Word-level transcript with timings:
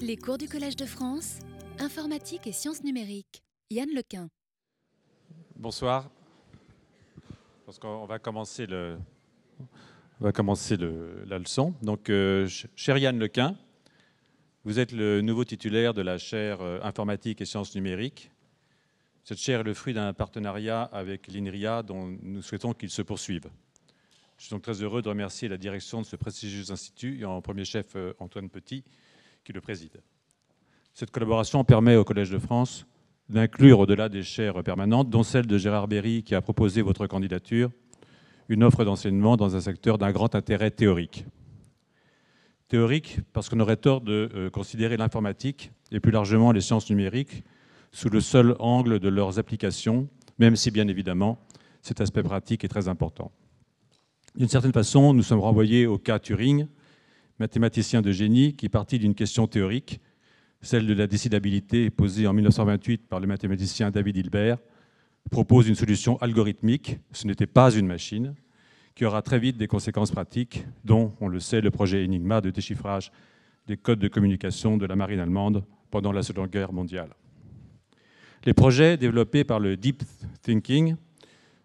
Les 0.00 0.16
cours 0.16 0.36
du 0.38 0.48
Collège 0.48 0.76
de 0.76 0.84
France, 0.84 1.38
informatique 1.78 2.46
et 2.46 2.52
sciences 2.52 2.84
numériques. 2.84 3.42
Yann 3.70 3.88
Lequin. 3.94 4.28
Bonsoir. 5.56 6.10
Va 8.08 8.18
commencer, 8.18 8.66
le, 8.66 8.98
on 10.20 10.24
va 10.24 10.32
commencer 10.32 10.76
le- 10.76 11.24
la 11.26 11.38
leçon. 11.38 11.72
Donc, 11.82 12.10
euh, 12.10 12.46
ch- 12.46 12.66
cher 12.76 12.98
Yann 12.98 13.18
Lequin, 13.18 13.56
vous 14.64 14.78
êtes 14.78 14.92
le 14.92 15.22
nouveau 15.22 15.44
titulaire 15.44 15.94
de 15.94 16.02
la 16.02 16.18
chaire 16.18 16.60
euh, 16.60 16.78
informatique 16.82 17.40
et 17.40 17.46
sciences 17.46 17.74
numériques. 17.74 18.30
Cette 19.24 19.38
chaire 19.38 19.60
est 19.60 19.64
le 19.64 19.72
fruit 19.72 19.94
d'un 19.94 20.12
partenariat 20.12 20.82
avec 20.82 21.28
l'INRIA 21.28 21.82
dont 21.82 22.14
nous 22.22 22.42
souhaitons 22.42 22.74
qu'il 22.74 22.90
se 22.90 23.00
poursuive. 23.00 23.48
Je 24.36 24.44
suis 24.46 24.50
donc 24.50 24.62
très 24.62 24.82
heureux 24.82 25.00
de 25.00 25.08
remercier 25.08 25.48
la 25.48 25.56
direction 25.56 26.02
de 26.02 26.06
ce 26.06 26.16
prestigieux 26.16 26.70
institut 26.72 27.20
et 27.20 27.24
en 27.24 27.40
premier 27.40 27.64
chef 27.64 27.96
euh, 27.96 28.12
Antoine 28.18 28.50
Petit 28.50 28.84
qui 29.44 29.52
le 29.52 29.60
préside. 29.60 30.00
Cette 30.94 31.10
collaboration 31.10 31.64
permet 31.64 31.96
au 31.96 32.04
Collège 32.04 32.30
de 32.30 32.38
France 32.38 32.86
d'inclure, 33.28 33.78
au-delà 33.78 34.08
des 34.08 34.22
chaires 34.22 34.62
permanentes, 34.62 35.08
dont 35.08 35.22
celle 35.22 35.46
de 35.46 35.56
Gérard 35.56 35.88
Berry 35.88 36.22
qui 36.22 36.34
a 36.34 36.42
proposé 36.42 36.82
votre 36.82 37.06
candidature, 37.06 37.70
une 38.48 38.62
offre 38.62 38.84
d'enseignement 38.84 39.36
dans 39.36 39.56
un 39.56 39.60
secteur 39.60 39.96
d'un 39.96 40.12
grand 40.12 40.34
intérêt 40.34 40.70
théorique. 40.70 41.24
Théorique 42.68 43.20
parce 43.32 43.48
qu'on 43.48 43.60
aurait 43.60 43.76
tort 43.76 44.00
de 44.00 44.30
euh, 44.34 44.50
considérer 44.50 44.96
l'informatique 44.96 45.72
et 45.90 46.00
plus 46.00 46.12
largement 46.12 46.52
les 46.52 46.60
sciences 46.60 46.88
numériques 46.90 47.42
sous 47.90 48.08
le 48.08 48.20
seul 48.20 48.56
angle 48.58 48.98
de 48.98 49.08
leurs 49.08 49.38
applications, 49.38 50.08
même 50.38 50.56
si 50.56 50.70
bien 50.70 50.88
évidemment 50.88 51.38
cet 51.80 52.00
aspect 52.00 52.22
pratique 52.22 52.64
est 52.64 52.68
très 52.68 52.88
important. 52.88 53.32
D'une 54.36 54.48
certaine 54.48 54.72
façon, 54.72 55.12
nous 55.12 55.22
sommes 55.22 55.40
renvoyés 55.40 55.86
au 55.86 55.98
cas 55.98 56.18
Turing, 56.18 56.66
mathématicien 57.42 58.02
de 58.02 58.12
génie 58.12 58.54
qui 58.54 58.68
partit 58.68 59.00
d'une 59.00 59.16
question 59.16 59.48
théorique 59.48 60.00
celle 60.60 60.86
de 60.86 60.94
la 60.94 61.08
décidabilité 61.08 61.90
posée 61.90 62.28
en 62.28 62.32
1928 62.32 63.08
par 63.08 63.18
le 63.18 63.26
mathématicien 63.26 63.90
David 63.90 64.16
Hilbert, 64.16 64.58
propose 65.28 65.68
une 65.68 65.74
solution 65.74 66.16
algorithmique, 66.18 67.00
ce 67.10 67.26
n'était 67.26 67.48
pas 67.48 67.72
une 67.72 67.88
machine, 67.88 68.34
qui 68.94 69.04
aura 69.04 69.22
très 69.22 69.40
vite 69.40 69.56
des 69.56 69.66
conséquences 69.66 70.12
pratiques, 70.12 70.64
dont, 70.84 71.14
on 71.20 71.26
le 71.26 71.40
sait, 71.40 71.60
le 71.60 71.72
projet 71.72 72.04
Enigma 72.04 72.40
de 72.40 72.50
déchiffrage 72.50 73.10
des 73.66 73.76
codes 73.76 73.98
de 73.98 74.06
communication 74.06 74.76
de 74.76 74.86
la 74.86 74.94
marine 74.94 75.18
allemande 75.18 75.64
pendant 75.90 76.12
la 76.12 76.22
Seconde 76.22 76.50
Guerre 76.50 76.72
mondiale. 76.72 77.10
Les 78.44 78.54
projets 78.54 78.96
développés 78.96 79.42
par 79.42 79.58
le 79.58 79.76
Deep 79.76 80.04
Thinking 80.42 80.94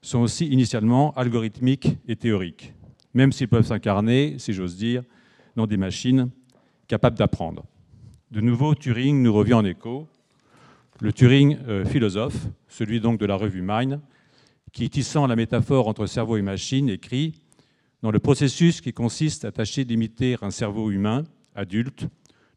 sont 0.02 0.20
aussi 0.20 0.48
initialement 0.48 1.14
algorithmiques 1.14 1.98
et 2.08 2.16
théoriques, 2.16 2.74
même 3.14 3.32
s'ils 3.32 3.48
peuvent 3.48 3.66
s'incarner, 3.66 4.40
si 4.40 4.54
j'ose 4.54 4.76
dire, 4.76 5.04
dans 5.58 5.68
des 5.68 5.76
machines 5.76 6.30
capables 6.88 7.18
d'apprendre. 7.18 7.66
De 8.32 8.42
nouveau, 8.42 8.76
Turing 8.76 9.24
nous 9.24 9.34
revient 9.34 9.56
en 9.56 9.66
écho. 9.66 10.08
Le 11.02 11.12
Turing 11.12 11.58
euh, 11.68 11.84
philosophe, 11.84 12.48
celui 12.68 13.02
donc 13.02 13.20
de 13.20 13.26
la 13.26 13.36
revue 13.36 13.64
Mind, 13.64 14.00
qui, 14.72 14.90
tissant 14.90 15.26
la 15.26 15.36
métaphore 15.36 15.88
entre 15.88 16.06
cerveau 16.06 16.38
et 16.38 16.44
machine, 16.44 16.90
écrit 16.90 17.42
Dans 18.04 18.12
le 18.12 18.20
processus 18.20 18.82
qui 18.82 18.94
consiste 18.94 19.46
à 19.46 19.52
tâcher 19.52 19.84
d'imiter 19.84 20.38
un 20.44 20.52
cerveau 20.52 20.92
humain, 20.92 21.24
adulte, 21.56 22.08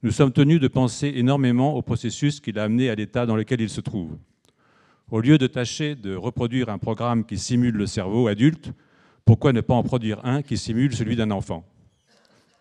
nous 0.02 0.10
sommes 0.10 0.32
tenus 0.32 0.60
de 0.60 0.68
penser 0.68 1.10
énormément 1.16 1.74
au 1.74 1.82
processus 1.82 2.38
qui 2.38 2.52
l'a 2.52 2.64
amené 2.64 2.90
à 2.90 2.94
l'état 2.94 3.24
dans 3.24 3.36
lequel 3.36 3.62
il 3.62 3.70
se 3.70 3.80
trouve. 3.80 4.18
Au 5.10 5.20
lieu 5.20 5.38
de 5.38 5.46
tâcher 5.46 5.94
de 5.94 6.14
reproduire 6.14 6.68
un 6.68 6.78
programme 6.78 7.24
qui 7.24 7.38
simule 7.38 7.76
le 7.76 7.86
cerveau 7.86 8.28
adulte, 8.28 8.72
pourquoi 9.24 9.54
ne 9.54 9.62
pas 9.62 9.74
en 9.74 9.82
produire 9.82 10.22
un 10.24 10.42
qui 10.42 10.58
simule 10.58 10.94
celui 10.94 11.16
d'un 11.16 11.30
enfant? 11.30 11.64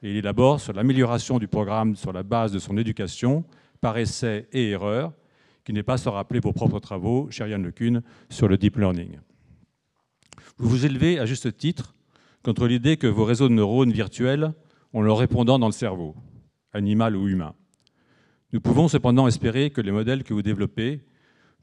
Et 0.02 0.12
il 0.12 0.18
élabore 0.18 0.60
sur 0.60 0.74
l'amélioration 0.74 1.40
du 1.40 1.48
programme 1.48 1.96
sur 1.96 2.14
la 2.14 2.24
base 2.24 2.52
de 2.52 2.60
son 2.60 2.78
éducation, 2.78 3.44
par 3.82 3.98
essai 3.98 4.48
et 4.52 4.70
erreur, 4.70 5.14
qui 5.64 5.74
n'est 5.74 5.84
pas 5.84 5.98
sans 5.98 6.12
rappeler 6.12 6.40
vos 6.40 6.54
propres 6.54 6.80
travaux, 6.80 7.28
cher 7.30 7.48
Yann 7.48 7.64
Lecune, 7.64 8.02
sur 8.30 8.48
le 8.48 8.58
deep 8.58 8.78
learning. 8.78 9.20
Vous 10.58 10.70
vous 10.70 10.86
élevez 10.86 11.20
à 11.20 11.26
juste 11.26 11.56
titre 11.58 11.96
contre 12.44 12.68
l'idée 12.68 12.98
que 12.98 13.08
vos 13.08 13.26
réseaux 13.26 13.50
de 13.50 13.54
neurones 13.54 13.92
virtuels 13.92 14.54
ont 14.94 15.02
leur 15.02 15.18
répondant 15.18 15.60
dans 15.60 15.68
le 15.68 15.74
cerveau, 15.74 16.16
animal 16.74 17.16
ou 17.16 17.28
humain. 17.28 17.54
Nous 18.52 18.62
pouvons 18.62 18.88
cependant 18.88 19.28
espérer 19.28 19.70
que 19.70 19.82
les 19.82 19.92
modèles 19.92 20.24
que 20.24 20.34
vous 20.34 20.42
développez 20.42 21.06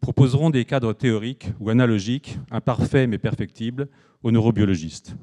proposeront 0.00 0.50
des 0.50 0.64
cadres 0.64 0.92
théoriques 0.92 1.48
ou 1.58 1.70
analogiques, 1.70 2.38
imparfaits 2.50 3.08
mais 3.08 3.18
perfectibles, 3.18 3.88
aux 4.22 4.30
neurobiologistes. 4.30 5.16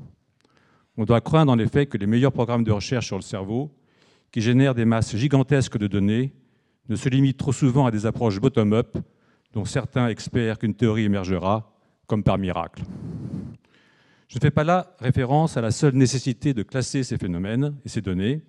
On 0.98 1.06
doit 1.06 1.22
craindre 1.22 1.52
en 1.52 1.58
effet 1.58 1.88
que 1.88 1.98
les 1.98 2.06
meilleurs 2.06 2.32
programmes 2.32 2.64
de 2.64 2.72
recherche 2.72 3.08
sur 3.08 3.16
le 3.16 3.24
cerveau, 3.24 3.72
qui 4.32 4.42
génèrent 4.42 4.76
des 4.76 4.86
masses 4.86 5.16
gigantesques 5.16 5.78
de 5.78 5.88
données, 5.88 6.34
ne 6.90 6.96
se 6.96 7.10
limitent 7.10 7.38
trop 7.38 7.52
souvent 7.52 7.86
à 7.86 7.92
des 7.92 8.06
approches 8.06 8.40
bottom-up, 8.40 8.98
dont 9.54 9.66
certains 9.66 10.08
espèrent 10.10 10.60
qu'une 10.60 10.76
théorie 10.76 11.04
émergera, 11.04 11.74
comme 12.08 12.24
par 12.24 12.38
miracle. 12.38 12.84
Je 14.28 14.38
ne 14.38 14.42
fais 14.42 14.52
pas 14.52 14.64
là 14.64 14.96
référence 15.00 15.58
à 15.58 15.62
la 15.62 15.72
seule 15.72 15.96
nécessité 15.96 16.54
de 16.54 16.64
classer 16.64 17.04
ces 17.04 17.18
phénomènes 17.18 17.76
et 17.86 17.90
ces 17.90 18.02
données, 18.02 18.42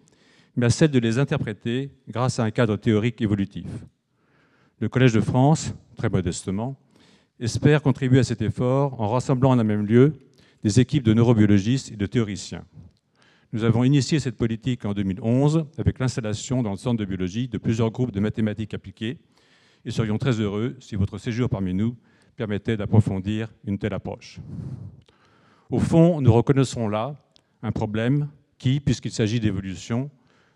mais 0.56 0.66
à 0.66 0.71
celle 0.71 0.91
de 0.91 0.99
les 0.99 1.19
interpréter 1.19 1.93
grâce 2.09 2.38
à 2.38 2.44
un 2.44 2.50
cadre 2.50 2.76
théorique 2.76 3.21
évolutif. 3.21 3.66
Le 4.81 4.88
Collège 4.88 5.12
de 5.12 5.21
France, 5.21 5.75
très 5.97 6.09
modestement, 6.09 6.76
espère 7.41 7.82
contribuer 7.82 8.21
à 8.21 8.25
cet 8.25 8.43
effort 8.43 9.00
en 9.00 9.09
rassemblant 9.09 9.50
en 9.50 9.59
un 9.59 9.65
même 9.65 9.87
lieu 9.87 10.15
des 10.65 10.81
équipes 10.81 11.05
de 11.05 11.13
neurobiologistes 11.13 11.93
et 11.93 11.97
de 11.97 12.07
théoriciens. 12.07 12.65
Nous 13.53 13.65
avons 13.65 13.85
initié 13.85 14.19
cette 14.19 14.37
politique 14.37 14.87
en 14.87 14.95
2011 14.95 15.67
avec 15.77 15.99
l'installation 15.99 16.63
dans 16.63 16.71
le 16.71 16.79
centre 16.79 16.97
de 16.97 17.05
biologie 17.05 17.49
de 17.49 17.59
plusieurs 17.59 17.91
groupes 17.91 18.11
de 18.11 18.19
mathématiques 18.19 18.73
appliquées 18.73 19.19
et 19.85 19.91
serions 19.91 20.17
très 20.17 20.41
heureux 20.41 20.75
si 20.81 20.97
votre 20.97 21.19
séjour 21.19 21.51
parmi 21.51 21.75
nous 21.75 21.95
permettait 22.35 22.79
d'approfondir 22.79 23.53
une 23.67 23.79
telle 23.79 23.93
approche. 23.93 24.41
Au 25.71 25.79
fond, 25.79 26.23
nous 26.23 26.33
reconnaissons 26.33 26.89
là 26.89 27.15
un 27.63 27.71
problème 27.71 28.29
qui, 28.57 28.81
puisqu'il 28.81 29.13
s'agit 29.13 29.41
d'évolution, 29.41 30.11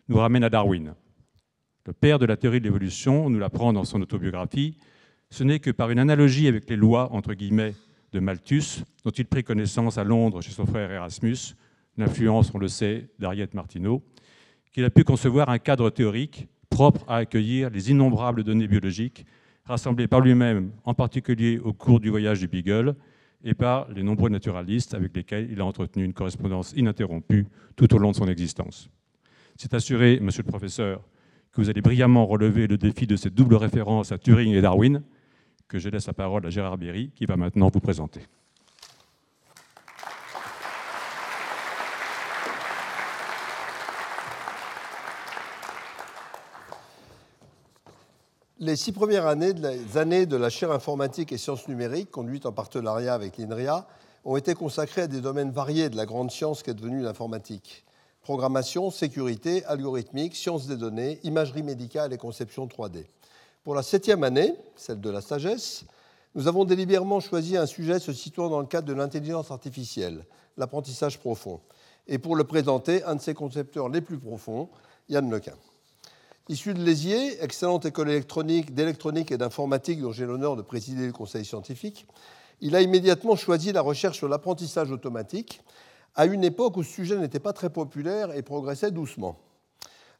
nous 0.08 0.16
ramène 0.16 0.42
à 0.42 0.48
Darwin. 0.48 0.94
Le 1.84 1.92
père 1.92 2.18
de 2.18 2.24
la 2.24 2.38
théorie 2.38 2.60
de 2.60 2.64
l'évolution 2.64 3.28
nous 3.28 3.38
l'apprend 3.38 3.74
dans 3.74 3.84
son 3.84 4.00
autobiographie, 4.00 4.78
ce 5.30 5.44
n'est 5.44 5.60
que 5.60 5.70
par 5.70 5.90
une 5.90 5.98
analogie 5.98 6.48
avec 6.48 6.68
les 6.70 6.76
lois, 6.76 7.12
entre 7.12 7.34
guillemets, 7.34 7.74
de 8.12 8.20
Malthus, 8.20 8.84
dont 9.04 9.10
il 9.10 9.26
prit 9.26 9.44
connaissance 9.44 9.98
à 9.98 10.04
Londres 10.04 10.40
chez 10.40 10.52
son 10.52 10.66
frère 10.66 10.90
Erasmus, 10.90 11.54
l'influence, 11.96 12.50
on 12.54 12.58
le 12.58 12.68
sait, 12.68 13.08
d'Ariette 13.18 13.54
Martineau, 13.54 14.02
qu'il 14.72 14.84
a 14.84 14.90
pu 14.90 15.04
concevoir 15.04 15.48
un 15.48 15.58
cadre 15.58 15.90
théorique 15.90 16.48
propre 16.70 17.04
à 17.08 17.16
accueillir 17.16 17.70
les 17.70 17.90
innombrables 17.90 18.44
données 18.44 18.68
biologiques 18.68 19.26
rassemblées 19.64 20.08
par 20.08 20.20
lui-même, 20.20 20.70
en 20.84 20.94
particulier 20.94 21.58
au 21.58 21.72
cours 21.72 22.00
du 22.00 22.08
voyage 22.08 22.40
du 22.40 22.48
Beagle, 22.48 22.94
et 23.44 23.54
par 23.54 23.88
les 23.92 24.02
nombreux 24.02 24.30
naturalistes 24.30 24.94
avec 24.94 25.14
lesquels 25.14 25.48
il 25.50 25.60
a 25.60 25.64
entretenu 25.64 26.04
une 26.04 26.12
correspondance 26.12 26.72
ininterrompue 26.76 27.46
tout 27.76 27.94
au 27.94 27.98
long 27.98 28.10
de 28.10 28.16
son 28.16 28.26
existence. 28.26 28.90
C'est 29.56 29.74
assuré, 29.74 30.18
monsieur 30.20 30.42
le 30.42 30.50
professeur, 30.50 31.02
que 31.52 31.60
vous 31.60 31.70
allez 31.70 31.80
brillamment 31.80 32.26
relever 32.26 32.66
le 32.66 32.78
défi 32.78 33.06
de 33.06 33.16
cette 33.16 33.34
double 33.34 33.54
référence 33.56 34.12
à 34.12 34.18
Turing 34.18 34.54
et 34.54 34.60
Darwin, 34.60 35.02
que 35.68 35.78
je 35.78 35.88
laisse 35.88 36.06
la 36.06 36.12
parole 36.12 36.46
à 36.46 36.50
Gérard 36.50 36.78
Berry, 36.78 37.10
qui 37.14 37.26
va 37.26 37.36
maintenant 37.36 37.68
vous 37.72 37.80
présenter. 37.80 38.22
Les 48.60 48.74
six 48.74 48.90
premières 48.90 49.26
années 49.26 49.52
de, 49.52 49.62
la, 49.62 50.26
de 50.26 50.36
la 50.36 50.50
chaire 50.50 50.72
informatique 50.72 51.30
et 51.30 51.38
sciences 51.38 51.68
numériques, 51.68 52.10
conduite 52.10 52.44
en 52.44 52.52
partenariat 52.52 53.14
avec 53.14 53.38
l'INRIA, 53.38 53.86
ont 54.24 54.36
été 54.36 54.54
consacrées 54.54 55.02
à 55.02 55.06
des 55.06 55.20
domaines 55.20 55.52
variés 55.52 55.90
de 55.90 55.96
la 55.96 56.06
grande 56.06 56.32
science 56.32 56.62
qu'est 56.62 56.74
devenue 56.74 57.00
l'informatique. 57.00 57.84
Programmation, 58.20 58.90
sécurité, 58.90 59.64
algorithmique, 59.66 60.34
sciences 60.34 60.66
des 60.66 60.76
données, 60.76 61.20
imagerie 61.22 61.62
médicale 61.62 62.12
et 62.12 62.18
conception 62.18 62.66
3D. 62.66 63.04
Pour 63.64 63.74
la 63.74 63.82
septième 63.82 64.24
année, 64.24 64.54
celle 64.76 65.00
de 65.00 65.10
la 65.10 65.20
sagesse, 65.20 65.84
nous 66.34 66.46
avons 66.46 66.64
délibérément 66.64 67.20
choisi 67.20 67.56
un 67.56 67.66
sujet 67.66 67.98
se 67.98 68.12
situant 68.12 68.48
dans 68.48 68.60
le 68.60 68.66
cadre 68.66 68.86
de 68.86 68.92
l'intelligence 68.92 69.50
artificielle, 69.50 70.24
l'apprentissage 70.56 71.18
profond. 71.18 71.60
Et 72.06 72.18
pour 72.18 72.36
le 72.36 72.44
présenter, 72.44 73.02
un 73.04 73.16
de 73.16 73.20
ses 73.20 73.34
concepteurs 73.34 73.88
les 73.88 74.00
plus 74.00 74.18
profonds, 74.18 74.68
Yann 75.08 75.30
Lequin. 75.30 75.56
Issu 76.48 76.72
de 76.72 76.82
l'ESIer, 76.82 77.42
excellente 77.42 77.84
école 77.84 78.08
électronique, 78.08 78.72
d'électronique 78.72 79.32
et 79.32 79.36
d'informatique 79.36 80.00
dont 80.00 80.12
j'ai 80.12 80.24
l'honneur 80.24 80.56
de 80.56 80.62
présider 80.62 81.06
le 81.06 81.12
conseil 81.12 81.44
scientifique, 81.44 82.06
il 82.60 82.74
a 82.74 82.80
immédiatement 82.80 83.36
choisi 83.36 83.72
la 83.72 83.82
recherche 83.82 84.16
sur 84.16 84.28
l'apprentissage 84.28 84.90
automatique, 84.90 85.60
à 86.14 86.24
une 86.26 86.44
époque 86.44 86.76
où 86.76 86.82
ce 86.82 86.90
sujet 86.90 87.18
n'était 87.18 87.38
pas 87.38 87.52
très 87.52 87.70
populaire 87.70 88.34
et 88.34 88.42
progressait 88.42 88.90
doucement. 88.90 89.38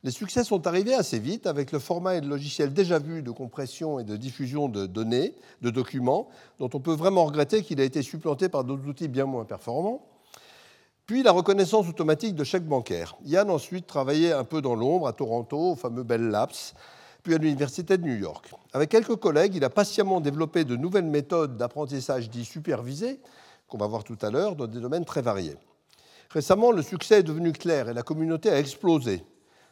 Les 0.04 0.12
succès 0.12 0.44
sont 0.44 0.68
arrivés 0.68 0.94
assez 0.94 1.18
vite 1.18 1.48
avec 1.48 1.72
le 1.72 1.80
format 1.80 2.14
et 2.14 2.20
le 2.20 2.28
logiciel 2.28 2.72
déjà 2.72 3.00
vu 3.00 3.20
de 3.20 3.32
compression 3.32 3.98
et 3.98 4.04
de 4.04 4.16
diffusion 4.16 4.68
de 4.68 4.86
données, 4.86 5.34
de 5.60 5.70
documents, 5.70 6.28
dont 6.60 6.70
on 6.72 6.78
peut 6.78 6.94
vraiment 6.94 7.24
regretter 7.24 7.64
qu'il 7.64 7.80
ait 7.80 7.86
été 7.86 8.02
supplanté 8.02 8.48
par 8.48 8.62
d'autres 8.62 8.86
outils 8.86 9.08
bien 9.08 9.24
moins 9.24 9.44
performants. 9.44 10.06
puis 11.04 11.24
la 11.24 11.32
reconnaissance 11.32 11.88
automatique 11.88 12.36
de 12.36 12.44
chèques 12.44 12.68
bancaires. 12.68 13.16
Yann 13.24 13.50
a 13.50 13.54
ensuite 13.54 13.88
travaillé 13.88 14.30
un 14.30 14.44
peu 14.44 14.62
dans 14.62 14.76
l'ombre 14.76 15.08
à 15.08 15.12
Toronto, 15.12 15.72
au 15.72 15.74
fameux 15.74 16.04
Bell 16.04 16.28
Labs, 16.28 16.74
puis 17.24 17.34
à 17.34 17.38
l'Université 17.38 17.98
de 17.98 18.04
New 18.04 18.16
York. 18.16 18.52
Avec 18.72 18.90
quelques 18.90 19.16
collègues, 19.16 19.56
il 19.56 19.64
a 19.64 19.70
patiemment 19.70 20.20
développé 20.20 20.64
de 20.64 20.76
nouvelles 20.76 21.06
méthodes 21.06 21.56
d'apprentissage 21.56 22.30
dit 22.30 22.44
supervisé, 22.44 23.18
qu'on 23.66 23.78
va 23.78 23.88
voir 23.88 24.04
tout 24.04 24.18
à 24.22 24.30
l'heure, 24.30 24.54
dans 24.54 24.68
des 24.68 24.80
domaines 24.80 25.04
très 25.04 25.22
variés. 25.22 25.56
Récemment, 26.30 26.70
le 26.70 26.82
succès 26.82 27.20
est 27.20 27.24
devenu 27.24 27.52
clair 27.52 27.88
et 27.88 27.94
la 27.94 28.02
communauté 28.02 28.50
a 28.50 28.58
explosé. 28.60 29.24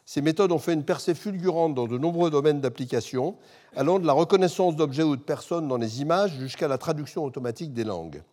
Ces 0.07 0.21
méthodes 0.21 0.53
ont 0.53 0.57
fait 0.57 0.71
une 0.71 0.85
percée 0.85 1.13
fulgurante 1.13 1.75
dans 1.75 1.85
de 1.85 1.97
nombreux 1.97 2.31
domaines 2.31 2.61
d'application, 2.61 3.35
allant 3.75 3.99
de 3.99 4.07
la 4.07 4.13
reconnaissance 4.13 4.77
d'objets 4.77 5.03
ou 5.03 5.17
de 5.17 5.21
personnes 5.21 5.67
dans 5.67 5.75
les 5.75 6.01
images 6.01 6.31
jusqu'à 6.39 6.69
la 6.69 6.77
traduction 6.77 7.25
automatique 7.25 7.73
des 7.73 7.83
langues. 7.83 8.23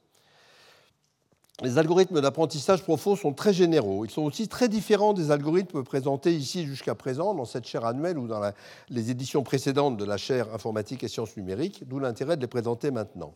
Les 1.63 1.77
algorithmes 1.77 2.21
d'apprentissage 2.21 2.85
profond 2.85 3.17
sont 3.17 3.33
très 3.33 3.53
généraux. 3.53 4.05
Ils 4.05 4.11
sont 4.13 4.23
aussi 4.23 4.47
très 4.47 4.69
différents 4.69 5.15
des 5.15 5.33
algorithmes 5.33 5.83
présentés 5.83 6.33
ici 6.33 6.65
jusqu'à 6.65 6.95
présent 6.95 7.35
dans 7.35 7.45
cette 7.45 7.67
chaire 7.67 7.85
annuelle 7.85 8.19
ou 8.19 8.29
dans 8.29 8.53
les 8.89 9.11
éditions 9.11 9.43
précédentes 9.43 9.97
de 9.97 10.05
la 10.05 10.17
chaire 10.17 10.55
informatique 10.55 11.03
et 11.03 11.09
sciences 11.09 11.37
numériques, 11.37 11.83
d'où 11.89 11.99
l'intérêt 11.99 12.37
de 12.37 12.43
les 12.43 12.47
présenter 12.47 12.93
maintenant. 12.93 13.35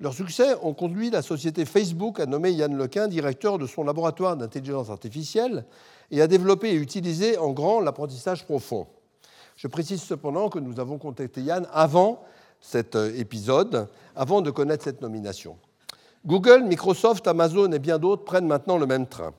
Leurs 0.00 0.14
succès 0.14 0.56
ont 0.62 0.74
conduit 0.74 1.10
la 1.10 1.22
société 1.22 1.64
Facebook 1.64 2.18
à 2.18 2.26
nommer 2.26 2.50
Yann 2.50 2.76
Lequin 2.76 3.06
directeur 3.06 3.58
de 3.58 3.66
son 3.66 3.84
laboratoire 3.84 4.36
d'intelligence 4.36 4.90
artificielle 4.90 5.64
et 6.10 6.20
à 6.20 6.26
développer 6.26 6.70
et 6.70 6.74
utiliser 6.74 7.38
en 7.38 7.50
grand 7.52 7.80
l'apprentissage 7.80 8.44
profond. 8.44 8.88
Je 9.56 9.68
précise 9.68 10.02
cependant 10.02 10.48
que 10.48 10.58
nous 10.58 10.80
avons 10.80 10.98
contacté 10.98 11.42
Yann 11.42 11.68
avant 11.72 12.24
cet 12.60 12.96
euh, 12.96 13.14
épisode, 13.16 13.88
avant 14.16 14.40
de 14.40 14.50
connaître 14.50 14.82
cette 14.82 15.00
nomination. 15.00 15.56
Google, 16.26 16.64
Microsoft, 16.64 17.28
Amazon 17.28 17.70
et 17.72 17.78
bien 17.78 17.98
d'autres 17.98 18.24
prennent 18.24 18.46
maintenant 18.46 18.78
le 18.78 18.86
même 18.86 19.06
train. 19.06 19.32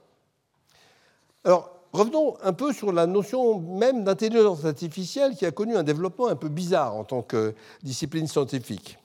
Alors, 1.44 1.72
revenons 1.92 2.38
un 2.44 2.54
peu 2.54 2.72
sur 2.72 2.94
la 2.94 3.07
notion 3.07 3.60
même 3.60 4.04
d'intelligence 4.04 4.63
artificielle 4.63 5.36
qui 5.36 5.46
a 5.46 5.52
connu 5.52 5.75
un 5.75 5.84
développement 5.84 6.28
un 6.28 6.36
peu 6.36 6.50
bizarre 6.50 6.96
en 6.96 7.04
tant 7.04 7.24
que 7.24 7.56
discipline 7.84 8.28
scientifique. 8.28 8.98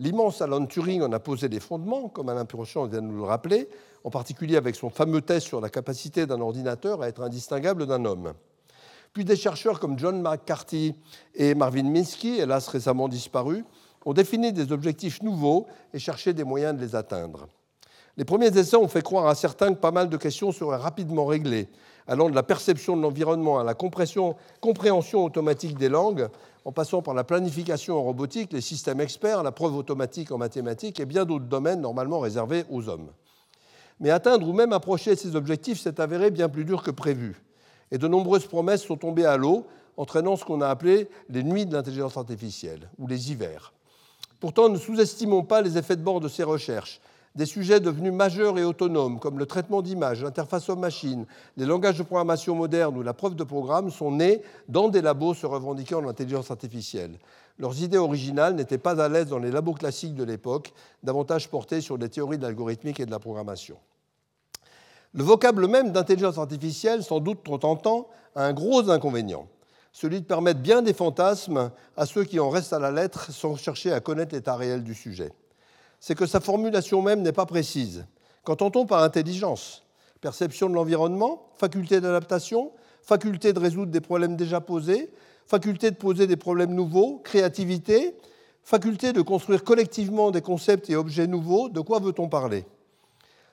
L'immense 0.00 0.40
Alan 0.42 0.64
Turing 0.64 1.02
en 1.02 1.10
a 1.10 1.18
posé 1.18 1.48
les 1.48 1.58
fondements, 1.58 2.08
comme 2.08 2.28
Alain 2.28 2.44
Purchamp 2.44 2.86
vient 2.86 3.02
de 3.02 3.06
nous 3.06 3.16
le 3.16 3.24
rappeler, 3.24 3.68
en 4.04 4.10
particulier 4.10 4.56
avec 4.56 4.76
son 4.76 4.90
fameux 4.90 5.22
test 5.22 5.48
sur 5.48 5.60
la 5.60 5.70
capacité 5.70 6.24
d'un 6.24 6.40
ordinateur 6.40 7.02
à 7.02 7.08
être 7.08 7.20
indistinguable 7.20 7.84
d'un 7.84 8.04
homme. 8.04 8.32
Puis 9.12 9.24
des 9.24 9.34
chercheurs 9.34 9.80
comme 9.80 9.98
John 9.98 10.22
McCarthy 10.22 10.94
et 11.34 11.56
Marvin 11.56 11.82
Minsky, 11.82 12.38
hélas 12.38 12.68
récemment 12.68 13.08
disparus, 13.08 13.64
ont 14.04 14.12
défini 14.12 14.52
des 14.52 14.70
objectifs 14.70 15.20
nouveaux 15.20 15.66
et 15.92 15.98
cherché 15.98 16.32
des 16.32 16.44
moyens 16.44 16.76
de 16.76 16.80
les 16.80 16.94
atteindre. 16.94 17.48
Les 18.16 18.24
premiers 18.24 18.56
essais 18.56 18.76
ont 18.76 18.86
fait 18.86 19.02
croire 19.02 19.26
à 19.26 19.34
certains 19.34 19.74
que 19.74 19.80
pas 19.80 19.90
mal 19.90 20.08
de 20.08 20.16
questions 20.16 20.52
seraient 20.52 20.76
rapidement 20.76 21.26
réglées, 21.26 21.68
allant 22.06 22.30
de 22.30 22.34
la 22.36 22.44
perception 22.44 22.96
de 22.96 23.02
l'environnement 23.02 23.58
à 23.58 23.64
la 23.64 23.74
compréhension 23.74 24.34
automatique 25.24 25.76
des 25.76 25.88
langues, 25.88 26.28
en 26.64 26.72
passant 26.72 27.02
par 27.02 27.14
la 27.14 27.24
planification 27.24 27.96
en 27.96 28.02
robotique, 28.02 28.52
les 28.52 28.60
systèmes 28.60 29.00
experts, 29.00 29.42
la 29.42 29.52
preuve 29.52 29.76
automatique 29.76 30.32
en 30.32 30.38
mathématiques 30.38 31.00
et 31.00 31.06
bien 31.06 31.24
d'autres 31.24 31.46
domaines 31.46 31.80
normalement 31.80 32.20
réservés 32.20 32.64
aux 32.70 32.88
hommes. 32.88 33.10
Mais 34.00 34.10
atteindre 34.10 34.46
ou 34.48 34.52
même 34.52 34.72
approcher 34.72 35.16
ces 35.16 35.34
objectifs 35.34 35.80
s'est 35.80 36.00
avéré 36.00 36.30
bien 36.30 36.48
plus 36.48 36.64
dur 36.64 36.82
que 36.82 36.90
prévu. 36.90 37.42
Et 37.90 37.98
de 37.98 38.06
nombreuses 38.06 38.46
promesses 38.46 38.82
sont 38.82 38.96
tombées 38.96 39.24
à 39.24 39.36
l'eau, 39.36 39.66
entraînant 39.96 40.36
ce 40.36 40.44
qu'on 40.44 40.60
a 40.60 40.68
appelé 40.68 41.08
les 41.28 41.42
nuits 41.42 41.66
de 41.66 41.74
l'intelligence 41.74 42.16
artificielle, 42.16 42.88
ou 42.98 43.06
les 43.06 43.32
hivers. 43.32 43.72
Pourtant, 44.40 44.68
ne 44.68 44.78
sous-estimons 44.78 45.42
pas 45.42 45.62
les 45.62 45.76
effets 45.76 45.96
de 45.96 46.02
bord 46.02 46.20
de 46.20 46.28
ces 46.28 46.44
recherches. 46.44 47.00
Des 47.38 47.46
sujets 47.46 47.78
devenus 47.78 48.12
majeurs 48.12 48.58
et 48.58 48.64
autonomes, 48.64 49.20
comme 49.20 49.38
le 49.38 49.46
traitement 49.46 49.80
d'images, 49.80 50.24
l'interface 50.24 50.68
homme-machine, 50.68 51.24
les 51.56 51.66
langages 51.66 51.96
de 51.96 52.02
programmation 52.02 52.56
modernes 52.56 52.96
ou 52.96 53.02
la 53.04 53.12
preuve 53.12 53.36
de 53.36 53.44
programme, 53.44 53.92
sont 53.92 54.10
nés 54.10 54.42
dans 54.68 54.88
des 54.88 55.00
labos 55.00 55.34
se 55.34 55.46
revendiquant 55.46 56.00
de 56.02 56.06
l'intelligence 56.06 56.50
artificielle. 56.50 57.16
Leurs 57.60 57.80
idées 57.80 57.96
originales 57.96 58.56
n'étaient 58.56 58.76
pas 58.76 59.00
à 59.00 59.08
l'aise 59.08 59.28
dans 59.28 59.38
les 59.38 59.52
labos 59.52 59.74
classiques 59.74 60.16
de 60.16 60.24
l'époque, 60.24 60.72
davantage 61.04 61.48
portés 61.48 61.80
sur 61.80 61.96
des 61.96 62.08
théories 62.08 62.38
de 62.38 62.42
l'algorithmique 62.42 62.98
et 62.98 63.06
de 63.06 63.12
la 63.12 63.20
programmation. 63.20 63.76
Le 65.12 65.22
vocable 65.22 65.68
même 65.68 65.92
d'intelligence 65.92 66.38
artificielle, 66.38 67.04
sans 67.04 67.20
doute 67.20 67.44
trop 67.44 67.58
tentant, 67.58 68.08
a 68.34 68.46
un 68.46 68.52
gros 68.52 68.90
inconvénient 68.90 69.46
celui 69.92 70.20
de 70.20 70.26
permettre 70.26 70.60
bien 70.60 70.82
des 70.82 70.92
fantasmes 70.92 71.70
à 71.96 72.06
ceux 72.06 72.22
qui 72.22 72.38
en 72.38 72.50
restent 72.50 72.72
à 72.72 72.78
la 72.78 72.92
lettre 72.92 73.32
sans 73.32 73.56
chercher 73.56 73.92
à 73.92 74.00
connaître 74.00 74.34
l'état 74.34 74.54
réel 74.54 74.84
du 74.84 74.94
sujet. 74.94 75.32
C'est 76.00 76.14
que 76.14 76.26
sa 76.26 76.40
formulation 76.40 77.02
même 77.02 77.22
n'est 77.22 77.32
pas 77.32 77.46
précise. 77.46 78.06
Qu'entend-on 78.44 78.86
par 78.86 79.02
intelligence? 79.02 79.84
Perception 80.20 80.68
de 80.68 80.74
l'environnement 80.74 81.50
Faculté 81.56 82.00
d'adaptation 82.00 82.72
Faculté 83.02 83.52
de 83.52 83.58
résoudre 83.58 83.92
des 83.92 84.00
problèmes 84.00 84.36
déjà 84.36 84.60
posés 84.60 85.10
Faculté 85.46 85.90
de 85.90 85.96
poser 85.96 86.26
des 86.26 86.36
problèmes 86.36 86.74
nouveaux 86.74 87.18
Créativité 87.24 88.14
Faculté 88.62 89.12
de 89.12 89.22
construire 89.22 89.64
collectivement 89.64 90.30
des 90.30 90.42
concepts 90.42 90.90
et 90.90 90.96
objets 90.96 91.26
nouveaux. 91.26 91.70
De 91.70 91.80
quoi 91.80 92.00
veut-on 92.00 92.28
parler? 92.28 92.66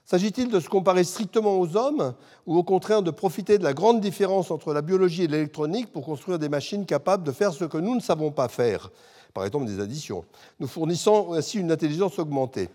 S'agit-il 0.04 0.50
de 0.52 0.60
se 0.60 0.68
comparer 0.68 1.04
strictement 1.06 1.58
aux 1.58 1.78
hommes 1.78 2.14
ou 2.46 2.58
au 2.58 2.64
contraire 2.64 3.02
de 3.02 3.12
profiter 3.12 3.58
de 3.58 3.64
la 3.64 3.74
grande 3.74 4.02
différence 4.02 4.52
entre 4.52 4.74
la 4.74 4.82
biologie 4.82 5.24
et 5.24 5.28
l'électronique 5.28 5.92
pour 5.92 6.04
construire 6.04 6.38
des 6.38 6.50
machines 6.50 6.86
capables 6.86 7.24
de 7.24 7.32
faire 7.32 7.54
ce 7.54 7.64
que 7.64 7.78
nous 7.78 7.96
ne 7.96 8.02
savons 8.02 8.32
pas 8.32 8.50
faire, 8.50 8.92
par 9.36 9.46
exemple 9.46 9.68
des 9.68 9.80
additions, 9.80 10.26
nous 10.60 10.68
fournissant 10.68 11.34
ainsi 11.34 11.60
une 11.60 11.72
intelligence 11.72 12.18
augmentée 12.18 12.70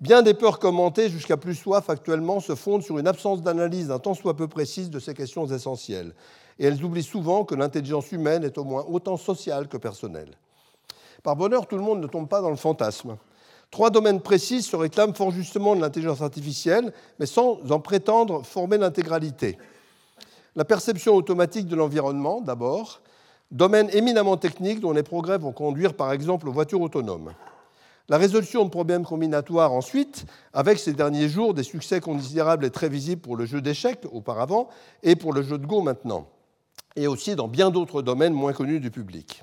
Bien 0.00 0.20
des 0.20 0.34
peurs 0.34 0.58
commentées 0.58 1.08
jusqu'à 1.08 1.38
plus 1.38 1.54
soif 1.54 1.88
actuellement 1.88 2.40
se 2.40 2.54
fondent 2.54 2.82
sur 2.82 2.98
une 2.98 3.08
absence 3.08 3.42
d'analyse 3.42 3.90
un 3.90 3.98
tant 3.98 4.12
soit 4.12 4.36
peu 4.36 4.46
précise 4.46 4.90
de 4.90 4.98
ces 4.98 5.14
questions 5.14 5.46
essentielles. 5.46 6.12
Et 6.58 6.66
elles 6.66 6.84
oublient 6.84 7.02
souvent 7.02 7.44
que 7.44 7.54
l'intelligence 7.54 8.12
humaine 8.12 8.44
est 8.44 8.58
au 8.58 8.64
moins 8.64 8.84
autant 8.86 9.16
sociale 9.16 9.68
que 9.68 9.78
personnelle. 9.78 10.36
Par 11.22 11.34
bonheur, 11.34 11.66
tout 11.66 11.76
le 11.76 11.82
monde 11.82 12.02
ne 12.02 12.06
tombe 12.06 12.28
pas 12.28 12.42
dans 12.42 12.50
le 12.50 12.56
fantasme. 12.56 13.16
Trois 13.70 13.88
domaines 13.88 14.20
précis 14.20 14.60
se 14.60 14.76
réclament 14.76 15.14
fort 15.14 15.30
justement 15.30 15.74
de 15.74 15.80
l'intelligence 15.80 16.20
artificielle, 16.20 16.92
mais 17.18 17.26
sans 17.26 17.58
en 17.70 17.80
prétendre 17.80 18.44
former 18.44 18.76
l'intégralité. 18.76 19.56
La 20.56 20.66
perception 20.66 21.14
automatique 21.14 21.68
de 21.68 21.76
l'environnement, 21.76 22.42
d'abord, 22.42 23.00
domaine 23.50 23.88
éminemment 23.92 24.36
technique 24.36 24.80
dont 24.80 24.92
les 24.92 25.02
progrès 25.02 25.38
vont 25.38 25.52
conduire 25.52 25.94
par 25.94 26.12
exemple 26.12 26.48
aux 26.48 26.52
voitures 26.52 26.80
autonomes. 26.80 27.32
La 28.08 28.18
résolution 28.18 28.64
de 28.64 28.70
problèmes 28.70 29.04
combinatoires 29.04 29.72
ensuite, 29.72 30.26
avec 30.52 30.78
ces 30.78 30.92
derniers 30.92 31.28
jours 31.28 31.54
des 31.54 31.64
succès 31.64 32.00
considérables 32.00 32.64
et 32.64 32.70
très 32.70 32.88
visibles 32.88 33.20
pour 33.20 33.36
le 33.36 33.46
jeu 33.46 33.60
d'échecs 33.60 34.06
auparavant 34.12 34.68
et 35.02 35.16
pour 35.16 35.32
le 35.32 35.42
jeu 35.42 35.58
de 35.58 35.66
Go 35.66 35.82
maintenant, 35.82 36.28
et 36.94 37.08
aussi 37.08 37.34
dans 37.34 37.48
bien 37.48 37.70
d'autres 37.70 38.02
domaines 38.02 38.32
moins 38.32 38.52
connus 38.52 38.78
du 38.78 38.92
public. 38.92 39.42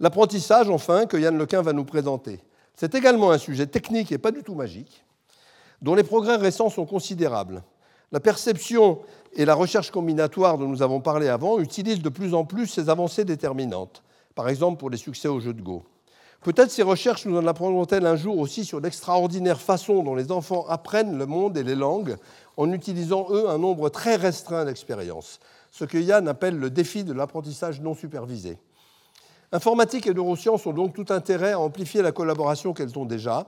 L'apprentissage, 0.00 0.68
enfin, 0.68 1.06
que 1.06 1.16
Yann 1.16 1.38
Lequin 1.38 1.62
va 1.62 1.72
nous 1.72 1.84
présenter. 1.84 2.40
C'est 2.76 2.94
également 2.94 3.30
un 3.30 3.38
sujet 3.38 3.66
technique 3.66 4.12
et 4.12 4.18
pas 4.18 4.32
du 4.32 4.42
tout 4.42 4.54
magique, 4.54 5.04
dont 5.80 5.94
les 5.94 6.04
progrès 6.04 6.36
récents 6.36 6.70
sont 6.70 6.86
considérables. 6.86 7.62
La 8.12 8.20
perception 8.20 9.00
et 9.34 9.46
la 9.46 9.54
recherche 9.54 9.90
combinatoire 9.90 10.58
dont 10.58 10.68
nous 10.68 10.82
avons 10.82 11.00
parlé 11.00 11.28
avant 11.28 11.58
utilisent 11.58 12.02
de 12.02 12.10
plus 12.10 12.34
en 12.34 12.44
plus 12.44 12.66
ces 12.66 12.90
avancées 12.90 13.24
déterminantes, 13.24 14.02
par 14.34 14.48
exemple 14.48 14.78
pour 14.78 14.90
les 14.90 14.98
succès 14.98 15.28
au 15.28 15.40
jeu 15.40 15.54
de 15.54 15.62
Go. 15.62 15.82
Peut-être 16.42 16.70
ces 16.70 16.82
recherches 16.82 17.24
nous 17.24 17.38
en 17.38 17.46
apprendront-elles 17.46 18.04
un 18.04 18.16
jour 18.16 18.38
aussi 18.38 18.64
sur 18.64 18.80
l'extraordinaire 18.80 19.60
façon 19.60 20.02
dont 20.02 20.14
les 20.14 20.30
enfants 20.30 20.66
apprennent 20.68 21.16
le 21.16 21.24
monde 21.24 21.56
et 21.56 21.62
les 21.62 21.76
langues 21.76 22.16
en 22.56 22.70
utilisant, 22.72 23.28
eux, 23.30 23.48
un 23.48 23.58
nombre 23.58 23.88
très 23.88 24.16
restreint 24.16 24.64
d'expériences, 24.64 25.40
ce 25.70 25.84
que 25.84 25.96
Yann 25.96 26.28
appelle 26.28 26.58
le 26.58 26.68
défi 26.68 27.04
de 27.04 27.12
l'apprentissage 27.12 27.80
non 27.80 27.94
supervisé. 27.94 28.58
Informatique 29.52 30.06
et 30.06 30.14
neurosciences 30.14 30.66
ont 30.66 30.72
donc 30.72 30.94
tout 30.94 31.06
intérêt 31.10 31.52
à 31.52 31.60
amplifier 31.60 32.02
la 32.02 32.12
collaboration 32.12 32.72
qu'elles 32.74 32.98
ont 32.98 33.04
déjà. 33.04 33.46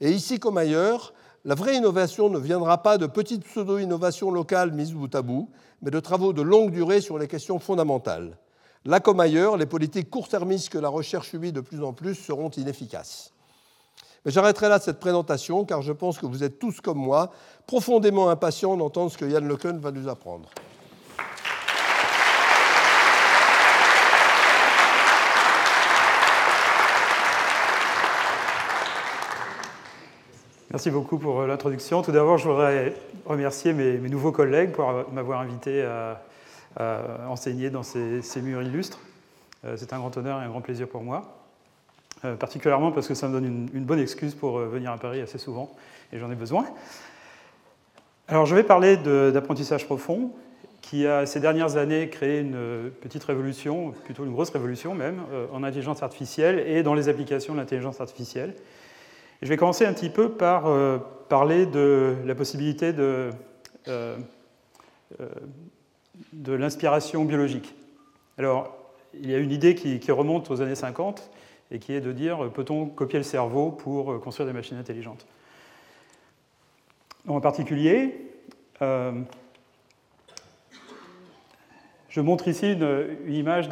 Et 0.00 0.10
ici 0.10 0.38
comme 0.38 0.56
ailleurs, 0.56 1.12
la 1.46 1.54
vraie 1.54 1.76
innovation 1.76 2.28
ne 2.28 2.38
viendra 2.38 2.82
pas 2.82 2.98
de 2.98 3.06
petites 3.06 3.44
pseudo-innovations 3.44 4.30
locales 4.30 4.72
mises 4.72 4.92
bout 4.92 5.14
à 5.14 5.22
bout, 5.22 5.48
mais 5.80 5.90
de 5.90 5.98
travaux 5.98 6.34
de 6.34 6.42
longue 6.42 6.70
durée 6.70 7.00
sur 7.00 7.18
les 7.18 7.28
questions 7.28 7.58
fondamentales. 7.58 8.36
Là 8.84 9.00
comme 9.00 9.20
ailleurs, 9.20 9.56
les 9.56 9.64
politiques 9.64 10.10
court-termistes 10.10 10.68
que 10.68 10.76
la 10.76 10.90
recherche 10.90 11.30
subit 11.30 11.52
de 11.52 11.62
plus 11.62 11.82
en 11.82 11.94
plus 11.94 12.14
seront 12.14 12.50
inefficaces. 12.50 13.32
Mais 14.24 14.30
j'arrêterai 14.30 14.68
là 14.68 14.78
cette 14.78 15.00
présentation 15.00 15.64
car 15.64 15.80
je 15.80 15.92
pense 15.92 16.18
que 16.18 16.26
vous 16.26 16.44
êtes 16.44 16.58
tous 16.58 16.82
comme 16.82 16.98
moi 16.98 17.30
profondément 17.66 18.28
impatients 18.28 18.76
d'entendre 18.76 19.10
ce 19.10 19.16
que 19.16 19.24
Yann 19.24 19.48
Lecken 19.48 19.78
va 19.78 19.92
nous 19.92 20.08
apprendre. 20.08 20.50
Merci 30.72 30.92
beaucoup 30.92 31.18
pour 31.18 31.40
euh, 31.40 31.48
l'introduction. 31.48 32.00
Tout 32.00 32.12
d'abord, 32.12 32.38
je 32.38 32.48
voudrais 32.48 32.94
remercier 33.26 33.72
mes, 33.72 33.98
nouveaux 33.98 34.30
collègues 34.30 34.70
pour 34.70 35.04
m'avoir 35.12 35.40
invité 35.40 35.82
à, 35.82 36.22
enseigner 37.28 37.70
dans 37.70 37.82
ces, 37.82 38.22
murs 38.36 38.62
illustres. 38.62 39.00
Euh, 39.64 39.74
c'est 39.76 39.92
un 39.92 39.98
grand 39.98 40.16
honneur 40.16 40.40
et 40.40 40.44
un 40.44 40.48
grand 40.48 40.60
plaisir 40.60 40.86
pour 40.86 41.02
moi, 41.02 41.42
euh, 42.24 42.36
particulièrement 42.36 42.92
parce 42.92 43.08
que 43.08 43.14
ça 43.14 43.26
me 43.26 43.32
donne 43.32 43.68
une, 43.74 43.84
bonne 43.84 43.98
excuse 43.98 44.36
pour 44.36 44.60
venir 44.60 44.92
à 44.92 44.96
Paris 44.96 45.20
assez 45.20 45.38
souvent, 45.38 45.74
et 46.12 46.20
j'en 46.20 46.30
ai 46.30 46.36
besoin. 46.36 46.64
Alors 48.28 48.46
je 48.46 48.54
vais 48.54 48.62
parler 48.62 48.96
d'apprentissage 48.96 49.86
profond, 49.86 50.30
qui 50.82 51.04
a 51.04 51.26
ces 51.26 51.40
dernières 51.40 51.78
années 51.78 52.08
créé 52.10 52.42
une 52.42 52.92
petite 53.00 53.24
révolution, 53.24 53.92
plutôt 54.04 54.24
une 54.24 54.32
grosse 54.32 54.50
révolution 54.50 54.94
même, 54.94 55.20
en 55.52 55.64
intelligence 55.64 56.04
artificielle 56.04 56.60
et 56.60 56.84
dans 56.84 56.94
les 56.94 57.08
applications 57.08 57.54
de 57.54 57.58
l'intelligence 57.58 58.00
artificielle. 58.00 58.54
Je 59.42 59.48
vais 59.48 59.56
commencer 59.56 59.86
un 59.86 59.92
petit 59.92 60.10
peu 60.10 60.30
par 60.30 60.66
euh, 60.66 60.98
parler 61.28 61.66
de 61.66 62.16
la 62.24 62.34
possibilité 62.34 62.92
de, 62.92 63.30
euh, 63.88 64.16
de 66.32 66.52
l'inspiration 66.52 67.24
biologique. 67.24 67.74
Alors, 68.38 68.76
il 69.14 69.30
y 69.30 69.34
a 69.34 69.38
une 69.38 69.50
idée 69.50 69.74
qui, 69.74 70.12
remonte 70.12 70.50
aux 70.50 70.60
années 70.60 70.74
50 70.74 71.30
et 71.70 71.78
qui 71.78 71.92
est 71.92 72.00
de 72.00 72.12
dire 72.12 72.50
peut-on 72.52 72.86
copier 72.86 73.18
le 73.18 73.24
cerveau 73.24 73.70
pour 73.70 74.20
construire 74.20 74.46
des 74.46 74.52
machines 74.52 74.76
intelligentes? 74.76 75.26
En 77.26 77.40
particulier, 77.40 78.14
je 82.10 82.20
montre 82.20 82.48
ici 82.48 82.72
une, 82.72 83.16
image 83.28 83.68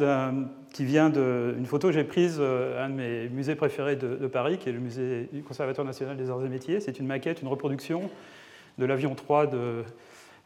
qui 0.79 0.85
vient 0.85 1.09
d'une 1.09 1.65
photo 1.65 1.89
que 1.89 1.93
j'ai 1.93 2.05
prise 2.05 2.37
euh, 2.39 2.81
à 2.81 2.85
un 2.85 2.89
de 2.89 2.93
mes 2.93 3.27
musées 3.27 3.55
préférés 3.55 3.97
de, 3.97 4.27
Paris, 4.27 4.57
qui 4.57 4.69
est 4.69 4.71
le 4.71 4.79
musée 4.79 5.27
du 5.33 5.43
Conservatoire 5.43 5.85
national 5.85 6.15
des 6.15 6.29
arts 6.29 6.45
et 6.45 6.47
métiers. 6.47 6.79
C'est 6.79 6.99
une 6.99 7.05
maquette, 7.05 7.41
une 7.41 7.49
reproduction 7.49 8.09
de 8.77 8.85
l'avion 8.85 9.13
3 9.13 9.47
de, 9.47 9.83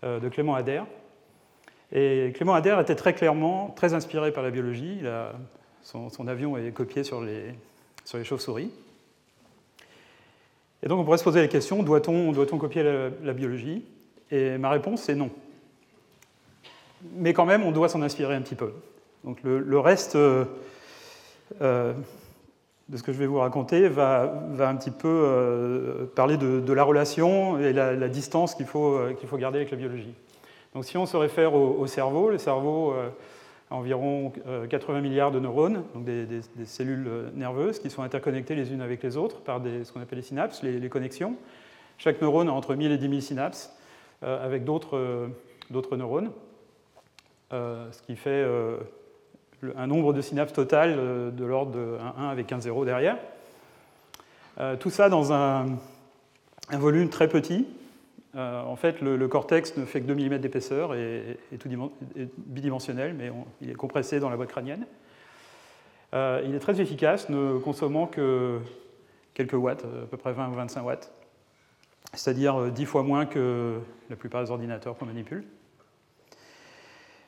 euh, 0.03 0.19
de, 0.19 0.29
Clément 0.29 0.55
Ader. 0.55 0.81
Et 1.91 2.31
Clément 2.33 2.55
Ader 2.55 2.75
était 2.81 2.95
très 2.95 3.13
clairement 3.13 3.75
très 3.75 3.93
inspiré 3.93 4.31
par 4.31 4.41
la 4.41 4.49
biologie. 4.49 5.01
son, 5.83 6.27
avion 6.27 6.57
est 6.57 6.71
copié 6.71 7.03
sur 7.03 7.21
les, 7.21 7.53
sur 8.03 8.17
les 8.17 8.23
chauves-souris. 8.23 8.71
Et 10.81 10.87
donc 10.87 10.99
on 10.99 11.03
pourrait 11.03 11.19
se 11.19 11.23
poser 11.23 11.41
la 11.41 11.47
question, 11.47 11.83
doit-on 11.83 12.31
doit 12.31 12.47
copier 12.47 13.11
la 13.21 13.33
biologie? 13.33 13.85
Et 14.31 14.57
ma 14.57 14.71
réponse 14.71 15.07
est 15.09 15.15
non 15.15 15.29
mais 17.15 17.33
quand 17.33 17.45
même, 17.45 17.63
on 17.63 17.71
doit 17.71 17.89
s'en 17.89 18.01
inspirer 18.01 18.33
un 18.33 18.41
petit 18.41 18.55
peu. 18.55 18.71
Donc 19.23 19.39
le, 19.43 19.79
reste 19.79 20.15
euh, 20.15 20.43
euh, 21.61 21.93
de 22.89 22.97
ce 22.97 23.03
que 23.03 23.13
je 23.13 23.17
vais 23.17 23.25
vous 23.25 23.39
raconter 23.39 23.87
va, 23.87 24.43
un 24.59 24.75
petit 24.75 24.91
peu 24.91 25.07
euh, 25.07 26.05
parler 26.13 26.35
de, 26.35 26.73
la 26.73 26.83
relation 26.83 27.57
et 27.57 27.71
la, 27.71 28.09
distance 28.09 28.53
qu'il 28.53 28.65
faut, 28.65 28.99
faut 29.25 29.37
garder 29.37 29.59
avec 29.59 29.71
la 29.71 29.77
biologie. 29.77 30.13
Donc 30.73 30.83
si 30.83 30.97
on 30.97 31.05
se 31.05 31.15
réfère 31.15 31.53
au, 31.53 31.87
cerveau, 31.87 32.29
le 32.29 32.37
cerveau 32.37 32.93
a 33.71 33.75
environ 33.75 34.33
80 34.69 35.01
milliards 35.01 35.31
de 35.31 35.39
neurones, 35.39 35.83
donc 35.93 36.03
des, 36.03 36.41
cellules 36.65 37.07
nerveuses 37.35 37.79
qui 37.79 37.89
sont 37.89 38.01
interconnectées 38.01 38.55
les 38.55 38.73
unes 38.73 38.81
avec 38.81 39.03
les 39.03 39.15
autres 39.15 39.39
par 39.41 39.61
des, 39.61 39.85
ce 39.85 39.93
qu'on 39.93 40.01
appelle 40.01 40.17
les 40.17 40.23
synapses, 40.23 40.63
les, 40.63 40.79
les, 40.79 40.89
connexions. 40.89 41.35
Chaque 41.97 42.21
neurone 42.21 42.49
a 42.49 42.53
entre 42.53 42.75
1000 42.75 42.91
et 42.91 42.97
10 42.97 43.07
000 43.07 43.21
synapses 43.21 43.73
avec 44.21 44.65
d'autres 44.65 44.99
neurones. 45.71 46.31
Ce 47.51 48.01
qui 48.05 48.15
fait 48.15 48.43
un 49.75 49.87
nombre 49.87 50.13
de 50.13 50.21
synapses 50.21 50.53
total 50.53 50.95
euh, 50.97 51.31
de 51.31 51.45
l'ordre 51.45 51.71
de 51.71 51.97
1, 52.17 52.29
avec 52.29 52.51
un 52.51 52.59
0 52.59 52.85
derrière. 52.85 53.17
tout 54.79 54.89
ça 54.89 55.09
dans 55.09 55.33
un, 55.33 55.65
volume 56.71 57.09
très 57.09 57.27
petit. 57.27 57.67
en 58.35 58.75
fait, 58.75 59.01
le, 59.01 59.27
cortex 59.27 59.77
ne 59.77 59.85
fait 59.85 60.01
que 60.01 60.07
2 60.07 60.15
mm 60.15 60.37
d'épaisseur 60.37 60.93
et, 60.95 61.37
est 61.51 62.29
bidimensionnel, 62.37 63.15
mais 63.17 63.31
il 63.61 63.69
est 63.69 63.75
compressé 63.75 64.19
dans 64.19 64.29
la 64.29 64.37
boîte 64.37 64.49
crânienne. 64.49 64.85
il 66.13 66.53
est 66.55 66.61
très 66.61 66.79
efficace, 66.79 67.29
ne 67.29 67.57
consommant 67.57 68.05
que 68.07 68.59
quelques 69.33 69.53
watts, 69.53 69.83
à 69.83 70.05
peu 70.05 70.17
près 70.17 70.33
20 70.33 70.49
ou 70.49 70.53
25 70.53 70.83
watts, 70.83 71.11
c'est-à-dire 72.13 72.71
10 72.71 72.85
fois 72.85 73.03
moins 73.03 73.25
que 73.25 73.79
la 74.09 74.15
plupart 74.15 74.43
des 74.43 74.51
ordinateurs 74.51 74.95
qu'on 74.97 75.07
manipule. 75.07 75.43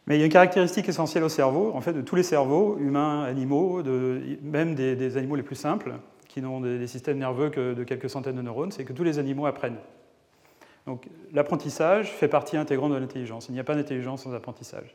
Mais 0.07 0.17
il 0.17 0.19
y 0.19 0.21
a 0.21 0.25
une 0.25 0.31
caractéristique 0.31 0.88
essentielle 0.88 1.24
au 1.24 1.29
cerveau, 1.29 1.71
en 1.74 1.81
fait, 1.81 1.93
de 1.93 2.01
tous 2.01 2.15
les 2.15 2.24
cerveaux, 2.24 2.77
humains, 2.79 3.24
animaux, 3.24 3.81
même 4.43 4.75
des, 4.75 5.17
animaux 5.17 5.35
les 5.35 5.43
plus 5.43 5.55
simples, 5.55 5.93
qui 6.27 6.41
n'ont 6.41 6.62
des, 6.62 6.88
systèmes 6.88 7.17
nerveux 7.17 7.50
que 7.50 7.74
de 7.74 7.83
quelques 7.83 8.09
centaines 8.09 8.35
de 8.35 8.41
neurones, 8.41 8.71
c'est 8.71 8.85
que 8.85 8.93
tous 8.93 9.03
les 9.03 9.17
animaux 9.17 9.47
apprennent. 9.47 9.79
Donc 10.85 11.07
l'apprentissage 11.33 12.12
fait 12.12 12.27
partie 12.27 12.57
intégrante 12.57 12.91
de 12.91 12.97
l'intelligence. 12.97 13.47
Il 13.50 13.53
n'y 13.53 13.59
a 13.59 13.63
pas 13.63 13.74
d'intelligence 13.74 14.24
sans 14.24 14.35
apprentissage. 14.35 14.93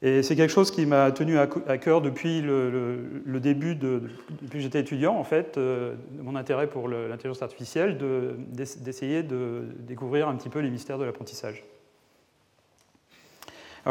Et 0.00 0.22
c'est 0.22 0.36
quelque 0.36 0.52
chose 0.52 0.70
qui 0.70 0.86
m'a 0.86 1.10
tenu 1.10 1.36
à 1.38 1.46
cœur 1.78 2.00
depuis 2.00 2.40
le, 2.40 3.40
début, 3.40 3.74
de, 3.74 4.04
depuis 4.40 4.58
que 4.58 4.62
j'étais 4.62 4.80
étudiant, 4.80 5.16
en 5.16 5.24
fait, 5.24 5.58
euh, 5.58 5.96
mon 6.22 6.36
intérêt 6.36 6.68
pour 6.68 6.88
l'intelligence 6.88 7.42
artificielle, 7.42 7.98
d'essayer 7.98 9.24
de 9.24 9.64
découvrir 9.80 10.28
un 10.28 10.36
petit 10.36 10.48
peu 10.48 10.60
les 10.60 10.70
mystères 10.70 10.98
de 10.98 11.04
l'apprentissage 11.04 11.64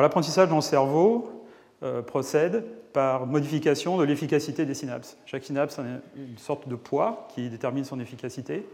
l'apprentissage 0.02 0.50
dans 0.50 0.58
le 0.58 0.62
cerveau 0.62 1.46
euh, 1.84 2.02
procède 2.02 2.64
par 2.94 3.26
modification 3.26 3.98
de 3.98 4.04
l'efficacité 4.04 4.66
des 4.66 4.74
synapses. 4.74 5.18
Chaque 5.26 5.44
synapse 5.44 5.80
a 5.80 5.84
une 6.16 6.38
sorte 6.38 6.68
de 6.68 6.76
poids 6.76 7.28
qui 7.34 7.50
détermine 7.50 7.84
son 7.84 8.00
efficacité 8.00 8.68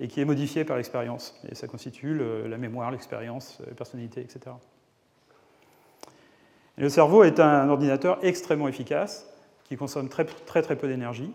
et 0.00 0.08
qui 0.08 0.20
est 0.20 0.24
modifié 0.24 0.64
par 0.64 0.76
l'expérience. 0.76 1.40
Et 1.50 1.54
ça 1.54 1.66
constitue 1.66 2.20
la 2.48 2.58
mémoire, 2.58 2.90
l'expérience, 2.90 3.58
la 3.66 3.74
personnalité, 3.74 4.20
etc. 4.20 4.54
le 6.76 6.88
cerveau 6.88 7.24
est 7.24 7.40
un 7.40 7.68
ordinateur 7.68 8.18
extrêmement 8.22 8.68
efficace 8.68 9.28
qui 9.64 9.76
consomme 9.76 10.08
très 10.08 10.24
peu 10.24 10.88
d'énergie 10.88 11.32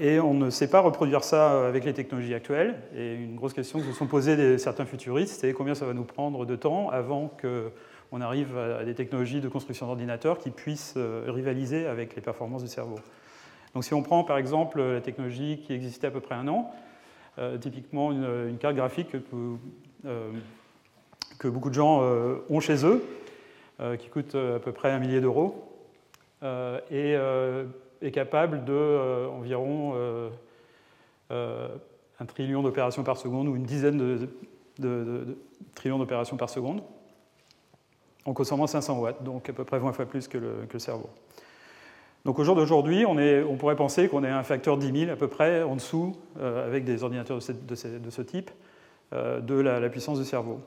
et 0.00 0.20
on 0.20 0.34
ne 0.34 0.50
sait 0.50 0.68
pas 0.68 0.80
reproduire 0.80 1.24
ça 1.24 1.66
avec 1.66 1.84
les 1.84 1.92
technologies 1.92 2.34
actuelles. 2.34 2.76
Et 2.96 3.14
une 3.14 3.36
grosse 3.36 3.52
question 3.52 3.80
que 3.80 3.86
se 3.86 3.92
sont 3.92 4.06
posées 4.06 4.58
certains 4.58 4.86
futuristes, 4.86 5.40
c'est 5.40 5.52
combien 5.52 5.74
ça 5.74 5.86
va 5.86 5.92
nous 5.92 6.04
prendre 6.04 6.46
de 6.46 6.56
temps 6.56 6.88
avant 6.90 7.30
qu'on 7.40 8.20
arrive 8.20 8.56
à 8.56 8.84
des 8.84 8.94
technologies 8.94 9.40
de 9.40 9.48
construction 9.48 9.86
d'ordinateurs 9.86 10.38
qui 10.38 10.50
puissent 10.50 10.94
euh, 10.96 11.24
rivaliser 11.26 11.86
avec 11.86 12.14
les 12.14 12.22
performances 12.22 12.62
du 12.62 12.68
cerveau. 12.68 12.96
Donc 13.74 13.84
si 13.84 13.92
on 13.92 14.02
prend 14.02 14.24
par 14.24 14.38
exemple 14.38 14.80
la 14.80 15.00
technologie 15.00 15.58
qui 15.58 15.72
existait 15.72 16.06
à 16.06 16.10
peu 16.10 16.20
près 16.20 16.36
un 16.36 16.48
an, 16.48 16.72
euh, 17.38 17.58
typiquement 17.58 18.12
une, 18.12 18.56
carte 18.58 18.76
graphique 18.76 19.16
que, 21.38 21.48
beaucoup 21.48 21.68
de 21.68 21.74
gens 21.74 22.00
ont 22.48 22.60
chez 22.60 22.86
eux, 22.86 23.04
qui 23.98 24.08
coûte 24.08 24.34
à 24.34 24.58
peu 24.58 24.72
près 24.72 24.90
un 24.90 24.98
millier 24.98 25.20
d'euros, 25.20 25.68
et 26.42 27.16
est 28.02 28.10
capable 28.10 28.64
de 28.64 28.72
euh, 28.72 29.28
environ 29.28 29.92
euh, 29.94 30.30
euh, 31.30 31.68
un 32.20 32.24
trillion 32.24 32.62
d'opérations 32.62 33.02
par 33.02 33.16
seconde 33.16 33.48
ou 33.48 33.56
une 33.56 33.64
dizaine 33.64 34.28
de, 34.78 35.38
trillions 35.74 35.98
d'opérations 35.98 36.36
par 36.36 36.50
seconde 36.50 36.82
en 38.24 38.32
consommant 38.32 38.66
500 38.66 38.98
watts, 38.98 39.22
donc 39.22 39.48
à 39.48 39.52
peu 39.52 39.64
près 39.64 39.78
20 39.78 39.92
fois 39.92 40.04
plus 40.06 40.26
que 40.26 40.38
le, 40.38 40.78
cerveau. 40.78 41.08
Donc 42.24 42.40
au 42.40 42.44
jour 42.44 42.56
d'aujourd'hui, 42.56 43.06
on, 43.06 43.16
on, 43.16 43.56
pourrait 43.56 43.76
penser 43.76 44.08
qu'on 44.08 44.24
est 44.24 44.28
à 44.28 44.38
un 44.38 44.42
facteur 44.42 44.78
10 44.78 45.00
000 45.00 45.12
à 45.12 45.16
peu 45.16 45.28
près 45.28 45.62
en 45.62 45.76
dessous, 45.76 46.16
avec 46.40 46.84
des 46.84 47.04
ordinateurs 47.04 47.38
de, 47.38 47.74
ce, 48.10 48.22
type, 48.22 48.50
de 49.12 49.54
la, 49.54 49.88
puissance 49.88 50.18
du 50.18 50.24
cerveau. 50.24 50.60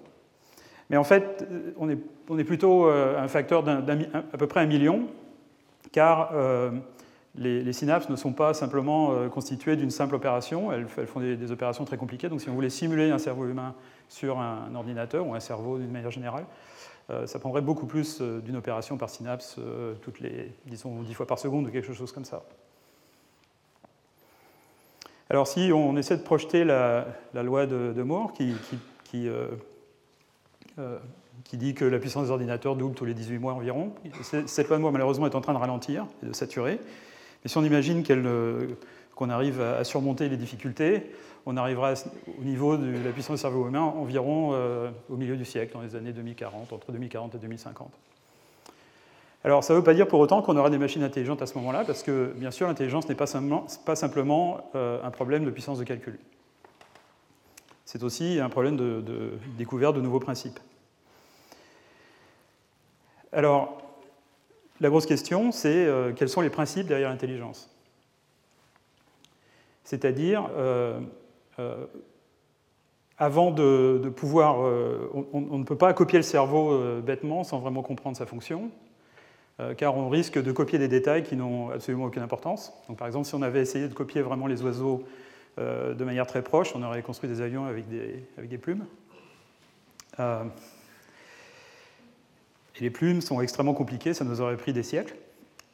Mais 0.90 0.96
en 0.96 1.04
fait, 1.04 1.46
on 1.78 1.90
est, 1.90 1.98
on 2.30 2.40
est 2.40 2.46
plutôt 2.46 2.86
à 2.86 3.20
un 3.20 3.28
facteur 3.28 3.68
à 3.68 4.38
peu 4.38 4.48
près 4.48 4.62
un 4.62 4.66
million, 4.66 5.08
car 5.92 6.32
les, 7.36 7.74
synapses 7.74 8.10
ne 8.10 8.16
sont 8.16 8.34
pas 8.34 8.54
simplement 8.54 9.12
euh, 9.12 9.30
constituées 9.30 9.76
d'une 9.76 9.92
simple 9.92 10.16
opération, 10.16 10.72
elles, 10.72 10.88
font 10.88 11.20
des, 11.20 11.52
opérations 11.52 11.86
très 11.86 11.98
compliquées. 11.98 12.30
Donc 12.30 12.42
si 12.42 12.50
on 12.50 12.54
voulait 12.54 12.70
simuler 12.70 13.12
un 13.12 13.20
cerveau 13.20 13.46
humain 13.46 13.76
sur 14.08 14.40
un, 14.40 14.74
ordinateur 14.76 15.28
ou 15.28 15.36
un 15.36 15.40
cerveau 15.40 15.78
d'une 15.78 15.92
manière 15.92 16.12
générale, 16.12 16.46
euh, 17.10 17.28
ça 17.28 17.40
prendrait 17.40 17.62
beaucoup 17.62 17.86
plus 17.86 18.20
euh, 18.22 18.40
d'une 18.40 18.56
opération 18.56 18.98
par 18.98 19.10
synapse, 19.10 19.60
toutes 20.02 20.20
les, 20.20 20.52
disons, 20.66 21.02
10 21.02 21.14
fois 21.14 21.28
par 21.28 21.40
seconde 21.40 21.68
ou 21.68 21.72
quelque 21.72 21.94
chose 21.94 22.12
comme 22.12 22.26
ça. 22.26 22.44
Alors 25.30 25.48
si 25.48 25.72
on 25.72 25.96
essaie 25.96 26.18
de 26.18 26.24
projeter 26.24 26.64
la, 26.64 27.06
loi 27.36 27.68
de, 27.68 28.02
Moore 28.02 28.34
qui, 28.34 28.56
qui, 29.04 29.30
dit 31.54 31.76
que 31.76 31.86
la 31.86 32.00
puissance 32.00 32.24
des 32.26 32.32
ordinateurs 32.32 32.76
double 32.76 32.96
tous 32.96 33.06
les 33.06 33.14
18 33.14 33.38
mois 33.38 33.54
environ, 33.54 33.94
cette 34.24 34.68
loi 34.70 34.78
de 34.78 34.82
Moore 34.82 34.92
malheureusement 34.92 35.28
est 35.28 35.36
en 35.36 35.42
train 35.42 35.54
de 35.54 35.60
ralentir 35.60 36.08
et 36.24 36.26
de 36.26 36.34
saturer. 36.34 36.80
Et 37.46 37.48
si 37.48 37.58
on 37.58 37.64
imagine 37.64 38.04
euh, 38.10 38.68
qu'on 39.16 39.30
arrive 39.30 39.62
à 39.62 39.84
surmonter 39.84 40.30
les 40.30 40.38
difficultés, 40.38 41.12
on 41.46 41.58
arrivera 41.58 41.94
au 42.40 42.44
niveau 42.44 42.78
de 42.78 42.92
la 43.04 43.12
puissance 43.12 43.38
du 43.38 43.42
cerveau 43.42 43.68
humain 43.68 43.82
environ 43.82 44.52
euh, 44.54 44.92
au 45.10 45.16
milieu 45.16 45.38
du 45.38 45.46
siècle, 45.46 45.74
dans 45.74 45.82
les 45.82 45.96
années 45.96 46.12
2040, 46.12 46.74
entre 46.74 46.92
2040 46.92 47.36
et 47.36 47.38
2050. 47.38 47.92
Alors 49.46 49.64
ça 49.64 49.74
ne 49.74 49.80
veut 49.80 49.84
pas 49.84 49.94
dire 49.94 50.08
pour 50.08 50.20
autant 50.20 50.42
qu'on 50.42 50.58
aura 50.58 50.70
des 50.70 50.78
machines 50.78 51.02
intelligentes 51.02 51.42
à 51.42 51.46
ce 51.46 51.58
moment-là, 51.58 51.86
parce 51.86 52.04
que 52.04 52.34
bien 52.36 52.52
sûr 52.52 52.68
l'intelligence 52.68 53.08
n'est 53.08 53.16
pas 53.16 53.26
simplement, 53.26 54.70
euh, 54.76 55.02
un 55.02 55.12
problème 55.12 55.46
de 55.46 55.50
puissance 55.50 55.80
de 55.80 55.86
calcul. 55.86 56.20
C'est 57.86 58.04
aussi 58.04 58.40
un 58.40 58.50
problème 58.50 58.76
de, 58.76 59.02
de 59.02 59.32
découverte 59.58 59.96
de 59.96 60.02
nouveaux 60.02 60.20
principes. 60.20 60.60
Alors, 63.32 63.89
la 64.82 64.90
grosse 64.90 65.06
question, 65.06 65.52
c'est 65.52 65.86
euh, 65.86 66.14
quels 66.14 66.30
sont 66.30 66.42
les 66.42 66.50
principes 66.50 66.88
derrière 66.88 67.10
l'intelligence? 67.10 67.70
C'est-à-dire, 69.84 70.50
euh, 70.56 71.00
euh, 71.60 71.86
avant 73.18 73.52
de, 73.52 74.10
pouvoir... 74.16 74.60
on, 75.34 75.58
ne 75.58 75.64
peut 75.64 75.78
pas 75.78 75.94
copier 75.94 76.20
le 76.20 76.24
cerveau 76.24 77.02
bêtement 77.02 77.44
sans 77.44 77.60
vraiment 77.60 77.82
comprendre 77.82 78.16
sa 78.16 78.26
fonction, 78.26 78.72
car 79.76 79.98
on 79.98 80.08
risque 80.08 80.42
de 80.42 80.52
copier 80.54 80.80
des 80.80 80.88
détails 80.88 81.24
qui 81.24 81.36
n'ont 81.36 81.70
absolument 81.72 82.06
aucune 82.06 82.22
importance. 82.22 82.72
Par 82.98 83.08
exemple, 83.08 83.26
si 83.26 83.36
on 83.36 83.42
avait 83.42 83.60
essayé 83.60 83.90
de 83.90 83.94
copier 83.94 84.22
vraiment 84.22 84.48
les 84.48 84.62
oiseaux 84.62 85.04
de 85.58 86.04
manière 86.06 86.28
très 86.28 86.44
proche, 86.44 86.74
on 86.76 86.84
aurait 86.84 87.02
construit 87.02 87.30
des 87.30 87.42
avions 87.42 87.66
avec 87.66 87.90
des 87.90 88.58
plumes. 88.58 88.86
Les 92.80 92.90
plumes 92.90 93.22
sont 93.22 93.42
extrêmement 93.42 93.74
compliquées, 93.74 94.14
ça 94.14 94.24
nous 94.24 94.42
aurait 94.42 94.58
pris 94.58 94.74
des 94.74 94.84
siècles, 94.84 95.16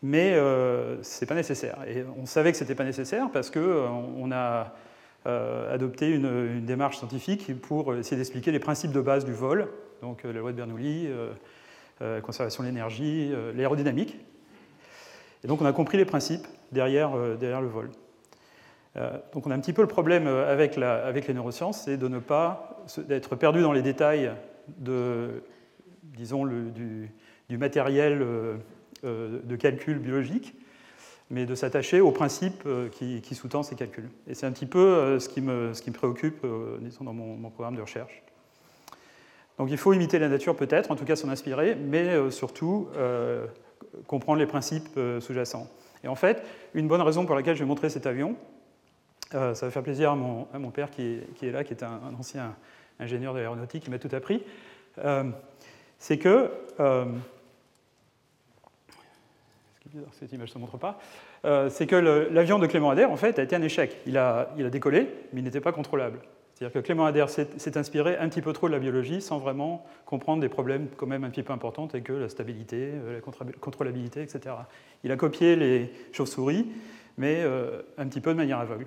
mais 0.01 0.33
euh, 0.33 1.01
ce 1.03 1.21
n'est 1.21 1.27
pas 1.27 1.35
nécessaire. 1.35 1.77
Et 1.87 2.03
on 2.17 2.25
savait 2.25 2.51
que 2.51 2.57
ce 2.57 2.63
n'était 2.63 2.75
pas 2.75 2.83
nécessaire 2.83 3.29
parce 3.31 3.49
qu'on 3.49 3.59
euh, 3.61 4.31
a 4.31 4.75
euh, 5.27 5.73
adopté 5.73 6.09
une, 6.09 6.65
démarche 6.65 6.97
scientifique 6.97 7.59
pour 7.61 7.95
essayer 7.95 8.17
d'expliquer 8.17 8.51
les 8.51 8.59
principes 8.59 8.91
de 8.91 9.01
base 9.01 9.25
du 9.25 9.33
vol, 9.33 9.67
donc 10.01 10.23
la 10.23 10.31
loi 10.31 10.51
de 10.51 10.57
Bernoulli, 10.57 11.09
conservation 12.23 12.63
de 12.63 12.67
l'énergie, 12.67 13.33
l'aérodynamique. 13.55 14.19
Et 15.43 15.47
donc 15.47 15.61
on 15.61 15.65
a 15.65 15.73
compris 15.73 15.97
les 15.97 16.05
principes 16.05 16.45
derrière, 16.71 17.11
derrière 17.39 17.61
le 17.61 17.67
vol. 17.67 17.89
donc 19.33 19.47
on 19.47 19.51
a 19.51 19.55
un 19.55 19.59
petit 19.59 19.73
peu 19.73 19.81
le 19.81 19.87
problème 19.87 20.27
avec, 20.27 20.75
la, 20.75 21.05
avec 21.05 21.27
les 21.27 21.33
neurosciences, 21.33 21.83
c'est 21.85 21.97
de 21.97 22.07
ne 22.07 22.19
pas 22.19 22.85
d'être 23.07 23.35
perdu 23.35 23.61
dans 23.61 23.71
les 23.71 23.81
détails 23.81 24.31
de 24.77 25.43
disons, 26.15 26.45
du, 26.45 27.09
matériel 27.49 28.21
euh, 28.21 28.55
euh, 29.03 29.39
de 29.43 29.55
calcul 29.55 29.99
biologique, 29.99 30.55
mais 31.29 31.45
de 31.45 31.55
s'attacher 31.55 32.01
aux 32.01 32.11
principes 32.11 32.63
euh, 32.65 32.89
qui, 32.89 33.35
sous-tendent 33.35 33.65
ces 33.65 33.75
calculs. 33.75 34.09
Et 34.27 34.33
c'est 34.33 34.45
un 34.45 34.51
petit 34.51 34.65
peu 34.65 35.19
ce 35.19 35.29
qui 35.29 35.41
me, 35.41 35.71
préoccupe, 35.93 36.45
disons, 36.81 37.03
dans 37.03 37.13
mon, 37.13 37.49
programme 37.49 37.75
de 37.75 37.81
recherche. 37.81 38.23
Donc 39.57 39.71
il 39.71 39.77
faut 39.77 39.93
imiter 39.93 40.19
la 40.19 40.27
nature 40.27 40.55
peut-être, 40.55 40.91
en 40.91 40.97
tout 40.97 41.05
cas 41.05 41.15
s'en 41.15 41.29
inspirer, 41.29 41.75
mais 41.75 42.29
surtout 42.29 42.89
comprendre 44.05 44.39
les 44.39 44.45
principes 44.45 44.99
sous-jacents. 45.21 45.69
Et 46.03 46.09
en 46.09 46.15
fait, 46.15 46.43
une 46.73 46.89
bonne 46.89 47.01
raison 47.01 47.25
pour 47.25 47.35
laquelle 47.35 47.55
je 47.55 47.63
vais 47.63 47.67
montrer 47.67 47.89
cet 47.89 48.05
avion, 48.05 48.35
ça 49.31 49.53
va 49.53 49.71
faire 49.71 49.81
plaisir 49.81 50.11
à 50.11 50.15
mon, 50.15 50.71
père 50.71 50.91
qui 50.91 51.03
est, 51.03 51.33
qui 51.35 51.47
est, 51.47 51.51
là, 51.51 51.63
qui 51.63 51.73
est 51.73 51.83
un, 51.83 52.13
ancien 52.19 52.53
ingénieur 52.99 53.33
de 53.33 53.39
l'aéronautique 53.39 53.83
qui 53.85 53.89
m'a 53.89 53.97
tout 53.97 54.13
appris 54.13 54.43
c'est 56.05 56.19
que. 56.19 56.51
Euh, 56.79 57.05
cette 60.11 60.31
image 60.33 60.53
montre 60.55 60.77
pas. 60.77 60.99
Euh, 61.45 61.69
c'est 61.69 61.87
que 61.87 61.95
l'avion 61.95 62.59
de 62.59 62.67
Clément 62.67 62.91
Ader, 62.91 63.05
en 63.05 63.15
fait, 63.15 63.39
a 63.39 63.43
été 63.43 63.55
un 63.55 63.61
échec. 63.63 63.97
Il 64.05 64.17
a, 64.19 64.53
il 64.55 64.65
a 64.67 64.69
décollé, 64.69 65.07
mais 65.33 65.39
il 65.39 65.43
n'était 65.43 65.61
pas 65.61 65.71
contrôlable. 65.71 66.19
C'est-à-dire 66.53 66.73
que 66.79 66.85
Clément 66.85 67.05
Ader 67.05 67.25
s'est 67.27 67.77
inspiré 67.77 68.17
un 68.17 68.29
petit 68.29 68.43
peu 68.43 68.53
trop 68.53 68.67
de 68.67 68.73
la 68.73 68.79
biologie 68.79 69.19
sans 69.19 69.39
vraiment 69.39 69.83
comprendre 70.05 70.41
des 70.41 70.49
problèmes 70.49 70.89
quand 70.95 71.07
même 71.07 71.23
un 71.23 71.29
petit 71.31 71.43
peu 71.43 71.53
importants 71.53 71.87
tels 71.87 72.03
que 72.03 72.13
la 72.13 72.29
stabilité, 72.29 72.91
euh, 72.93 73.15
la 73.15 73.51
contrôlabilité, 73.59 74.21
etc. 74.21 74.55
Il 75.03 75.11
a 75.11 75.15
copié 75.15 75.55
les 75.55 75.91
chauves-souris, 76.11 76.67
mais 77.17 77.43
un 77.97 78.07
petit 78.07 78.21
peu 78.21 78.31
de 78.31 78.37
manière 78.37 78.59
aveugle. 78.59 78.85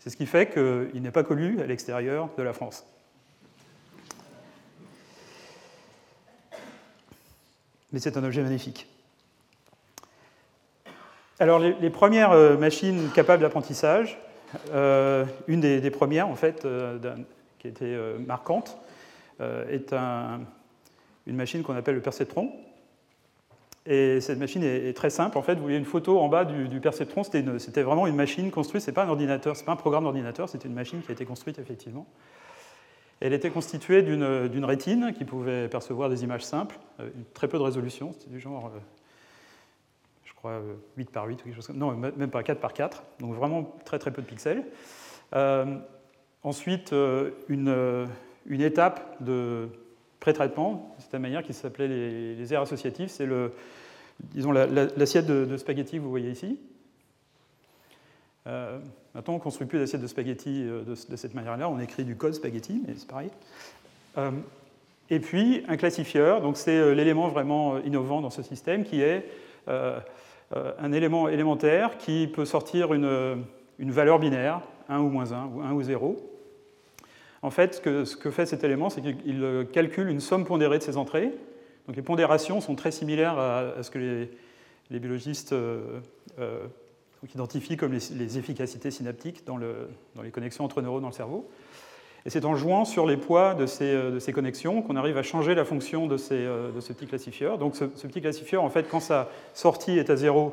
C'est 0.00 0.10
ce 0.10 0.16
qui 0.16 0.26
fait 0.26 0.52
qu'il 0.52 1.00
n'est 1.00 1.12
pas 1.12 1.22
connu 1.22 1.60
à 1.60 1.66
l'extérieur 1.66 2.28
de 2.36 2.42
la 2.42 2.52
France. 2.52 2.84
Mais 7.96 8.00
c'est 8.00 8.18
un 8.18 8.24
objet 8.24 8.42
magnifique. 8.42 8.86
Alors, 11.38 11.58
les, 11.58 11.88
premières 11.88 12.32
euh, 12.32 12.58
machines 12.58 13.08
capables 13.14 13.40
d'apprentissage, 13.40 14.18
euh, 14.74 15.24
une 15.48 15.62
des, 15.62 15.90
premières, 15.90 16.28
en 16.28 16.36
fait, 16.36 16.66
euh, 16.66 16.98
qui 17.58 17.68
était 17.68 17.96
marquante, 18.26 18.76
est 19.40 19.94
une 21.26 21.36
machine 21.36 21.62
qu'on 21.62 21.74
appelle 21.74 21.94
le 21.94 22.02
perceptron. 22.02 22.52
Et 23.86 24.20
cette 24.20 24.38
machine 24.38 24.62
est, 24.62 24.94
très 24.94 25.08
simple. 25.08 25.38
En 25.38 25.42
fait, 25.42 25.54
vous 25.54 25.62
voyez 25.62 25.78
une 25.78 25.86
photo 25.86 26.20
en 26.20 26.28
bas 26.28 26.44
du, 26.44 26.68
du 26.68 26.80
perceptron. 26.80 27.22
C'était 27.22 27.82
vraiment 27.82 28.06
une 28.06 28.16
machine 28.16 28.50
construite. 28.50 28.82
Ce 28.82 28.90
n'est 28.90 28.94
pas 28.94 29.04
un 29.04 29.08
ordinateur, 29.08 29.56
ce 29.56 29.62
n'est 29.62 29.66
pas 29.66 29.72
un 29.72 29.76
programme 29.76 30.04
d'ordinateur, 30.04 30.50
c'était 30.50 30.68
une 30.68 30.74
machine 30.74 31.00
qui 31.00 31.10
a 31.10 31.14
été 31.14 31.24
construite 31.24 31.58
effectivement. 31.58 32.06
Elle 33.20 33.32
était 33.32 33.50
constituée 33.50 34.02
d'une 34.02 34.64
rétine 34.64 35.14
qui 35.16 35.24
pouvait 35.24 35.68
percevoir 35.68 36.10
des 36.10 36.22
images 36.22 36.44
simples, 36.44 36.78
euh, 37.00 37.08
très 37.32 37.48
peu 37.48 37.58
de 37.58 37.62
résolution, 37.62 38.12
c'était 38.12 38.30
du 38.30 38.40
genre, 38.40 38.66
euh, 38.66 38.78
je 40.24 40.34
crois, 40.34 40.60
8 40.98 41.08
euh, 41.08 41.12
par 41.12 41.26
8 41.26 41.40
ou 41.40 41.44
quelque 41.44 41.54
chose 41.54 41.66
comme 41.66 41.78
Non, 41.78 41.92
même 41.92 42.30
pas 42.30 42.42
4 42.42 42.60
par 42.60 42.74
4, 42.74 43.02
donc 43.20 43.34
vraiment 43.34 43.74
très 43.84 43.98
très 43.98 44.10
peu 44.10 44.20
de 44.20 44.26
pixels. 44.26 44.64
ensuite, 46.42 46.94
une, 47.48 48.06
une, 48.46 48.60
étape 48.60 49.16
de 49.20 49.68
pré-traitement, 50.20 50.94
c'est 50.98 51.16
une 51.16 51.22
manière 51.22 51.42
qui 51.42 51.54
s'appelait 51.54 51.88
les, 51.88 52.34
les, 52.34 52.52
aires 52.52 52.62
associatives, 52.62 53.08
c'est 53.08 53.26
l'assiette 54.34 55.26
de, 55.26 55.46
de 55.46 55.56
spaghetti 55.56 55.96
que 55.96 56.02
vous 56.02 56.10
voyez 56.10 56.30
ici. 56.30 56.58
Euh, 58.46 58.78
maintenant, 59.14 59.34
on 59.34 59.38
ne 59.38 59.42
construit 59.42 59.66
plus 59.66 59.78
d'assiettes 59.78 60.00
de 60.00 60.06
spaghetti 60.06 60.62
euh, 60.64 60.82
de, 60.82 61.16
cette 61.16 61.34
manière-là, 61.34 61.68
on 61.68 61.80
écrit 61.80 62.04
du 62.04 62.16
code 62.16 62.34
spaghetti, 62.34 62.82
mais 62.86 62.94
c'est 62.96 63.08
pareil. 63.08 63.30
Euh, 64.18 64.30
et 65.10 65.20
puis, 65.20 65.64
un 65.68 65.76
classifieur, 65.76 66.40
donc 66.40 66.56
c'est 66.56 66.94
l'élément 66.94 67.28
vraiment 67.28 67.78
innovant 67.78 68.20
dans 68.20 68.30
ce 68.30 68.42
système, 68.42 68.84
qui 68.84 69.02
est 69.02 69.24
un 69.68 70.92
élément 70.92 71.28
élémentaire 71.28 71.96
qui 71.96 72.28
peut 72.32 72.44
sortir 72.44 72.92
une, 72.92 73.46
valeur 73.78 74.18
binaire, 74.18 74.62
1 74.88 74.98
ou 74.98 75.08
moins 75.08 75.32
1, 75.32 75.44
ou 75.46 75.60
1 75.60 75.72
ou 75.72 75.82
0. 75.82 76.16
En 77.42 77.50
fait, 77.50 77.74
ce 77.74 78.16
que, 78.16 78.30
fait 78.32 78.46
cet 78.46 78.64
élément, 78.64 78.90
c'est 78.90 79.00
qu'il 79.00 79.66
calcule 79.72 80.08
une 80.08 80.18
somme 80.18 80.44
pondérée 80.44 80.78
de 80.78 80.82
ses 80.82 80.96
entrées. 80.96 81.32
Donc 81.86 81.94
les 81.94 82.02
pondérations 82.02 82.60
sont 82.60 82.74
très 82.74 82.90
similaires 82.90 83.38
à, 83.38 83.84
ce 83.84 83.92
que 83.92 84.28
les, 84.90 84.98
biologistes 84.98 85.54
donc 87.34 87.50
comme 87.78 87.92
les, 87.92 88.38
efficacités 88.38 88.90
synaptiques 88.90 89.44
dans, 89.46 89.56
les 89.56 90.30
connexions 90.30 90.64
entre 90.64 90.82
neurones 90.82 91.02
dans 91.02 91.08
le 91.08 91.14
cerveau. 91.14 91.48
Et 92.26 92.30
c'est 92.30 92.44
en 92.44 92.56
jouant 92.56 92.84
sur 92.84 93.06
les 93.06 93.16
poids 93.16 93.54
de 93.54 93.66
ces, 93.66 93.84
euh, 93.84 94.32
connexions 94.34 94.82
qu'on 94.82 94.96
arrive 94.96 95.16
à 95.16 95.22
changer 95.22 95.54
la 95.54 95.64
fonction 95.64 96.08
de, 96.08 96.16
euh, 96.32 96.80
ce 96.80 96.92
petit 96.92 97.06
classifieur. 97.06 97.56
Donc 97.56 97.76
ce, 97.76 97.84
petit 97.84 98.20
classifieur, 98.20 98.64
en 98.64 98.68
fait, 98.68 98.88
quand 98.90 98.98
sa 98.98 99.28
sortie 99.54 99.96
est 99.96 100.10
à 100.10 100.16
0, 100.16 100.52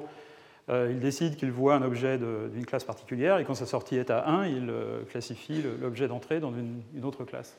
euh, 0.69 0.89
il 0.91 0.99
décide 0.99 1.35
qu'il 1.35 1.51
voit 1.51 1.73
un 1.73 1.81
objet 1.81 2.19
d'une 2.19 2.65
classe 2.67 2.83
particulière, 2.83 3.39
et 3.39 3.43
quand 3.43 3.55
sa 3.55 3.65
sortie 3.65 3.95
est 3.95 4.11
à 4.11 4.29
1, 4.29 4.45
il 4.45 4.71
classifie 5.09 5.63
l'objet 5.81 6.07
d'entrée 6.07 6.39
dans 6.39 6.53
une, 6.53 7.03
autre 7.03 7.23
classe. 7.23 7.57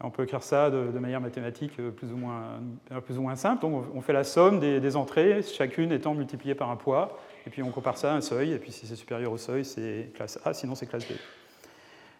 On 0.00 0.10
peut 0.10 0.24
écrire 0.24 0.42
ça 0.42 0.68
de, 0.68 0.98
manière 0.98 1.20
mathématique 1.20 1.76
plus 1.76 2.08
ou, 2.12 2.16
moins, 2.16 3.36
simple. 3.36 3.62
Donc 3.62 3.84
on 3.94 4.00
fait 4.00 4.12
la 4.12 4.24
somme 4.24 4.58
des 4.58 4.96
entrées, 4.96 5.42
chacune 5.42 5.92
étant 5.92 6.14
multipliée 6.14 6.56
par 6.56 6.70
un 6.70 6.76
poids, 6.76 7.16
et 7.46 7.50
puis 7.50 7.62
on 7.62 7.70
compare 7.70 7.98
ça 7.98 8.12
à 8.12 8.16
un 8.16 8.20
seuil, 8.20 8.52
et 8.52 8.58
puis 8.58 8.72
si 8.72 8.86
c'est 8.86 8.96
supérieur 8.96 9.32
au 9.32 9.38
seuil, 9.38 9.64
c'est 9.64 10.10
classe 10.14 10.38
A, 10.44 10.54
sinon 10.54 10.74
c'est 10.74 10.86
classe 10.86 11.06
B. 11.06 11.12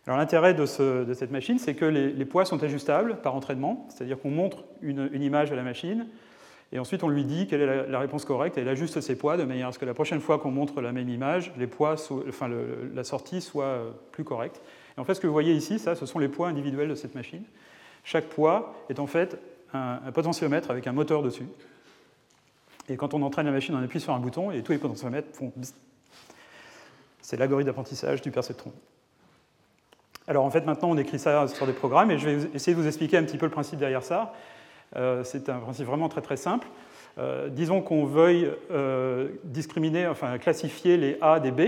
Alors 0.06 0.18
l'intérêt 0.18 0.52
de, 0.52 0.66
cette 0.66 1.30
machine, 1.30 1.58
c'est 1.58 1.74
que 1.74 1.86
les, 1.86 2.24
poids 2.26 2.44
sont 2.44 2.62
ajustables 2.62 3.16
par 3.22 3.34
entraînement, 3.34 3.86
c'est-à-dire 3.88 4.18
qu'on 4.20 4.30
montre 4.30 4.64
une, 4.82 5.10
image 5.14 5.50
à 5.50 5.56
la 5.56 5.62
machine, 5.62 6.06
et 6.72 6.78
ensuite 6.78 7.02
on 7.02 7.08
lui 7.08 7.24
dit 7.24 7.46
quelle 7.46 7.62
est 7.62 7.88
la, 7.88 7.98
réponse 7.98 8.26
correcte, 8.26 8.58
et 8.58 8.60
elle 8.60 8.68
ajuste 8.68 9.00
ses 9.00 9.16
poids 9.16 9.38
de 9.38 9.44
manière 9.44 9.68
à 9.68 9.72
ce 9.72 9.78
que 9.78 9.86
la 9.86 9.94
prochaine 9.94 10.20
fois 10.20 10.38
qu'on 10.38 10.50
montre 10.50 10.82
la 10.82 10.92
même 10.92 11.08
image, 11.08 11.52
les 11.56 11.66
poids, 11.66 11.96
enfin, 12.28 12.50
la 12.94 13.04
sortie 13.04 13.40
soit 13.40 13.78
plus 14.12 14.24
correcte. 14.24 14.60
Et 14.96 15.00
en 15.00 15.04
fait, 15.04 15.14
ce 15.14 15.20
que 15.20 15.26
vous 15.26 15.32
voyez 15.32 15.54
ici, 15.54 15.78
ça, 15.78 15.94
ce 15.94 16.04
sont 16.04 16.18
les 16.18 16.28
poids 16.28 16.48
individuels 16.48 16.88
de 16.88 16.94
cette 16.94 17.14
machine. 17.14 17.42
Chaque 18.04 18.26
poids 18.26 18.74
est 18.90 18.98
en 18.98 19.06
fait 19.06 19.38
un 19.72 20.12
potentiomètre 20.12 20.70
avec 20.70 20.86
un 20.86 20.92
moteur 20.92 21.22
dessus. 21.22 21.46
Et 22.88 22.96
quand 22.96 23.14
on 23.14 23.22
entraîne 23.22 23.46
la 23.46 23.52
machine, 23.52 23.74
on 23.74 23.82
appuie 23.82 24.00
sur 24.00 24.12
un 24.12 24.18
bouton 24.18 24.50
et 24.50 24.62
tous 24.62 24.72
les 24.72 24.78
potentiomètres 24.78 25.28
font 25.32 25.52
C'est 27.22 27.36
l'algorithme 27.36 27.68
d'apprentissage 27.68 28.20
du 28.20 28.30
perceptron. 28.30 28.72
Alors 30.26 30.44
en 30.44 30.50
fait, 30.50 30.64
maintenant, 30.64 30.90
on 30.90 30.96
écrit 30.96 31.18
ça 31.18 31.48
sur 31.48 31.66
des 31.66 31.72
programmes 31.72 32.10
et 32.10 32.18
je 32.18 32.28
vais 32.28 32.48
essayer 32.54 32.74
de 32.74 32.80
vous 32.80 32.86
expliquer 32.86 33.18
un 33.18 33.24
petit 33.24 33.36
peu 33.36 33.46
le 33.46 33.52
principe 33.52 33.78
derrière 33.78 34.02
ça. 34.02 34.32
Euh, 34.96 35.24
c'est 35.24 35.48
un 35.48 35.58
principe 35.58 35.86
vraiment 35.86 36.08
très 36.08 36.22
très 36.22 36.36
simple. 36.36 36.66
Euh, 37.18 37.48
disons 37.48 37.80
qu'on 37.80 38.04
veuille 38.06 38.50
euh, 38.70 39.28
discriminer, 39.44 40.06
enfin 40.06 40.38
classifier 40.38 40.96
les 40.96 41.18
A 41.20 41.40
des 41.40 41.52
B. 41.52 41.60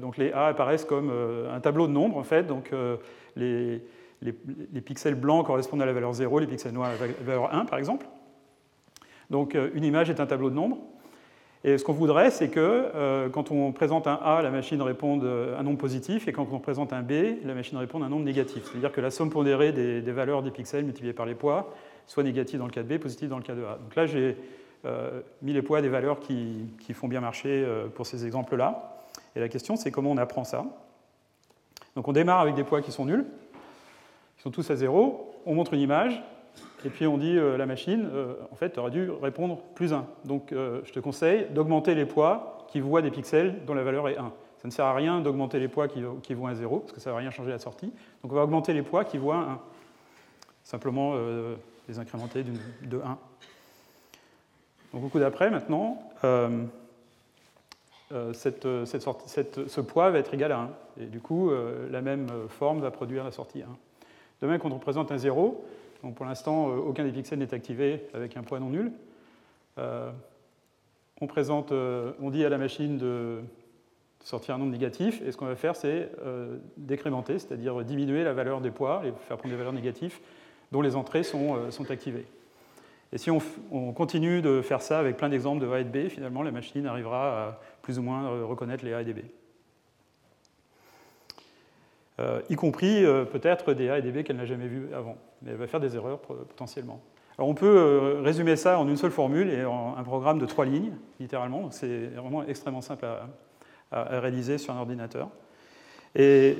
donc 0.00 0.16
les 0.16 0.32
A 0.32 0.46
apparaissent 0.46 0.84
comme 0.84 1.12
un 1.52 1.60
tableau 1.60 1.86
de 1.86 1.92
nombres 1.92 2.16
en 2.16 2.24
fait. 2.24 2.44
Donc 2.44 2.70
les, 3.36 3.82
les, 4.22 4.34
les, 4.72 4.80
pixels 4.80 5.14
blancs 5.14 5.44
correspondent 5.44 5.82
à 5.82 5.86
la 5.86 5.92
valeur 5.92 6.12
0, 6.12 6.38
les 6.38 6.46
pixels 6.46 6.72
noirs 6.72 6.90
à 6.90 7.06
la 7.06 7.12
valeur 7.24 7.54
1 7.54 7.66
par 7.66 7.78
exemple. 7.78 8.06
Donc 9.30 9.54
euh, 9.54 9.70
une 9.74 9.84
image 9.84 10.10
est 10.10 10.20
un 10.20 10.26
tableau 10.26 10.50
de 10.50 10.54
nombres. 10.54 10.78
Et 11.64 11.78
ce 11.78 11.84
qu'on 11.84 11.92
voudrait, 11.92 12.30
c'est 12.30 12.48
que 12.48 12.60
euh, 12.60 13.28
quand 13.28 13.50
on 13.50 13.72
présente 13.72 14.06
un 14.06 14.14
A, 14.22 14.40
la 14.42 14.50
machine 14.50 14.80
réponde 14.82 15.24
un 15.24 15.62
nombre 15.64 15.78
positif, 15.78 16.28
et 16.28 16.32
quand 16.32 16.46
on 16.52 16.60
présente 16.60 16.92
un 16.92 17.02
B, 17.02 17.44
la 17.44 17.54
machine 17.54 17.76
réponde 17.76 18.04
un 18.04 18.08
nombre 18.08 18.24
négatif. 18.24 18.64
C'est-à-dire 18.64 18.92
que 18.92 19.00
la 19.00 19.10
somme 19.10 19.30
pondérée 19.30 19.72
des, 19.72 20.00
valeurs 20.12 20.42
des 20.42 20.52
pixels 20.52 20.84
multipliées 20.84 21.12
par 21.12 21.26
les 21.26 21.34
poids 21.34 21.74
soit 22.06 22.22
négative 22.22 22.60
dans 22.60 22.66
le 22.66 22.70
cas 22.70 22.84
de 22.84 22.96
B, 22.96 23.00
positive 23.00 23.28
dans 23.28 23.38
le 23.38 23.42
cas 23.42 23.54
de 23.54 23.64
A. 23.64 23.78
Donc 23.82 23.96
là, 23.96 24.06
j'ai 24.06 24.36
euh, 24.84 25.20
mis 25.42 25.52
les 25.52 25.62
poids 25.62 25.82
des 25.82 25.88
valeurs 25.88 26.20
qui, 26.20 26.68
qui 26.78 26.94
font 26.94 27.08
bien 27.08 27.20
marcher 27.20 27.66
pour 27.96 28.06
ces 28.06 28.24
exemples-là. 28.26 29.02
Et 29.34 29.40
la 29.40 29.48
question, 29.48 29.74
c'est 29.74 29.90
comment 29.90 30.12
on 30.12 30.18
apprend 30.18 30.44
ça? 30.44 30.64
Donc 31.96 32.06
on 32.06 32.12
démarre 32.12 32.40
avec 32.40 32.54
des 32.54 32.62
poids 32.62 32.82
qui 32.82 32.92
sont 32.92 33.06
nuls. 33.06 33.24
sont 34.38 34.50
tous 34.50 34.70
à 34.70 34.76
0, 34.76 35.34
on 35.46 35.54
montre 35.54 35.74
une 35.74 35.80
image, 35.80 36.22
et 36.84 36.90
puis 36.90 37.06
on 37.06 37.18
dit 37.18 37.38
à 37.38 37.56
la 37.56 37.66
machine, 37.66 38.08
en 38.50 38.54
fait, 38.56 38.70
tu 38.70 38.78
aurais 38.78 38.90
dû 38.90 39.10
répondre 39.10 39.58
plus 39.74 39.92
1. 39.92 40.06
Donc 40.24 40.48
je 40.52 40.92
te 40.92 41.00
conseille 41.00 41.46
d'augmenter 41.50 41.94
les 41.94 42.04
poids 42.04 42.66
qui 42.68 42.80
voient 42.80 43.02
des 43.02 43.10
pixels 43.10 43.64
dont 43.66 43.74
la 43.74 43.82
valeur 43.82 44.08
est 44.08 44.18
1. 44.18 44.32
Ça 44.58 44.68
ne 44.68 44.70
sert 44.70 44.84
à 44.84 44.94
rien 44.94 45.20
d'augmenter 45.20 45.58
les 45.58 45.68
poids 45.68 45.88
qui, 45.88 46.02
qui 46.22 46.34
vont 46.34 46.46
à 46.46 46.54
0, 46.54 46.80
parce 46.80 46.92
que 46.92 47.00
ça 47.00 47.10
ne 47.10 47.14
va 47.14 47.20
rien 47.20 47.30
changer 47.30 47.50
à 47.50 47.54
la 47.54 47.58
sortie. 47.58 47.92
Donc 48.22 48.32
on 48.32 48.34
va 48.34 48.44
augmenter 48.44 48.72
les 48.72 48.82
poids 48.82 49.04
qui 49.04 49.18
voient 49.18 49.36
1. 49.36 49.60
Simplement 50.64 51.14
les 51.88 51.98
incrémenter 51.98 52.44
de 52.82 53.00
1. 53.00 53.18
Donc 54.92 55.04
au 55.04 55.08
coup 55.08 55.18
d'après, 55.18 55.50
maintenant, 55.50 55.98
euh, 56.24 56.64
euh, 58.12 58.32
ce 58.32 59.80
poids 59.80 60.10
va 60.10 60.18
être 60.18 60.32
égal 60.32 60.52
à 60.52 60.58
1. 60.58 60.70
Et 61.02 61.06
du 61.06 61.20
coup, 61.20 61.50
euh, 61.50 61.88
la 61.90 62.00
même 62.00 62.28
forme 62.48 62.80
va 62.80 62.90
produire 62.90 63.24
la 63.24 63.30
sortie 63.30 63.62
1. 63.62 63.66
De 64.40 64.46
même, 64.46 64.58
quand 64.58 64.72
on 64.72 64.78
présente 64.78 65.12
un 65.12 65.18
0, 65.18 65.64
donc 66.06 66.14
pour 66.14 66.26
l'instant, 66.26 66.68
aucun 66.68 67.04
des 67.04 67.12
pixels 67.12 67.38
n'est 67.38 67.52
activé 67.52 68.06
avec 68.14 68.36
un 68.36 68.42
poids 68.42 68.60
non 68.60 68.70
nul. 68.70 68.92
on, 69.76 71.26
présente, 71.26 71.72
on 71.72 72.30
dit 72.30 72.44
à 72.44 72.48
la 72.48 72.58
machine 72.58 72.96
de 72.96 73.40
sortir 74.20 74.54
un 74.54 74.58
nombre 74.58 74.72
négatif, 74.72 75.20
et 75.26 75.32
ce 75.32 75.36
qu'on 75.36 75.46
va 75.46 75.56
faire, 75.56 75.74
c'est 75.76 76.10
décrémenter, 76.76 77.38
c'est-à-dire 77.38 77.84
diminuer 77.84 78.22
la 78.22 78.32
valeur 78.32 78.60
des 78.60 78.70
poids 78.70 79.02
et 79.04 79.12
faire 79.26 79.36
prendre 79.36 79.52
des 79.52 79.58
valeurs 79.58 79.72
négatives 79.72 80.20
dont 80.72 80.82
les 80.82 80.96
entrées 80.96 81.22
sont, 81.22 81.90
activées. 81.90 82.26
Et 83.12 83.18
si 83.18 83.30
on, 83.30 83.40
continue 83.92 84.42
de 84.42 84.62
faire 84.62 84.82
ça 84.82 84.98
avec 84.98 85.16
plein 85.16 85.28
d'exemples 85.28 85.64
de 85.64 85.70
A 85.70 85.80
et 85.80 85.84
de 85.84 85.90
B, 85.90 86.08
finalement, 86.08 86.42
la 86.42 86.50
machine 86.50 86.86
arrivera 86.86 87.48
à 87.48 87.60
plus 87.82 87.98
ou 87.98 88.02
moins 88.02 88.26
euh, 88.26 88.44
reconnaître 88.44 88.84
les 88.84 88.92
A 88.92 89.02
et 89.02 89.04
des 89.04 89.14
B. 89.14 89.20
Euh, 92.18 92.40
y 92.48 92.56
compris 92.56 93.04
euh, 93.04 93.24
peut-être 93.24 93.74
des 93.74 93.90
A 93.90 93.98
et 93.98 94.02
des 94.02 94.10
B 94.10 94.22
qu'elle 94.22 94.36
n'a 94.36 94.46
jamais 94.46 94.68
vus 94.68 94.88
avant. 94.94 95.16
Mais 95.42 95.50
elle 95.50 95.58
va 95.58 95.66
faire 95.66 95.80
des 95.80 95.96
erreurs 95.96 96.20
potentiellement. 96.20 97.00
Alors 97.38 97.50
on 97.50 97.54
peut 97.54 98.18
résumer 98.22 98.56
ça 98.56 98.78
en 98.78 98.88
une 98.88 98.96
seule 98.96 99.10
formule 99.10 99.50
et 99.50 99.66
en 99.66 99.94
un 99.98 100.02
programme 100.02 100.38
de 100.38 100.46
trois 100.46 100.64
lignes, 100.64 100.94
littéralement. 101.20 101.70
C'est 101.70 102.06
vraiment 102.06 102.42
extrêmement 102.44 102.80
simple 102.80 103.04
à, 103.92 104.18
réaliser 104.20 104.56
sur 104.56 104.72
un 104.72 104.78
ordinateur. 104.78 105.28
Et 106.14 106.56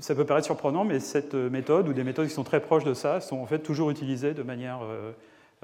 ça 0.00 0.14
peut 0.14 0.24
paraître 0.24 0.46
surprenant, 0.46 0.84
mais 0.84 0.98
cette 0.98 1.34
méthode 1.34 1.88
ou 1.88 1.92
des 1.92 2.04
méthodes 2.04 2.26
qui 2.26 2.32
sont 2.32 2.42
très 2.42 2.60
proches 2.60 2.84
de 2.84 2.94
ça 2.94 3.20
sont 3.20 3.36
en 3.36 3.46
fait 3.46 3.58
toujours 3.58 3.90
utilisées 3.90 4.32
de 4.32 4.42
manière 4.42 4.80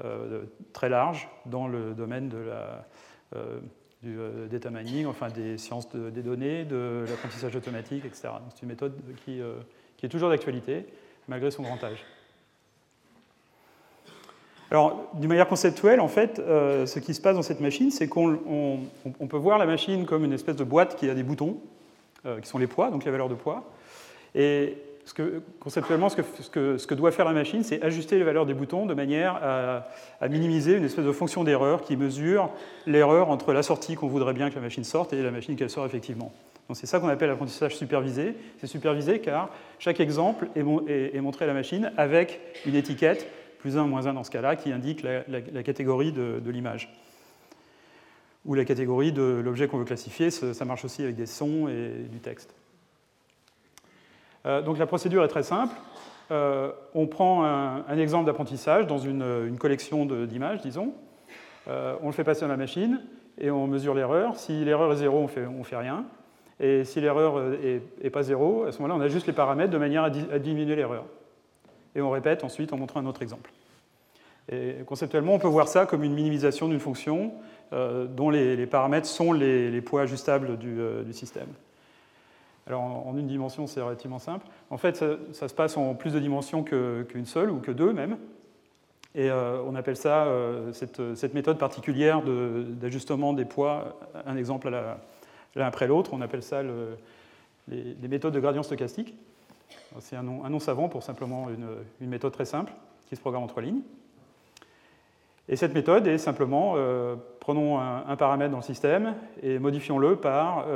euh, 0.05 0.43
très 0.71 0.87
large 0.87 1.27
dans 1.45 1.67
le 1.67 1.93
domaine 1.93 2.29
de 2.29 2.37
la, 2.37 2.85
euh, 3.35 3.59
du 4.01 4.17
euh, 4.17 4.47
data 4.47 4.69
mining, 4.69 5.05
enfin 5.05 5.29
des 5.29 5.57
sciences 5.57 5.89
des 5.93 6.21
données, 6.21 6.65
de 6.65 7.05
l'apprentissage 7.07 7.55
automatique, 7.55 8.05
etc. 8.05 8.29
C'est 8.53 8.63
une 8.63 8.69
méthode 8.69 8.93
qui, 9.25 9.41
qui 9.97 10.05
est 10.05 10.09
toujours 10.09 10.29
d'actualité, 10.29 10.85
malgré 11.27 11.51
son 11.51 11.63
grand 11.63 11.83
âge. 11.83 12.05
Alors, 14.71 15.09
d'une 15.15 15.29
manière 15.29 15.47
conceptuelle, 15.47 15.99
en 15.99 16.07
fait, 16.07 16.35
ce 16.37 16.99
qui 16.99 17.15
se 17.15 17.21
passe 17.21 17.35
dans 17.35 17.41
cette 17.41 17.59
machine, 17.59 17.89
c'est 17.89 18.07
qu'on 18.07 18.39
on, 19.19 19.27
peut 19.27 19.37
voir 19.37 19.57
la 19.57 19.65
machine 19.65 20.05
comme 20.05 20.23
une 20.23 20.33
espèce 20.33 20.55
de 20.55 20.63
boîte 20.63 20.95
qui 20.95 21.09
a 21.09 21.15
des 21.15 21.23
boutons, 21.23 21.57
qui 22.23 22.47
sont 22.47 22.59
les 22.59 22.67
poids, 22.67 22.91
donc 22.91 23.03
les 23.03 23.09
valeurs 23.09 23.29
de 23.29 23.35
poids. 23.35 23.63
Et 24.35 24.77
que, 25.13 25.41
conceptuellement, 25.59 26.09
ce 26.09 26.15
que, 26.49 26.93
doit 26.93 27.11
faire 27.11 27.25
la 27.25 27.33
machine, 27.33 27.63
c'est 27.63 27.81
ajuster 27.81 28.17
les 28.17 28.23
valeurs 28.23 28.45
des 28.45 28.53
boutons 28.53 28.85
de 28.85 28.93
manière 28.93 29.39
à, 30.21 30.27
minimiser 30.27 30.75
une 30.75 30.85
espèce 30.85 31.05
de 31.05 31.11
fonction 31.11 31.43
d'erreur 31.43 31.81
qui 31.81 31.97
mesure 31.97 32.49
l'erreur 32.85 33.29
entre 33.29 33.53
la 33.53 33.63
sortie 33.63 33.95
qu'on 33.95 34.07
voudrait 34.07 34.33
bien 34.33 34.49
que 34.49 34.55
la 34.55 34.61
machine 34.61 34.83
sorte 34.83 35.13
et 35.13 35.21
la 35.21 35.31
machine 35.31 35.55
qu'elle 35.55 35.69
sort 35.69 35.85
effectivement. 35.85 36.31
C'est 36.73 36.85
ça 36.85 36.99
qu'on 36.99 37.07
appelle 37.07 37.29
l'apprentissage 37.29 37.75
supervisé. 37.75 38.35
C'est 38.59 38.67
supervisé 38.67 39.19
car 39.19 39.49
chaque 39.79 39.99
exemple 39.99 40.49
est, 40.55 41.21
montré 41.21 41.45
à 41.45 41.47
la 41.47 41.55
machine 41.55 41.91
avec 41.97 42.39
une 42.67 42.75
étiquette, 42.75 43.27
plus 43.59 43.77
1, 43.77 43.85
moins 43.85 44.05
1 44.05 44.13
dans 44.13 44.23
ce 44.23 44.29
cas-là, 44.29 44.55
qui 44.55 44.71
indique 44.71 45.03
la, 45.03 45.63
catégorie 45.63 46.11
de 46.11 46.49
l'image 46.51 46.93
ou 48.45 48.53
la 48.55 48.65
catégorie 48.65 49.11
de 49.11 49.41
l'objet 49.43 49.67
qu'on 49.67 49.77
veut 49.77 49.85
classifier. 49.85 50.31
Ça 50.31 50.65
marche 50.65 50.85
aussi 50.85 51.03
avec 51.03 51.15
des 51.15 51.25
sons 51.25 51.67
et 51.67 52.07
du 52.09 52.19
texte. 52.19 52.53
Euh, 54.45 54.61
donc 54.61 54.77
la 54.77 54.85
procédure 54.85 55.23
est 55.23 55.29
très 55.29 55.43
simple. 55.43 55.75
Euh, 56.31 56.71
on 56.93 57.07
prend 57.07 57.43
un, 57.43 57.97
exemple 57.97 58.25
d'apprentissage 58.25 58.87
dans 58.87 58.99
une, 58.99 59.57
collection 59.57 60.05
d'images, 60.05 60.61
disons. 60.61 60.93
Euh, 61.67 61.95
on 62.01 62.07
le 62.07 62.13
fait 62.13 62.23
passer 62.23 62.41
dans 62.41 62.47
la 62.47 62.57
machine 62.57 63.01
et 63.37 63.51
on 63.51 63.67
mesure 63.67 63.93
l'erreur. 63.93 64.35
Si 64.35 64.63
l'erreur 64.63 64.93
est 64.93 64.97
zéro, 64.97 65.17
on 65.17 65.27
fait, 65.27 65.45
ne 65.45 65.63
fait 65.63 65.77
rien. 65.77 66.05
Et 66.59 66.83
si 66.83 66.99
l'erreur 67.01 67.41
n'est 68.03 68.09
pas 68.09 68.23
zéro, 68.23 68.65
à 68.65 68.71
ce 68.71 68.81
moment-là, 68.81 68.99
on 68.99 69.01
ajuste 69.01 69.27
les 69.27 69.33
paramètres 69.33 69.71
de 69.71 69.77
manière 69.77 70.03
à, 70.03 70.09
diminuer 70.09 70.75
l'erreur. 70.75 71.05
Et 71.95 72.01
on 72.01 72.09
répète 72.09 72.43
ensuite 72.43 72.73
en 72.73 72.77
montrant 72.77 72.99
un 72.99 73.05
autre 73.05 73.21
exemple. 73.21 73.51
Et 74.51 74.77
conceptuellement, 74.85 75.33
on 75.35 75.39
peut 75.39 75.47
voir 75.47 75.67
ça 75.67 75.85
comme 75.85 76.03
une 76.03 76.13
minimisation 76.13 76.67
d'une 76.67 76.79
fonction 76.79 77.31
dont 77.71 78.29
les, 78.29 78.65
paramètres 78.67 79.07
sont 79.07 79.31
les, 79.31 79.81
poids 79.81 80.01
ajustables 80.01 80.57
du 80.57 81.13
système. 81.13 81.47
Alors 82.69 83.07
en 83.07 83.17
une 83.17 83.25
dimension, 83.25 83.65
c'est 83.65 83.81
relativement 83.81 84.19
simple. 84.19 84.45
En 84.69 84.77
fait, 84.77 85.03
ça, 85.33 85.47
se 85.47 85.53
passe 85.53 85.75
en 85.75 85.95
plus 85.95 86.13
de 86.13 86.19
dimensions 86.19 86.63
qu'une 86.63 87.25
seule, 87.25 87.49
ou 87.49 87.59
que 87.59 87.71
deux 87.71 87.91
même. 87.91 88.17
Et 89.15 89.31
euh, 89.31 89.61
on 89.63 89.73
appelle 89.73 89.97
ça, 89.97 90.25
euh, 90.25 90.71
cette, 90.71 91.33
méthode 91.33 91.57
particulière 91.57 92.21
d'ajustement 92.21 93.33
des 93.33 93.45
poids, 93.45 93.99
un 94.27 94.37
exemple 94.37 94.69
l'un 94.69 95.65
après 95.65 95.87
l'autre, 95.87 96.13
on 96.13 96.21
appelle 96.21 96.43
ça 96.43 96.61
les, 97.67 98.07
méthodes 98.07 98.33
de 98.33 98.39
gradient 98.39 98.61
stochastique. 98.61 99.15
C'est 99.99 100.15
un 100.15 100.23
nom, 100.23 100.59
savant 100.59 100.89
pour 100.89 101.01
simplement 101.01 101.47
une, 101.49 102.07
méthode 102.07 102.33
très 102.33 102.45
simple 102.45 102.71
qui 103.07 103.15
se 103.15 103.21
programme 103.21 103.43
en 103.43 103.47
trois 103.47 103.63
lignes. 103.63 103.81
Et 105.47 105.55
cette 105.55 105.73
méthode 105.73 106.05
est 106.05 106.19
simplement, 106.19 106.75
euh, 106.77 107.15
prenons 107.39 107.79
un, 107.79 108.05
un, 108.07 108.15
paramètre 108.15 108.51
dans 108.51 108.57
le 108.57 108.63
système 108.63 109.15
et 109.41 109.57
modifions-le 109.57 110.17
par 110.17 110.67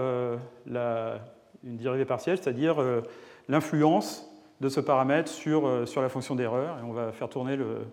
la, 0.65 1.19
une 1.63 1.77
dérivée 1.77 2.05
partielle, 2.05 2.37
c'est-à-dire 2.37 2.81
euh, 2.81 3.01
l'influence 3.47 4.29
de 4.61 4.69
ce 4.69 4.79
paramètre 4.79 5.29
sur, 5.29 5.67
euh, 5.67 5.85
sur 5.85 6.01
la 6.01 6.09
fonction 6.09 6.35
d'erreur, 6.35 6.79
et 6.79 6.83
on 6.83 6.93
va 6.93 7.11
faire 7.11 7.29
tourner 7.29 7.55
le, 7.55 7.85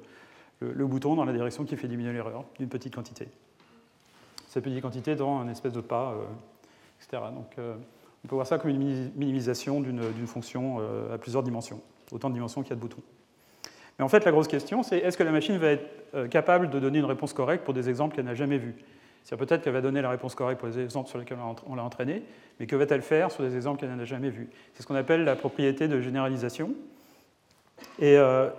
le, 0.60 0.86
bouton 0.86 1.14
dans 1.14 1.24
la 1.24 1.32
direction 1.32 1.64
qui 1.64 1.76
fait 1.76 1.88
diminuer 1.88 2.12
l'erreur 2.12 2.44
d'une 2.58 2.68
petite 2.68 2.94
quantité. 2.94 3.28
Cette 4.48 4.64
petite 4.64 4.82
quantité 4.82 5.14
dans 5.14 5.38
un 5.38 5.48
espèce 5.48 5.72
de 5.72 5.80
pas, 5.80 6.12
euh, 6.12 6.24
etc. 7.00 7.22
Donc 7.34 7.54
on 8.24 8.28
peut 8.28 8.34
voir 8.34 8.46
ça 8.46 8.58
comme 8.58 8.70
une 8.70 9.10
minimisation 9.14 9.80
d'une 9.80 10.26
fonction 10.26 10.80
à 11.10 11.16
plusieurs 11.16 11.42
dimensions, 11.42 11.80
autant 12.12 12.28
de 12.28 12.34
dimensions 12.34 12.62
qu'il 12.62 12.70
y 12.70 12.72
a 12.72 12.76
de 12.76 12.80
boutons. 12.80 13.02
Mais 13.98 14.04
en 14.04 14.08
fait, 14.08 14.24
la 14.26 14.30
grosse 14.30 14.48
question, 14.48 14.82
c'est 14.82 14.98
est-ce 14.98 15.16
que 15.16 15.22
la 15.22 15.30
machine 15.30 15.56
va 15.56 15.68
être 15.68 16.26
capable 16.28 16.68
de 16.68 16.78
donner 16.78 16.98
une 16.98 17.06
réponse 17.06 17.32
correcte 17.32 17.64
pour 17.64 17.72
des 17.72 17.88
exemples 17.88 18.14
qu'elle 18.14 18.26
n'a 18.26 18.34
jamais 18.34 18.58
vus? 18.58 18.74
C'est-à-dire 19.22 19.46
peut-être 19.46 19.62
qu'elle 19.62 19.72
va 19.72 19.80
donner 19.80 20.02
la 20.02 20.10
réponse 20.10 20.34
correcte 20.34 20.60
pour 20.60 20.68
les 20.68 20.78
exemples 20.78 21.08
sur 21.08 21.18
lesquels 21.18 21.38
on 21.66 21.74
l'a 21.74 21.84
entraîné, 21.84 22.22
mais 22.58 22.66
que 22.66 22.76
va-t-elle 22.76 23.02
faire 23.02 23.30
sur 23.30 23.44
des 23.44 23.54
exemples 23.54 23.80
qu'elle 23.80 23.94
n'a 23.94 24.04
jamais 24.04 24.30
vus? 24.30 24.48
C'est 24.74 24.82
ce 24.82 24.86
qu'on 24.86 24.94
appelle 24.94 25.24
la 25.24 25.36
propriété 25.36 25.88
de 25.88 26.00
généralisation. 26.00 26.74
Et, 27.98 28.16
euh, 28.16 28.50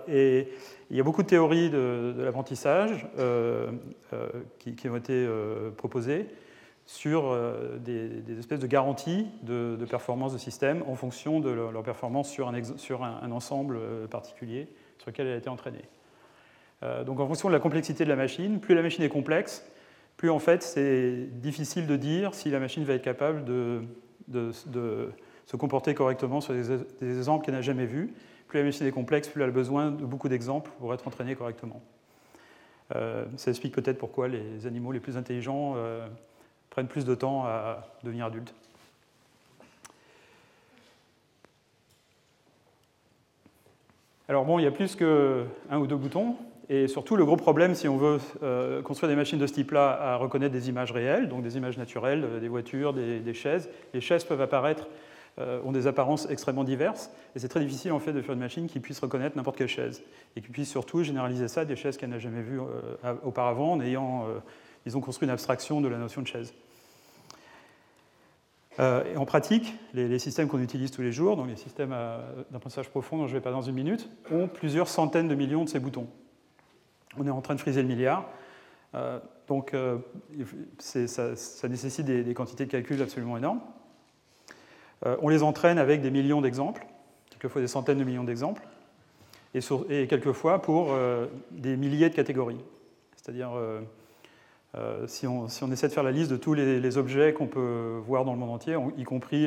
il 0.90 0.96
y 0.96 1.00
a 1.00 1.04
beaucoup 1.04 1.22
de 1.22 1.28
théories 1.28 1.70
de, 1.70 2.14
l'apprentissage 2.18 3.06
euh, 3.18 3.70
euh, 4.12 4.28
qui, 4.58 4.88
ont 4.88 4.96
été 4.96 5.26
proposées 5.76 6.26
sur 6.84 7.34
des, 7.78 8.38
espèces 8.38 8.60
de 8.60 8.66
garanties 8.66 9.26
de, 9.42 9.78
performance 9.88 10.34
de 10.34 10.38
système 10.38 10.82
en 10.86 10.94
fonction 10.94 11.40
de 11.40 11.50
leur, 11.50 11.82
performance 11.82 12.28
sur, 12.30 12.48
un, 12.48 12.62
sur 12.76 13.04
un, 13.04 13.30
ensemble 13.30 13.78
particulier 14.10 14.68
sur 14.98 15.10
lequel 15.10 15.28
elle 15.28 15.34
a 15.34 15.38
été 15.38 15.48
entraînée. 15.48 15.84
donc 17.06 17.20
en 17.20 17.26
fonction 17.26 17.48
de 17.48 17.54
la 17.54 17.60
complexité 17.60 18.04
de 18.04 18.10
la 18.10 18.16
machine, 18.16 18.60
plus 18.60 18.74
la 18.74 18.82
machine 18.82 19.02
est 19.02 19.08
complexe, 19.08 19.64
plus 20.22 20.30
en 20.30 20.38
fait 20.38 20.62
c'est 20.62 21.26
difficile 21.40 21.88
de 21.88 21.96
dire 21.96 22.32
si 22.32 22.48
la 22.48 22.60
machine 22.60 22.84
va 22.84 22.94
être 22.94 23.02
capable 23.02 23.44
de, 23.44 23.82
se 25.46 25.56
comporter 25.56 25.94
correctement 25.94 26.40
sur 26.40 26.54
des, 26.54 27.18
exemples 27.18 27.44
qu'elle 27.44 27.56
n'a 27.56 27.60
jamais 27.60 27.86
vus. 27.86 28.14
Plus 28.46 28.60
la 28.60 28.64
machine 28.66 28.86
est 28.86 28.92
complexe, 28.92 29.26
plus 29.26 29.42
elle 29.42 29.48
a 29.48 29.52
besoin 29.52 29.90
de 29.90 30.04
beaucoup 30.04 30.28
d'exemples 30.28 30.70
pour 30.78 30.94
être 30.94 31.08
entraînée 31.08 31.34
correctement. 31.34 31.82
Euh, 32.94 33.24
ça 33.36 33.50
explique 33.50 33.74
peut-être 33.74 33.98
pourquoi 33.98 34.28
les 34.28 34.64
animaux 34.64 34.92
les 34.92 35.00
plus 35.00 35.16
intelligents 35.16 35.74
euh, 35.74 36.06
prennent 36.70 36.86
plus 36.86 37.04
de 37.04 37.16
temps 37.16 37.44
à 37.44 37.88
devenir 38.04 38.26
adultes. 38.26 38.54
Alors 44.28 44.44
bon, 44.44 44.60
il 44.60 44.62
y 44.62 44.68
a 44.68 44.70
plus 44.70 44.94
qu'un 44.94 45.78
ou 45.78 45.88
deux 45.88 45.96
boutons. 45.96 46.36
Et 46.74 46.88
surtout, 46.88 47.16
le 47.16 47.26
gros 47.26 47.36
problème, 47.36 47.74
si 47.74 47.86
on 47.86 47.98
veut 47.98 48.18
euh, 48.42 48.80
construire 48.80 49.10
des 49.10 49.14
machines 49.14 49.38
de 49.38 49.46
ce 49.46 49.52
type-là, 49.52 49.90
à 49.90 50.16
reconnaître 50.16 50.54
des 50.54 50.70
images 50.70 50.90
réelles, 50.90 51.28
donc 51.28 51.42
des 51.42 51.58
images 51.58 51.76
naturelles, 51.76 52.24
euh, 52.24 52.40
des 52.40 52.48
voitures, 52.48 52.94
des, 52.94 53.34
chaises. 53.34 53.68
Les 53.92 54.00
chaises 54.00 54.24
peuvent 54.24 54.40
apparaître, 54.40 54.88
euh, 55.38 55.60
ont 55.66 55.72
des 55.72 55.86
apparences 55.86 56.26
extrêmement 56.30 56.64
diverses, 56.64 57.10
et 57.36 57.40
c'est 57.40 57.48
très 57.48 57.60
difficile 57.60 57.92
en 57.92 57.98
fait 57.98 58.14
de 58.14 58.22
faire 58.22 58.32
une 58.32 58.40
machine 58.40 58.68
qui 58.68 58.80
puisse 58.80 59.00
reconnaître 59.00 59.36
n'importe 59.36 59.58
quelle 59.58 59.68
chaise, 59.68 60.02
et 60.34 60.40
qui 60.40 60.48
puisse 60.48 60.70
surtout 60.70 61.02
généraliser 61.02 61.46
ça 61.46 61.60
à 61.60 61.64
des 61.66 61.76
chaises 61.76 61.98
qu'elle 61.98 62.08
n'a 62.08 62.18
jamais 62.18 62.40
vues 62.40 62.60
auparavant, 63.22 63.72
en 63.72 63.80
ayant, 63.82 64.24
ils 64.86 64.96
ont 64.96 65.02
construit 65.02 65.26
une 65.26 65.32
abstraction 65.32 65.82
de 65.82 65.88
la 65.88 65.98
notion 65.98 66.22
de 66.22 66.26
chaise. 66.26 66.54
Euh, 68.80 69.14
en 69.16 69.26
pratique, 69.26 69.74
les, 69.92 70.18
systèmes 70.18 70.48
qu'on 70.48 70.62
utilise 70.62 70.90
tous 70.90 71.02
les 71.02 71.12
jours, 71.12 71.36
donc 71.36 71.48
les 71.48 71.56
systèmes 71.56 71.94
d'apprentissage 72.50 72.88
profond 72.88 73.18
dont 73.18 73.26
je 73.26 73.34
vais 73.34 73.42
pas 73.42 73.50
dans 73.50 73.60
une 73.60 73.74
minute, 73.74 74.08
ont 74.30 74.48
plusieurs 74.48 74.88
centaines 74.88 75.28
de 75.28 75.34
millions 75.34 75.64
de 75.64 75.68
ces 75.68 75.78
boutons. 75.78 76.06
On 77.18 77.26
est 77.26 77.30
en 77.30 77.40
train 77.40 77.54
de 77.54 77.60
friser 77.60 77.82
le 77.82 77.88
milliard. 77.88 78.28
Euh, 78.94 79.18
donc 79.48 79.74
euh, 79.74 79.98
ça, 80.78 81.68
nécessite 81.68 82.06
des, 82.06 82.34
quantités 82.34 82.66
de 82.66 82.70
calcul 82.70 83.00
absolument 83.00 83.36
énormes. 83.36 83.60
on 85.04 85.28
les 85.28 85.42
entraîne 85.42 85.78
avec 85.78 86.00
des 86.02 86.10
millions 86.10 86.40
d'exemples, 86.40 86.86
quelquefois 87.30 87.60
des 87.60 87.68
centaines 87.68 87.98
de 87.98 88.04
millions 88.04 88.24
d'exemples, 88.24 88.62
et, 89.54 90.06
quelquefois 90.06 90.62
pour 90.62 90.94
des 91.50 91.76
milliers 91.76 92.08
de 92.08 92.14
catégories. 92.14 92.60
C'est-à-dire 93.16 93.52
euh, 94.74 95.06
si, 95.06 95.26
on, 95.26 95.46
essaie 95.70 95.88
de 95.88 95.92
faire 95.92 96.02
la 96.02 96.12
liste 96.12 96.30
de 96.30 96.36
tous 96.36 96.54
les, 96.54 96.96
objets 96.96 97.34
qu'on 97.34 97.46
peut 97.46 98.00
voir 98.06 98.24
dans 98.24 98.32
le 98.32 98.38
monde 98.38 98.50
entier, 98.50 98.76
y 98.96 99.04
compris 99.04 99.46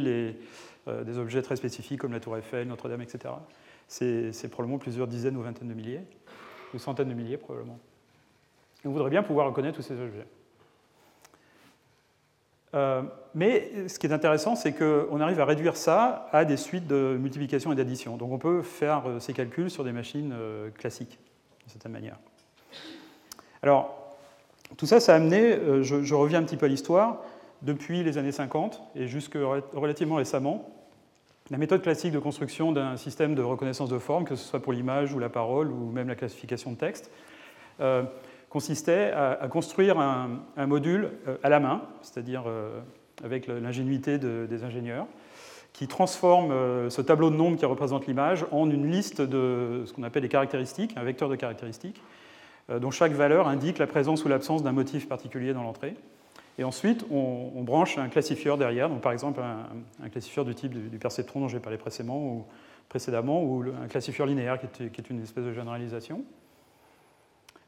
euh, 0.88 1.04
des 1.04 1.17
objets 1.17 1.41
très 1.41 1.56
spécifiques 1.56 1.99
comme 1.99 2.13
la 2.13 2.19
Tour 2.19 2.38
Eiffel, 2.38 2.67
Notre-Dame, 2.67 3.01
etc., 3.01 3.34
c'est 3.88 4.49
probablement 4.49 4.78
plusieurs 4.78 5.08
dizaines 5.08 5.38
ou 5.38 5.41
vingtaines 5.41 5.67
de 5.67 5.73
milliers, 5.73 6.01
ou 6.76 6.80
centaines 6.80 7.10
de 7.10 7.14
milliers 7.14 7.38
probablement. 7.38 7.80
on 8.86 8.90
voudrait 8.90 9.10
bien 9.10 9.24
pouvoir 9.24 9.48
reconnaître 9.48 9.78
tous 9.78 9.82
ces 9.82 10.00
objets. 10.00 10.28
Euh, 12.74 13.02
mais 13.34 13.88
ce 13.88 13.98
qui 13.98 14.06
est 14.06 14.12
intéressant, 14.12 14.56
c'est 14.56 14.74
qu'on 14.74 15.22
arrive 15.22 15.40
à 15.40 15.46
réduire 15.46 15.78
ça 15.78 16.28
à 16.32 16.44
des 16.46 16.58
suites 16.58 16.88
de 16.88 17.18
multiplication 17.20 17.72
et 17.72 17.76
d'addition. 17.76 18.18
Donc 18.18 18.32
on 18.32 18.38
peut 18.38 18.62
faire 18.62 19.04
ces 19.20 19.34
calculs 19.34 19.70
sur 19.70 19.84
des 19.84 19.94
machines 19.94 20.36
classiques, 20.78 21.18
d'une 21.62 21.70
certaine 21.70 21.94
manière. 21.94 22.18
Alors, 23.66 24.06
tout 24.78 24.86
ça, 24.86 25.00
ça 25.00 25.14
a 25.14 25.16
amené, 25.16 25.42
euh, 25.42 25.84
je, 25.84 26.14
reviens 26.14 26.40
un 26.40 26.44
petit 26.44 26.58
peu 26.58 26.66
à 26.66 26.70
l'histoire, 26.70 27.24
depuis 27.62 28.04
les 28.04 28.18
années 28.18 28.32
50 28.32 28.82
et 28.96 29.08
jusque 29.08 29.38
relativement 29.74 30.16
récemment, 30.16 30.70
la 31.52 31.58
méthode 31.58 31.82
classique 31.82 32.12
de 32.12 32.20
construction 32.20 32.72
d'un 32.72 32.98
système 32.98 33.36
de 33.36 33.42
reconnaissance 33.42 33.90
de 33.90 34.00
forme, 34.00 34.26
que 34.26 34.36
ce 34.36 34.46
soit 34.46 34.62
pour 34.62 34.74
l'image 34.74 35.14
ou 35.14 35.20
la 35.20 35.30
parole 35.30 35.72
ou 35.72 35.92
même 35.92 36.08
la 36.08 36.16
classification 36.16 36.72
de 36.72 36.78
texte, 36.78 37.12
euh, 37.80 38.04
consistait 38.50 39.12
à, 39.12 39.48
construire 39.50 40.00
un, 40.00 40.66
module 40.66 41.12
euh, 41.28 41.38
à 41.44 41.50
la 41.50 41.60
main, 41.60 41.82
c'est-à-dire 42.02 42.46
avec 43.24 43.48
l'ingénuité 43.48 44.18
des 44.18 44.64
ingénieurs, 44.64 45.08
qui 45.74 45.88
transforme 45.88 46.90
ce 46.90 47.02
tableau 47.02 47.30
de 47.30 47.36
nombres 47.36 47.58
qui 47.58 47.66
représente 47.66 48.08
l'image 48.08 48.46
en 48.52 48.70
une 48.70 48.90
liste 48.90 49.22
de 49.22 49.84
ce 49.86 49.94
qu'on 49.94 50.04
appelle 50.04 50.22
des 50.22 50.30
caractéristiques, 50.30 50.96
un 50.96 51.04
vecteur 51.04 51.28
de 51.28 51.36
caractéristiques, 51.36 52.02
euh, 52.72 52.80
dont 52.80 52.90
chaque 52.90 53.12
valeur 53.12 53.48
indique 53.48 53.78
la 53.78 53.86
présence 53.86 54.26
ou 54.26 54.28
l'absence 54.28 54.64
d'un 54.64 54.72
motif 54.72 55.08
particulier 55.08 55.54
dans 55.54 55.62
l'entrée. 55.62 55.96
Et 56.58 56.63
ensuite, 56.63 57.06
on, 57.12 57.63
branche 57.63 57.98
un 57.98 58.08
classifieur 58.08 58.58
derrière, 58.58 58.89
donc 58.89 59.02
par 59.02 59.12
exemple 59.12 59.41
un, 59.41 60.10
classifieur 60.10 60.46
du 60.46 60.56
type 60.56 60.74
du, 60.74 60.98
perceptron 60.98 61.41
dont 61.41 61.48
j'ai 61.48 61.60
parlé 61.60 61.78
précédemment 61.78 62.18
ou, 62.18 62.46
précédemment, 62.88 63.44
ou 63.44 63.63
un 63.84 63.88
classifieur 63.88 64.26
linéaire 64.26 64.58
qui 64.60 64.84
est, 64.84 65.10
une 65.10 65.22
espèce 65.22 65.44
de 65.44 65.52
généralisation. 65.52 66.24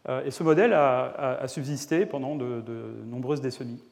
Euh, 0.08 0.24
et 0.24 0.32
ce 0.32 0.42
modèle 0.44 0.74
a, 0.74 1.46
subsisté 1.48 2.06
pendant 2.06 2.36
de, 2.36 2.64
nombreuses 3.08 3.42
décennies. 3.42 3.84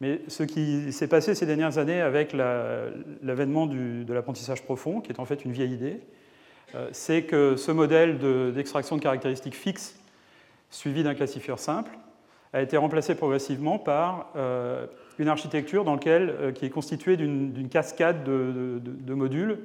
Mais 0.00 0.22
ce 0.28 0.44
qui 0.44 0.92
s'est 0.92 1.08
passé 1.08 1.34
ces 1.34 1.44
dernières 1.44 1.76
années 1.76 2.00
avec 2.00 2.32
l'avènement 2.32 3.66
de 3.66 4.12
l'apprentissage 4.12 4.62
profond, 4.62 5.00
qui 5.00 5.12
est 5.12 5.20
en 5.20 5.26
fait 5.26 5.44
une 5.44 5.52
vieille 5.52 5.74
idée, 5.74 6.00
euh, 6.74 6.88
c'est 6.92 7.22
que 7.24 7.56
ce 7.56 7.72
modèle 7.72 8.18
d'extraction 8.52 8.96
de 8.96 9.02
caractéristiques 9.02 9.56
fixes 9.56 9.98
suivi 10.70 11.02
d'un 11.02 11.14
classifieur 11.14 11.58
simple, 11.58 11.90
a 12.52 12.62
été 12.62 12.76
remplacé 12.76 13.14
progressivement 13.14 13.78
par 13.78 14.30
euh, 14.36 14.86
une 15.18 15.28
architecture 15.28 15.84
dans 15.84 15.94
laquelle, 15.94 16.30
euh, 16.30 16.52
qui 16.52 16.64
est 16.64 16.70
constituée 16.70 17.16
d'une 17.16 17.68
cascade 17.68 18.24
de, 18.24 19.14
modules, 19.14 19.58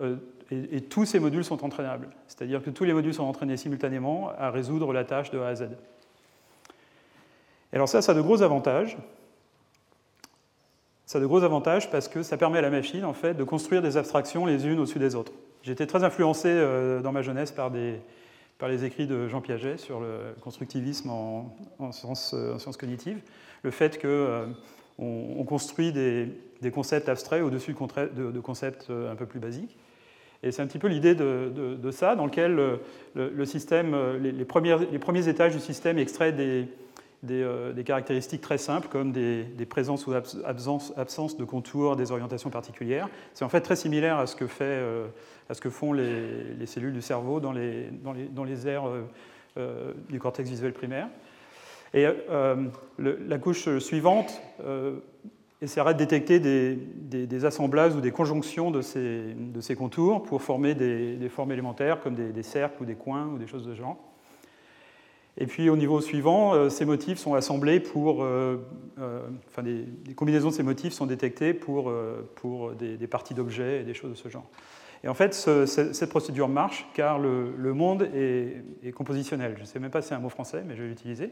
euh, 0.00 0.16
et, 0.50 0.80
tous 0.82 1.06
ces 1.06 1.18
modules 1.18 1.44
sont 1.44 1.64
entraînables. 1.64 2.08
C'est-à-dire 2.26 2.62
que 2.62 2.70
tous 2.70 2.84
les 2.84 2.92
modules 2.92 3.14
sont 3.14 3.24
entraînés 3.24 3.56
simultanément 3.56 4.30
à 4.38 4.50
résoudre 4.50 4.92
la 4.92 5.04
tâche 5.04 5.30
de 5.30 5.38
A 5.38 5.48
à 5.48 5.54
Z. 5.54 5.62
Et 7.72 7.76
alors 7.76 7.88
ça, 7.88 8.02
ça 8.02 8.12
a 8.12 8.14
de 8.14 8.20
gros 8.20 8.42
avantages. 8.42 8.98
Ça 11.06 11.18
a 11.18 11.20
de 11.20 11.26
gros 11.26 11.42
avantages 11.42 11.90
parce 11.90 12.08
que 12.08 12.22
ça 12.22 12.36
permet 12.36 12.58
à 12.58 12.62
la 12.62 12.70
machine 12.70 13.04
en 13.04 13.14
fait, 13.14 13.34
de 13.34 13.44
construire 13.44 13.80
des 13.80 13.96
abstractions 13.96 14.44
les 14.44 14.66
unes 14.66 14.78
au-dessus 14.78 14.98
des 14.98 15.14
autres. 15.14 15.32
J'ai 15.62 15.72
été 15.72 15.86
très 15.86 16.04
influencé 16.04 16.54
dans 17.02 17.12
ma 17.12 17.22
jeunesse 17.22 17.52
par 17.52 17.70
des, 17.70 18.00
par 18.62 18.68
les 18.68 18.84
écrits 18.84 19.08
de 19.08 19.26
Jean 19.26 19.40
Piaget 19.40 19.76
sur 19.76 19.98
le 19.98 20.36
constructivisme 20.40 21.10
en, 21.10 21.90
sciences, 21.90 22.32
cognitives, 22.78 23.18
le 23.64 23.72
fait 23.72 24.00
qu'on 24.00 24.06
euh, 24.06 24.46
on 25.00 25.42
construit 25.42 25.90
des, 25.90 26.28
concepts 26.72 27.08
abstraits 27.08 27.42
au-dessus 27.42 27.72
de, 27.72 28.38
concepts 28.38 28.86
euh, 28.88 29.10
un 29.10 29.16
peu 29.16 29.26
plus 29.26 29.40
basiques. 29.40 29.76
Et 30.44 30.52
c'est 30.52 30.62
un 30.62 30.68
petit 30.68 30.78
peu 30.78 30.86
l'idée 30.86 31.16
de, 31.16 31.90
ça, 31.90 32.14
dans 32.14 32.24
lequel 32.24 32.78
le, 33.16 33.44
système, 33.46 33.96
les, 34.22 34.44
premiers 34.44 35.28
étages 35.28 35.54
du 35.54 35.60
système 35.60 35.98
extraient 35.98 36.32
des, 36.32 37.84
caractéristiques 37.84 38.42
très 38.42 38.58
simples, 38.58 38.86
comme 38.86 39.10
des, 39.10 39.66
présences 39.68 40.06
ou 40.06 40.12
absences 40.14 41.36
de 41.36 41.44
contours, 41.44 41.96
des 41.96 42.12
orientations 42.12 42.50
particulières. 42.50 43.08
C'est 43.34 43.44
en 43.44 43.48
fait 43.48 43.62
très 43.62 43.74
similaire 43.74 44.18
à 44.18 44.28
ce 44.28 44.36
que 44.36 44.46
fait 44.46 44.64
euh, 44.64 45.08
à 45.48 45.54
ce 45.54 45.60
que 45.60 45.70
font 45.70 45.92
les, 45.92 46.66
cellules 46.66 46.92
du 46.92 47.02
cerveau 47.02 47.40
dans 47.40 47.52
les, 47.52 47.88
dans 48.02 48.12
les, 48.12 48.26
dans 48.26 48.44
les 48.44 48.68
aires 48.68 48.86
euh, 48.86 49.02
euh, 49.58 49.92
du 50.08 50.18
cortex 50.18 50.48
visuel 50.48 50.72
primaire. 50.72 51.08
Et 51.94 52.06
euh, 52.06 52.56
la 52.98 53.38
couche 53.38 53.78
suivante 53.78 54.40
essaiera 55.60 55.92
de 55.92 55.98
détecter 55.98 56.40
des, 56.40 56.74
des, 56.74 57.44
assemblages 57.44 57.94
ou 57.94 58.00
des 58.00 58.12
conjonctions 58.12 58.70
de 58.70 58.80
ces, 58.80 59.34
de 59.34 59.60
ces 59.60 59.76
contours 59.76 60.22
pour 60.22 60.40
former 60.40 60.74
des, 60.74 61.28
formes 61.28 61.52
élémentaires 61.52 62.00
comme 62.00 62.14
des, 62.14 62.42
cercles 62.42 62.82
ou 62.82 62.86
des 62.86 62.94
coins 62.94 63.26
ou 63.26 63.38
des 63.38 63.46
choses 63.46 63.66
de 63.66 63.74
ce 63.74 63.78
genre. 63.78 63.98
Et 65.36 65.46
puis 65.46 65.68
au 65.68 65.76
niveau 65.76 66.00
suivant, 66.00 66.70
ces 66.70 66.86
motifs 66.86 67.18
sont 67.18 67.34
assemblés 67.34 67.78
pour. 67.78 68.26
enfin, 68.96 69.62
des, 69.62 69.84
combinaisons 70.16 70.48
de 70.48 70.54
ces 70.54 70.62
motifs 70.62 70.94
sont 70.94 71.06
détectées 71.06 71.52
pour, 71.52 71.92
pour 72.36 72.72
des, 72.72 73.06
parties 73.06 73.34
d'objets 73.34 73.82
et 73.82 73.84
des 73.84 73.94
choses 73.94 74.12
de 74.12 74.16
ce 74.16 74.30
genre. 74.30 74.48
Et 75.04 75.08
en 75.08 75.14
fait, 75.14 75.34
cette 75.34 76.10
procédure 76.10 76.48
marche 76.48 76.86
car 76.94 77.18
le, 77.18 77.74
monde 77.74 78.08
est, 78.14 78.92
compositionnel. 78.92 79.54
Je 79.56 79.62
ne 79.62 79.66
sais 79.66 79.78
même 79.78 79.90
pas 79.90 80.00
si 80.00 80.08
c'est 80.08 80.14
un 80.14 80.20
mot 80.20 80.28
français, 80.28 80.62
mais 80.66 80.76
je 80.76 80.82
vais 80.82 80.88
l'utiliser. 80.88 81.30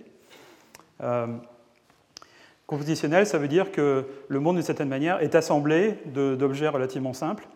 Euh, 1.02 1.26
compositionnel, 2.66 3.26
ça 3.26 3.38
veut 3.38 3.48
dire 3.48 3.70
que 3.70 4.06
le 4.28 4.40
monde, 4.40 4.56
d'une 4.56 4.64
certaine 4.64 4.88
manière, 4.88 5.22
est 5.22 5.34
assemblé 5.34 5.98
d'objets 6.06 6.68
relativement 6.68 7.12
simples 7.12 7.46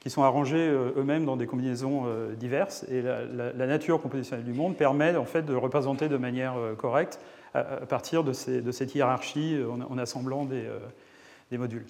qui 0.00 0.10
sont 0.10 0.22
arrangés 0.22 0.56
euh, 0.56 0.92
eux-mêmes 0.96 1.24
dans 1.24 1.36
des 1.36 1.46
combinaisons 1.46 2.04
euh, 2.06 2.34
diverses. 2.34 2.84
Et 2.90 3.02
la, 3.02 3.66
nature 3.66 4.02
compositionnelle 4.02 4.44
du 4.44 4.54
monde 4.54 4.76
permet 4.76 5.14
en 5.14 5.24
fait 5.24 5.42
de 5.42 5.54
représenter 5.54 6.08
de 6.08 6.16
manière 6.16 6.54
correcte 6.78 7.20
à, 7.54 7.62
partir 7.86 8.24
de, 8.24 8.32
cette 8.32 8.94
hiérarchie 8.94 9.56
en, 9.88 9.98
assemblant 9.98 10.46
des 10.46 11.58
modules. 11.58 11.84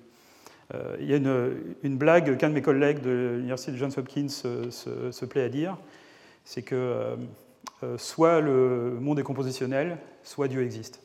Euh, 0.74 0.96
il 1.00 1.10
y 1.10 1.14
a 1.14 1.16
une, 1.16 1.96
blague 1.96 2.36
qu'un 2.36 2.48
de 2.48 2.54
mes 2.54 2.62
collègues 2.62 3.00
de 3.00 3.34
l'Université 3.36 3.72
de 3.72 3.76
Johns 3.76 3.92
Hopkins 3.96 4.28
se, 4.28 5.24
plaît 5.24 5.42
à 5.42 5.48
dire, 5.48 5.76
c'est 6.44 6.62
que 6.62 6.74
euh, 6.74 7.16
euh, 7.82 7.98
soit 7.98 8.40
le 8.40 8.98
monde 9.00 9.18
est 9.18 9.24
compositionnel, 9.24 9.98
soit 10.22 10.48
Dieu 10.48 10.62
existe. 10.62 11.02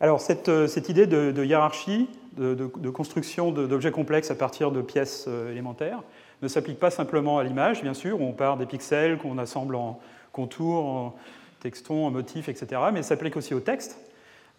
Alors 0.00 0.20
cette, 0.20 0.48
idée 0.88 1.06
de, 1.06 1.44
hiérarchie, 1.44 2.08
de, 2.36 2.90
construction 2.90 3.50
d'objets 3.50 3.90
complexes 3.90 4.30
à 4.30 4.36
partir 4.36 4.70
de 4.70 4.80
pièces 4.80 5.28
élémentaires, 5.50 6.04
ne 6.40 6.46
s'applique 6.46 6.78
pas 6.78 6.92
simplement 6.92 7.38
à 7.38 7.42
l'image, 7.42 7.82
bien 7.82 7.94
sûr, 7.94 8.20
on 8.20 8.32
part 8.32 8.56
des 8.56 8.66
pixels 8.66 9.18
qu'on 9.18 9.38
assemble 9.38 9.74
en 9.74 9.98
contours, 10.30 11.16
textons, 11.60 12.06
en 12.06 12.10
motifs, 12.10 12.48
etc. 12.48 12.80
Mais 12.92 13.02
ça 13.02 13.10
s'applique 13.10 13.36
aussi 13.36 13.54
au 13.54 13.60
texte, 13.60 13.98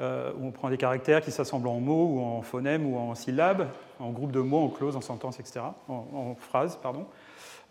euh, 0.01 0.31
où 0.37 0.47
on 0.47 0.51
prend 0.51 0.69
des 0.69 0.77
caractères 0.77 1.21
qui 1.21 1.31
s'assemblent 1.31 1.67
en 1.67 1.79
mots 1.79 2.05
ou 2.05 2.21
en 2.21 2.41
phonèmes 2.41 2.85
ou 2.85 2.97
en 2.97 3.15
syllabes, 3.15 3.67
en 3.99 4.11
groupes 4.11 4.31
de 4.31 4.39
mots, 4.39 4.59
en 4.59 4.69
clauses, 4.69 4.95
en 4.95 5.01
sentences, 5.01 5.39
etc., 5.39 5.61
en, 5.89 6.35
phrases, 6.39 6.77
pardon. 6.81 7.05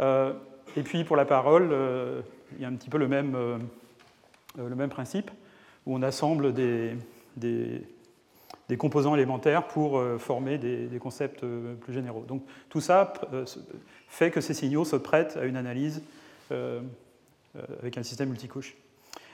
Euh, 0.00 0.34
et 0.76 0.82
puis 0.82 1.04
pour 1.04 1.16
la 1.16 1.24
parole, 1.24 1.70
euh, 1.72 2.20
il 2.56 2.62
y 2.62 2.64
a 2.64 2.68
un 2.68 2.74
petit 2.74 2.90
peu 2.90 2.98
le 2.98 3.08
même, 3.08 3.36
le 4.56 4.74
même 4.74 4.90
principe, 4.90 5.30
où 5.86 5.94
on 5.94 6.02
assemble 6.02 6.52
des, 6.52 6.96
des, 7.36 8.76
composants 8.76 9.14
élémentaires 9.14 9.66
pour 9.66 10.02
former 10.18 10.56
des, 10.58 10.86
des, 10.86 10.98
concepts 10.98 11.44
plus 11.80 11.92
généraux. 11.92 12.24
Donc 12.26 12.42
tout 12.68 12.80
ça 12.80 13.12
fait 14.08 14.30
que 14.30 14.40
ces 14.40 14.54
signaux 14.54 14.84
se 14.84 14.96
prêtent 14.96 15.36
à 15.36 15.44
une 15.44 15.56
analyse 15.56 16.02
avec 16.50 17.98
un 17.98 18.02
système 18.02 18.30
multicouche. 18.30 18.76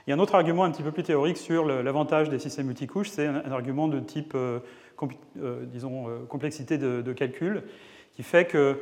Il 0.06 0.10
y 0.10 0.12
a 0.12 0.16
un 0.16 0.18
autre 0.18 0.34
argument 0.34 0.64
un 0.64 0.70
petit 0.70 0.82
peu 0.82 0.92
plus 0.92 1.02
théorique 1.02 1.38
sur 1.38 1.64
l'avantage 1.64 2.28
des 2.28 2.38
systèmes 2.38 2.66
multicouches, 2.66 3.08
c'est 3.08 3.26
un, 3.26 3.50
argument 3.50 3.88
de 3.88 4.00
type, 4.00 4.32
euh, 4.34 4.58
euh, 5.40 5.64
disons, 5.64 6.08
euh, 6.08 6.18
complexité 6.28 6.76
de, 6.76 7.12
calcul, 7.14 7.62
qui 8.12 8.22
fait 8.22 8.44
que 8.44 8.78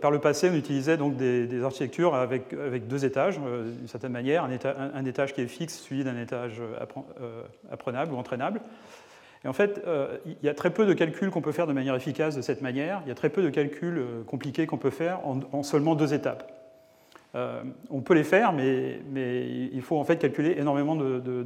par 0.00 0.10
le 0.10 0.18
passé, 0.18 0.48
on 0.48 0.54
utilisait 0.54 0.96
donc 0.96 1.16
des, 1.16 1.62
architectures 1.64 2.14
avec, 2.14 2.52
avec, 2.52 2.86
deux 2.86 3.04
étages, 3.04 3.38
d'une 3.38 3.88
certaine 3.88 4.12
manière, 4.12 4.44
un, 4.44 5.04
étage 5.04 5.34
qui 5.34 5.42
est 5.42 5.46
fixe 5.46 5.78
suivi 5.78 6.04
d'un 6.04 6.18
étage 6.18 6.62
apprenable 7.70 8.14
ou 8.14 8.16
entraînable. 8.16 8.62
Et 9.44 9.48
en 9.48 9.52
fait, 9.52 9.82
il 10.24 10.36
y 10.42 10.48
a 10.48 10.54
très 10.54 10.70
peu 10.70 10.86
de 10.86 10.94
calculs 10.94 11.30
qu'on 11.30 11.42
peut 11.42 11.52
faire 11.52 11.66
de 11.66 11.74
manière 11.74 11.94
efficace 11.94 12.34
de 12.34 12.40
cette 12.40 12.62
manière. 12.62 13.02
Il 13.04 13.08
y 13.08 13.12
a 13.12 13.14
très 13.14 13.28
peu 13.28 13.42
de 13.42 13.50
calculs 13.50 14.02
compliqués 14.26 14.66
qu'on 14.66 14.78
peut 14.78 14.88
faire 14.88 15.20
en, 15.26 15.62
seulement 15.62 15.94
deux 15.94 16.14
étapes. 16.14 16.50
On 17.90 18.00
peut 18.00 18.14
les 18.14 18.24
faire, 18.24 18.52
mais, 18.52 19.00
il 19.72 19.82
faut 19.82 19.98
en 19.98 20.04
fait 20.04 20.18
calculer 20.18 20.56
énormément 20.58 20.96
de, 20.96 21.44